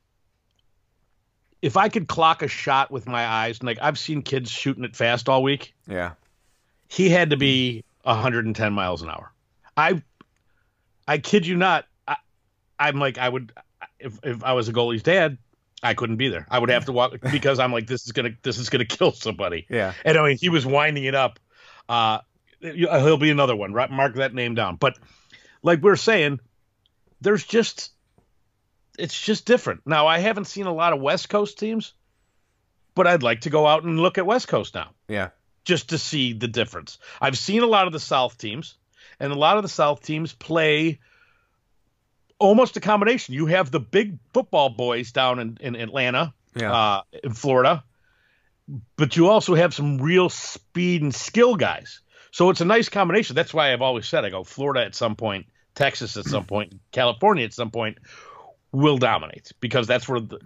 if 1.63 1.77
I 1.77 1.91
could 1.91 2.09
clock 2.09 2.41
a 2.43 2.49
shot 2.49 2.91
with 2.91 3.07
my 3.07 3.27
eyes, 3.27 3.59
and 3.61 3.67
like 3.67 3.79
I've 3.83 3.99
seen 3.99 4.23
kids 4.23 4.51
shooting 4.51 4.85
it 4.85 4.97
fast 4.97 5.29
all 5.29 5.43
week, 5.43 5.75
yeah. 5.87 6.13
he 6.89 7.11
had 7.11 7.31
to 7.31 7.37
be 7.37 7.85
110 8.05 8.73
miles 8.73 9.03
an 9.03 9.11
hour. 9.11 9.31
I, 9.77 10.03
I 11.07 11.19
kid 11.19 11.47
you 11.47 11.57
not. 11.57 11.85
I, 12.09 12.17
I'm 12.79 12.99
like 12.99 13.19
I 13.19 13.29
would 13.29 13.53
if 14.01 14.19
if 14.23 14.45
I 14.45 14.53
was 14.55 14.69
a 14.69 14.73
goalie's 14.73 15.03
dad, 15.03 15.39
I 15.83 15.95
couldn't 15.95 16.17
be 16.17 16.29
there. 16.29 16.47
I 16.51 16.59
would 16.59 16.71
have 16.71 16.87
to 16.87 16.93
walk 16.93 17.13
because 17.33 17.59
I'm 17.59 17.73
like 17.73 17.87
this 17.87 18.05
is 18.07 18.13
gonna 18.13 18.31
this 18.43 18.59
is 18.59 18.71
gonna 18.71 18.85
kill 18.85 19.13
somebody. 19.13 19.67
Yeah. 19.69 19.93
And 20.05 20.17
I 20.19 20.27
mean, 20.29 20.39
he 20.39 20.49
was 20.49 20.65
winding 20.67 21.05
it 21.05 21.15
up. 21.15 21.39
Uh, 21.89 22.19
he'll 22.61 23.17
be 23.17 23.31
another 23.31 23.57
one. 23.57 23.73
Right? 23.73 23.91
Mark 23.91 24.15
that 24.17 24.35
name 24.35 24.55
down. 24.55 24.77
But 24.77 24.99
like 25.63 25.81
we're 25.83 25.97
saying, 25.97 26.41
there's 27.21 27.45
just 27.45 27.93
it's 28.99 29.19
just 29.19 29.47
different. 29.47 29.81
Now, 29.87 30.07
I 30.07 30.19
haven't 30.19 30.47
seen 30.47 30.67
a 30.67 30.73
lot 30.75 30.93
of 30.93 31.01
West 31.01 31.29
Coast 31.29 31.59
teams, 31.59 31.95
but 32.95 33.07
I'd 33.07 33.23
like 33.23 33.43
to 33.43 33.51
go 33.51 33.67
out 33.67 33.85
and 33.85 33.99
look 34.01 34.19
at 34.19 34.27
West 34.27 34.49
Coast 34.49 34.75
now 34.75 34.91
Yeah. 35.09 35.29
just 35.65 35.91
to 35.91 35.99
see 35.99 36.33
the 36.35 36.49
difference. 36.49 36.99
I've 37.21 37.39
seen 37.39 37.63
a 37.63 37.67
lot 37.67 37.87
of 37.87 37.93
the 37.95 38.01
South 38.01 38.37
teams, 38.37 38.77
and 39.19 39.33
a 39.33 39.37
lot 39.37 39.57
of 39.57 39.63
the 39.63 39.69
South 39.71 40.03
teams 40.03 40.33
play 40.35 40.99
almost 42.41 42.77
a 42.77 42.81
combination. 42.81 43.35
You 43.35 43.47
have 43.47 43.71
the 43.71 43.79
big 43.79 44.19
football 44.35 44.71
boys 44.71 45.13
down 45.13 45.39
in, 45.39 45.59
in 45.61 45.77
Atlanta, 45.77 46.35
Yeah. 46.57 46.73
uh, 46.73 47.03
in 47.23 47.33
Florida, 47.35 47.85
but 48.97 49.17
you 49.17 49.29
also 49.29 49.55
have 49.55 49.73
some 49.73 49.99
real 49.99 50.29
speed 50.29 51.03
and 51.03 51.15
skill 51.15 51.55
guys. 51.55 52.01
So 52.33 52.51
it's 52.51 52.61
a 52.61 52.65
nice 52.65 52.89
combination. 52.89 53.37
That's 53.37 53.55
why 53.55 53.73
I've 53.73 53.83
always 53.83 54.07
said 54.09 54.25
I 54.25 54.31
go 54.31 54.43
Florida 54.45 54.85
at 54.85 54.95
some 54.95 55.15
point, 55.17 55.47
Texas 55.75 56.17
at 56.17 56.25
some 56.25 56.45
point, 56.45 56.81
California 56.93 57.45
at 57.45 57.53
some 57.53 57.71
point 57.71 57.99
will 58.73 58.99
dominate 58.99 59.53
because 59.61 59.87
that's 59.87 60.09
where 60.09 60.21
the, 60.21 60.39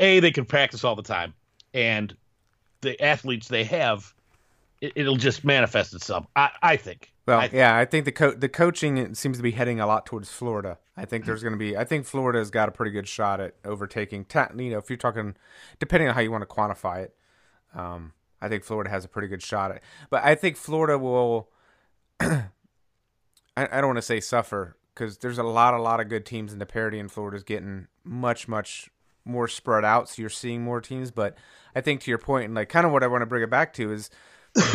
a 0.00 0.20
they 0.20 0.30
can 0.30 0.44
practice 0.46 0.82
all 0.84 0.96
the 0.96 1.02
time 1.02 1.34
and 1.74 2.16
the 2.80 3.00
athletes 3.02 3.48
they 3.48 3.64
have 3.64 4.12
it, 4.80 4.92
it'll 4.94 5.16
just 5.16 5.44
manifest 5.44 5.94
itself. 5.94 6.26
I, 6.36 6.50
I 6.62 6.76
think. 6.76 7.12
Well, 7.26 7.40
I, 7.40 7.50
yeah, 7.52 7.76
I 7.76 7.84
think 7.84 8.04
the 8.04 8.12
co- 8.12 8.34
the 8.34 8.48
coaching 8.48 9.14
seems 9.14 9.36
to 9.36 9.42
be 9.42 9.50
heading 9.50 9.80
a 9.80 9.86
lot 9.86 10.06
towards 10.06 10.30
Florida. 10.30 10.78
I 10.96 11.04
think 11.04 11.24
there's 11.24 11.42
going 11.42 11.54
to 11.54 11.58
be. 11.58 11.76
I 11.76 11.84
think 11.84 12.06
Florida's 12.06 12.50
got 12.50 12.68
a 12.68 12.72
pretty 12.72 12.92
good 12.92 13.08
shot 13.08 13.40
at 13.40 13.54
overtaking. 13.64 14.26
Ta- 14.26 14.50
you 14.56 14.70
know, 14.70 14.78
if 14.78 14.88
you're 14.88 14.96
talking, 14.96 15.34
depending 15.80 16.08
on 16.08 16.14
how 16.14 16.20
you 16.20 16.30
want 16.30 16.42
to 16.42 16.54
quantify 16.54 17.02
it, 17.02 17.16
um, 17.74 18.12
I 18.40 18.48
think 18.48 18.62
Florida 18.62 18.90
has 18.90 19.04
a 19.04 19.08
pretty 19.08 19.28
good 19.28 19.42
shot 19.42 19.72
at. 19.72 19.82
But 20.08 20.24
I 20.24 20.34
think 20.34 20.56
Florida 20.56 20.98
will. 20.98 21.50
I, 22.20 22.48
I 23.56 23.80
don't 23.80 23.86
want 23.86 23.98
to 23.98 24.02
say 24.02 24.20
suffer 24.20 24.76
because 24.94 25.18
there's 25.18 25.38
a 25.38 25.42
lot, 25.42 25.74
a 25.74 25.80
lot 25.80 26.00
of 26.00 26.08
good 26.08 26.24
teams, 26.24 26.52
in 26.52 26.58
the 26.58 26.66
parity 26.66 26.98
and 26.98 27.10
Florida 27.10 27.36
is 27.36 27.42
getting 27.42 27.88
much, 28.04 28.48
much 28.48 28.88
more 29.24 29.48
spread 29.48 29.84
out. 29.84 30.08
So 30.08 30.22
you're 30.22 30.30
seeing 30.30 30.62
more 30.62 30.80
teams. 30.80 31.10
But 31.10 31.36
I 31.74 31.80
think 31.80 32.02
to 32.02 32.10
your 32.10 32.18
point, 32.18 32.46
and 32.46 32.54
like 32.54 32.68
kind 32.68 32.86
of 32.86 32.92
what 32.92 33.02
I 33.02 33.08
want 33.08 33.22
to 33.22 33.26
bring 33.26 33.42
it 33.42 33.50
back 33.50 33.72
to 33.74 33.92
is, 33.92 34.10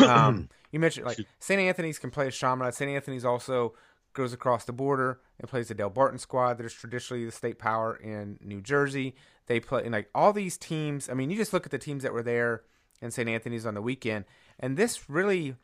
um, 0.00 0.48
you 0.72 0.78
mentioned 0.78 1.06
like 1.06 1.18
St. 1.38 1.60
Anthony's 1.60 1.98
can 1.98 2.10
play 2.10 2.28
a 2.28 2.30
Chaminade. 2.30 2.74
St. 2.74 2.90
Anthony's 2.90 3.24
also 3.24 3.74
goes 4.14 4.32
across 4.32 4.64
the 4.64 4.72
border 4.72 5.20
and 5.40 5.48
plays 5.48 5.68
the 5.68 5.74
Delbarton 5.74 6.20
squad 6.20 6.58
that 6.58 6.66
is 6.66 6.72
traditionally 6.72 7.24
the 7.24 7.32
state 7.32 7.58
power 7.58 7.96
in 7.96 8.38
New 8.42 8.60
Jersey. 8.60 9.14
They 9.46 9.60
play 9.60 9.82
and 9.82 9.92
like 9.92 10.10
all 10.14 10.32
these 10.32 10.56
teams. 10.56 11.08
I 11.08 11.14
mean, 11.14 11.30
you 11.30 11.36
just 11.36 11.52
look 11.52 11.64
at 11.64 11.70
the 11.72 11.78
teams 11.78 12.02
that 12.02 12.12
were 12.12 12.22
there 12.22 12.62
in 13.00 13.10
St. 13.10 13.28
Anthony's 13.28 13.66
on 13.66 13.74
the 13.74 13.82
weekend, 13.82 14.24
and 14.60 14.76
this 14.76 15.08
really, 15.10 15.56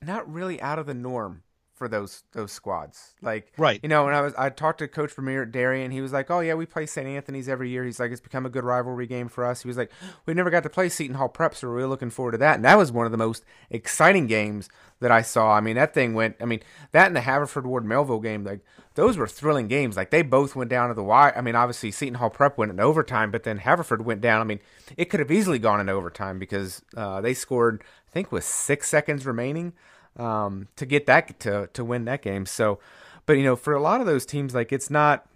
not 0.00 0.30
really 0.30 0.60
out 0.62 0.78
of 0.78 0.86
the 0.86 0.94
norm 0.94 1.42
for 1.78 1.88
those 1.88 2.24
those 2.32 2.52
squads. 2.52 3.14
Like 3.22 3.52
Right. 3.56 3.80
you 3.82 3.88
know, 3.88 4.04
when 4.04 4.14
I 4.14 4.20
was 4.20 4.34
I 4.36 4.50
talked 4.50 4.80
to 4.80 4.88
Coach 4.88 5.14
Brameier 5.14 5.42
at 5.42 5.52
Darien, 5.52 5.90
he 5.92 6.00
was 6.00 6.12
like, 6.12 6.30
"Oh 6.30 6.40
yeah, 6.40 6.54
we 6.54 6.66
play 6.66 6.84
St. 6.84 7.06
Anthony's 7.06 7.48
every 7.48 7.70
year." 7.70 7.84
He's 7.84 8.00
like, 8.00 8.10
"It's 8.10 8.20
become 8.20 8.44
a 8.44 8.50
good 8.50 8.64
rivalry 8.64 9.06
game 9.06 9.28
for 9.28 9.46
us." 9.46 9.62
He 9.62 9.68
was 9.68 9.76
like, 9.76 9.90
"We 10.26 10.34
never 10.34 10.50
got 10.50 10.64
to 10.64 10.70
play 10.70 10.88
Seton 10.88 11.16
Hall 11.16 11.28
Prep, 11.28 11.54
so 11.54 11.68
we're 11.68 11.76
really 11.76 11.88
looking 11.88 12.10
forward 12.10 12.32
to 12.32 12.38
that." 12.38 12.56
And 12.56 12.64
that 12.64 12.76
was 12.76 12.90
one 12.92 13.06
of 13.06 13.12
the 13.12 13.18
most 13.18 13.44
exciting 13.70 14.26
games 14.26 14.68
that 15.00 15.12
I 15.12 15.22
saw. 15.22 15.52
I 15.52 15.60
mean, 15.60 15.76
that 15.76 15.94
thing 15.94 16.14
went. 16.14 16.36
I 16.40 16.44
mean, 16.44 16.60
that 16.92 17.06
and 17.06 17.16
the 17.16 17.20
Haverford 17.20 17.66
Ward 17.66 17.84
Melville 17.84 18.20
game, 18.20 18.42
like 18.44 18.60
those 18.94 19.16
were 19.16 19.28
thrilling 19.28 19.68
games. 19.68 19.96
Like 19.96 20.10
they 20.10 20.22
both 20.22 20.56
went 20.56 20.70
down 20.70 20.88
to 20.88 20.94
the 20.94 21.04
wire. 21.04 21.32
I 21.36 21.40
mean, 21.40 21.54
obviously 21.54 21.92
Seton 21.92 22.14
Hall 22.14 22.30
Prep 22.30 22.58
went 22.58 22.72
in 22.72 22.80
overtime, 22.80 23.30
but 23.30 23.44
then 23.44 23.58
Haverford 23.58 24.04
went 24.04 24.20
down. 24.20 24.40
I 24.40 24.44
mean, 24.44 24.58
it 24.96 25.04
could 25.04 25.20
have 25.20 25.30
easily 25.30 25.60
gone 25.60 25.80
in 25.80 25.88
overtime 25.88 26.40
because 26.40 26.82
uh, 26.96 27.20
they 27.20 27.32
scored, 27.32 27.84
I 28.08 28.10
think, 28.10 28.32
with 28.32 28.42
six 28.42 28.88
seconds 28.88 29.24
remaining 29.24 29.72
um, 30.16 30.68
to 30.76 30.86
get 30.86 31.06
that 31.06 31.38
to 31.40 31.68
to 31.72 31.84
win 31.84 32.04
that 32.06 32.22
game. 32.22 32.46
So, 32.46 32.78
but 33.26 33.34
you 33.34 33.44
know, 33.44 33.56
for 33.56 33.74
a 33.74 33.80
lot 33.80 34.00
of 34.00 34.06
those 34.06 34.24
teams, 34.26 34.54
like 34.54 34.72
it's 34.72 34.90
not 34.90 35.26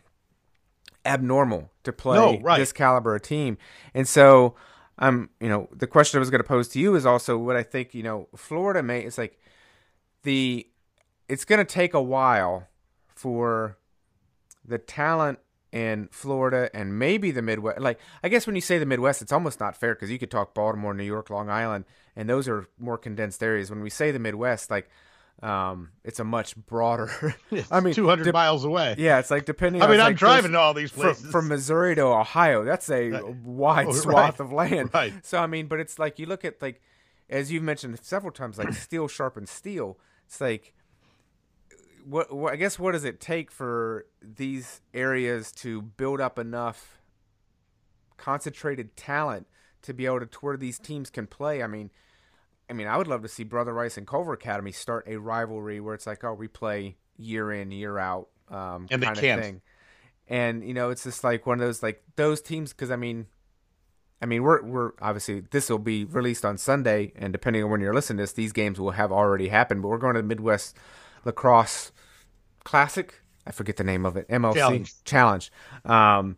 abnormal 1.04 1.70
to 1.84 1.92
play 1.92 2.16
No, 2.16 2.38
right. 2.40 2.58
this 2.58 2.72
caliber 2.72 3.14
of 3.14 3.22
team, 3.22 3.58
and 3.94 4.06
so 4.06 4.54
I'm, 4.98 5.14
um, 5.14 5.30
you 5.40 5.48
know, 5.48 5.68
the 5.72 5.86
question 5.86 6.18
I 6.18 6.20
was 6.20 6.30
going 6.30 6.42
to 6.42 6.48
pose 6.48 6.68
to 6.68 6.78
you 6.78 6.94
is 6.94 7.06
also 7.06 7.36
what 7.38 7.56
I 7.56 7.62
think. 7.62 7.94
You 7.94 8.02
know, 8.02 8.28
Florida 8.36 8.82
may 8.82 9.00
it's 9.00 9.18
like 9.18 9.38
the 10.22 10.66
it's 11.28 11.44
going 11.44 11.58
to 11.58 11.64
take 11.64 11.94
a 11.94 12.02
while 12.02 12.68
for 13.14 13.78
the 14.64 14.78
talent 14.78 15.38
in 15.72 16.08
Florida 16.12 16.70
and 16.74 16.98
maybe 16.98 17.30
the 17.30 17.42
Midwest. 17.42 17.80
Like, 17.80 17.98
I 18.22 18.28
guess 18.28 18.46
when 18.46 18.54
you 18.54 18.60
say 18.60 18.78
the 18.78 18.86
Midwest, 18.86 19.22
it's 19.22 19.32
almost 19.32 19.58
not 19.58 19.76
fair 19.76 19.94
because 19.94 20.10
you 20.10 20.18
could 20.18 20.30
talk 20.30 20.54
Baltimore, 20.54 20.94
New 20.94 21.02
York, 21.04 21.30
Long 21.30 21.48
Island, 21.48 21.86
and 22.14 22.28
those 22.28 22.46
are 22.46 22.68
more 22.78 22.98
condensed 22.98 23.42
areas. 23.42 23.70
When 23.70 23.80
we 23.80 23.90
say 23.90 24.10
the 24.10 24.18
Midwest, 24.18 24.70
like, 24.70 24.88
um, 25.42 25.88
it's 26.04 26.20
a 26.20 26.24
much 26.24 26.54
broader. 26.56 27.10
I 27.70 27.80
mean, 27.80 27.94
200 27.94 28.24
de- 28.24 28.32
miles 28.32 28.64
away. 28.64 28.94
Yeah, 28.98 29.18
it's 29.18 29.30
like 29.30 29.44
depending. 29.46 29.82
I 29.82 29.86
mean, 29.88 29.98
I'm 29.98 30.08
like 30.08 30.16
driving 30.16 30.52
to 30.52 30.58
all 30.58 30.74
these 30.74 30.90
from, 30.92 31.02
places. 31.02 31.30
from 31.30 31.48
Missouri 31.48 31.94
to 31.96 32.02
Ohio. 32.02 32.64
That's 32.64 32.88
a 32.90 33.22
wide 33.44 33.86
Oh, 33.88 33.92
swath 33.92 34.38
right. 34.38 34.40
of 34.40 34.52
land. 34.52 34.90
Right. 34.94 35.12
So 35.22 35.38
I 35.38 35.46
mean, 35.46 35.66
but 35.66 35.80
it's 35.80 35.98
like 35.98 36.18
you 36.18 36.26
look 36.26 36.44
at 36.44 36.60
like, 36.62 36.80
as 37.30 37.50
you've 37.50 37.62
mentioned 37.62 37.98
several 38.02 38.30
times, 38.30 38.58
like 38.58 38.72
steel 38.74 39.08
sharpens 39.08 39.50
steel. 39.50 39.98
It's 40.26 40.40
like, 40.40 40.74
what, 42.04 42.32
what 42.34 42.52
I 42.52 42.56
guess 42.56 42.78
what 42.78 42.92
does 42.92 43.04
it 43.04 43.20
take 43.20 43.50
for 43.50 44.06
these 44.20 44.80
areas 44.92 45.52
to 45.52 45.82
build 45.82 46.20
up 46.20 46.38
enough 46.38 46.98
concentrated 48.16 48.96
talent 48.96 49.46
to 49.82 49.92
be 49.92 50.06
able 50.06 50.20
to 50.20 50.38
where 50.40 50.56
these 50.56 50.78
teams 50.78 51.10
can 51.10 51.26
play? 51.26 51.62
I 51.62 51.66
mean, 51.66 51.90
I 52.70 52.72
mean, 52.72 52.86
I 52.86 52.96
would 52.96 53.06
love 53.06 53.22
to 53.22 53.28
see 53.28 53.44
Brother 53.44 53.72
Rice 53.72 53.96
and 53.96 54.06
Culver 54.06 54.32
Academy 54.32 54.72
start 54.72 55.06
a 55.06 55.16
rivalry 55.16 55.80
where 55.80 55.94
it's 55.94 56.06
like, 56.06 56.24
oh, 56.24 56.34
we 56.34 56.48
play 56.48 56.96
year 57.16 57.52
in, 57.52 57.70
year 57.70 57.98
out, 57.98 58.28
um, 58.48 58.86
And 58.90 59.02
they 59.02 59.06
kind 59.06 59.18
of 59.18 59.22
can't. 59.22 59.42
thing. 59.42 59.60
And 60.28 60.66
you 60.66 60.74
know, 60.74 60.90
it's 60.90 61.04
just 61.04 61.24
like 61.24 61.46
one 61.46 61.60
of 61.60 61.66
those 61.66 61.82
like 61.82 62.02
those 62.16 62.40
teams 62.40 62.72
because 62.72 62.90
I 62.90 62.96
mean, 62.96 63.26
I 64.22 64.26
mean, 64.26 64.42
we're 64.42 64.62
we're 64.62 64.92
obviously 65.02 65.40
this 65.40 65.68
will 65.68 65.78
be 65.78 66.04
released 66.04 66.44
on 66.44 66.56
Sunday, 66.56 67.12
and 67.16 67.32
depending 67.32 67.64
on 67.64 67.70
when 67.70 67.80
you're 67.80 67.92
listening 67.92 68.18
to 68.18 68.22
this, 68.22 68.32
these 68.32 68.52
games 68.52 68.78
will 68.78 68.92
have 68.92 69.10
already 69.10 69.48
happened. 69.48 69.82
But 69.82 69.88
we're 69.88 69.98
going 69.98 70.14
to 70.14 70.22
the 70.22 70.28
Midwest 70.28 70.76
Lacrosse 71.24 71.92
Classic. 72.64 73.14
I 73.46 73.50
forget 73.52 73.76
the 73.76 73.84
name 73.84 74.06
of 74.06 74.16
it. 74.16 74.28
MLC 74.28 74.54
Challenge. 74.54 75.04
Challenge. 75.04 75.52
Um, 75.84 76.36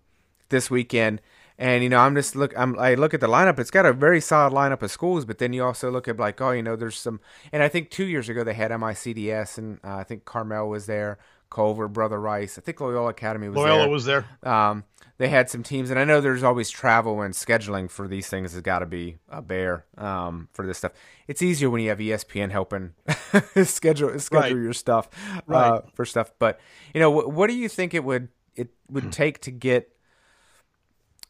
this 0.49 0.71
weekend, 0.71 1.21
And 1.59 1.83
you 1.83 1.89
know, 1.89 1.99
I'm 1.99 2.15
just 2.15 2.35
look. 2.37 2.53
I'm 2.57 2.79
I 2.79 2.95
look 2.95 3.15
at 3.15 3.21
the 3.21 3.29
lineup. 3.29 3.59
It's 3.59 3.71
got 3.71 3.87
a 3.87 3.93
very 3.93 4.21
solid 4.21 4.53
lineup 4.53 4.83
of 4.83 4.91
schools, 4.91 5.25
but 5.25 5.39
then 5.39 5.53
you 5.53 5.65
also 5.65 5.91
look 5.91 6.09
at 6.09 6.17
like, 6.19 6.41
oh, 6.41 6.51
you 6.51 6.63
know, 6.63 6.77
there's 6.77 6.99
some. 6.99 7.21
And 7.53 7.63
I 7.63 7.69
think 7.69 7.91
two 7.91 8.05
years 8.07 8.29
ago 8.29 8.43
they 8.45 8.55
had 8.55 8.73
MICDS, 8.73 9.59
and 9.59 9.79
uh, 9.85 9.97
I 9.97 10.05
think 10.05 10.25
Carmel 10.25 10.69
was 10.69 10.87
there, 10.87 11.19
Culver, 11.55 11.89
Brother 11.89 12.21
Rice. 12.21 12.59
I 12.59 12.61
think 12.61 12.81
Loyola 12.81 13.11
Academy 13.11 13.49
was 13.49 13.55
there. 13.57 13.65
Loyola 13.65 13.83
there. 13.83 13.91
was 13.91 14.05
there. 14.05 14.27
Um, 14.43 14.85
they 15.17 15.29
had 15.29 15.49
some 15.49 15.63
teams, 15.63 15.91
and 15.91 15.99
I 15.99 16.05
know 16.05 16.21
there's 16.21 16.43
always 16.43 16.69
travel 16.71 17.23
and 17.23 17.33
scheduling 17.33 17.89
for 17.89 18.09
these 18.09 18.27
things 18.27 18.53
has 18.53 18.61
got 18.63 18.81
to 18.81 18.87
be 18.87 19.19
a 19.29 19.41
bear 19.41 19.85
um, 19.97 20.49
for 20.53 20.67
this 20.67 20.79
stuff. 20.79 20.91
It's 21.29 21.41
easier 21.41 21.71
when 21.71 21.81
you 21.81 21.89
have 21.91 21.99
ESPN 21.99 22.51
helping 22.51 22.95
schedule 23.65 24.19
schedule 24.19 24.41
Right. 24.41 24.51
your 24.65 24.73
stuff 24.73 25.09
uh, 25.29 25.41
Right. 25.47 25.83
for 25.95 26.05
stuff. 26.05 26.33
But 26.41 26.59
you 26.93 27.01
know, 27.01 27.11
what, 27.13 27.31
what 27.33 27.49
do 27.49 27.55
you 27.57 27.69
think 27.69 27.95
it 27.95 28.03
would 28.05 28.29
it 28.57 28.71
would 28.91 29.13
take 29.23 29.41
to 29.43 29.51
get? 29.53 29.91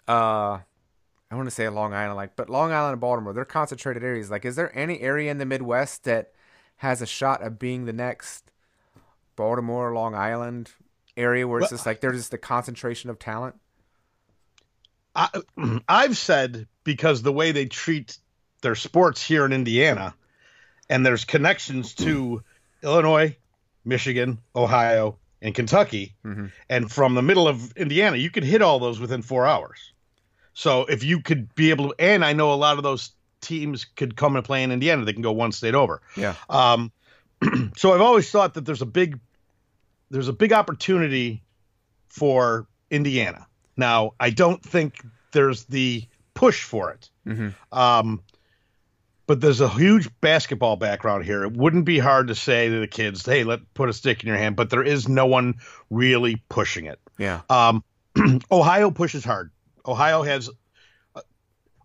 Uh, 0.09 0.59
I 1.31 1.35
want 1.37 1.47
to 1.47 1.51
say 1.55 1.68
Long 1.68 1.93
Island, 1.95 2.16
like, 2.16 2.37
but 2.37 2.49
Long 2.49 2.72
Island 2.72 2.93
and 2.93 3.01
Baltimore, 3.01 3.33
they're 3.33 3.45
concentrated 3.45 4.05
areas. 4.05 4.31
Like, 4.31 4.45
is 4.45 4.57
there 4.57 4.77
any 4.77 5.01
area 5.01 5.31
in 5.31 5.39
the 5.39 5.47
Midwest 5.47 6.05
that 6.05 6.33
has 6.77 7.01
a 7.03 7.07
shot 7.07 7.43
of 7.43 7.59
being 7.59 7.87
the 7.87 7.93
next 7.93 8.43
Baltimore, 9.37 9.95
Long 9.95 10.14
Island 10.14 10.70
area 11.16 11.47
where 11.47 11.61
it's 11.61 11.70
Well- 11.70 11.76
just 11.78 11.87
like 11.87 12.01
there's 12.01 12.16
just 12.18 12.35
a 12.35 12.39
concentration 12.39 13.11
of 13.11 13.18
talent? 13.18 13.57
I, 15.14 15.28
I've 15.89 16.16
said 16.16 16.66
because 16.82 17.22
the 17.22 17.32
way 17.32 17.53
they 17.53 17.66
treat 17.66 18.18
their 18.62 18.74
sports 18.74 19.22
here 19.22 19.45
in 19.45 19.53
Indiana, 19.53 20.14
and 20.89 21.05
there's 21.05 21.24
connections 21.24 21.95
to 21.97 22.43
Illinois, 22.82 23.37
Michigan, 23.85 24.39
Ohio, 24.57 25.18
and 25.43 25.55
Kentucky, 25.55 26.14
Mhm. 26.24 26.51
and 26.68 26.91
from 26.91 27.14
the 27.14 27.22
middle 27.22 27.47
of 27.47 27.76
Indiana, 27.76 28.16
you 28.16 28.30
could 28.30 28.45
hit 28.45 28.62
all 28.62 28.78
those 28.78 28.99
within 28.99 29.22
four 29.22 29.47
hours. 29.47 29.93
So 30.55 30.82
if 30.87 31.05
you 31.05 31.20
could 31.20 31.55
be 31.55 31.70
able 31.70 31.91
to, 31.91 31.95
and 31.99 32.24
I 32.24 32.32
know 32.32 32.53
a 32.53 32.55
lot 32.55 32.76
of 32.78 32.82
those 32.82 33.11
teams 33.41 33.85
could 33.85 34.16
come 34.16 34.37
and 34.37 34.45
play 34.45 34.62
in 34.62 34.72
Indiana, 34.72 35.05
they 35.05 35.12
can 35.12 35.20
go 35.22 35.32
one 35.32 35.53
state 35.53 35.74
over. 35.74 36.01
Yeah. 36.16 36.35
Um, 36.49 36.93
so 37.76 37.92
I've 37.92 38.01
always 38.01 38.30
thought 38.30 38.55
that 38.55 38.64
there's 38.64 38.82
a 38.82 38.86
big 38.86 39.18
there's 40.11 40.28
a 40.28 40.32
big 40.32 40.53
opportunity 40.53 41.42
for 42.09 42.66
Indiana. 42.90 43.47
Now 43.76 44.12
I 44.20 44.30
don't 44.30 44.62
think 44.62 45.05
there's 45.32 45.64
the 45.64 46.05
push 46.34 46.62
for 46.62 46.90
it. 46.90 47.11
hmm 47.24 47.49
Um, 47.72 48.22
but 49.26 49.40
there's 49.40 49.61
a 49.62 49.68
huge 49.68 50.09
basketball 50.20 50.76
background 50.76 51.24
here. 51.24 51.45
It 51.45 51.53
wouldn't 51.53 51.86
be 51.86 51.99
hard 51.99 52.28
to 52.28 52.34
say 52.34 52.68
to 52.68 52.80
the 52.80 52.86
kids, 52.86 53.24
"Hey, 53.24 53.42
let 53.45 53.61
put 53.74 53.88
a 53.88 53.92
stick 53.92 54.22
in 54.22 54.28
your 54.28 54.36
hand." 54.36 54.55
But 54.55 54.70
there 54.70 54.82
is 54.82 55.09
no 55.09 55.26
one 55.26 55.55
really 55.90 56.42
pushing 56.49 56.86
it. 56.86 57.01
Yeah. 57.18 57.40
Um, 57.49 57.82
Ohio 58.51 58.90
pushes 58.90 59.24
hard. 59.24 59.51
Ohio 59.86 60.22
has 60.22 60.51
uh, 61.14 61.22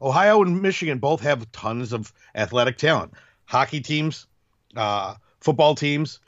Ohio 0.02 0.42
and 0.42 0.62
Michigan 0.62 1.00
both 1.00 1.22
have 1.22 1.50
tons 1.52 1.94
of 1.94 2.12
athletic 2.36 2.78
talent. 2.78 3.14
Hockey 3.46 3.80
teams, 3.82 4.28
uh, 4.76 5.16
football 5.42 5.76
teams. 5.76 6.20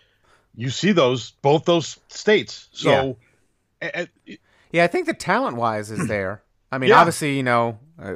You 0.56 0.70
see 0.70 0.92
those 0.92 1.32
both 1.42 1.66
those 1.66 2.00
states. 2.10 2.70
So 2.74 3.18
a- 3.82 4.08
Yeah, 4.72 4.84
I 4.84 4.88
think 4.88 5.06
the 5.08 5.14
talent 5.14 5.58
wise 5.58 5.92
is 5.92 6.08
there. 6.10 6.44
I 6.72 6.78
mean, 6.78 6.90
Yeah. 6.90 7.00
obviously, 7.00 7.36
you 7.36 7.44
know, 7.44 7.80
uh, 8.02 8.16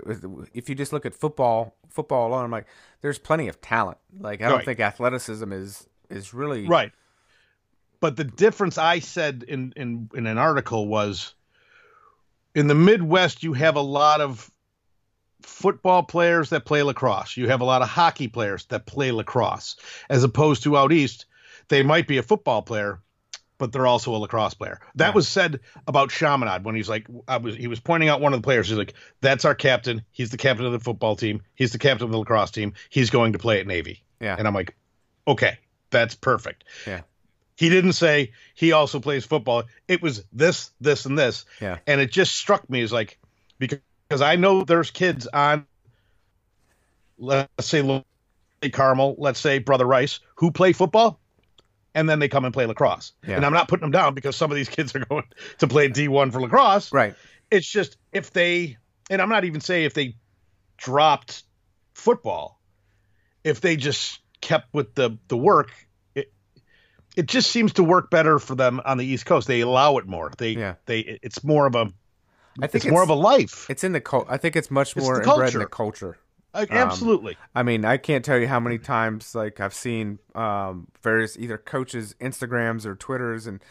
if 0.53 0.69
you 0.69 0.75
just 0.75 0.93
look 0.93 1.05
at 1.05 1.13
football, 1.13 1.75
football 1.89 2.27
alone, 2.29 2.45
I'm 2.45 2.51
like, 2.51 2.67
there's 3.01 3.19
plenty 3.19 3.47
of 3.49 3.59
talent. 3.61 3.97
Like, 4.19 4.41
I 4.41 4.45
don't 4.47 4.57
Right. 4.57 4.65
think 4.65 4.79
athleticism 4.79 5.51
is 5.51 5.87
is 6.09 6.33
really 6.33 6.67
Right. 6.67 6.91
But 7.99 8.15
the 8.17 8.23
difference 8.25 8.77
I 8.77 8.99
said 8.99 9.43
in, 9.47 9.73
in, 9.75 10.09
in 10.13 10.27
an 10.27 10.37
article 10.37 10.87
was 10.87 11.33
in 12.53 12.67
the 12.67 12.75
Midwest, 12.75 13.41
you 13.43 13.53
have 13.53 13.75
a 13.75 13.81
lot 13.81 14.21
of 14.21 14.51
football 15.45 16.03
players 16.03 16.49
that 16.49 16.65
play 16.65 16.83
lacrosse. 16.83 17.37
You 17.37 17.47
have 17.49 17.61
a 17.61 17.65
lot 17.65 17.81
of 17.81 17.87
hockey 17.89 18.27
players 18.27 18.65
that 18.65 18.85
play 18.85 19.11
lacrosse, 19.11 19.75
as 20.09 20.23
opposed 20.23 20.63
to 20.63 20.77
out 20.77 20.91
east, 20.91 21.25
they 21.69 21.83
might 21.83 22.07
be 22.07 22.17
a 22.17 22.23
football 22.23 22.61
player, 22.61 22.99
but 23.57 23.71
they're 23.71 23.87
also 23.87 24.13
a 24.15 24.17
lacrosse 24.17 24.53
player. 24.53 24.79
That 24.95 25.09
Yeah. 25.09 25.13
was 25.13 25.27
said 25.27 25.61
about 25.87 26.11
Chaminade 26.11 26.63
when 26.65 26.75
he's 26.75 26.89
like, 26.89 27.07
I 27.27 27.37
was 27.37 27.55
he 27.55 27.67
was 27.67 27.79
pointing 27.79 28.09
out 28.09 28.21
one 28.21 28.33
of 28.33 28.41
the 28.41 28.45
players. 28.45 28.67
He's 28.67 28.77
like, 28.77 28.93
"That's 29.21 29.45
our 29.45 29.55
captain. 29.55 30.03
He's 30.11 30.29
the 30.31 30.37
captain 30.37 30.65
of 30.65 30.71
the 30.73 30.79
football 30.79 31.15
team. 31.15 31.41
He's 31.55 31.71
the 31.71 31.79
captain 31.79 32.05
of 32.05 32.11
the 32.11 32.17
lacrosse 32.19 32.51
team. 32.51 32.73
He's 32.89 33.09
going 33.09 33.33
to 33.33 33.39
play 33.39 33.59
at 33.59 33.67
Navy." 33.67 34.03
Yeah. 34.19 34.35
And 34.37 34.47
I'm 34.47 34.53
like, 34.53 34.75
"Okay, 35.27 35.57
that's 35.89 36.15
perfect." 36.15 36.65
Yeah. 36.85 37.01
He 37.57 37.69
didn't 37.69 37.93
say 37.93 38.33
he 38.53 38.73
also 38.73 38.99
plays 38.99 39.23
football. 39.25 39.63
It 39.87 40.01
was 40.01 40.25
this, 40.33 40.71
this, 40.81 41.05
and 41.05 41.17
this. 41.17 41.45
Yeah. 41.61 41.77
And 41.87 42.01
it 42.01 42.11
just 42.11 42.35
struck 42.35 42.69
me 42.69 42.81
as 42.81 42.91
like 42.91 43.17
because 43.57 43.79
because 44.07 44.21
I 44.21 44.35
know 44.35 44.63
there's 44.63 44.91
kids 44.91 45.27
on 45.27 45.65
let's 47.17 47.47
say 47.67 47.81
Lo- 47.81 48.03
Carmel, 48.71 49.15
let's 49.17 49.39
say 49.39 49.59
Brother 49.59 49.85
Rice, 49.85 50.19
who 50.35 50.51
play 50.51 50.73
football 50.73 51.19
and 51.93 52.09
then 52.09 52.19
they 52.19 52.27
come 52.27 52.43
and 52.45 52.53
play 52.53 52.65
lacrosse. 52.65 53.13
Yeah. 53.25 53.35
And 53.37 53.45
I'm 53.45 53.53
not 53.53 53.67
putting 53.67 53.81
them 53.81 53.91
down 53.91 54.13
because 54.15 54.35
some 54.35 54.51
of 54.51 54.55
these 54.55 54.69
kids 54.69 54.95
are 54.95 54.99
going 55.05 55.23
to 55.59 55.67
play 55.67 55.87
D1 55.89 56.31
for 56.33 56.41
lacrosse. 56.41 56.91
right. 56.91 57.15
It's 57.51 57.67
just 57.69 57.97
if 58.11 58.31
they 58.31 58.77
and 59.09 59.21
I'm 59.21 59.29
not 59.29 59.45
even 59.45 59.61
saying 59.61 59.85
if 59.85 59.93
they 59.93 60.15
dropped 60.77 61.43
football, 61.93 62.59
if 63.43 63.61
they 63.61 63.75
just 63.75 64.19
kept 64.41 64.73
with 64.73 64.95
the 64.95 65.17
the 65.27 65.37
work, 65.37 65.71
it 66.15 66.33
it 67.15 67.27
just 67.27 67.51
seems 67.51 67.73
to 67.73 67.83
work 67.83 68.09
better 68.09 68.39
for 68.39 68.55
them 68.55 68.81
on 68.83 68.97
the 68.97 69.05
East 69.05 69.27
Coast. 69.27 69.47
They 69.47 69.61
allow 69.61 69.97
it 69.97 70.07
more. 70.07 70.31
They 70.37 70.51
Yeah. 70.51 70.75
they 70.87 71.19
it's 71.21 71.43
more 71.43 71.67
of 71.67 71.75
a 71.75 71.93
I 72.61 72.67
think 72.67 72.85
it's, 72.85 72.91
more 72.91 73.03
of 73.03 73.09
a 73.09 73.13
life. 73.15 73.69
It's 73.69 73.83
in 73.83 73.91
the 73.91 74.01
cult. 74.01 74.27
I 74.29 74.37
think 74.37 74.55
it's 74.55 74.71
much 74.71 74.95
It's 74.95 75.05
more 75.05 75.21
inbred 75.21 75.53
in 75.53 75.59
the 75.59 75.65
culture. 75.65 76.13
culture. 76.13 76.17
Like, 76.53 76.71
um, 76.71 76.77
absolutely. 76.77 77.37
I 77.53 77.63
mean, 77.63 77.83
I 77.83 77.97
can't 77.97 78.23
tell 78.23 78.37
you 78.37 78.47
how 78.47 78.61
many 78.61 78.77
times 78.77 79.35
like 79.35 79.59
I've 79.59 79.73
seen 79.73 80.19
um, 80.35 80.87
various 81.03 81.37
either 81.37 81.57
coaches' 81.57 82.15
Instagrams 82.21 82.85
or 82.85 82.95
Twitters, 82.95 83.45
and 83.45 83.61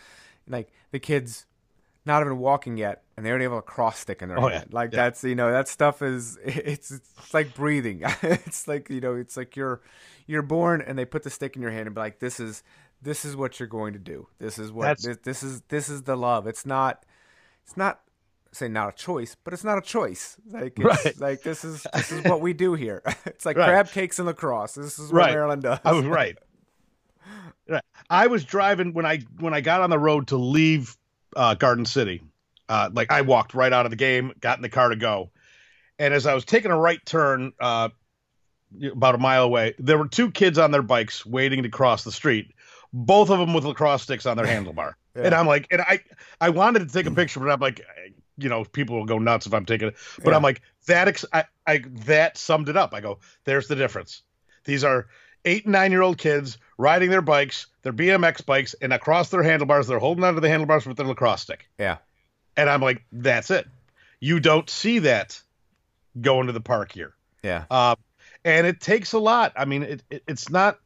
like 0.47 0.71
the 0.91 0.99
kids 0.99 1.47
not 2.05 2.21
even 2.21 2.37
walking 2.39 2.77
yet, 2.77 3.03
and 3.17 3.25
they 3.25 3.31
already 3.31 3.45
have 3.45 3.53
a 3.53 3.63
cross 3.63 3.99
stick 3.99 4.21
in 4.21 4.29
their 4.29 4.39
Oh, 4.39 4.49
hand. 4.49 4.67
yeah. 4.69 4.75
Like 4.75 4.93
Yeah. 4.93 4.97
that's 4.97 5.25
you 5.25 5.35
know 5.35 5.51
that 5.51 5.67
stuff 5.69 6.03
is 6.03 6.39
it's 6.45 6.91
it's 6.91 7.33
like 7.33 7.55
breathing. 7.55 8.03
it's 8.23 8.69
like 8.69 8.91
you 8.91 9.01
know 9.01 9.15
it's 9.15 9.39
like 9.39 9.57
you're 9.57 9.81
you're 10.27 10.43
born 10.43 10.83
and 10.83 10.99
they 10.99 11.07
put 11.07 11.23
the 11.23 11.31
stick 11.31 11.57
in 11.57 11.63
your 11.63 11.71
hand 11.71 11.87
and 11.87 11.95
be 11.95 12.01
like 12.03 12.19
this 12.19 12.39
is 12.39 12.63
this 13.01 13.25
is 13.25 13.35
what 13.35 13.59
you're 13.59 13.67
going 13.67 13.95
to 13.95 13.99
do. 13.99 14.29
This 14.39 14.59
is 14.59 14.71
what 14.71 14.99
this, 15.01 15.17
this 15.23 15.43
is 15.43 15.63
this 15.69 15.89
is 15.89 16.03
the 16.03 16.17
love. 16.17 16.47
It's 16.47 16.67
not 16.67 17.07
it's 17.65 17.79
not 17.79 18.01
say 18.55 18.69
not 18.69 18.89
a 18.89 18.93
choice, 18.97 19.37
but 19.45 19.53
it's 19.53 19.65
not 19.65 19.79
a 19.79 19.83
choice. 19.83 20.37
Like 20.51 20.79
it's 20.79 21.05
Right. 21.05 21.21
like 21.21 21.43
this 21.43 21.65
is 21.65 21.87
this 21.95 22.13
is 22.13 22.25
what 22.25 22.41
we 22.41 22.53
do 22.53 22.75
here. 22.75 23.03
it's 23.27 23.45
like 23.47 23.57
Right. 23.57 23.67
crab 23.69 23.89
cakes 23.91 24.19
and 24.19 24.27
lacrosse. 24.27 24.75
This 24.75 24.99
is 24.99 25.13
what 25.13 25.19
Right. 25.19 25.33
Maryland 25.33 25.63
does. 25.63 25.79
I 25.85 25.93
was 25.93 26.05
right. 26.07 26.37
Right. 27.69 27.83
I 28.11 28.27
was 28.27 28.45
driving 28.45 28.93
when 28.93 29.07
I 29.07 29.21
when 29.41 29.55
I 29.55 29.63
got 29.63 29.81
on 29.81 29.89
the 29.89 29.99
road 29.99 30.29
to 30.29 30.37
leave 30.37 30.95
uh, 31.35 31.55
Garden 31.55 31.87
City. 31.87 32.23
Uh, 32.69 32.91
like 32.93 33.11
I 33.11 33.23
walked 33.23 33.55
right 33.55 33.73
out 33.73 33.87
of 33.87 33.91
the 33.91 33.97
game, 33.97 34.33
got 34.41 34.59
in 34.59 34.63
the 34.63 34.69
car 34.69 34.91
to 34.91 34.97
go, 34.97 35.31
and 35.99 36.13
as 36.13 36.27
I 36.27 36.35
was 36.35 36.45
taking 36.45 36.71
a 36.71 36.79
right 36.79 36.99
turn, 37.07 37.53
uh, 37.61 37.89
about 38.93 39.15
a 39.15 39.19
mile 39.19 39.45
away, 39.45 39.75
there 39.79 39.97
were 39.97 40.09
two 40.09 40.31
kids 40.31 40.59
on 40.59 40.71
their 40.71 40.83
bikes 40.83 41.25
waiting 41.25 41.63
to 41.63 41.69
cross 41.71 42.05
the 42.05 42.13
street. 42.13 42.53
Both 42.93 43.31
of 43.31 43.39
them 43.39 43.55
with 43.55 43.65
lacrosse 43.65 44.03
sticks 44.03 44.27
on 44.27 44.37
their 44.37 44.47
handlebar, 44.47 44.93
and 45.15 45.35
I'm 45.35 45.47
like, 45.47 45.67
and 45.71 45.81
I 45.81 46.01
I 46.43 46.51
wanted 46.51 46.81
to 46.81 46.93
take 46.93 47.07
a 47.07 47.11
picture, 47.11 47.41
but 47.41 47.51
I'm 47.51 47.61
like, 47.61 47.81
you 48.37 48.49
know, 48.49 48.65
people 48.65 48.97
will 48.97 49.05
go 49.07 49.19
nuts 49.19 49.47
if 49.47 49.55
I'm 49.55 49.67
taking 49.67 49.89
it. 49.89 49.95
But 50.23 50.31
Yeah. 50.31 50.37
I'm 50.37 50.43
like, 50.43 50.63
that 50.87 51.09
ex- 51.09 51.25
I, 51.33 51.45
I 51.67 51.85
that 52.07 52.37
summed 52.37 52.69
it 52.69 52.77
up. 52.77 52.93
I 52.95 53.01
go, 53.01 53.19
there's 53.45 53.69
the 53.69 53.77
difference. 53.77 54.23
These 54.65 54.85
are 54.85 55.07
eight 55.45 55.65
and 55.65 55.73
nine 55.73 55.91
year 55.93 56.03
old 56.03 56.19
kids 56.19 56.59
riding 56.79 57.11
their 57.11 57.23
bikes, 57.23 57.67
their 57.83 57.93
BMX 57.93 58.45
bikes, 58.45 58.75
and 58.81 58.93
across 58.93 59.31
their 59.31 59.43
handlebars, 59.43 59.87
they're 59.87 59.99
holding 59.99 60.25
onto 60.25 60.41
the 60.41 60.49
handlebars 60.49 60.87
with 60.87 60.97
their 60.97 61.07
lacrosse 61.07 61.43
stick. 61.43 61.69
Yeah. 61.79 61.99
And 62.57 62.71
I'm 62.71 62.81
like, 62.81 63.05
that's 63.13 63.51
it. 63.51 63.67
You 64.21 64.41
don't 64.41 64.69
see 64.71 65.01
that 65.01 65.41
going 66.21 66.47
to 66.47 66.53
the 66.53 66.61
park 66.61 66.93
here. 66.93 67.15
Yeah. 67.43 67.65
Uh, 67.71 67.97
and 68.45 68.67
it 68.67 68.81
takes 68.81 69.13
a 69.13 69.19
lot. 69.19 69.53
I 69.57 69.65
mean, 69.65 69.83
it, 69.83 70.03
it 70.11 70.23
it's 70.27 70.51
not. 70.51 70.79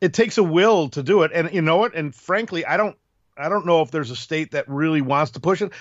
It 0.00 0.14
takes 0.14 0.36
a 0.36 0.42
will 0.42 0.88
to 0.90 1.02
do 1.02 1.22
it, 1.22 1.30
and 1.32 1.52
you 1.52 1.62
know 1.62 1.76
what? 1.76 1.94
And 1.94 2.12
frankly, 2.14 2.64
I 2.66 2.76
don't. 2.76 2.96
I 3.36 3.48
don't 3.48 3.64
know 3.66 3.80
if 3.82 3.90
there's 3.90 4.10
a 4.10 4.16
state 4.16 4.50
that 4.50 4.68
really 4.68 5.00
wants 5.00 5.32
to 5.32 5.40
push 5.40 5.62
it. 5.62 5.72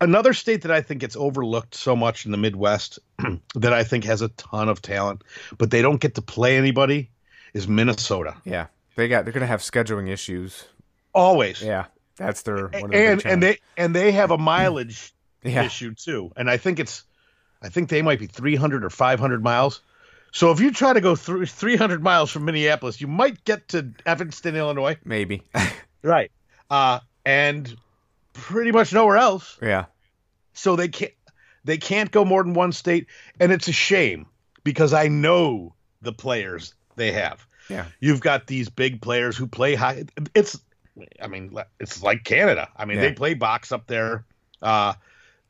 Another 0.00 0.32
state 0.32 0.62
that 0.62 0.70
I 0.70 0.80
think 0.80 1.00
gets 1.00 1.16
overlooked 1.16 1.74
so 1.74 1.94
much 1.94 2.24
in 2.24 2.32
the 2.32 2.38
Midwest 2.38 2.98
that 3.54 3.72
I 3.72 3.84
think 3.84 4.04
has 4.04 4.22
a 4.22 4.28
ton 4.30 4.68
of 4.68 4.80
talent, 4.80 5.22
but 5.58 5.70
they 5.70 5.82
don't 5.82 6.00
get 6.00 6.14
to 6.14 6.22
play 6.22 6.56
anybody 6.56 7.10
is 7.52 7.68
Minnesota. 7.68 8.34
Yeah. 8.44 8.66
They 8.96 9.08
got 9.08 9.24
they're 9.24 9.32
gonna 9.34 9.46
have 9.46 9.60
scheduling 9.60 10.08
issues. 10.08 10.64
Always. 11.14 11.62
Yeah. 11.62 11.86
That's 12.16 12.42
their 12.42 12.68
one 12.68 12.84
of 12.84 12.90
their 12.92 13.12
and 13.12 13.26
and 13.26 13.42
they 13.42 13.58
and 13.76 13.94
they 13.94 14.12
have 14.12 14.30
a 14.30 14.38
mileage 14.52 15.12
Yeah. 15.42 15.64
issue 15.64 15.94
too. 15.94 16.32
And 16.36 16.48
I 16.48 16.56
think 16.56 16.78
it's 16.80 17.04
I 17.60 17.68
think 17.68 17.88
they 17.90 18.02
might 18.02 18.18
be 18.18 18.26
300 18.26 18.84
or 18.84 18.90
500 18.90 19.42
miles. 19.42 19.80
So 20.32 20.50
if 20.50 20.58
you 20.60 20.70
try 20.72 20.92
to 20.92 21.00
go 21.00 21.14
through 21.14 21.46
300 21.46 22.02
miles 22.02 22.30
from 22.30 22.44
Minneapolis, 22.44 23.00
you 23.00 23.06
might 23.06 23.44
get 23.44 23.68
to 23.68 23.92
Evanston, 24.06 24.56
Illinois. 24.56 24.96
maybe. 25.04 25.42
Right. 26.02 26.30
Uh 26.74 27.00
and 27.24 27.74
pretty 28.32 28.72
much 28.72 28.92
nowhere 28.92 29.16
else. 29.16 29.58
yeah. 29.62 29.84
So 30.52 30.76
they 30.76 30.88
can't 30.88 31.12
They 31.64 31.78
can't 31.78 32.10
go 32.10 32.24
more 32.24 32.42
than 32.42 32.54
one 32.54 32.72
state, 32.72 33.06
and 33.40 33.50
it's 33.52 33.68
a 33.68 33.72
shame 33.72 34.26
because 34.64 34.92
I 34.92 35.08
know 35.08 35.74
the 36.02 36.12
players 36.12 36.74
they 36.96 37.12
have. 37.12 37.46
Yeah. 37.70 37.86
You've 38.00 38.20
got 38.20 38.46
these 38.46 38.68
big 38.68 39.00
players 39.00 39.36
who 39.38 39.46
play 39.46 39.74
high. 39.74 40.04
It's, 40.34 40.60
I 41.22 41.28
mean, 41.28 41.56
it's 41.80 42.02
like 42.02 42.22
Canada. 42.24 42.68
I 42.76 42.84
mean, 42.84 42.98
Yeah. 42.98 43.04
they 43.08 43.12
play 43.14 43.34
box 43.34 43.72
up 43.72 43.86
there. 43.86 44.24
Uh, 44.60 44.92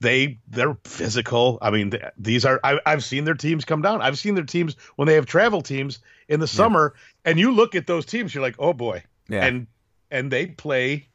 they 0.01 0.39
they're 0.49 0.77
physical. 0.85 1.59
I 1.61 1.71
mean, 1.71 1.91
th- 1.91 2.03
these 2.19 2.45
are 2.45 2.61
I, 2.63 2.79
I've 2.87 3.03
seen 3.03 3.25
their 3.25 3.35
teams 3.47 3.65
come 3.65 3.83
down. 3.83 4.01
I've 4.03 4.19
seen 4.19 4.35
their 4.37 4.45
teams 4.57 4.77
when 4.97 5.09
they 5.09 5.15
have 5.15 5.27
travel 5.27 5.61
teams 5.63 5.99
in 6.29 6.39
the 6.41 6.47
summer, 6.49 6.95
and 7.25 7.39
you 7.39 7.53
look 7.53 7.75
at 7.75 7.87
those 7.87 8.05
teams, 8.07 8.33
you're 8.35 8.43
like, 8.45 8.57
oh 8.59 8.73
boy, 8.75 9.03
Yeah. 9.29 9.45
and 9.47 9.67
and 10.11 10.31
they 10.31 10.47
play 10.47 11.09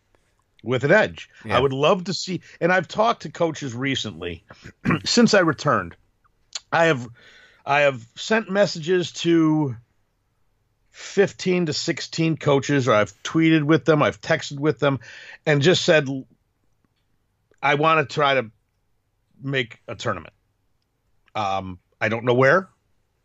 with 0.64 0.84
an 0.84 0.92
edge. 0.92 1.30
Yeah. 1.46 1.58
I 1.58 1.60
would 1.62 1.74
love 1.74 2.06
to 2.06 2.14
see, 2.14 2.42
and 2.60 2.72
I've 2.72 2.88
talked 2.88 3.24
to 3.24 3.32
coaches 3.32 3.74
recently 3.74 4.44
since 5.06 5.34
I 5.34 5.40
returned. 5.40 5.96
I 6.72 6.86
have 6.86 7.08
I 7.66 7.82
have 7.82 8.04
sent 8.16 8.50
messages 8.50 9.12
to 9.14 9.76
15 10.92 11.68
to 11.68 11.74
16 11.74 12.38
coaches, 12.38 12.88
or 12.88 12.94
I've 12.94 13.14
tweeted 13.24 13.64
with 13.64 13.86
them, 13.86 14.02
I've 14.04 14.20
texted 14.22 14.60
with 14.60 14.80
them, 14.80 15.00
and 15.46 15.62
just 15.62 15.86
said, 15.86 16.08
I 17.62 17.76
want 17.76 18.08
to 18.08 18.14
try 18.14 18.36
to 18.36 18.52
make 19.42 19.80
a 19.88 19.96
tournament. 19.96 20.34
Um, 21.36 21.80
I 22.02 22.10
don't 22.10 22.26
know 22.26 22.34
where, 22.34 22.70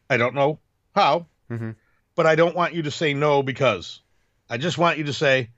I 0.09 0.17
don't 0.19 0.35
know 0.35 0.61
how, 0.95 1.27
Mhm. 1.51 1.75
but 2.15 2.27
I 2.27 2.35
don't 2.35 2.55
want 2.55 2.75
you 2.75 2.83
to 2.83 2.91
say 2.91 3.15
no 3.15 3.43
because 3.43 4.01
I 4.49 4.59
just 4.59 4.79
want 4.79 4.99
you 4.99 5.05
to 5.05 5.13
say, 5.13 5.51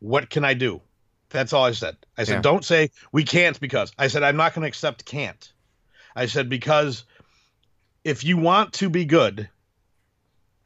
what 0.00 0.28
can 0.28 0.44
I 0.44 0.54
do? 0.54 0.82
That's 1.30 1.52
all 1.52 1.64
I 1.64 1.72
said. 1.72 1.96
I 2.16 2.24
said, 2.24 2.34
Yeah. 2.34 2.40
don't 2.42 2.64
say 2.64 2.90
we 3.12 3.24
can't 3.24 3.58
because 3.60 3.92
I 3.98 4.08
said, 4.08 4.22
I'm 4.22 4.36
not 4.36 4.54
going 4.54 4.62
to 4.62 4.68
accept 4.68 5.04
can't. 5.04 5.52
I 6.16 6.26
said, 6.26 6.48
because 6.48 7.04
if 8.04 8.24
you 8.24 8.36
want 8.36 8.72
to 8.74 8.88
be 8.88 9.04
good 9.04 9.48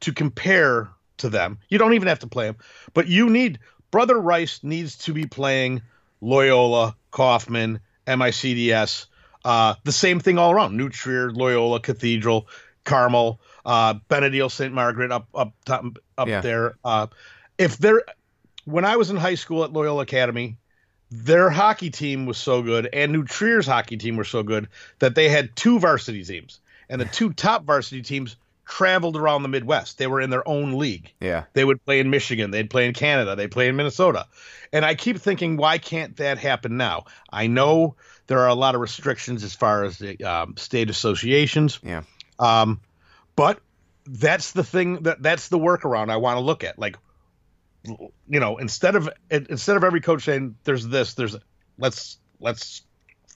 to 0.00 0.12
compare 0.12 0.88
to 1.18 1.28
them, 1.28 1.58
you 1.68 1.78
don't 1.78 1.94
even 1.94 2.08
have 2.08 2.20
to 2.20 2.26
play 2.26 2.46
them, 2.46 2.56
but 2.94 3.08
you 3.08 3.28
need, 3.28 3.58
Brother 3.90 4.18
Rice 4.18 4.60
needs 4.62 4.96
to 4.98 5.12
be 5.12 5.26
playing 5.26 5.82
Loyola, 6.20 6.96
Coffman, 7.12 7.80
MICDS, 8.06 9.06
uh, 9.44 9.74
the 9.84 9.92
same 9.92 10.20
thing 10.20 10.38
all 10.38 10.52
around 10.52 10.76
New 10.76 10.88
Trier, 10.88 11.30
Loyola, 11.32 11.80
Cathedral, 11.80 12.48
Carmel, 12.84 13.40
uh, 13.66 13.94
Benedil, 14.08 14.50
St. 14.50 14.72
Margaret 14.72 15.10
up, 15.12 15.28
up, 15.34 15.52
top, 15.64 15.84
up 16.16 16.28
Yeah. 16.28 16.40
there. 16.40 16.74
Uh, 16.84 17.08
if 17.58 17.76
they're, 17.78 18.02
when 18.64 18.84
I 18.84 18.96
was 18.96 19.10
in 19.10 19.16
high 19.16 19.34
school 19.34 19.64
at 19.64 19.72
Loyola 19.72 20.02
Academy, 20.02 20.56
their 21.10 21.50
hockey 21.50 21.90
team 21.90 22.26
was 22.26 22.38
so 22.38 22.62
good 22.62 22.88
and 22.92 23.12
New 23.12 23.24
Trier's 23.24 23.66
hockey 23.66 23.96
team 23.96 24.16
were 24.16 24.24
so 24.24 24.42
good 24.42 24.68
that 24.98 25.14
they 25.14 25.28
had 25.28 25.54
two 25.54 25.78
varsity 25.78 26.24
teams 26.24 26.60
and 26.88 27.00
the 27.00 27.04
two 27.04 27.32
top 27.32 27.64
varsity 27.64 28.02
teams 28.02 28.36
traveled 28.64 29.16
around 29.16 29.42
the 29.42 29.48
Midwest. 29.48 29.98
They 29.98 30.06
were 30.06 30.20
in 30.20 30.30
their 30.30 30.46
own 30.48 30.78
league. 30.78 31.12
Yeah. 31.20 31.44
They 31.52 31.64
would 31.64 31.84
play 31.84 32.00
in 32.00 32.08
Michigan, 32.08 32.50
they'd 32.50 32.70
play 32.70 32.86
in 32.86 32.94
Canada, 32.94 33.36
they'd 33.36 33.50
play 33.50 33.68
in 33.68 33.76
Minnesota. 33.76 34.26
And 34.72 34.84
I 34.84 34.94
keep 34.94 35.18
thinking, 35.18 35.56
why 35.58 35.76
can't 35.78 36.16
that 36.16 36.38
happen 36.38 36.76
now? 36.78 37.04
I 37.30 37.48
know 37.48 37.96
there 38.28 38.38
are 38.38 38.48
a 38.48 38.54
lot 38.54 38.74
of 38.74 38.80
restrictions 38.80 39.44
as 39.44 39.54
far 39.54 39.84
as 39.84 39.98
the 39.98 40.22
um, 40.24 40.56
state 40.56 40.88
associations, 40.88 41.80
Yeah. 41.82 42.02
um, 42.38 42.80
but 43.36 43.60
that's 44.06 44.52
the 44.52 44.64
thing 44.64 45.02
that 45.02 45.22
that's 45.22 45.48
the 45.48 45.58
workaround 45.58 46.10
I 46.10 46.16
want 46.16 46.36
to 46.36 46.40
look 46.40 46.64
at. 46.64 46.78
Like, 46.78 46.96
you 47.84 48.40
know, 48.40 48.58
instead 48.58 48.96
of 48.96 49.08
instead 49.30 49.76
of 49.76 49.84
every 49.84 50.00
coach 50.00 50.24
saying 50.24 50.56
there's 50.64 50.86
this, 50.86 51.14
there's 51.14 51.36
let's 51.78 52.18
let's 52.40 52.82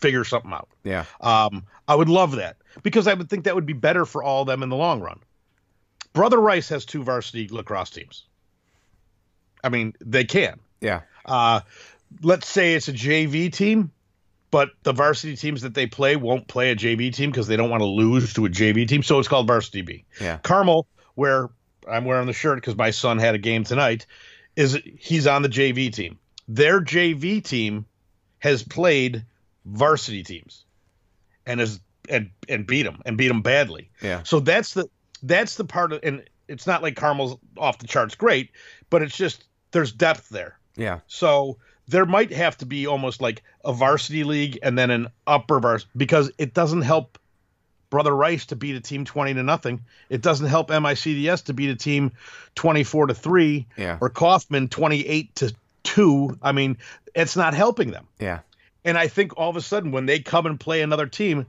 figure 0.00 0.24
something 0.24 0.52
out. 0.52 0.68
Yeah. 0.84 1.04
Um, 1.20 1.64
I 1.88 1.94
would 1.94 2.08
love 2.08 2.32
that 2.36 2.56
because 2.82 3.06
I 3.06 3.14
would 3.14 3.30
think 3.30 3.44
that 3.44 3.54
would 3.54 3.66
be 3.66 3.72
better 3.72 4.04
for 4.04 4.22
all 4.22 4.42
of 4.42 4.46
them 4.46 4.62
in 4.62 4.68
the 4.68 4.76
long 4.76 5.00
run. 5.00 5.20
Brother 6.12 6.38
Rice 6.40 6.68
has 6.70 6.84
two 6.84 7.02
varsity 7.02 7.48
lacrosse 7.48 7.90
teams. 7.90 8.24
I 9.62 9.68
mean, 9.68 9.94
they 10.00 10.24
can. 10.24 10.60
Yeah. 10.80 11.02
Uh, 11.24 11.60
let's 12.22 12.46
say 12.46 12.74
it's 12.74 12.88
a 12.88 12.92
JV 12.92 13.52
team, 13.52 13.90
but 14.50 14.70
the 14.82 14.92
varsity 14.92 15.36
teams 15.36 15.62
that 15.62 15.74
they 15.74 15.86
play 15.86 16.16
won't 16.16 16.46
play 16.46 16.70
a 16.70 16.76
JV 16.76 17.12
team 17.12 17.30
because 17.30 17.46
they 17.46 17.56
don't 17.56 17.70
want 17.70 17.80
to 17.80 17.86
lose 17.86 18.32
to 18.34 18.46
a 18.46 18.48
JV 18.48 18.86
team. 18.86 19.02
So 19.02 19.18
it's 19.18 19.28
called 19.28 19.46
varsity 19.46 19.82
B. 19.82 20.04
Yeah. 20.20 20.38
Carmel, 20.38 20.86
where 21.14 21.50
I'm 21.88 22.04
wearing 22.04 22.26
the 22.26 22.32
shirt 22.32 22.56
because 22.56 22.76
my 22.76 22.90
son 22.90 23.18
had 23.18 23.34
a 23.34 23.38
game 23.38 23.64
tonight, 23.64 24.06
is 24.56 24.78
he's 24.98 25.26
on 25.26 25.42
the 25.42 25.48
JV 25.48 25.92
team. 25.92 26.18
Their 26.48 26.80
JV 26.80 27.42
team 27.42 27.84
has 28.38 28.62
played 28.62 29.24
varsity 29.64 30.22
teams 30.22 30.64
and 31.44 31.60
has 31.60 31.80
and 32.08 32.30
and 32.48 32.66
beat 32.66 32.84
them 32.84 33.02
and 33.04 33.16
beat 33.16 33.28
them 33.28 33.42
badly. 33.42 33.90
Yeah. 34.02 34.22
So 34.22 34.40
that's 34.40 34.74
the 34.74 34.88
that's 35.22 35.56
the 35.56 35.64
part 35.64 35.92
of 35.92 36.00
and 36.02 36.28
it's 36.48 36.66
not 36.66 36.82
like 36.82 36.96
Carmel's 36.96 37.36
off 37.56 37.78
the 37.78 37.86
charts 37.86 38.14
great, 38.14 38.50
but 38.90 39.02
it's 39.02 39.16
just 39.16 39.44
there's 39.72 39.92
depth 39.92 40.28
there. 40.28 40.58
Yeah. 40.76 41.00
So 41.06 41.58
there 41.88 42.06
might 42.06 42.32
have 42.32 42.56
to 42.58 42.66
be 42.66 42.86
almost 42.86 43.20
like 43.20 43.42
a 43.64 43.72
varsity 43.72 44.24
league 44.24 44.58
and 44.62 44.78
then 44.78 44.90
an 44.90 45.08
upper 45.26 45.60
varsity 45.60 45.90
because 45.96 46.30
it 46.38 46.54
doesn't 46.54 46.82
help 46.82 47.18
Brother 47.96 48.14
Rice 48.14 48.44
to 48.46 48.56
beat 48.56 48.76
a 48.76 48.80
team 48.80 49.06
20 49.06 49.32
to 49.32 49.42
nothing. 49.42 49.80
It 50.10 50.20
doesn't 50.20 50.48
help 50.48 50.68
MICDS 50.68 51.44
to 51.44 51.54
beat 51.54 51.70
a 51.70 51.74
team 51.76 52.12
24 52.54 53.06
to 53.06 53.14
3 53.14 53.66
Yeah. 53.78 53.96
or 54.02 54.10
Coffman 54.10 54.68
28 54.68 55.34
to 55.36 55.54
2. 55.84 56.38
I 56.42 56.52
mean, 56.52 56.76
it's 57.14 57.36
not 57.36 57.54
helping 57.54 57.92
them. 57.92 58.06
Yeah. 58.20 58.40
And 58.84 58.98
I 58.98 59.08
think 59.08 59.38
all 59.38 59.48
of 59.48 59.56
a 59.56 59.62
sudden 59.62 59.92
when 59.92 60.04
they 60.04 60.18
come 60.18 60.44
and 60.44 60.60
play 60.60 60.82
another 60.82 61.06
team, 61.06 61.46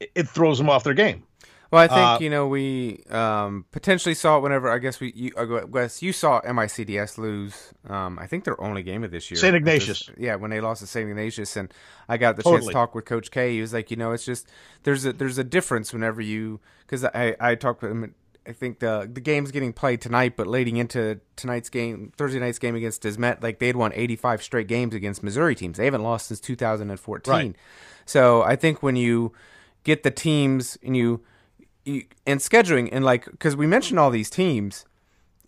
it, 0.00 0.10
it 0.16 0.28
throws 0.28 0.58
them 0.58 0.68
off 0.68 0.82
their 0.82 0.92
game. 0.92 1.22
Well, 1.70 1.82
I 1.82 1.88
think 1.88 2.00
Uh, 2.00 2.18
you 2.20 2.30
know 2.30 2.46
we 2.46 3.02
um, 3.10 3.64
potentially 3.72 4.14
saw 4.14 4.38
it 4.38 4.42
whenever 4.42 4.70
I 4.70 4.78
guess 4.78 5.00
we 5.00 5.12
you, 5.14 5.32
I 5.36 5.64
guess 5.72 6.00
you 6.02 6.12
saw 6.12 6.40
MICDS 6.42 7.18
lose. 7.18 7.72
Um, 7.88 8.18
I 8.18 8.26
think 8.26 8.44
their 8.44 8.60
only 8.60 8.82
game 8.82 9.02
of 9.02 9.10
this 9.10 9.30
year. 9.30 9.38
St. 9.38 9.54
Ignatius. 9.54 10.10
Yeah, 10.16 10.36
when 10.36 10.50
they 10.50 10.60
lost 10.60 10.80
to 10.80 10.86
St. 10.86 11.08
Ignatius, 11.08 11.56
and 11.56 11.72
I 12.08 12.18
got 12.18 12.36
the 12.36 12.42
chance 12.42 12.66
to 12.66 12.72
talk 12.72 12.94
with 12.94 13.04
Coach 13.04 13.30
K. 13.30 13.54
He 13.54 13.60
was 13.60 13.72
like, 13.72 13.90
you 13.90 13.96
know, 13.96 14.12
it's 14.12 14.24
just 14.24 14.48
there's 14.84 15.04
a 15.04 15.12
there's 15.12 15.38
a 15.38 15.44
difference 15.44 15.92
whenever 15.92 16.20
you 16.20 16.60
because 16.80 17.04
I 17.04 17.36
I 17.40 17.54
talked 17.56 17.82
with 17.82 17.90
him. 17.90 18.14
I 18.48 18.52
think 18.52 18.78
the 18.78 19.10
the 19.12 19.20
game's 19.20 19.50
getting 19.50 19.72
played 19.72 20.00
tonight, 20.00 20.36
but 20.36 20.46
leading 20.46 20.76
into 20.76 21.18
tonight's 21.34 21.68
game, 21.68 22.12
Thursday 22.16 22.38
night's 22.38 22.60
game 22.60 22.76
against 22.76 23.02
De 23.02 23.10
Smet, 23.10 23.42
like 23.42 23.58
they'd 23.58 23.74
won 23.74 23.90
85 23.92 24.40
straight 24.40 24.68
games 24.68 24.94
against 24.94 25.24
Missouri 25.24 25.56
teams. 25.56 25.78
They 25.78 25.84
haven't 25.84 26.04
lost 26.04 26.28
since 26.28 26.38
2014. 26.38 27.32
Right. 27.34 27.56
So 28.04 28.42
I 28.42 28.54
think 28.54 28.84
when 28.84 28.94
you 28.94 29.32
get 29.82 30.04
the 30.04 30.12
teams 30.12 30.78
and 30.84 30.96
you 30.96 31.22
and 32.26 32.40
scheduling 32.40 32.88
and 32.92 33.04
like 33.04 33.26
because 33.26 33.56
we 33.56 33.66
mentioned 33.66 33.98
all 33.98 34.10
these 34.10 34.30
teams, 34.30 34.84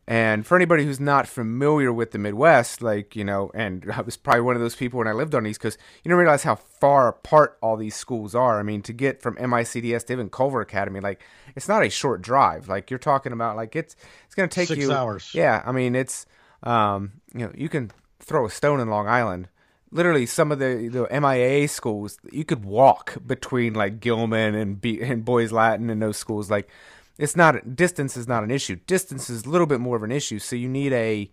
and 0.07 0.47
for 0.47 0.57
anybody 0.57 0.85
who's 0.85 1.01
not 1.01 1.29
familiar 1.29 1.93
with 1.93 2.13
the 2.13 2.19
Midwest, 2.19 2.81
like 2.81 3.15
you 3.15 3.25
know, 3.25 3.51
and 3.55 3.91
I 3.95 4.01
was 4.01 4.17
probably 4.17 4.43
one 4.43 4.57
of 4.57 4.63
those 4.63 4.77
people 4.77 4.99
when 4.99 5.09
I 5.09 5.13
lived 5.13 5.35
on 5.35 5.45
these 5.45 5.59
because 5.59 5.77
you 6.03 6.09
don't 6.09 6.19
realize 6.19 6.45
how 6.45 6.55
far 6.55 7.09
apart 7.09 7.59
all 7.61 7.77
these 7.77 7.95
schools 7.95 8.35
are. 8.35 8.59
I 8.59 8.63
mean, 8.63 8.83
to 8.83 8.93
get 8.93 9.21
from 9.21 9.37
MICDS 9.37 10.07
to 10.07 10.13
even 10.13 10.31
Culver 10.31 10.61
Academy, 10.61 11.01
like 11.01 11.23
it's 11.57 11.69
not 11.69 11.85
a 11.85 11.91
short 11.91 12.23
drive. 12.23 12.69
Like 12.69 12.91
you're 12.91 12.99
talking 12.99 13.33
about, 13.33 13.57
like 13.57 13.77
it's 13.77 13.97
it's 14.27 14.35
going 14.35 14.49
to 14.49 14.55
take 14.55 14.69
Six 14.69 14.81
you 14.81 14.93
hours. 14.93 15.31
Yeah, 15.35 15.63
I 15.67 15.73
mean 15.73 15.95
it's 15.95 16.27
um 16.63 17.13
you 17.35 17.41
know 17.41 17.53
you 17.55 17.69
can 17.69 17.91
throw 18.21 18.47
a 18.47 18.51
stone 18.51 18.81
in 18.81 18.89
Long 18.89 19.09
Island. 19.09 19.49
Literally, 19.91 20.27
some 20.27 20.53
of 20.53 20.59
the 20.59 20.89
the 20.89 21.21
MIA 21.21 21.67
schools 21.69 22.19
you 22.31 22.45
could 22.45 22.65
walk 22.65 23.17
between 23.27 23.75
like 23.75 24.01
Gilman 24.01 24.55
and 24.55 24.81
B, 24.81 25.01
and 25.01 25.25
Boys 25.25 25.51
Latin 25.53 25.89
and 25.91 26.03
those 26.03 26.17
schools. 26.19 26.51
Like 26.51 26.69
it's 27.17 27.35
not 27.37 27.75
distance 27.75 28.17
is 28.17 28.29
not 28.29 28.45
an 28.45 28.51
issue. 28.51 28.77
Distance 28.87 29.31
is 29.31 29.45
a 29.47 29.49
little 29.49 29.67
bit 29.67 29.81
more 29.81 29.97
of 29.97 30.03
an 30.03 30.13
issue. 30.13 30.39
So 30.39 30.57
you 30.57 30.69
need 30.69 30.93
a 30.93 31.31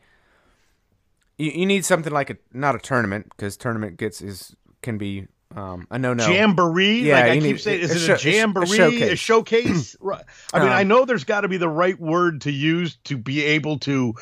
you, 1.37 1.51
you 1.51 1.65
need 1.65 1.83
something 1.85 2.13
like 2.13 2.29
a 2.29 2.37
not 2.53 2.75
a 2.75 2.79
tournament 2.79 3.27
because 3.29 3.57
tournament 3.57 3.97
gets 3.97 4.21
is 4.21 4.55
can 4.81 4.97
be 4.97 5.27
um, 5.55 5.87
a 5.91 5.99
no 5.99 6.13
no. 6.13 6.27
Jamboree, 6.29 7.01
Yeah, 7.01 7.15
like 7.15 7.23
I 7.25 7.33
keep 7.35 7.43
need- 7.43 7.59
saying, 7.61 7.81
is 7.81 8.07
a 8.09 8.13
it 8.13 8.25
a 8.25 8.31
jamboree, 8.31 8.63
a 8.63 8.67
showcase. 8.75 9.11
a 9.11 9.15
showcase? 9.15 9.95
Right. 10.01 10.23
I 10.53 10.59
mean, 10.59 10.69
Um, 10.69 10.73
I 10.73 10.83
know 10.83 11.05
there's 11.05 11.23
got 11.23 11.41
to 11.41 11.47
be 11.47 11.57
the 11.57 11.69
right 11.69 11.99
word 11.99 12.41
to 12.41 12.51
use 12.51 12.97
to 13.05 13.17
be 13.17 13.43
able 13.43 13.79
to 13.79 14.13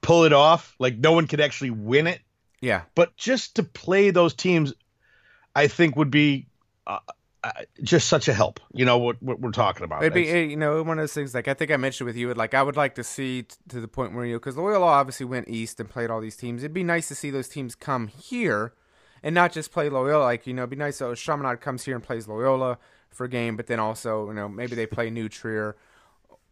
pull 0.00 0.24
it 0.24 0.32
off. 0.32 0.74
Like 0.78 0.96
no 0.98 1.12
one 1.12 1.26
could 1.26 1.40
actually 1.40 1.70
win 1.70 2.06
it, 2.06 2.20
Yeah, 2.60 2.82
but 2.94 3.16
just 3.16 3.56
to 3.56 3.62
play 3.62 4.10
those 4.10 4.34
teams, 4.34 4.72
I 5.54 5.68
think 5.68 5.96
would 5.96 6.10
be 6.10 6.48
uh, 6.86 6.98
uh, 7.44 7.52
just 7.82 8.08
such 8.08 8.26
a 8.28 8.32
help. 8.34 8.58
You 8.72 8.84
know 8.84 8.98
what, 8.98 9.22
what 9.22 9.40
we're 9.40 9.52
talking 9.52 9.84
about. 9.84 10.02
It'd 10.02 10.12
be 10.14 10.22
It's- 10.22 10.34
eh, 10.34 10.42
you 10.50 10.56
know 10.56 10.82
one 10.82 10.98
of 10.98 11.02
those 11.02 11.12
things 11.12 11.34
like 11.34 11.46
I 11.48 11.54
think 11.54 11.70
I 11.70 11.76
mentioned 11.76 12.06
with 12.06 12.16
you 12.16 12.32
like 12.34 12.54
I 12.54 12.62
would 12.62 12.76
like 12.76 12.94
to 12.96 13.04
see 13.04 13.42
t- 13.42 13.54
to 13.68 13.80
the 13.80 13.86
point 13.88 14.12
where 14.14 14.24
you 14.24 14.32
know 14.32 14.38
because 14.38 14.56
Loyola 14.56 14.86
obviously 14.86 15.26
went 15.26 15.48
east 15.48 15.78
and 15.78 15.88
played 15.88 16.10
all 16.10 16.20
these 16.20 16.36
teams. 16.36 16.62
It'd 16.62 16.74
be 16.74 16.82
nice 16.84 17.08
to 17.08 17.14
see 17.14 17.30
those 17.30 17.48
teams 17.48 17.74
come 17.76 18.08
here 18.08 18.72
and 19.22 19.34
not 19.34 19.52
just 19.52 19.70
play 19.70 19.88
Loyola. 19.88 20.24
Like 20.24 20.46
you 20.46 20.52
know, 20.54 20.62
it'd 20.62 20.70
be 20.70 20.76
nice 20.76 20.96
so 20.96 21.14
Chaminade 21.14 21.60
comes 21.60 21.84
here 21.84 21.94
and 21.94 22.02
plays 22.02 22.26
Loyola 22.26 22.78
for 23.10 23.24
a 23.24 23.28
game, 23.28 23.56
but 23.56 23.68
then 23.68 23.78
also 23.78 24.26
you 24.28 24.34
know 24.34 24.48
maybe 24.48 24.74
they 24.74 24.86
play 24.86 25.10
New 25.10 25.28
Trier 25.28 25.76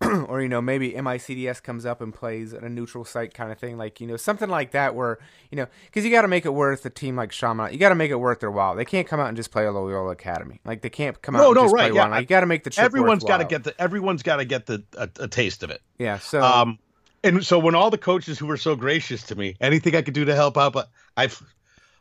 or 0.28 0.42
you 0.42 0.48
know 0.48 0.60
maybe 0.60 0.92
MICDS 0.92 1.62
comes 1.62 1.86
up 1.86 2.00
and 2.02 2.12
plays 2.12 2.52
at 2.52 2.62
a 2.62 2.68
neutral 2.68 3.04
site 3.04 3.32
kind 3.32 3.50
of 3.50 3.58
thing, 3.58 3.78
like 3.78 4.00
you 4.00 4.06
know 4.06 4.16
something 4.16 4.50
like 4.50 4.72
that, 4.72 4.94
where 4.94 5.18
you 5.50 5.56
know 5.56 5.66
because 5.86 6.04
you 6.04 6.10
got 6.10 6.22
to 6.22 6.28
make 6.28 6.44
it 6.44 6.50
worth 6.50 6.84
a 6.84 6.90
team 6.90 7.16
like 7.16 7.30
Chaminade, 7.30 7.72
you 7.72 7.78
got 7.78 7.88
to 7.88 7.94
make 7.94 8.10
it 8.10 8.16
worth 8.16 8.40
their 8.40 8.50
while. 8.50 8.76
They 8.76 8.84
can't 8.84 9.06
come 9.06 9.20
out 9.20 9.28
and 9.28 9.36
just 9.36 9.50
play 9.50 9.64
a 9.64 9.72
Loyola 9.72 10.10
Academy, 10.10 10.60
like 10.64 10.82
they 10.82 10.90
can't 10.90 11.20
come 11.22 11.34
out. 11.34 11.40
No, 11.40 11.46
and 11.46 11.54
no, 11.54 11.62
just 11.64 11.74
right, 11.74 11.90
play 11.90 11.96
yeah. 11.96 12.08
Like, 12.08 12.20
you 12.20 12.26
got 12.26 12.40
to 12.40 12.46
make 12.46 12.64
the 12.64 12.70
trip 12.70 12.84
everyone's 12.84 13.24
got 13.24 13.38
to 13.38 13.44
get 13.44 13.64
the 13.64 13.80
everyone's 13.80 14.22
got 14.22 14.36
to 14.36 14.44
get 14.44 14.66
the 14.66 14.84
a, 14.98 15.08
a 15.20 15.28
taste 15.28 15.62
of 15.62 15.70
it. 15.70 15.80
yeah. 15.98 16.18
So 16.18 16.42
Um, 16.42 16.78
and 17.24 17.44
so 17.44 17.58
when 17.58 17.74
all 17.74 17.90
the 17.90 17.98
coaches 17.98 18.38
who 18.38 18.46
were 18.46 18.56
so 18.56 18.76
gracious 18.76 19.22
to 19.24 19.34
me, 19.34 19.56
anything 19.60 19.96
I 19.96 20.02
could 20.02 20.14
do 20.14 20.26
to 20.26 20.34
help 20.34 20.56
out, 20.56 20.72
but 20.72 20.90
I've, 21.16 21.42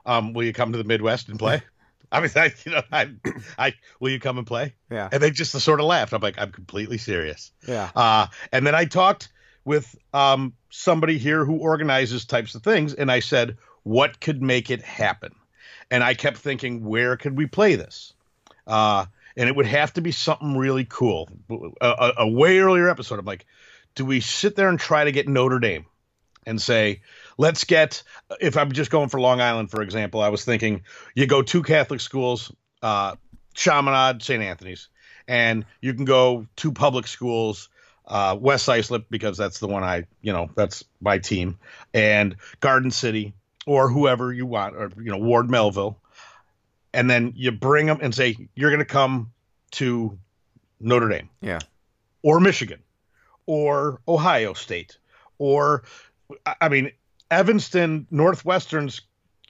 um, 0.06 0.34
will 0.34 0.44
you 0.44 0.54
come 0.54 0.72
to 0.72 0.78
the 0.78 0.84
Midwest 0.84 1.30
and 1.30 1.40
play? 1.40 1.64
I 2.16 2.22
mean, 2.22 2.32
I, 2.36 2.54
you 2.66 2.72
know, 2.72 2.82
I, 2.92 3.10
I, 3.58 3.74
will 4.00 4.10
you 4.10 4.20
come 4.20 4.38
and 4.38 4.48
play? 4.48 4.74
yeah, 4.90 5.10
And 5.12 5.22
they 5.22 5.32
just 5.32 5.52
sort 5.52 5.80
of 5.80 5.86
laughed. 5.86 6.14
I'm 6.14 6.22
like, 6.22 6.40
I'm 6.40 6.52
completely 6.52 6.98
serious. 6.98 7.52
yeah, 7.68 7.92
Uh, 7.96 8.28
and 8.52 8.66
then 8.66 8.76
I 8.76 8.86
talked 8.86 9.30
with 9.66 9.96
um, 10.14 10.54
somebody 10.70 11.18
here 11.18 11.44
who 11.44 11.58
organizes 11.58 12.26
types 12.26 12.56
of 12.56 12.64
things, 12.64 12.94
and 12.94 13.12
I 13.12 13.20
said, 13.20 13.58
what 13.84 14.20
could 14.20 14.42
make 14.42 14.70
it 14.70 14.82
happen? 14.82 15.34
And 15.92 16.04
I 16.04 16.14
kept 16.14 16.38
thinking, 16.38 16.84
where 16.84 17.18
could 17.18 17.38
we 17.38 17.46
play 17.46 17.76
this? 17.76 18.14
Uh, 18.66 19.06
and 19.38 19.50
it 19.50 19.56
would 19.56 19.66
have 19.68 19.94
to 19.94 20.02
be 20.02 20.12
something 20.12 20.58
really 20.58 20.86
cool. 20.86 21.30
A, 21.82 21.88
a, 21.88 22.14
a 22.20 22.28
way 22.28 22.60
earlier 22.60 22.90
episode, 22.90 23.20
I'm 23.20 23.26
like, 23.26 23.46
do 23.94 24.06
we 24.06 24.22
sit 24.22 24.56
there 24.56 24.70
and 24.70 24.80
try 24.80 25.04
to 25.04 25.12
get 25.12 25.28
Notre 25.28 25.60
Dame 25.60 25.86
and 26.46 26.62
say, 26.62 27.02
let's 27.38 27.64
get, 27.64 28.04
if 28.40 28.58
I'm 28.58 28.72
just 28.72 28.92
going 28.92 29.10
for 29.10 29.20
Long 29.20 29.42
Island, 29.42 29.72
for 29.72 29.82
example, 29.82 30.22
I 30.22 30.30
was 30.30 30.46
thinking 30.46 30.84
you 31.16 31.28
go 31.28 31.42
two 31.42 31.64
Catholic 31.64 32.00
schools, 32.00 32.52
uh, 32.82 33.16
Chaminade, 33.54 34.22
St. 34.22 34.42
Anthony's, 34.42 34.90
and 35.28 35.66
you 35.82 35.94
can 35.94 36.06
go 36.06 36.48
two 36.56 36.72
public 36.72 37.08
schools, 37.08 37.70
uh, 38.08 38.38
West 38.40 38.70
Islip, 38.70 39.06
because 39.10 39.38
that's 39.38 39.60
the 39.60 39.68
one 39.68 39.84
I, 39.84 40.06
you 40.22 40.34
know, 40.34 40.50
that's 40.56 40.84
my 41.02 41.18
team, 41.18 41.58
and 41.94 42.36
Garden 42.60 42.92
City, 42.92 43.34
or 43.66 43.90
whoever 43.90 44.32
you 44.32 44.46
want, 44.46 44.76
or, 44.76 44.92
you 44.98 45.12
know, 45.12 45.18
Ward 45.18 45.50
Melville. 45.50 45.98
And 46.94 47.10
then 47.10 47.34
you 47.36 47.52
bring 47.52 47.88
them 47.88 48.00
and 48.02 48.14
say, 48.14 48.38
you're 48.56 48.70
going 48.70 48.80
to 48.80 48.86
come 48.86 49.32
to 49.72 50.18
Notre 50.80 51.10
Dame 51.10 51.30
yeah, 51.42 51.60
or 52.22 52.40
Michigan 52.40 52.80
or 53.46 54.00
Ohio 54.08 54.54
State 54.54 54.98
or 55.38 55.84
I- 56.46 56.56
I 56.62 56.70
mean 56.70 56.92
Evanston 57.30 58.08
Northwestern's 58.12 59.02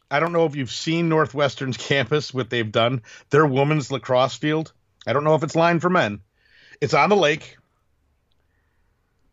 I 0.09 0.19
don't 0.19 0.33
know 0.33 0.45
if 0.45 0.55
you've 0.55 0.71
seen 0.71 1.09
Northwestern's 1.09 1.77
campus 1.89 2.33
what 2.33 2.49
they've 2.49 2.71
done. 2.71 3.01
Their 3.31 3.45
women's 3.45 3.91
lacrosse 3.91 4.35
field. 4.35 4.71
I 5.07 5.13
don't 5.13 5.23
know 5.23 5.35
if 5.35 5.43
it's 5.43 5.55
lined 5.55 5.81
for 5.81 5.89
men. 5.89 6.21
It's 6.81 6.93
on 6.93 7.09
the 7.09 7.15
lake. 7.15 7.57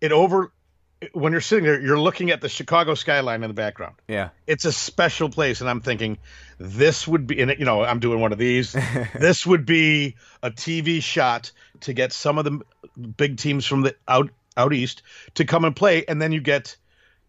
It 0.01 0.13
over 0.13 0.53
when 1.13 1.33
you're 1.33 1.41
sitting 1.41 1.65
there 1.65 1.81
you're 1.81 1.99
looking 1.99 2.31
at 2.31 2.41
the 2.41 2.49
Chicago 2.49 2.95
skyline 2.95 3.43
in 3.43 3.49
the 3.49 3.55
background. 3.55 3.97
Yeah, 4.09 4.31
it's 4.47 4.65
a 4.65 4.73
special 4.73 5.29
place 5.29 5.61
and 5.61 5.69
i'm 5.69 5.81
thinking 5.81 6.19
this 6.59 7.09
would 7.09 7.27
be 7.27 7.41
and 7.41 7.55
you 7.59 7.65
know 7.65 7.83
i'm 7.83 7.99
doing 7.99 8.21
one 8.21 8.33
of 8.33 8.39
these. 8.39 8.77
This 9.19 9.47
would 9.47 9.67
be 9.67 10.17
a 10.43 10.51
tv 10.51 11.03
shot 11.03 11.53
to 11.81 11.93
get 11.93 12.13
some 12.13 12.39
of 12.39 12.45
the 12.45 12.61
big 13.17 13.37
teams 13.37 13.67
from 13.67 13.83
the 13.83 13.97
out 14.07 14.31
out 14.57 14.73
east 14.73 15.03
to 15.35 15.45
come 15.45 15.65
and 15.65 15.75
play 15.75 16.05
and 16.07 16.21
then 16.21 16.33
you 16.33 16.41
get 16.41 16.77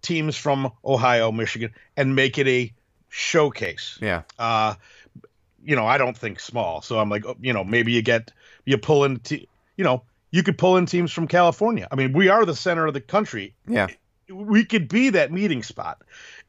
teams 0.04 0.38
from 0.38 0.72
ohio 0.86 1.32
michigan 1.32 1.72
and 1.98 2.16
make 2.16 2.38
it 2.38 2.48
a 2.48 2.72
showcase 3.10 3.98
yeah, 4.02 4.22
uh 4.38 4.76
you 5.64 5.76
know 5.76 5.86
i 5.86 5.98
don't 5.98 6.18
think 6.18 6.40
small 6.40 6.82
so 6.82 7.00
i'm 7.00 7.10
like 7.10 7.26
oh, 7.26 7.36
you 7.42 7.54
know 7.54 7.64
maybe 7.64 7.92
you 7.92 8.02
get 8.02 8.32
you 8.66 8.78
pull 8.78 9.04
in 9.04 9.20
te- 9.20 9.48
you 9.78 9.84
know 9.84 10.04
you 10.30 10.44
could 10.44 10.58
pull 10.58 10.78
in 10.78 10.86
teams 10.86 11.12
from 11.12 11.28
california 11.28 11.88
i 11.92 11.96
mean 11.96 12.14
we 12.14 12.30
are 12.30 12.46
the 12.46 12.56
center 12.56 12.86
of 12.86 12.94
the 12.94 13.02
country 13.02 13.56
yeah, 13.68 13.88
we 14.30 14.66
could 14.66 14.88
be 14.88 15.10
that 15.12 15.32
meeting 15.32 15.64
spot. 15.64 16.02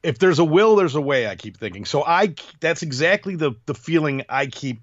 If 0.03 0.19
there's 0.19 0.39
a 0.39 0.45
will, 0.45 0.77
there's 0.77 0.95
a 0.95 1.01
way. 1.01 1.27
I 1.27 1.37
keep 1.37 1.57
thinking. 1.57 1.85
So 1.85 2.05
I 2.05 2.35
that's 2.61 2.83
exactly 2.83 3.37
the 3.37 3.53
the 3.67 3.75
feeling 3.75 4.23
I 4.29 4.47
keep 4.47 4.83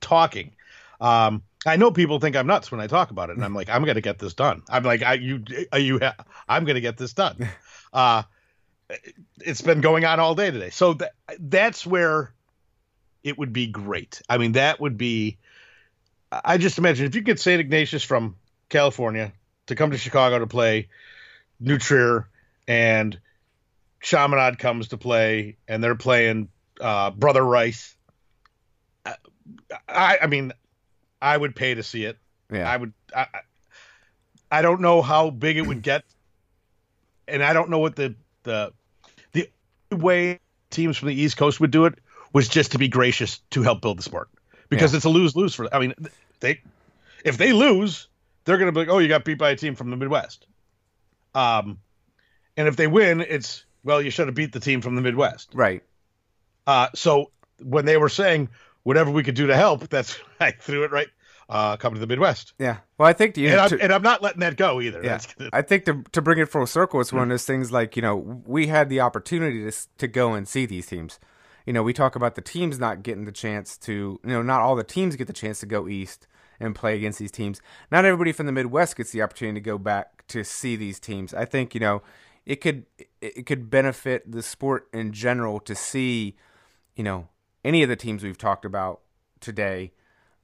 talking. 0.00 0.52
Um, 1.00 1.42
I 1.66 1.76
know 1.76 1.90
people 1.90 2.20
think 2.20 2.36
I'm 2.36 2.46
nuts 2.46 2.70
when 2.70 2.80
I 2.80 2.86
talk 2.86 3.10
about 3.10 3.30
it, 3.30 3.36
and 3.36 3.44
I'm 3.44 3.54
like, 3.54 3.68
I'm 3.68 3.84
gonna 3.84 4.00
get 4.00 4.18
this 4.18 4.34
done. 4.34 4.62
I'm 4.68 4.84
like, 4.84 5.02
I 5.02 5.14
you 5.14 5.44
are 5.72 5.78
you 5.78 5.98
ha- 5.98 6.16
I'm 6.48 6.64
gonna 6.64 6.80
get 6.80 6.96
this 6.96 7.12
done. 7.12 7.48
Uh, 7.92 8.22
it's 9.40 9.60
been 9.60 9.80
going 9.80 10.04
on 10.04 10.18
all 10.20 10.34
day 10.34 10.50
today. 10.50 10.70
So 10.70 10.94
that 10.94 11.12
that's 11.38 11.86
where 11.86 12.32
it 13.22 13.36
would 13.38 13.52
be 13.52 13.66
great. 13.66 14.22
I 14.28 14.38
mean, 14.38 14.52
that 14.52 14.80
would 14.80 14.96
be. 14.96 15.38
I 16.30 16.58
just 16.58 16.78
imagine 16.78 17.06
if 17.06 17.14
you 17.14 17.20
get 17.22 17.40
St. 17.40 17.60
Ignatius 17.60 18.02
from 18.04 18.36
California 18.68 19.32
to 19.66 19.74
come 19.74 19.90
to 19.92 19.98
Chicago 19.98 20.38
to 20.40 20.46
play 20.46 20.88
New 21.60 21.78
Trier 21.78 22.28
and 22.66 23.18
Chaminade 24.00 24.58
comes 24.58 24.88
to 24.88 24.98
play 24.98 25.56
and 25.66 25.82
they're 25.82 25.94
playing 25.94 26.48
uh, 26.80 27.10
Brother 27.10 27.42
Rice. 27.42 27.96
I, 29.88 30.18
I 30.22 30.26
mean, 30.26 30.52
I 31.20 31.36
would 31.36 31.56
pay 31.56 31.74
to 31.74 31.82
see 31.82 32.04
it. 32.04 32.18
yeah. 32.52 32.70
I 32.70 32.76
would. 32.76 32.92
I, 33.14 33.20
I- 33.32 33.40
I 34.50 34.62
don't 34.62 34.80
know 34.80 35.02
how 35.02 35.28
big 35.28 35.58
it 35.58 35.66
would 35.66 35.82
get, 35.82 36.04
and 37.28 37.42
I 37.42 37.52
don't 37.52 37.70
know 37.70 37.78
what 37.78 37.96
the 37.96 38.14
the 38.42 38.72
the 39.32 39.48
way 39.90 40.40
teams 40.70 40.96
from 40.96 41.08
the 41.08 41.14
East 41.14 41.36
Coast 41.36 41.60
would 41.60 41.70
do 41.70 41.86
it 41.86 41.98
was 42.32 42.48
just 42.48 42.72
to 42.72 42.78
be 42.78 42.88
gracious 42.88 43.38
to 43.50 43.62
help 43.62 43.80
build 43.80 43.98
the 43.98 44.02
sport 44.02 44.28
because 44.68 44.94
it's 44.94 45.04
a 45.04 45.08
lose 45.08 45.34
lose 45.36 45.54
for. 45.54 45.72
I 45.74 45.78
mean, 45.78 45.94
they 46.40 46.60
if 47.24 47.36
they 47.38 47.52
lose, 47.52 48.08
they're 48.44 48.58
going 48.58 48.68
to 48.68 48.72
be 48.72 48.80
like, 48.80 48.88
oh, 48.88 48.98
you 48.98 49.08
got 49.08 49.24
beat 49.24 49.38
by 49.38 49.50
a 49.50 49.56
team 49.56 49.74
from 49.74 49.90
the 49.90 49.96
Midwest. 49.96 50.46
Um, 51.34 51.78
and 52.56 52.68
if 52.68 52.76
they 52.76 52.86
win, 52.86 53.20
it's 53.20 53.64
well, 53.84 54.02
you 54.02 54.10
should 54.10 54.26
have 54.26 54.34
beat 54.34 54.52
the 54.52 54.60
team 54.60 54.80
from 54.80 54.94
the 54.94 55.02
Midwest. 55.02 55.50
right. 55.54 55.82
Uh, 56.66 56.88
so 56.94 57.30
when 57.62 57.86
they 57.86 57.96
were 57.96 58.10
saying 58.10 58.50
whatever 58.82 59.10
we 59.10 59.22
could 59.22 59.34
do 59.34 59.46
to 59.46 59.56
help, 59.56 59.88
that's 59.88 60.18
I 60.40 60.50
threw 60.50 60.84
it 60.84 60.90
right. 60.90 61.08
Uh, 61.48 61.78
come 61.78 61.94
to 61.94 62.00
the 62.00 62.06
Midwest, 62.06 62.52
Yeah. 62.58 62.78
Well, 62.98 63.08
I 63.08 63.14
think 63.14 63.38
you 63.38 63.48
and, 63.48 63.56
know, 63.56 63.62
I'm, 63.62 63.68
to- 63.70 63.80
and 63.80 63.92
I'm 63.92 64.02
not 64.02 64.22
letting 64.22 64.40
that 64.40 64.56
go 64.56 64.82
either. 64.82 65.02
Yeah, 65.02 65.18
I 65.52 65.62
think 65.62 65.86
to 65.86 66.02
to 66.12 66.20
bring 66.20 66.38
it 66.38 66.48
full 66.50 66.66
circle, 66.66 67.00
it's 67.00 67.12
one 67.12 67.22
of 67.22 67.28
those 67.30 67.46
things 67.46 67.72
like 67.72 67.96
you 67.96 68.02
know 68.02 68.16
we 68.46 68.66
had 68.66 68.90
the 68.90 69.00
opportunity 69.00 69.64
to 69.70 69.72
to 69.96 70.08
go 70.08 70.34
and 70.34 70.46
see 70.46 70.66
these 70.66 70.86
teams. 70.86 71.18
You 71.64 71.72
know, 71.72 71.82
we 71.82 71.92
talk 71.94 72.16
about 72.16 72.34
the 72.34 72.42
teams 72.42 72.78
not 72.78 73.02
getting 73.02 73.24
the 73.24 73.32
chance 73.32 73.78
to. 73.78 74.20
You 74.22 74.30
know, 74.30 74.42
not 74.42 74.60
all 74.60 74.76
the 74.76 74.84
teams 74.84 75.16
get 75.16 75.26
the 75.26 75.32
chance 75.32 75.60
to 75.60 75.66
go 75.66 75.88
east 75.88 76.26
and 76.60 76.74
play 76.74 76.96
against 76.96 77.18
these 77.18 77.30
teams. 77.30 77.62
Not 77.90 78.04
everybody 78.04 78.32
from 78.32 78.44
the 78.46 78.52
Midwest 78.52 78.96
gets 78.96 79.12
the 79.12 79.22
opportunity 79.22 79.60
to 79.60 79.64
go 79.64 79.78
back 79.78 80.26
to 80.28 80.44
see 80.44 80.76
these 80.76 81.00
teams. 81.00 81.32
I 81.32 81.46
think 81.46 81.72
you 81.72 81.80
know 81.80 82.02
it 82.44 82.56
could 82.56 82.84
it 83.22 83.46
could 83.46 83.70
benefit 83.70 84.30
the 84.30 84.42
sport 84.42 84.88
in 84.92 85.12
general 85.12 85.60
to 85.60 85.74
see 85.74 86.36
you 86.94 87.04
know 87.04 87.28
any 87.64 87.82
of 87.82 87.88
the 87.88 87.96
teams 87.96 88.22
we've 88.22 88.36
talked 88.38 88.64
about 88.64 89.00
today 89.40 89.92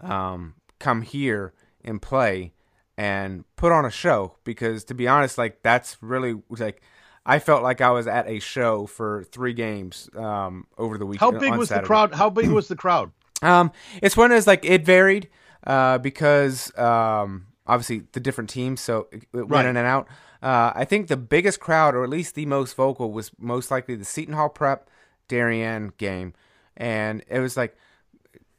um, 0.01 0.55
come 0.85 1.02
here 1.02 1.52
and 1.85 2.01
play 2.02 2.52
and 2.97 3.44
put 3.56 3.73
on 3.73 3.85
a 3.85 3.90
show 3.90 4.36
because 4.44 4.85
to 4.85 4.94
be 4.94 5.09
honest 5.09 5.36
like 5.39 5.62
that's 5.62 5.97
really 6.01 6.35
like 6.51 6.82
i 7.27 7.39
felt 7.39 7.62
like 7.62 7.81
i 7.81 7.90
was 7.90 8.06
at 8.06 8.28
a 8.28 8.39
show 8.39 8.86
for 8.86 9.24
three 9.32 9.52
games 9.52 10.09
um, 10.16 10.66
over 10.78 10.97
the 10.98 11.06
weekend 11.06 11.35
how 11.35 11.40
big 11.40 11.56
was 11.56 11.69
the 11.70 11.81
crowd? 11.81 12.15
How 12.15 12.31
big 12.31 12.51
was 12.51 12.69
the 12.69 12.77
crowd? 12.77 13.11
Um, 13.43 13.73
it's 14.01 14.16
one 14.16 14.31
those 14.31 14.47
like 14.47 14.65
it 14.65 14.86
varied 14.86 15.28
uh, 15.66 15.98
because 15.98 16.73
um, 16.78 17.48
obviously 17.66 18.05
the 18.12 18.20
different 18.20 18.48
teams, 18.48 18.81
so 18.81 19.09
it, 19.12 19.24
it 19.24 19.28
Right. 19.35 19.51
went 19.51 19.69
in 19.69 19.77
and 19.77 19.86
out. 19.86 20.09
Uh, 20.43 20.73
I 20.74 20.86
think 20.86 21.09
the 21.09 21.16
biggest 21.19 21.61
crowd, 21.61 21.94
or 21.94 22.05
at 22.05 22.09
least 22.09 22.36
the 22.36 22.47
most 22.47 22.74
vocal, 22.74 23.12
was 23.12 23.32
most 23.39 23.70
likely 23.70 23.97
the 23.97 24.05
Seton 24.05 24.35
Hall 24.35 24.48
Prep 24.48 24.89
Darien 25.28 25.93
game, 25.98 26.32
and 26.74 27.23
it 27.28 27.40
was 27.40 27.55
like 27.55 27.77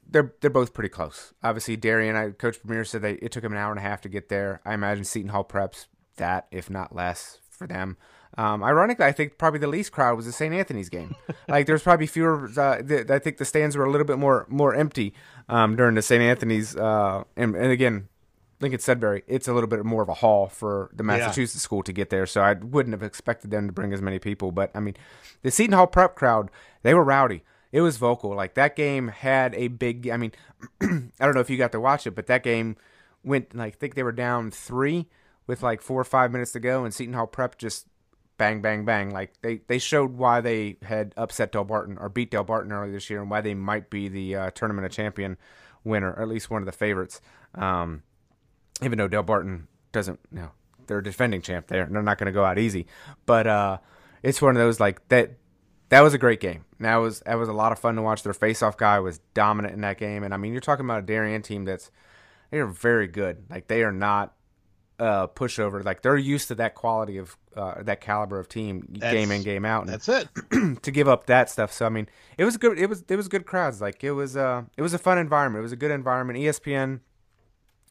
they're 0.08 0.34
they're 0.40 0.50
both 0.50 0.72
pretty 0.72 0.88
close. 0.88 1.34
Obviously, 1.42 1.76
Darien, 1.76 2.16
I 2.16 2.30
Coach 2.30 2.62
Brameier 2.62 2.86
said 2.86 3.02
they 3.02 3.14
it 3.14 3.32
took 3.32 3.44
him 3.44 3.52
an 3.52 3.58
hour 3.58 3.70
and 3.70 3.78
a 3.78 3.82
half 3.82 4.00
to 4.02 4.08
get 4.08 4.28
there. 4.28 4.60
I 4.64 4.74
imagine 4.74 5.04
Seton 5.04 5.30
Hall 5.30 5.44
Preps 5.44 5.86
that, 6.16 6.46
if 6.50 6.70
not 6.70 6.94
less, 6.94 7.38
for 7.48 7.66
them. 7.66 7.96
Um, 8.38 8.62
ironically, 8.62 9.06
I 9.06 9.12
think 9.12 9.38
probably 9.38 9.60
the 9.60 9.66
least 9.66 9.92
crowd 9.92 10.16
was 10.16 10.26
the 10.26 10.32
St. 10.32 10.54
Anthony's 10.54 10.88
game. 10.88 11.14
like 11.48 11.66
there's 11.66 11.82
probably 11.82 12.06
fewer. 12.06 12.46
Uh, 12.56 12.82
the, 12.82 13.06
I 13.08 13.18
think 13.18 13.38
the 13.38 13.44
stands 13.44 13.76
were 13.76 13.84
a 13.84 13.90
little 13.90 14.06
bit 14.06 14.18
more 14.18 14.46
more 14.48 14.74
empty 14.74 15.14
um, 15.48 15.76
during 15.76 15.94
the 15.94 16.02
St. 16.02 16.22
Anthony's. 16.22 16.76
Uh, 16.76 17.24
and, 17.36 17.54
and 17.54 17.72
again, 17.72 18.08
Lincoln 18.60 18.80
Sudbury, 18.80 19.22
it's 19.26 19.48
a 19.48 19.54
little 19.54 19.68
bit 19.68 19.84
more 19.84 20.02
of 20.02 20.08
a 20.08 20.14
haul 20.14 20.48
for 20.48 20.90
the 20.94 21.02
Massachusetts 21.02 21.62
school 21.62 21.82
to 21.82 21.92
get 21.92 22.10
there. 22.10 22.26
So 22.26 22.42
I 22.42 22.54
wouldn't 22.54 22.92
have 22.92 23.02
expected 23.02 23.50
them 23.50 23.66
to 23.66 23.72
bring 23.72 23.92
as 23.92 24.02
many 24.02 24.18
people. 24.18 24.52
But 24.52 24.70
I 24.74 24.80
mean, 24.80 24.96
the 25.42 25.50
Seton 25.50 25.72
Hall 25.72 25.86
prep 25.86 26.14
crowd, 26.14 26.50
they 26.82 26.94
were 26.94 27.04
rowdy. 27.04 27.42
It 27.76 27.82
was 27.82 27.98
vocal. 27.98 28.34
Like 28.34 28.54
that 28.54 28.74
game 28.74 29.08
had 29.08 29.54
a 29.54 29.68
big. 29.68 30.08
I 30.08 30.16
mean, 30.16 30.32
I 30.80 30.86
don't 31.20 31.34
know 31.34 31.42
if 31.42 31.50
you 31.50 31.58
got 31.58 31.72
to 31.72 31.80
watch 31.80 32.06
it, 32.06 32.12
but 32.12 32.26
that 32.26 32.42
game 32.42 32.76
went 33.22 33.54
like 33.54 33.74
I 33.74 33.76
think 33.76 33.96
they 33.96 34.02
were 34.02 34.12
down 34.12 34.50
three 34.50 35.08
with 35.46 35.62
like 35.62 35.82
four 35.82 36.00
or 36.00 36.04
five 36.04 36.32
minutes 36.32 36.52
to 36.52 36.60
go, 36.60 36.86
and 36.86 36.94
Seton 36.94 37.12
Hall 37.12 37.26
prep 37.26 37.58
just 37.58 37.86
bang, 38.38 38.62
bang, 38.62 38.86
bang. 38.86 39.10
Like 39.10 39.34
they, 39.42 39.60
they 39.66 39.78
showed 39.78 40.16
why 40.16 40.40
they 40.40 40.78
had 40.80 41.12
upset 41.18 41.52
Delbarton 41.52 42.00
or 42.00 42.08
beat 42.08 42.30
Delbarton 42.30 42.72
earlier 42.72 42.92
this 42.92 43.10
year, 43.10 43.20
and 43.20 43.30
why 43.30 43.42
they 43.42 43.52
might 43.52 43.90
be 43.90 44.08
the 44.08 44.36
uh, 44.36 44.50
tournament 44.52 44.86
of 44.86 44.92
champion 44.92 45.36
winner, 45.84 46.12
or 46.12 46.22
at 46.22 46.28
least 46.28 46.50
one 46.50 46.62
of 46.62 46.66
the 46.66 46.72
favorites. 46.72 47.20
Um, 47.54 48.04
even 48.82 48.96
though 48.96 49.08
Delbarton 49.08 49.66
doesn't 49.92 50.20
you 50.32 50.38
know 50.38 50.50
they're 50.86 51.00
a 51.00 51.04
defending 51.04 51.42
champ. 51.42 51.66
They're 51.66 51.84
they're 51.84 52.02
not 52.02 52.16
going 52.16 52.26
to 52.26 52.32
go 52.32 52.42
out 52.42 52.58
easy, 52.58 52.86
but 53.26 53.46
uh, 53.46 53.78
it's 54.22 54.40
one 54.40 54.56
of 54.56 54.62
those 54.62 54.80
like 54.80 55.06
that. 55.08 55.32
That 55.88 56.00
was 56.00 56.14
a 56.14 56.18
great 56.18 56.40
game. 56.40 56.64
That 56.80 56.96
was 56.96 57.20
that 57.20 57.36
was 57.36 57.48
a 57.48 57.52
lot 57.52 57.72
of 57.72 57.78
fun 57.78 57.96
to 57.96 58.02
watch. 58.02 58.22
Their 58.22 58.34
face-off 58.34 58.76
guy 58.76 58.98
was 58.98 59.18
dominant 59.34 59.74
in 59.74 59.82
that 59.82 59.98
game, 59.98 60.22
and 60.24 60.34
I 60.34 60.36
mean, 60.36 60.52
you're 60.52 60.60
talking 60.60 60.84
about 60.84 60.98
a 61.00 61.06
Darien 61.06 61.42
team 61.42 61.64
that's 61.64 61.90
they 62.50 62.58
are 62.58 62.66
very 62.66 63.06
good. 63.06 63.44
Like 63.48 63.68
they 63.68 63.82
are 63.82 63.92
not 63.92 64.34
uh, 64.98 65.26
pushover. 65.28 65.84
Like 65.84 66.02
they're 66.02 66.16
used 66.16 66.48
to 66.48 66.54
that 66.56 66.74
quality 66.74 67.18
of 67.18 67.36
uh, 67.56 67.82
that 67.82 68.00
caliber 68.00 68.38
of 68.38 68.48
team, 68.48 68.86
That's- 68.90 69.12
game 69.12 69.30
in 69.30 69.42
game 69.42 69.64
out. 69.64 69.82
And 69.84 69.92
That's 69.92 70.08
it. 70.08 70.28
to 70.82 70.90
give 70.90 71.08
up 71.08 71.26
that 71.26 71.50
stuff. 71.50 71.72
So 71.72 71.86
I 71.86 71.88
mean, 71.88 72.08
it 72.36 72.44
was 72.44 72.56
good. 72.56 72.78
It 72.78 72.88
was 72.88 73.04
it 73.08 73.16
was 73.16 73.28
good 73.28 73.46
crowds. 73.46 73.80
Like 73.80 74.02
it 74.02 74.12
was 74.12 74.36
uh 74.36 74.62
it 74.76 74.82
was 74.82 74.94
a 74.94 74.98
fun 74.98 75.18
environment. 75.18 75.60
It 75.60 75.62
was 75.62 75.72
a 75.72 75.76
good 75.76 75.90
environment. 75.90 76.38
ESPN. 76.38 77.00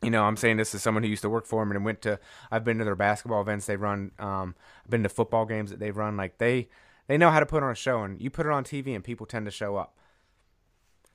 You 0.03 0.11
know, 0.11 0.23
I'm 0.23 0.37
saying 0.37 0.57
this 0.57 0.75
as 0.75 0.83
someone 0.83 1.03
who 1.03 1.09
used 1.09 1.23
to 1.23 1.29
work 1.29 1.47
for 1.47 1.61
them 1.63 1.71
and 1.71 1.83
went 1.85 2.01
to. 2.01 2.19
I've 2.51 2.63
been 2.63 2.77
to 2.77 2.83
their 2.83 2.95
basketball 2.97 3.41
events 3.41 3.65
they 3.65 3.77
run. 3.77 4.11
Um, 4.19 4.53
I've 4.83 4.91
been 4.91 5.03
to 5.03 5.09
football 5.09 5.45
games 5.45 5.71
that 5.71 5.79
they've 5.79 5.95
run. 5.95 6.17
Like 6.17 6.37
they 6.37 6.67
they 7.07 7.17
know 7.17 7.29
how 7.29 7.39
to 7.39 7.45
put 7.45 7.63
on 7.63 7.71
a 7.71 7.75
show, 7.75 8.03
and 8.03 8.21
you 8.21 8.29
put 8.29 8.45
it 8.45 8.51
on 8.51 8.63
TV, 8.63 8.95
and 8.95 9.03
people 9.03 9.25
tend 9.25 9.45
to 9.45 9.51
show 9.51 9.75
up. 9.75 9.97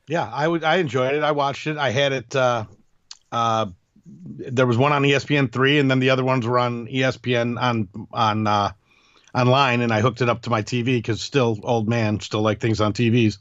Yeah, 0.06 0.28
I 0.32 0.46
would. 0.46 0.64
I 0.64 0.76
enjoyed 0.76 1.14
it. 1.14 1.22
I 1.22 1.32
watched 1.32 1.66
it. 1.66 1.76
I 1.76 1.90
had 1.90 2.12
it. 2.12 2.34
Uh, 2.34 2.64
uh, 3.30 3.66
there 4.04 4.66
was 4.66 4.76
one 4.76 4.92
on 4.92 5.02
ESPN 5.02 5.52
three, 5.52 5.78
and 5.78 5.90
then 5.90 6.00
the 6.00 6.10
other 6.10 6.24
ones 6.24 6.46
were 6.46 6.58
on 6.58 6.86
ESPN 6.86 7.60
on 7.60 7.88
on 8.12 8.46
uh, 8.46 8.72
online, 9.34 9.80
and 9.80 9.92
I 9.92 10.00
hooked 10.00 10.20
it 10.20 10.28
up 10.28 10.42
to 10.42 10.50
my 10.50 10.62
TV 10.62 10.84
because 10.96 11.20
still 11.22 11.58
old 11.62 11.88
man, 11.88 12.20
still 12.20 12.42
like 12.42 12.60
things 12.60 12.80
on 12.80 12.92
TVs, 12.92 13.38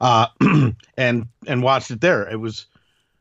uh, 0.00 0.26
and 0.96 1.26
and 1.46 1.62
watched 1.62 1.90
it 1.90 2.00
there. 2.00 2.28
It 2.28 2.36
was. 2.36 2.66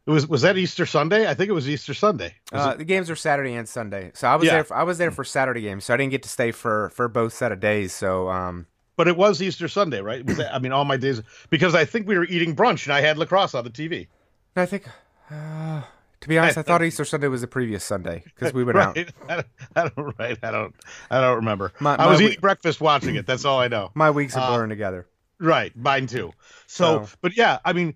It 0.07 0.11
was 0.11 0.27
was 0.27 0.41
that 0.43 0.55
Easter 0.57 0.85
Sunday? 0.85 1.27
I 1.27 1.33
think 1.33 1.49
it 1.49 1.53
was 1.53 1.67
Easter 1.67 1.93
Sunday. 1.95 2.35
Was 2.51 2.65
Uh, 2.67 2.69
it- 2.71 2.77
the 2.77 2.85
games 2.85 3.09
are 3.09 3.15
Saturday 3.15 3.55
and 3.55 3.67
Sunday, 3.67 4.11
so 4.13 4.27
I 4.27 4.35
was 4.35 4.45
Yeah. 4.45 4.53
there. 4.53 4.63
For, 4.65 4.75
I 4.75 4.83
was 4.83 4.97
there 4.99 5.09
for 5.11 5.23
Saturday 5.23 5.61
games, 5.61 5.85
so 5.85 5.93
I 5.93 5.97
didn't 5.97 6.11
get 6.11 6.21
to 6.23 6.29
stay 6.29 6.51
for 6.51 6.89
for 6.91 7.07
both 7.07 7.33
set 7.33 7.51
of 7.51 7.59
days. 7.59 7.91
So 7.93 8.29
um, 8.29 8.67
but 8.97 9.07
it 9.07 9.17
was 9.17 9.41
Easter 9.41 9.67
Sunday, 9.67 10.01
right? 10.01 10.23
Was 10.25 10.37
that, 10.37 10.53
I 10.53 10.59
mean, 10.59 10.71
all 10.71 10.85
my 10.85 10.95
days 10.97 11.21
because 11.49 11.73
I 11.73 11.85
think 11.85 12.07
we 12.07 12.17
were 12.17 12.25
eating 12.25 12.55
brunch 12.55 12.85
and 12.85 12.93
I 12.93 13.01
had 13.01 13.17
lacrosse 13.17 13.55
on 13.55 13.63
the 13.63 13.69
TV. 13.71 14.07
I 14.55 14.65
think. 14.67 14.85
Uh, 15.31 15.81
to 16.21 16.27
be 16.29 16.37
honest, 16.37 16.57
I 16.59 16.61
thought 16.61 16.83
Easter 16.83 17.03
Sunday 17.03 17.27
was 17.27 17.41
the 17.41 17.47
previous 17.47 17.83
Sunday 17.83 18.23
because 18.25 18.53
we 18.53 18.63
went 18.63 18.77
out. 18.83 18.95
Right? 18.95 19.09
I 19.27 19.35
don't, 19.35 19.47
I 19.75 19.89
don't, 19.89 20.19
right? 20.19 20.37
I 20.43 20.51
don't. 20.51 20.75
I 21.09 21.19
don't 21.19 21.35
remember. 21.37 21.73
My- 21.79 21.95
I 21.95 22.05
was 22.07 22.19
my 22.21 22.27
eating 22.27 22.39
breakfast 22.41 22.79
watching 22.79 23.15
it. 23.15 23.25
That's 23.25 23.43
all 23.43 23.59
I 23.59 23.67
know. 23.69 23.89
My 23.95 24.11
weeks 24.11 24.35
are 24.37 24.41
Uh, 24.43 24.49
blurring 24.51 24.69
together. 24.69 25.07
Right, 25.39 25.75
mine 25.75 26.07
too. 26.07 26.31
So, 26.67 27.05
So- 27.05 27.09
but 27.21 27.35
yeah, 27.35 27.57
I 27.65 27.73
mean, 27.73 27.95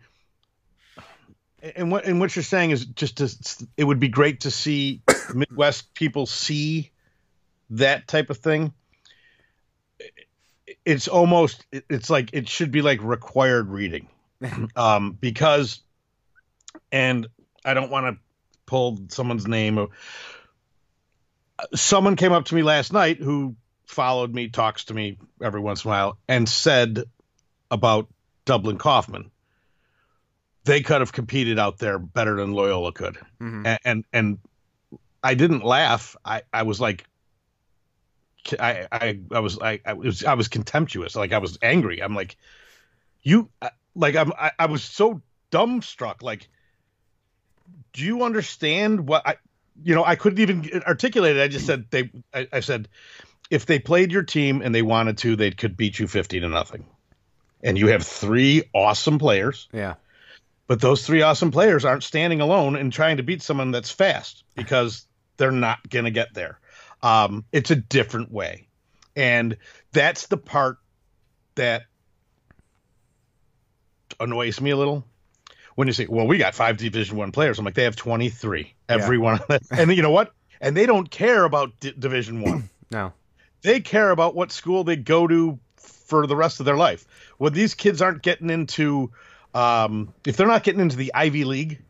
and 1.62 1.92
what 1.92 2.06
and 2.06 2.20
what 2.20 2.36
you're 2.36 2.44
saying 2.44 2.72
is 2.72 2.86
just 2.86 3.18
to, 3.18 3.68
it 3.78 3.84
would 3.84 4.00
be 4.00 4.08
great 4.08 4.42
to 4.42 4.52
see 4.52 5.02
Midwest 5.34 5.94
people 5.94 6.26
see 6.26 6.92
that 7.72 8.08
type 8.08 8.30
of 8.30 8.38
thing. 8.38 8.74
It's 10.86 11.08
almost 11.08 11.66
it's 11.72 12.10
like 12.10 12.30
it 12.34 12.48
should 12.48 12.72
be 12.72 12.82
like 12.82 13.00
required 13.02 13.70
reading, 13.70 14.08
um, 14.76 15.18
because, 15.20 15.82
and 16.92 17.28
I 17.66 17.74
don't 17.74 17.92
want 17.92 18.16
to 18.16 18.22
pull 18.66 19.00
someone's 19.10 19.48
name. 19.48 19.88
Someone 21.76 22.16
came 22.16 22.32
up 22.32 22.46
to 22.46 22.56
me 22.56 22.64
last 22.64 22.94
night 22.94 23.18
who 23.18 23.56
followed 23.86 24.34
me, 24.34 24.48
talks 24.48 24.86
to 24.86 24.94
me 24.94 25.18
every 25.42 25.60
once 25.60 25.84
in 25.84 25.90
a 25.90 25.92
while, 25.92 26.18
and 26.28 26.48
said 26.48 27.04
about 27.70 28.08
Dublin 28.46 28.78
Coffman. 28.78 29.32
They 30.66 30.82
could 30.82 31.02
have 31.02 31.12
competed 31.12 31.58
out 31.58 31.78
there 31.78 31.98
better 31.98 32.36
than 32.36 32.54
Loyola 32.54 32.92
could. 32.92 33.18
Mhm. 33.42 33.66
And, 33.66 33.80
and 33.86 34.06
and 34.14 34.38
I 35.24 35.34
didn't 35.34 35.64
laugh. 35.64 36.16
I 36.24 36.44
I 36.54 36.64
was 36.64 36.80
like 36.80 37.06
I 38.60 38.88
I 38.92 39.20
I 39.32 39.40
was 39.40 39.60
I, 39.60 39.80
I 39.86 39.94
was 39.94 40.24
I 40.24 40.34
was 40.34 40.48
contemptuous. 40.48 41.16
Like 41.16 41.34
I 41.34 41.40
was 41.40 41.58
angry. 41.62 42.02
I'm 42.02 42.16
like 42.16 42.38
you 43.22 43.50
like 43.96 44.16
I'm 44.16 44.32
I, 44.34 44.52
I 44.58 44.66
was 44.68 44.84
so 44.84 45.22
dumbstruck 45.52 46.22
like 46.22 46.48
do 47.94 48.04
you 48.06 48.24
understand 48.24 49.08
what 49.08 49.28
I 49.28 49.38
you 49.84 49.96
know 49.96 50.06
I 50.06 50.16
couldn't 50.16 50.40
even 50.40 50.84
articulate 50.86 51.38
it. 51.38 51.42
I 51.42 51.48
just 51.48 51.66
said 51.66 51.86
they 51.90 52.12
I, 52.34 52.48
I 52.54 52.60
said 52.60 52.88
if 53.50 53.66
they 53.66 53.80
played 53.80 54.12
your 54.12 54.24
team 54.24 54.62
and 54.62 54.76
they 54.76 54.84
wanted 54.84 55.18
to, 55.20 55.36
they 55.36 55.50
could 55.52 55.76
beat 55.76 55.98
you 55.98 56.08
50 56.08 56.40
to 56.42 56.50
nothing. 56.50 56.86
And 57.64 57.78
you 57.78 57.88
have 57.88 58.06
three 58.06 58.64
awesome 58.74 59.18
players, 59.18 59.68
Yeah. 59.74 59.96
But 60.70 60.80
those 60.80 61.04
three 61.04 61.24
awesome 61.24 61.50
players 61.50 61.84
aren't 61.84 62.04
standing 62.04 62.42
alone 62.42 62.76
and 62.76 62.94
trying 62.94 63.18
to 63.18 63.24
beat 63.24 63.42
someone 63.42 63.72
that's 63.72 63.90
fast 63.90 64.44
because 64.56 65.08
they're 65.38 65.50
not 65.52 65.90
going 65.90 66.06
to 66.06 66.12
get 66.12 66.32
there. 66.36 66.60
Um, 67.02 67.44
it's 67.52 67.72
a 67.72 67.76
different 67.76 68.32
way. 68.32 68.68
And 69.16 69.58
that's 69.94 70.28
the 70.28 70.38
part 70.38 70.78
that 71.56 71.86
annoys 74.20 74.62
me 74.62 74.70
a 74.70 74.78
little 74.78 75.04
when 75.74 75.88
you 75.88 75.94
say, 75.94 76.06
well, 76.08 76.28
we 76.28 76.38
got 76.38 76.54
five 76.54 76.78
division 76.78 77.18
one 77.18 77.32
players. 77.32 77.58
I'm 77.58 77.66
like, 77.66 77.74
they 77.74 77.86
have 77.86 77.96
23, 77.96 78.72
every 78.90 79.18
one 79.18 79.40
of 79.40 79.48
them. 79.48 79.60
And 79.72 79.96
you 79.96 80.04
know 80.04 80.12
what? 80.12 80.34
And 80.62 80.78
they 80.78 80.86
don't 80.86 81.10
care 81.10 81.46
about 81.46 81.72
D- 81.80 81.96
division 81.98 82.42
one 82.42 82.70
No. 82.92 83.12
they 83.64 83.80
care 83.80 84.12
about 84.12 84.36
what 84.36 84.52
school 84.52 84.84
they 84.84 84.98
go 84.98 85.26
to 85.26 85.58
for 85.78 86.28
the 86.28 86.36
rest 86.36 86.60
of 86.60 86.68
their 86.68 86.78
life. 86.78 87.08
When 87.40 87.54
these 87.54 87.74
kids 87.74 88.04
aren't 88.04 88.22
getting 88.22 88.52
into, 88.52 89.12
um, 89.54 90.14
if 90.26 90.38
they're 90.38 90.48
not 90.48 90.64
getting 90.64 90.82
into 90.82 90.98
the 90.98 91.14
Ivy 91.14 91.44
League, 91.44 91.82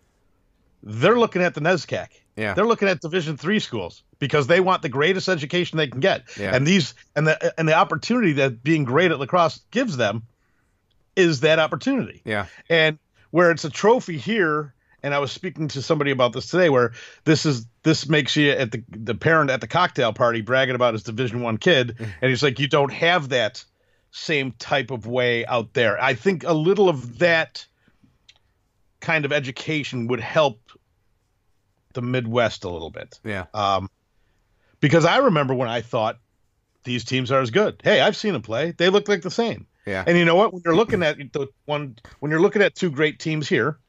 they're 0.83 1.19
looking 1.19 1.41
at 1.41 1.53
the 1.53 1.61
NESCAC. 1.61 2.07
Yeah. 2.35 2.53
They're 2.53 2.65
looking 2.65 2.87
at 2.87 3.01
Division 3.01 3.35
three 3.35 3.59
schools 3.59 4.03
because 4.17 4.47
they 4.47 4.61
want 4.61 4.81
the 4.81 4.89
greatest 4.89 5.27
education 5.27 5.77
they 5.77 5.87
can 5.87 5.99
get. 5.99 6.23
Yeah. 6.39 6.55
And 6.55 6.65
these 6.65 6.93
and 7.15 7.27
the 7.27 7.59
and 7.59 7.67
the 7.67 7.73
opportunity 7.73 8.33
that 8.33 8.63
being 8.63 8.85
great 8.85 9.11
at 9.11 9.19
lacrosse 9.19 9.59
gives 9.71 9.97
them 9.97 10.23
is 11.17 11.41
that 11.41 11.59
opportunity. 11.59 12.21
Yeah. 12.23 12.45
And 12.69 12.97
where 13.31 13.51
it's 13.51 13.65
a 13.65 13.69
trophy 13.69 14.17
here, 14.17 14.73
and 15.03 15.13
I 15.13 15.19
was 15.19 15.33
speaking 15.33 15.67
to 15.69 15.81
somebody 15.81 16.11
about 16.11 16.31
this 16.31 16.49
today, 16.49 16.69
where 16.69 16.93
this 17.25 17.45
is 17.45 17.65
this 17.83 18.07
makes 18.07 18.37
you 18.37 18.51
at 18.51 18.71
the 18.71 18.83
the 18.89 19.15
parent 19.15 19.51
at 19.51 19.59
the 19.59 19.67
cocktail 19.67 20.13
party 20.13 20.39
bragging 20.39 20.75
about 20.75 20.93
his 20.93 21.03
Division 21.03 21.41
One 21.41 21.57
kid, 21.57 21.95
and 21.99 22.29
he's 22.29 22.41
like, 22.41 22.59
you 22.59 22.69
don't 22.69 22.93
have 22.93 23.29
that 23.29 23.65
same 24.11 24.51
type 24.53 24.91
of 24.91 25.05
way 25.05 25.45
out 25.45 25.73
there. 25.73 26.01
I 26.01 26.13
think 26.13 26.43
a 26.43 26.53
little 26.53 26.89
of 26.89 27.19
that 27.19 27.65
kind 28.99 29.25
of 29.25 29.31
education 29.31 30.07
would 30.07 30.19
help 30.19 30.59
the 31.93 32.01
Midwest 32.01 32.63
a 32.63 32.69
little 32.69 32.89
bit. 32.89 33.19
Yeah. 33.23 33.45
Um, 33.53 33.89
because 34.79 35.05
I 35.05 35.17
remember 35.17 35.53
when 35.53 35.69
I 35.69 35.81
thought 35.81 36.19
these 36.83 37.03
teams 37.03 37.31
are 37.31 37.41
as 37.41 37.51
good. 37.51 37.81
Hey, 37.83 38.01
I've 38.01 38.15
seen 38.15 38.33
them 38.33 38.41
play; 38.41 38.71
they 38.71 38.89
look 38.89 39.07
like 39.07 39.21
the 39.21 39.31
same. 39.31 39.67
Yeah. 39.85 40.03
And 40.05 40.17
you 40.17 40.25
know 40.25 40.35
what? 40.35 40.53
When 40.53 40.61
you're 40.63 40.75
looking 40.75 41.03
at 41.03 41.17
the 41.17 41.47
one, 41.65 41.97
when 42.19 42.31
you're 42.31 42.41
looking 42.41 42.61
at 42.61 42.75
two 42.75 42.91
great 42.91 43.19
teams 43.19 43.49
here, 43.49 43.79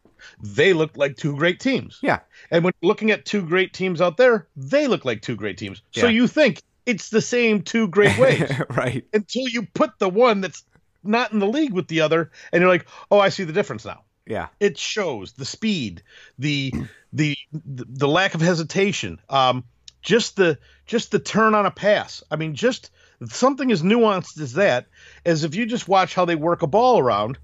they 0.42 0.72
look 0.72 0.96
like 0.96 1.16
two 1.16 1.36
great 1.36 1.60
teams. 1.60 1.98
Yeah. 2.02 2.20
And 2.50 2.64
when 2.64 2.72
you're 2.80 2.88
looking 2.88 3.10
at 3.10 3.24
two 3.24 3.42
great 3.42 3.72
teams 3.72 4.00
out 4.00 4.16
there, 4.16 4.48
they 4.56 4.86
look 4.86 5.04
like 5.04 5.22
two 5.22 5.36
great 5.36 5.58
teams. 5.58 5.82
So 5.92 6.08
you 6.08 6.26
think 6.26 6.62
it's 6.86 7.10
the 7.10 7.20
same 7.20 7.62
two 7.62 7.88
great 7.88 8.18
ways 8.18 8.50
right. 8.70 9.04
until 9.12 9.48
you 9.48 9.66
put 9.74 9.98
the 9.98 10.08
one 10.08 10.40
that's 10.40 10.64
not 11.02 11.32
in 11.32 11.38
the 11.38 11.46
league 11.46 11.72
with 11.72 11.88
the 11.88 12.02
other, 12.02 12.30
and 12.52 12.60
you're 12.60 12.70
like, 12.70 12.86
oh, 13.10 13.18
I 13.18 13.30
see 13.30 13.44
the 13.44 13.52
difference 13.52 13.84
now. 13.84 14.02
Yeah. 14.26 14.48
It 14.60 14.78
shows 14.78 15.32
the 15.32 15.44
speed, 15.44 16.02
the 16.38 16.72
the 17.12 17.36
the, 17.52 17.84
the 17.88 18.08
lack 18.08 18.34
of 18.34 18.40
hesitation, 18.40 19.20
um, 19.28 19.64
just 20.02 20.36
the 20.36 20.58
just 20.86 21.10
the 21.10 21.18
turn 21.18 21.54
on 21.54 21.66
a 21.66 21.70
pass. 21.70 22.22
I 22.30 22.36
mean, 22.36 22.54
just 22.54 22.90
something 23.26 23.72
as 23.72 23.82
nuanced 23.82 24.40
as 24.40 24.54
that. 24.54 24.86
As 25.24 25.44
if 25.44 25.54
you 25.54 25.66
just 25.66 25.88
watch 25.88 26.14
how 26.14 26.24
they 26.24 26.36
work 26.36 26.62
a 26.62 26.66
ball 26.66 26.98
around. 26.98 27.38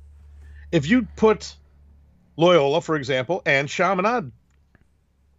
If 0.72 0.88
you 0.88 1.06
put 1.16 1.54
Loyola, 2.36 2.80
for 2.80 2.96
example, 2.96 3.42
and 3.46 3.68
Chaminade, 3.68 4.30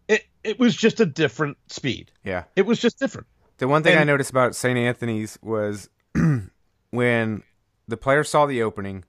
it 0.07 0.26
it 0.44 0.60
was 0.60 0.76
just 0.76 0.99
a 0.99 1.06
different 1.06 1.57
speed. 1.68 2.11
Yeah. 2.24 2.44
It 2.56 2.65
was 2.65 2.80
just 2.80 2.99
different. 2.99 3.28
The 3.57 3.67
one 3.67 3.84
thing 3.84 3.97
I 3.97 4.03
noticed 4.03 4.29
about 4.29 4.55
St. 4.55 4.77
Anthony's 4.77 5.39
was 5.41 5.89
when 6.91 7.43
the 7.88 7.97
player 7.97 8.23
saw 8.23 8.45
the 8.45 8.61
opening, 8.61 9.03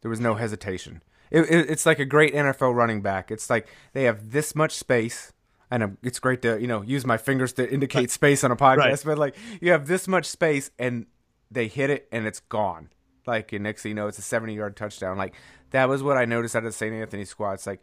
there 0.00 0.08
was 0.08 0.20
no 0.20 0.34
hesitation. 0.34 1.02
It, 1.30 1.42
it, 1.50 1.70
it's 1.70 1.86
like 1.86 1.98
a 1.98 2.04
great 2.04 2.34
NFL 2.34 2.74
running 2.74 3.02
back. 3.02 3.30
It's 3.30 3.50
like 3.50 3.66
they 3.92 4.04
have 4.04 4.30
this 4.30 4.54
much 4.54 4.72
space, 4.72 5.32
and 5.70 5.96
it's 6.02 6.20
great 6.20 6.42
to 6.42 6.60
you 6.60 6.68
know 6.68 6.82
use 6.82 7.04
my 7.04 7.16
fingers 7.16 7.52
to 7.54 7.68
indicate 7.68 8.10
space 8.10 8.44
on 8.44 8.52
a 8.52 8.56
podcast. 8.56 8.76
Right. 8.76 9.02
But 9.04 9.18
like 9.18 9.36
you 9.60 9.72
have 9.72 9.88
this 9.88 10.06
much 10.06 10.26
space, 10.26 10.70
and 10.78 11.06
they 11.50 11.66
hit 11.66 11.90
it, 11.90 12.06
and 12.12 12.26
it's 12.26 12.40
gone. 12.40 12.90
Like 13.26 13.52
and 13.52 13.64
next 13.64 13.82
thing 13.82 13.90
you 13.90 13.94
know, 13.94 14.06
it's 14.06 14.18
a 14.18 14.22
seventy-yard 14.22 14.76
touchdown. 14.76 15.16
Like 15.16 15.34
that 15.70 15.88
was 15.88 16.02
what 16.02 16.16
I 16.16 16.26
noticed 16.26 16.54
out 16.54 16.60
of 16.60 16.64
the 16.64 16.72
St. 16.72 16.94
Anthony 16.94 17.24
squad. 17.24 17.54
It's 17.54 17.66
like 17.66 17.82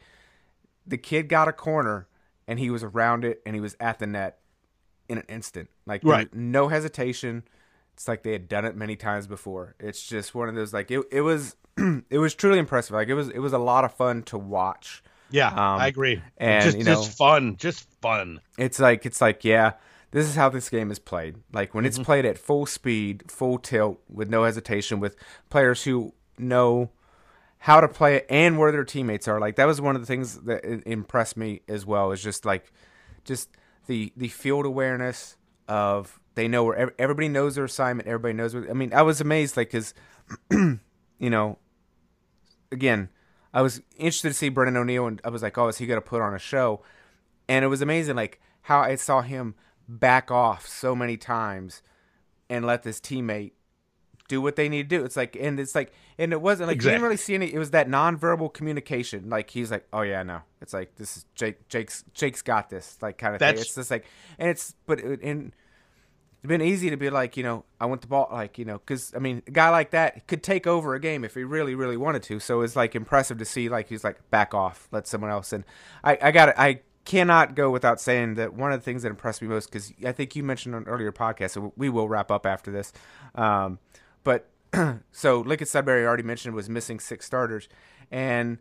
the 0.88 0.98
kid 0.98 1.28
got 1.28 1.50
a 1.50 1.54
corner, 1.54 2.08
and 2.48 2.60
he 2.60 2.70
was 2.70 2.84
around 2.84 3.26
it, 3.26 3.42
and 3.46 3.56
he 3.56 3.60
was 3.60 3.76
at 3.80 4.00
the 4.00 4.08
net 4.08 4.41
in 5.12 5.18
an 5.20 5.26
instant. 5.30 5.70
Like 5.86 6.02
Right. 6.04 6.34
no 6.34 6.68
hesitation. 6.70 7.44
It's 7.94 8.08
like 8.08 8.24
they 8.24 8.32
had 8.32 8.48
done 8.48 8.66
it 8.66 8.76
many 8.76 8.96
times 8.96 9.28
before. 9.28 9.76
It's 9.80 10.06
just 10.08 10.34
one 10.34 10.50
of 10.50 10.56
those 10.56 10.74
like 10.74 10.90
it. 10.92 11.02
It 11.12 11.22
was 11.22 11.56
it 12.10 12.18
was 12.18 12.34
truly 12.34 12.58
impressive. 12.60 12.94
Like 12.94 13.10
it 13.10 13.14
was 13.14 13.30
it 13.30 13.40
was 13.40 13.54
a 13.54 13.58
lot 13.60 13.84
of 13.84 13.94
fun 13.94 14.24
to 14.24 14.38
watch 14.38 15.04
Yeah, 15.30 15.50
Um, 15.50 15.80
I 15.82 15.88
agree. 15.88 16.22
and, 16.38 16.64
just, 16.64 16.78
you 16.78 16.84
know- 16.84 16.96
just 16.96 17.18
fun, 17.18 17.58
just 17.58 17.88
fun. 18.02 18.40
It's 18.58 18.80
like 18.80 19.06
it's 19.06 19.22
like 19.22 19.44
yeah, 19.44 19.74
this 20.12 20.26
is 20.28 20.36
how 20.36 20.50
this 20.50 20.70
game 20.70 20.90
is 20.92 21.00
played. 21.00 21.36
Like 21.54 21.74
when 21.76 21.86
it's 21.86 21.98
Mm-hmm. 21.98 22.06
played 22.06 22.26
at 22.26 22.38
full 22.38 22.66
speed, 22.66 23.30
full 23.30 23.58
tilt, 23.60 24.00
with 24.10 24.30
no 24.30 24.44
hesitation, 24.46 25.00
with 25.00 25.16
players 25.50 25.84
who 25.84 26.14
know 26.38 26.90
how 27.60 27.80
to 27.80 27.88
play 27.88 28.16
it 28.16 28.26
and 28.30 28.58
where 28.58 28.72
their 28.72 28.84
teammates 28.84 29.28
are. 29.28 29.40
Like 29.40 29.56
that 29.58 29.66
was 29.66 29.80
one 29.80 29.96
of 29.96 30.02
the 30.02 30.08
things 30.08 30.40
that 30.42 30.64
impressed 30.88 31.38
me 31.38 31.62
as 31.68 31.86
well. 31.86 32.12
Is 32.12 32.24
just 32.24 32.44
like 32.46 32.72
just 33.26 33.50
the 33.92 34.14
the 34.16 34.30
field 34.30 34.66
awareness 34.66 35.36
of 35.68 36.20
they 36.36 36.48
know 36.48 36.64
where 36.64 36.94
everybody 36.98 37.28
knows 37.28 37.56
their 37.56 37.66
assignment. 37.66 38.08
Everybody 38.08 38.34
knows 38.34 38.56
what. 38.56 38.70
I 38.70 38.74
mean, 38.74 38.94
I 38.94 39.02
was 39.02 39.20
amazed 39.20 39.58
like 39.58 39.70
because 39.70 39.94
you 40.52 41.30
know 41.30 41.58
again. 42.72 43.10
I 43.54 43.62
was 43.62 43.82
interested 43.98 44.30
to 44.30 44.34
see 44.34 44.48
Brennan 44.48 44.78
O'Neill, 44.78 45.08
and 45.08 45.22
I 45.26 45.30
was 45.30 45.44
like, 45.44 45.58
"Oh, 45.58 45.68
is 45.68 45.78
he 45.78 45.86
going 45.86 45.98
to 45.98 46.08
put 46.08 46.22
on 46.22 46.34
a 46.34 46.40
show?" 46.40 46.82
And 47.50 47.66
it 47.66 47.68
was 47.68 47.82
amazing, 47.82 48.16
like 48.16 48.40
how 48.62 48.80
I 48.80 48.96
saw 48.96 49.22
him 49.22 49.56
back 49.90 50.32
off 50.32 50.66
so 50.66 50.96
many 50.96 51.18
times 51.18 51.82
and 52.50 52.66
let 52.66 52.84
this 52.84 53.02
teammate 53.02 53.52
do 54.32 54.42
what 54.42 54.56
they 54.56 54.70
need 54.70 54.90
to 54.90 54.98
do. 54.98 55.04
It's 55.04 55.18
like, 55.18 55.36
and 55.36 55.60
it's 55.60 55.76
like, 55.76 55.92
and 56.18 56.32
it 56.32 56.42
wasn't 56.42 56.68
like 56.68 56.78
you 56.78 56.82
didn't 56.84 57.02
really 57.02 57.18
see 57.18 57.36
any. 57.36 57.54
It 57.54 57.60
was 57.60 57.72
that 57.72 57.90
nonverbal 57.90 58.54
communication. 58.54 59.30
Like 59.30 59.50
he's 59.50 59.70
like, 59.72 59.86
"Oh 59.92 60.02
yeah, 60.02 60.24
no." 60.24 60.42
It's 60.62 60.74
like 60.74 60.96
this 60.96 61.18
is 61.18 61.26
Jake. 61.36 61.68
Jake's 61.68 62.06
Jake's 62.14 62.42
got 62.42 62.70
this. 62.70 62.98
Like 63.02 63.18
kind 63.18 63.36
of 63.36 63.40
thing. 63.40 63.56
It's 63.56 63.76
just 63.76 63.92
like, 63.92 64.06
and 64.40 64.50
it's 64.50 64.74
but 64.86 65.00
it, 65.00 65.22
and 65.22 65.52
it's 66.42 66.48
been 66.48 66.62
easy 66.62 66.90
to 66.90 66.98
be 66.98 67.10
like, 67.10 67.38
you 67.38 67.44
know, 67.44 67.66
I 67.80 67.86
want 67.86 68.02
the 68.02 68.08
ball, 68.08 68.28
like, 68.32 68.58
you 68.58 68.66
know, 68.66 68.80
because 68.80 69.14
I 69.16 69.20
mean, 69.20 69.44
a 69.46 69.52
guy 69.52 69.70
like 69.70 69.92
that 69.92 70.26
could 70.28 70.42
take 70.42 70.66
over 70.66 70.96
a 70.96 71.00
game 71.00 71.24
if 71.24 71.36
he 71.36 71.44
really, 71.44 71.76
really 71.76 71.98
wanted 71.98 72.24
to. 72.24 72.40
So 72.40 72.62
it's 72.62 72.76
like 72.76 72.96
impressive 72.96 73.38
to 73.38 73.46
see, 73.46 73.70
like, 73.70 73.90
he's 73.90 74.04
like, 74.04 74.18
back 74.32 74.56
off, 74.56 74.88
let 74.92 75.06
someone 75.06 75.30
else. 75.30 75.54
And 75.54 75.64
I, 76.04 76.18
I 76.20 76.32
got, 76.32 76.58
I 76.58 76.80
cannot 77.06 77.54
go 77.54 77.70
without 77.70 78.02
saying 78.02 78.36
that 78.36 78.56
one 78.56 78.72
of 78.72 78.80
the 78.80 78.84
things 78.84 79.04
that 79.04 79.10
impressed 79.10 79.44
me 79.44 79.48
most, 79.48 79.72
because 79.72 79.94
I 80.04 80.12
think 80.14 80.36
you 80.36 80.44
mentioned 80.44 80.74
on 80.74 80.82
an 80.82 80.88
earlier 80.88 81.12
podcast, 81.12 81.52
so 81.52 81.74
we 81.76 81.90
will 81.90 82.10
wrap 82.10 82.32
up 82.32 82.48
after 82.48 82.72
this. 82.72 82.92
Um, 83.36 83.78
but 84.24 84.50
so 85.12 85.42
Lincoln 85.42 85.68
Sudbury 85.68 86.04
I 86.04 86.06
already 86.06 86.24
mentioned 86.24 86.56
was 86.56 86.70
missing 86.70 87.00
six 87.00 87.26
starters, 87.26 87.68
and 88.10 88.60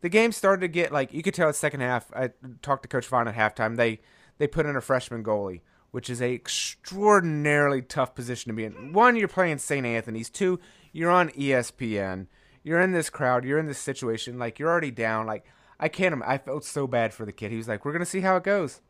the 0.00 0.08
game 0.08 0.32
started 0.32 0.60
to 0.62 0.68
get 0.68 0.92
like 0.92 1.12
you 1.12 1.22
could 1.22 1.34
tell. 1.34 1.48
The 1.48 1.54
second 1.54 1.80
half, 1.80 2.10
I 2.14 2.30
talked 2.62 2.82
to 2.82 2.88
Coach 2.88 3.06
Vaughn 3.06 3.28
at 3.28 3.34
halftime. 3.34 3.76
They 3.76 4.00
they 4.38 4.46
put 4.46 4.66
in 4.66 4.76
a 4.76 4.80
freshman 4.80 5.22
goalie, 5.22 5.60
which 5.90 6.08
is 6.08 6.20
a 6.20 6.34
extraordinarily 6.34 7.82
tough 7.82 8.14
position 8.14 8.50
to 8.50 8.56
be 8.56 8.64
in. 8.64 8.92
One, 8.92 9.16
you're 9.16 9.28
playing 9.28 9.58
St. 9.58 9.84
Anthony's. 9.84 10.30
Two, 10.30 10.58
you're 10.92 11.10
on 11.10 11.30
ESPN. 11.30 12.26
You're 12.62 12.80
in 12.80 12.92
this 12.92 13.10
crowd. 13.10 13.44
You're 13.44 13.58
in 13.58 13.66
this 13.66 13.78
situation. 13.78 14.38
Like 14.38 14.58
you're 14.58 14.70
already 14.70 14.90
down. 14.90 15.26
Like 15.26 15.44
I 15.78 15.88
can't. 15.88 16.22
I 16.24 16.38
felt 16.38 16.64
so 16.64 16.86
bad 16.86 17.12
for 17.12 17.24
the 17.24 17.32
kid. 17.32 17.50
He 17.50 17.56
was 17.56 17.68
like, 17.68 17.84
"We're 17.84 17.92
gonna 17.92 18.06
see 18.06 18.20
how 18.20 18.36
it 18.36 18.44
goes." 18.44 18.80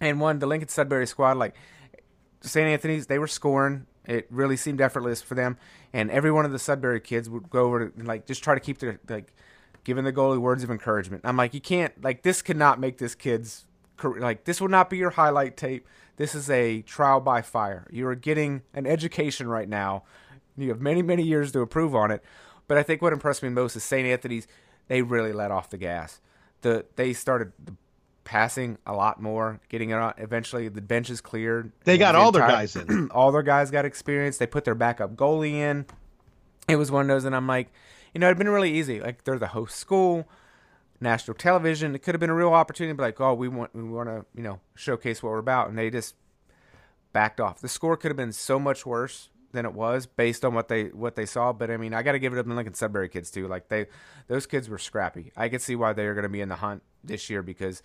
And 0.00 0.20
one, 0.20 0.38
the 0.38 0.46
Lincoln 0.46 0.68
Sudbury 0.68 1.06
squad, 1.06 1.36
like 1.36 1.54
St. 2.40 2.66
Anthony's, 2.66 3.06
they 3.06 3.18
were 3.18 3.26
scoring. 3.26 3.86
It 4.06 4.26
really 4.30 4.56
seemed 4.56 4.80
effortless 4.80 5.22
for 5.22 5.34
them. 5.34 5.56
And 5.92 6.10
every 6.10 6.32
one 6.32 6.44
of 6.44 6.52
the 6.52 6.58
Sudbury 6.58 7.00
kids 7.00 7.30
would 7.30 7.50
go 7.50 7.64
over 7.64 7.88
to 7.88 7.98
and, 7.98 8.06
like 8.06 8.26
just 8.26 8.42
try 8.42 8.54
to 8.54 8.60
keep 8.60 8.78
their 8.78 9.00
like 9.08 9.32
giving 9.84 10.04
the 10.04 10.12
goalie 10.12 10.38
words 10.38 10.62
of 10.62 10.70
encouragement. 10.70 11.22
I'm 11.24 11.36
like, 11.36 11.54
you 11.54 11.60
can't 11.60 12.02
like 12.02 12.22
this 12.22 12.42
could 12.42 12.56
not 12.56 12.80
make 12.80 12.98
this 12.98 13.14
kid's 13.14 13.66
career 13.96 14.20
like 14.20 14.44
this 14.44 14.60
would 14.60 14.70
not 14.70 14.90
be 14.90 14.96
your 14.96 15.10
highlight 15.10 15.56
tape. 15.56 15.86
This 16.16 16.34
is 16.34 16.50
a 16.50 16.82
trial 16.82 17.20
by 17.20 17.42
fire. 17.42 17.86
You 17.90 18.06
are 18.08 18.14
getting 18.14 18.62
an 18.74 18.86
education 18.86 19.48
right 19.48 19.68
now. 19.68 20.04
You 20.56 20.68
have 20.68 20.80
many, 20.80 21.02
many 21.02 21.22
years 21.22 21.52
to 21.52 21.60
improve 21.60 21.94
on 21.94 22.10
it. 22.10 22.22
But 22.68 22.78
I 22.78 22.82
think 22.82 23.02
what 23.02 23.12
impressed 23.12 23.42
me 23.42 23.48
most 23.48 23.76
is 23.76 23.84
St. 23.84 24.06
Anthony's, 24.06 24.46
they 24.88 25.02
really 25.02 25.32
let 25.32 25.50
off 25.50 25.70
the 25.70 25.78
gas. 25.78 26.20
The 26.60 26.84
they 26.96 27.12
started 27.12 27.52
the 27.62 27.74
passing 28.24 28.78
a 28.86 28.92
lot 28.92 29.20
more, 29.20 29.60
getting 29.68 29.90
it 29.90 29.94
on 29.94 30.14
eventually 30.18 30.68
the 30.68 30.80
benches 30.80 31.20
cleared. 31.20 31.72
They 31.84 31.98
got 31.98 32.12
The 32.12 32.18
all 32.18 32.32
their 32.32 32.46
guys 32.46 32.76
in. 32.76 33.10
all 33.14 33.32
their 33.32 33.42
guys 33.42 33.70
got 33.70 33.84
experience. 33.84 34.38
They 34.38 34.46
put 34.46 34.64
their 34.64 34.74
backup 34.74 35.16
goalie 35.16 35.54
in. 35.54 35.86
It 36.68 36.76
was 36.76 36.90
one 36.90 37.02
of 37.02 37.08
those, 37.08 37.24
and 37.24 37.34
I'm 37.34 37.46
like, 37.46 37.72
you 38.14 38.20
know, 38.20 38.26
it'd 38.28 38.38
been 38.38 38.48
really 38.48 38.72
easy. 38.72 39.00
Like 39.00 39.24
they're 39.24 39.38
the 39.38 39.48
host 39.48 39.76
school, 39.76 40.28
national 41.00 41.34
television. 41.34 41.94
It 41.94 42.00
could 42.00 42.14
have 42.14 42.20
been 42.20 42.30
a 42.30 42.34
real 42.34 42.52
opportunity, 42.52 42.92
to 42.92 42.96
be 42.96 43.02
like, 43.02 43.20
oh, 43.20 43.34
we 43.34 43.48
want 43.48 43.74
we 43.74 43.82
want 43.82 44.08
to 44.08 44.24
you 44.34 44.42
know 44.42 44.60
showcase 44.74 45.22
what 45.22 45.30
we're 45.30 45.38
about, 45.38 45.68
and 45.68 45.76
they 45.76 45.90
just 45.90 46.14
backed 47.12 47.40
off. 47.40 47.60
The 47.60 47.68
score 47.68 47.96
could 47.96 48.10
have 48.10 48.16
been 48.16 48.32
so 48.32 48.58
much 48.58 48.86
worse 48.86 49.28
than 49.52 49.66
it 49.66 49.74
was 49.74 50.06
based 50.06 50.44
on 50.44 50.54
what 50.54 50.68
they 50.68 50.84
what 50.84 51.16
they 51.16 51.26
saw. 51.26 51.52
But 51.52 51.70
I 51.70 51.76
mean, 51.76 51.94
I 51.94 52.02
got 52.02 52.12
to 52.12 52.18
give 52.18 52.32
it 52.32 52.38
up 52.38 52.44
to 52.44 52.48
the 52.48 52.54
Lincoln 52.54 52.74
Sudbury 52.74 53.08
kids 53.08 53.30
too. 53.30 53.46
Like 53.48 53.68
they, 53.68 53.86
those 54.28 54.46
kids 54.46 54.68
were 54.68 54.78
scrappy. 54.78 55.32
I 55.36 55.48
could 55.48 55.62
see 55.62 55.76
why 55.76 55.92
they 55.92 56.06
are 56.06 56.14
going 56.14 56.24
to 56.24 56.28
be 56.28 56.40
in 56.40 56.48
the 56.48 56.56
hunt 56.56 56.82
this 57.04 57.28
year 57.30 57.42
because 57.42 57.82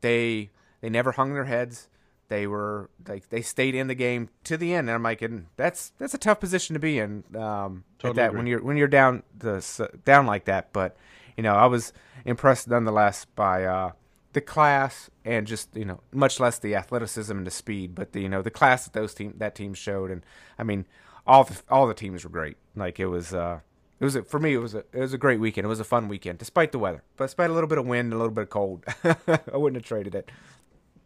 they 0.00 0.50
they 0.80 0.90
never 0.90 1.12
hung 1.12 1.34
their 1.34 1.44
heads. 1.44 1.88
They 2.28 2.46
were 2.46 2.90
like 3.08 3.28
they 3.28 3.42
stayed 3.42 3.74
in 3.74 3.88
the 3.88 3.94
game 3.94 4.28
to 4.44 4.56
the 4.56 4.72
end, 4.72 4.88
and 4.88 4.94
I'm 4.94 5.02
like, 5.02 5.20
and 5.20 5.46
that's 5.56 5.92
that's 5.98 6.14
a 6.14 6.18
tough 6.18 6.38
position 6.38 6.74
to 6.74 6.80
be 6.80 6.98
in. 6.98 7.24
Um, 7.36 7.84
Totally 7.98 8.16
that 8.16 8.34
when 8.34 8.46
you're 8.46 8.62
when 8.62 8.76
you're 8.76 8.88
down 8.88 9.24
the 9.36 9.60
down 10.04 10.26
like 10.26 10.44
that. 10.44 10.72
But 10.72 10.96
you 11.36 11.42
know, 11.42 11.54
I 11.54 11.66
was 11.66 11.92
impressed 12.24 12.68
nonetheless 12.68 13.24
by 13.24 13.64
uh, 13.64 13.92
the 14.32 14.40
class 14.40 15.10
and 15.24 15.46
just 15.46 15.74
you 15.76 15.84
know, 15.84 16.00
much 16.12 16.38
less 16.38 16.58
the 16.58 16.76
athleticism 16.76 17.36
and 17.36 17.46
the 17.46 17.50
speed, 17.50 17.94
but 17.94 18.12
the 18.12 18.20
you 18.20 18.28
know 18.28 18.42
the 18.42 18.50
class 18.50 18.84
that 18.84 18.92
those 18.92 19.12
team 19.12 19.34
that 19.38 19.56
team 19.56 19.74
showed, 19.74 20.12
and 20.12 20.24
I 20.56 20.62
mean, 20.62 20.86
all 21.26 21.44
the 21.44 21.60
all 21.68 21.88
the 21.88 21.94
teams 21.94 22.22
were 22.22 22.30
great. 22.30 22.56
Like 22.76 23.00
it 23.00 23.06
was. 23.06 23.34
Uh, 23.34 23.60
it 24.00 24.04
was 24.04 24.16
a, 24.16 24.22
for 24.22 24.40
me. 24.40 24.54
It 24.54 24.58
was 24.58 24.74
a 24.74 24.78
it 24.78 25.00
was 25.00 25.12
a 25.12 25.18
great 25.18 25.40
weekend. 25.40 25.66
It 25.66 25.68
was 25.68 25.80
a 25.80 25.84
fun 25.84 26.08
weekend, 26.08 26.38
despite 26.38 26.72
the 26.72 26.78
weather, 26.78 27.02
but 27.16 27.26
despite 27.26 27.50
a 27.50 27.52
little 27.52 27.68
bit 27.68 27.76
of 27.76 27.86
wind 27.86 28.06
and 28.06 28.14
a 28.14 28.16
little 28.16 28.32
bit 28.32 28.42
of 28.42 28.50
cold. 28.50 28.84
I 29.04 29.56
wouldn't 29.56 29.76
have 29.76 29.84
traded 29.84 30.14
it. 30.14 30.30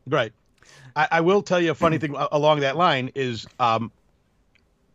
Right. 0.07 0.33
I, 0.95 1.09
I 1.11 1.21
will 1.21 1.43
tell 1.43 1.61
you 1.61 1.73
a 1.73 1.75
funny 1.75 1.99
thing 1.99 2.15
along 2.33 2.61
that 2.61 2.77
line 2.77 3.11
is 3.16 3.47
um, 3.59 3.91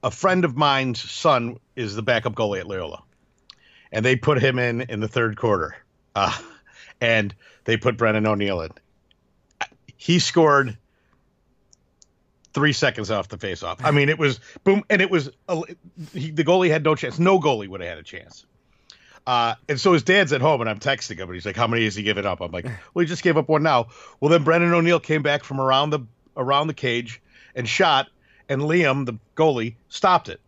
a 0.02 0.12
friend 0.12 0.46
of 0.46 0.56
mine's 0.56 1.00
son 1.00 1.60
is 1.76 1.94
the 1.94 2.02
backup 2.02 2.36
goalie 2.36 2.62
at 2.62 2.68
Loyola, 2.68 3.04
and 3.92 4.06
they 4.06 4.16
put 4.16 4.42
him 4.42 4.60
in 4.60 4.82
in 4.82 5.02
the 5.02 5.10
third 5.10 5.36
quarter, 5.36 5.76
uh, 6.16 6.36
and 7.02 7.36
they 7.66 7.76
put 7.76 7.98
Brennan 7.98 8.26
O'Neill 8.26 8.62
in. 8.62 8.72
He 9.98 10.20
scored 10.20 10.78
three 12.54 12.74
seconds 12.74 13.12
off 13.12 13.28
the 13.28 13.38
faceoff. 13.38 13.78
I 13.84 13.92
mean, 13.92 14.10
it 14.10 14.18
was 14.18 14.40
boom, 14.64 14.84
and 14.90 15.02
it 15.02 15.10
was 15.10 15.30
a, 15.48 15.62
he, 16.14 16.32
the 16.32 16.44
goalie 16.44 16.70
had 16.70 16.84
no 16.84 16.96
chance. 16.96 17.20
No 17.20 17.40
goalie 17.40 17.68
would 17.68 17.82
have 17.82 17.90
had 17.90 17.98
a 17.98 18.04
chance. 18.04 18.46
Uh, 19.28 19.56
and 19.68 19.80
so 19.80 19.94
his 19.94 20.04
dad's 20.04 20.34
at 20.34 20.42
home, 20.42 20.62
and 20.62 20.70
I'm 20.70 20.80
texting 20.80 21.18
him, 21.18 21.28
and 21.28 21.34
he's 21.34 21.46
like, 21.46 21.56
"How 21.56 21.68
many 21.68 21.84
has 21.84 21.96
he 21.96 22.04
given 22.04 22.26
up?" 22.26 22.42
I'm 22.42 22.52
like, 22.52 22.66
"Well, 22.94 23.02
he 23.02 23.06
just 23.06 23.24
gave 23.24 23.38
up 23.38 23.48
one 23.48 23.64
now." 23.64 23.88
Well, 24.20 24.30
then 24.30 24.44
Brennan 24.44 24.74
O'Neill 24.74 25.00
came 25.00 25.22
back 25.22 25.44
from 25.44 25.62
around 25.62 25.92
the 25.92 26.00
around 26.36 26.68
the 26.68 26.74
cage 26.74 27.22
and 27.56 27.68
shot, 27.68 28.08
and 28.48 28.62
Liam, 28.62 29.06
the 29.06 29.20
goalie, 29.36 29.76
stopped 29.90 30.30
it. 30.30 30.40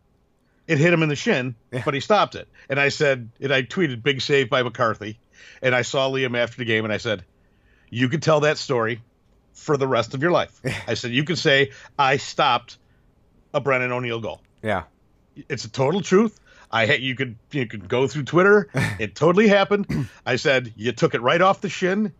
It 0.67 0.77
hit 0.77 0.93
him 0.93 1.03
in 1.03 1.09
the 1.09 1.15
shin, 1.15 1.55
but 1.85 1.93
he 1.93 1.99
stopped 1.99 2.35
it. 2.35 2.47
And 2.69 2.79
I 2.79 2.89
said, 2.89 3.29
and 3.39 3.53
I 3.53 3.63
tweeted, 3.63 4.01
"Big 4.01 4.21
save 4.21 4.49
by 4.49 4.63
McCarthy." 4.63 5.19
And 5.61 5.75
I 5.75 5.81
saw 5.81 6.09
Liam 6.09 6.37
after 6.37 6.57
the 6.57 6.65
game, 6.65 6.83
and 6.83 6.93
I 6.93 6.97
said, 6.97 7.23
"You 7.89 8.09
could 8.09 8.23
tell 8.23 8.41
that 8.41 8.57
story 8.57 9.01
for 9.53 9.77
the 9.77 9.87
rest 9.87 10.13
of 10.13 10.21
your 10.21 10.31
life." 10.31 10.59
I 10.87 10.93
said, 10.95 11.11
"You 11.11 11.23
could 11.23 11.37
say 11.37 11.71
I 11.97 12.17
stopped 12.17 12.77
a 13.53 13.59
Brennan 13.59 13.91
O'Neill 13.91 14.19
goal." 14.19 14.41
Yeah, 14.63 14.83
it's 15.49 15.65
a 15.65 15.69
total 15.69 16.01
truth. 16.01 16.39
I 16.71 16.85
ha- 16.85 16.97
you 16.99 17.15
could 17.15 17.35
you 17.51 17.65
could 17.67 17.87
go 17.87 18.07
through 18.07 18.23
Twitter. 18.23 18.69
It 18.99 19.15
totally 19.15 19.47
happened. 19.47 20.09
I 20.25 20.35
said 20.35 20.73
you 20.75 20.91
took 20.91 21.13
it 21.15 21.21
right 21.21 21.41
off 21.41 21.61
the 21.61 21.69
shin, 21.69 22.13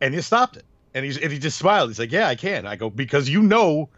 and 0.00 0.14
you 0.14 0.20
stopped 0.22 0.56
it. 0.56 0.64
And 0.94 1.04
he's 1.04 1.16
and 1.18 1.32
he 1.32 1.38
just 1.38 1.58
smiled. 1.58 1.90
He's 1.90 1.98
like, 1.98 2.12
"Yeah, 2.12 2.28
I 2.28 2.34
can." 2.34 2.66
I 2.66 2.76
go 2.76 2.90
because 2.90 3.28
you 3.28 3.42
know 3.42 3.88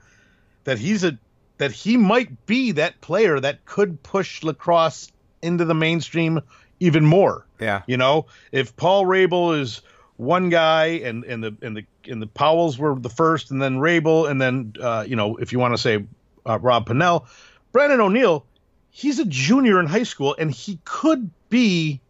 that 0.64 0.78
he's 0.78 1.02
a 1.04 1.18
that 1.58 1.72
he 1.72 1.96
might 1.96 2.44
be 2.46 2.72
that 2.72 3.00
player 3.00 3.40
that 3.40 3.64
could 3.64 4.02
push 4.02 4.42
lacrosse 4.42 5.10
into 5.42 5.64
the 5.64 5.74
mainstream 5.74 6.40
even 6.80 7.04
more. 7.06 7.46
yeah, 7.58 7.80
You 7.86 7.96
know, 7.96 8.26
if 8.52 8.76
Paul 8.76 9.06
Rabil 9.06 9.58
is 9.58 9.80
one 10.18 10.50
guy 10.50 11.00
and 11.04 11.24
and 11.24 11.42
the 11.42 11.56
and 11.62 11.74
the 11.76 11.84
and 12.08 12.20
the 12.22 12.26
Powells 12.26 12.78
were 12.78 12.94
the 12.98 13.10
first, 13.10 13.50
and 13.50 13.60
then 13.60 13.76
Rabil, 13.78 14.28
and 14.30 14.40
then 14.40 14.72
uh, 14.80 15.04
you 15.06 15.16
know, 15.16 15.36
if 15.36 15.52
you 15.52 15.58
want 15.58 15.74
to 15.74 15.78
say 15.78 16.04
uh, 16.44 16.58
Rob 16.58 16.86
Pannell, 16.88 17.26
Brennan 17.72 18.00
O'Neill, 18.00 18.44
he's 18.90 19.18
a 19.18 19.24
junior 19.24 19.80
in 19.80 19.86
high 19.86 20.02
school, 20.04 20.34
and 20.38 20.50
he 20.50 20.78
could 20.84 21.30
be 21.48 22.00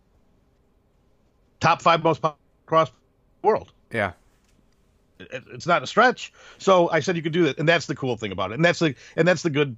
top 1.60 1.82
five 1.82 2.02
most 2.02 2.22
po- 2.22 2.36
across 2.66 2.90
the 2.90 3.46
world. 3.46 3.72
yeah, 3.92 4.12
It- 5.18 5.44
It's 5.52 5.66
not 5.66 5.82
a 5.82 5.86
stretch. 5.86 6.32
So 6.58 6.90
I 6.90 7.00
said 7.00 7.16
you 7.16 7.22
could 7.22 7.32
do 7.32 7.44
that, 7.44 7.58
and 7.58 7.68
that's 7.68 7.86
the 7.86 7.94
cool 7.96 8.16
thing 8.16 8.32
about 8.32 8.50
it, 8.52 8.54
and 8.54 8.64
that's 8.64 8.78
the 8.78 8.94
and 9.16 9.26
that's 9.26 9.42
the 9.42 9.50
good 9.50 9.76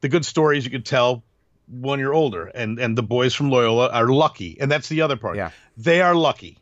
the 0.00 0.08
good 0.08 0.24
stories 0.24 0.64
you 0.64 0.70
could 0.70 0.86
tell 0.86 1.22
when 1.68 2.00
you're 2.00 2.14
older. 2.14 2.46
And 2.46 2.78
and 2.78 2.96
the 2.96 3.02
boys 3.02 3.34
from 3.34 3.50
Loyola 3.50 3.90
are 3.90 4.08
lucky, 4.08 4.58
and 4.60 4.70
that's 4.70 4.88
the 4.88 5.02
other 5.02 5.16
part. 5.16 5.36
Yeah. 5.36 5.50
they 5.76 6.00
are 6.00 6.14
lucky. 6.14 6.56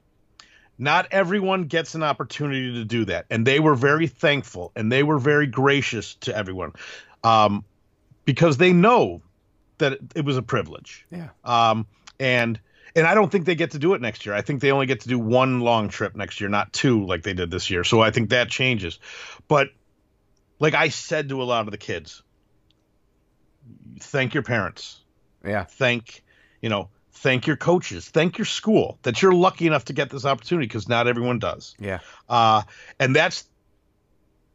Not 0.79 1.09
everyone 1.11 1.65
gets 1.65 1.95
an 1.95 2.03
opportunity 2.03 2.75
to 2.75 2.85
do 2.85 3.05
that, 3.07 3.27
and 3.31 3.47
they 3.47 3.61
were 3.61 3.75
very 3.75 4.07
thankful 4.07 4.73
and 4.77 4.91
they 4.93 5.03
were 5.03 5.19
very 5.19 5.47
gracious 5.47 6.15
to 6.17 6.37
everyone, 6.37 6.73
um, 7.25 7.65
because 8.25 8.57
they 8.57 8.73
know 8.73 9.21
that 9.79 9.95
it, 9.95 10.01
it 10.17 10.25
was 10.25 10.37
a 10.37 10.43
privilege 10.43 11.07
yeah, 11.11 11.29
um, 11.45 11.87
and 12.21 12.61
and 12.97 13.07
I 13.07 13.15
don't 13.15 13.31
think 13.31 13.45
they 13.45 13.55
get 13.55 13.73
to 13.73 13.79
do 13.79 13.95
it 13.95 14.01
next 14.01 14.27
year. 14.27 14.35
I 14.35 14.43
think 14.43 14.61
they 14.61 14.73
only 14.73 14.87
get 14.87 15.01
to 15.01 15.09
do 15.09 15.19
one 15.19 15.61
long 15.61 15.89
trip 15.89 16.17
next 16.17 16.41
year, 16.41 16.51
not 16.51 16.73
two 16.73 17.07
like 17.07 17.23
they 17.23 17.35
did 17.35 17.51
this 17.51 17.71
year. 17.71 17.85
So 17.85 18.01
I 18.01 18.11
think 18.11 18.31
that 18.31 18.49
changes. 18.49 18.99
But 19.47 19.69
like 20.59 20.75
I 20.75 20.89
said 20.89 21.29
to 21.29 21.43
a 21.43 21.45
lot 21.45 21.67
of 21.67 21.71
the 21.71 21.79
kids, 21.79 22.23
thank 24.01 24.35
your 24.35 24.43
parents. 24.43 25.01
Yeah. 25.45 25.65
Thank, 25.65 26.25
you 26.61 26.69
know, 26.69 26.89
thank 27.19 27.47
your 27.47 27.57
coaches, 27.57 28.09
thank 28.09 28.39
your 28.39 28.45
school 28.45 28.99
that 29.03 29.21
you're 29.21 29.33
lucky 29.33 29.67
enough 29.67 29.87
to 29.87 29.93
get 29.93 30.11
this 30.11 30.25
opportunity 30.25 30.67
because 30.67 30.89
not 30.89 31.07
everyone 31.07 31.39
does. 31.39 31.75
Yeah. 31.79 31.99
Uh, 32.29 32.63
and 32.99 33.15
that's 33.15 33.45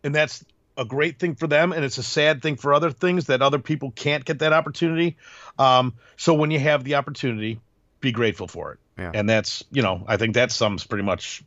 and 0.03 0.13
that's 0.13 0.43
a 0.77 0.85
great 0.85 1.19
thing 1.19 1.35
for 1.35 1.47
them, 1.47 1.71
and 1.71 1.85
it's 1.85 1.97
a 1.97 2.03
sad 2.03 2.41
thing 2.41 2.55
for 2.55 2.73
other 2.73 2.91
things 2.91 3.27
that 3.27 3.41
other 3.41 3.59
people 3.59 3.91
can't 3.91 4.25
get 4.25 4.39
that 4.39 4.53
opportunity. 4.53 5.17
Um, 5.59 5.93
so 6.17 6.33
when 6.33 6.51
you 6.51 6.59
have 6.59 6.83
the 6.83 6.95
opportunity, 6.95 7.59
be 8.01 8.11
grateful 8.11 8.47
for 8.47 8.73
it. 8.73 8.79
Yeah. 8.97 9.11
And 9.13 9.29
that's 9.29 9.63
you 9.71 9.81
know 9.81 10.03
I 10.07 10.17
think 10.17 10.35
that 10.35 10.51
sums 10.51 10.85
pretty 10.85 11.03
much 11.03 11.43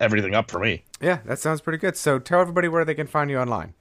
everything 0.00 0.34
up 0.34 0.50
for 0.50 0.58
me. 0.58 0.84
Yeah, 1.00 1.18
that 1.24 1.38
sounds 1.38 1.60
pretty 1.60 1.78
good. 1.78 1.96
So 1.96 2.18
tell 2.18 2.40
everybody 2.40 2.68
where 2.68 2.84
they 2.84 2.94
can 2.94 3.06
find 3.06 3.30
you 3.30 3.38
online. 3.38 3.74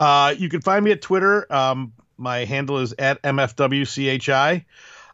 Uh, 0.00 0.34
you 0.36 0.48
can 0.48 0.60
find 0.60 0.84
me 0.84 0.90
at 0.90 1.02
Twitter. 1.02 1.52
Um, 1.52 1.92
my 2.16 2.44
handle 2.44 2.78
is 2.78 2.94
at 2.98 3.22
mfwchi. 3.22 4.64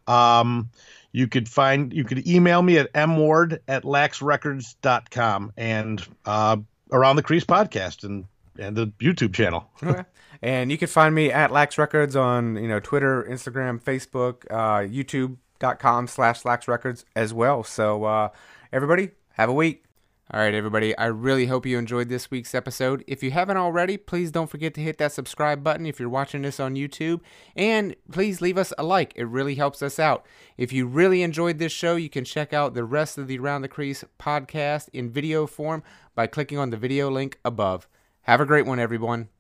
Um, 0.07 0.71
you 1.13 1.29
could 1.29 1.49
find 1.49 1.93
you 1.93 2.05
could 2.05 2.27
email 2.27 2.63
me 2.63 2.79
at 2.79 2.93
mward 2.93 3.59
at 3.69 3.85
laxrecords.com 3.85 5.53
and 5.57 6.07
uh, 6.25 6.57
around 6.93 7.17
the 7.17 7.23
crease 7.23 7.45
podcast 7.45 8.05
and 8.05 8.27
and 8.59 8.77
the 8.77 8.89
YouTube 8.99 9.35
channel. 9.35 9.69
Okay. 9.83 10.05
And 10.43 10.71
you 10.71 10.79
can 10.79 10.89
find 10.89 11.15
me 11.15 11.31
at 11.31 11.53
Lax 11.53 11.77
Records 11.77 12.17
on, 12.17 12.57
you 12.57 12.67
know, 12.67 12.81
Twitter, 12.81 13.27
Instagram, 13.29 13.79
Facebook, 13.79 14.47
uh, 14.51 14.89
YouTube.com 14.89 16.07
slash 16.07 16.47
Lax 16.47 16.67
Records 16.67 17.05
as 17.15 17.35
well. 17.35 17.63
So, 17.63 18.05
uh, 18.05 18.31
everybody, 18.73 19.11
have 19.33 19.51
a 19.51 19.53
week. 19.53 19.85
All 20.33 20.39
right, 20.39 20.55
everybody. 20.55 20.97
I 20.97 21.07
really 21.07 21.47
hope 21.47 21.67
you 21.67 21.77
enjoyed 21.77 22.09
this 22.09 22.31
week's 22.31 22.55
episode. 22.55 23.03
If 23.09 23.21
you 23.21 23.33
haven't 23.33 23.57
already, 23.57 23.97
please 23.97 24.31
don't 24.31 24.49
forget 24.49 24.75
to 24.75 24.81
hit 24.81 24.97
that 24.99 25.11
subscribe 25.11 25.65
button 25.65 25.87
if 25.87 25.99
you're 25.99 26.09
watching 26.09 26.43
this 26.43 26.61
on 26.61 26.77
YouTube. 26.77 27.21
And 27.57 27.97
please 28.13 28.41
leave 28.41 28.57
us 28.57 28.73
a 28.79 28.85
like. 28.85 29.13
It 29.17 29.25
really 29.25 29.57
helps 29.57 29.83
us 29.83 29.99
out. 29.99 30.25
If 30.57 30.73
you 30.73 30.87
really 30.87 31.25
enjoyed 31.25 31.59
this 31.59 31.73
show, 31.73 31.97
you 31.97 32.09
can 32.09 32.25
check 32.25 32.53
out 32.53 32.75
the 32.75 32.85
rest 32.85 33.19
of 33.19 33.27
the 33.27 33.41
Around 33.41 33.63
the 33.63 33.69
Crease 33.69 34.05
podcast 34.21 34.89
in 34.93 35.11
video 35.11 35.49
form 35.49 35.83
by 36.15 36.29
clicking 36.29 36.59
on 36.59 36.71
the 36.71 36.77
video 36.77 37.11
link 37.11 37.41
above. 37.45 37.89
Have 38.23 38.41
a 38.41 38.47
great 38.47 38.67
one, 38.67 38.79
everyone. 38.79 39.31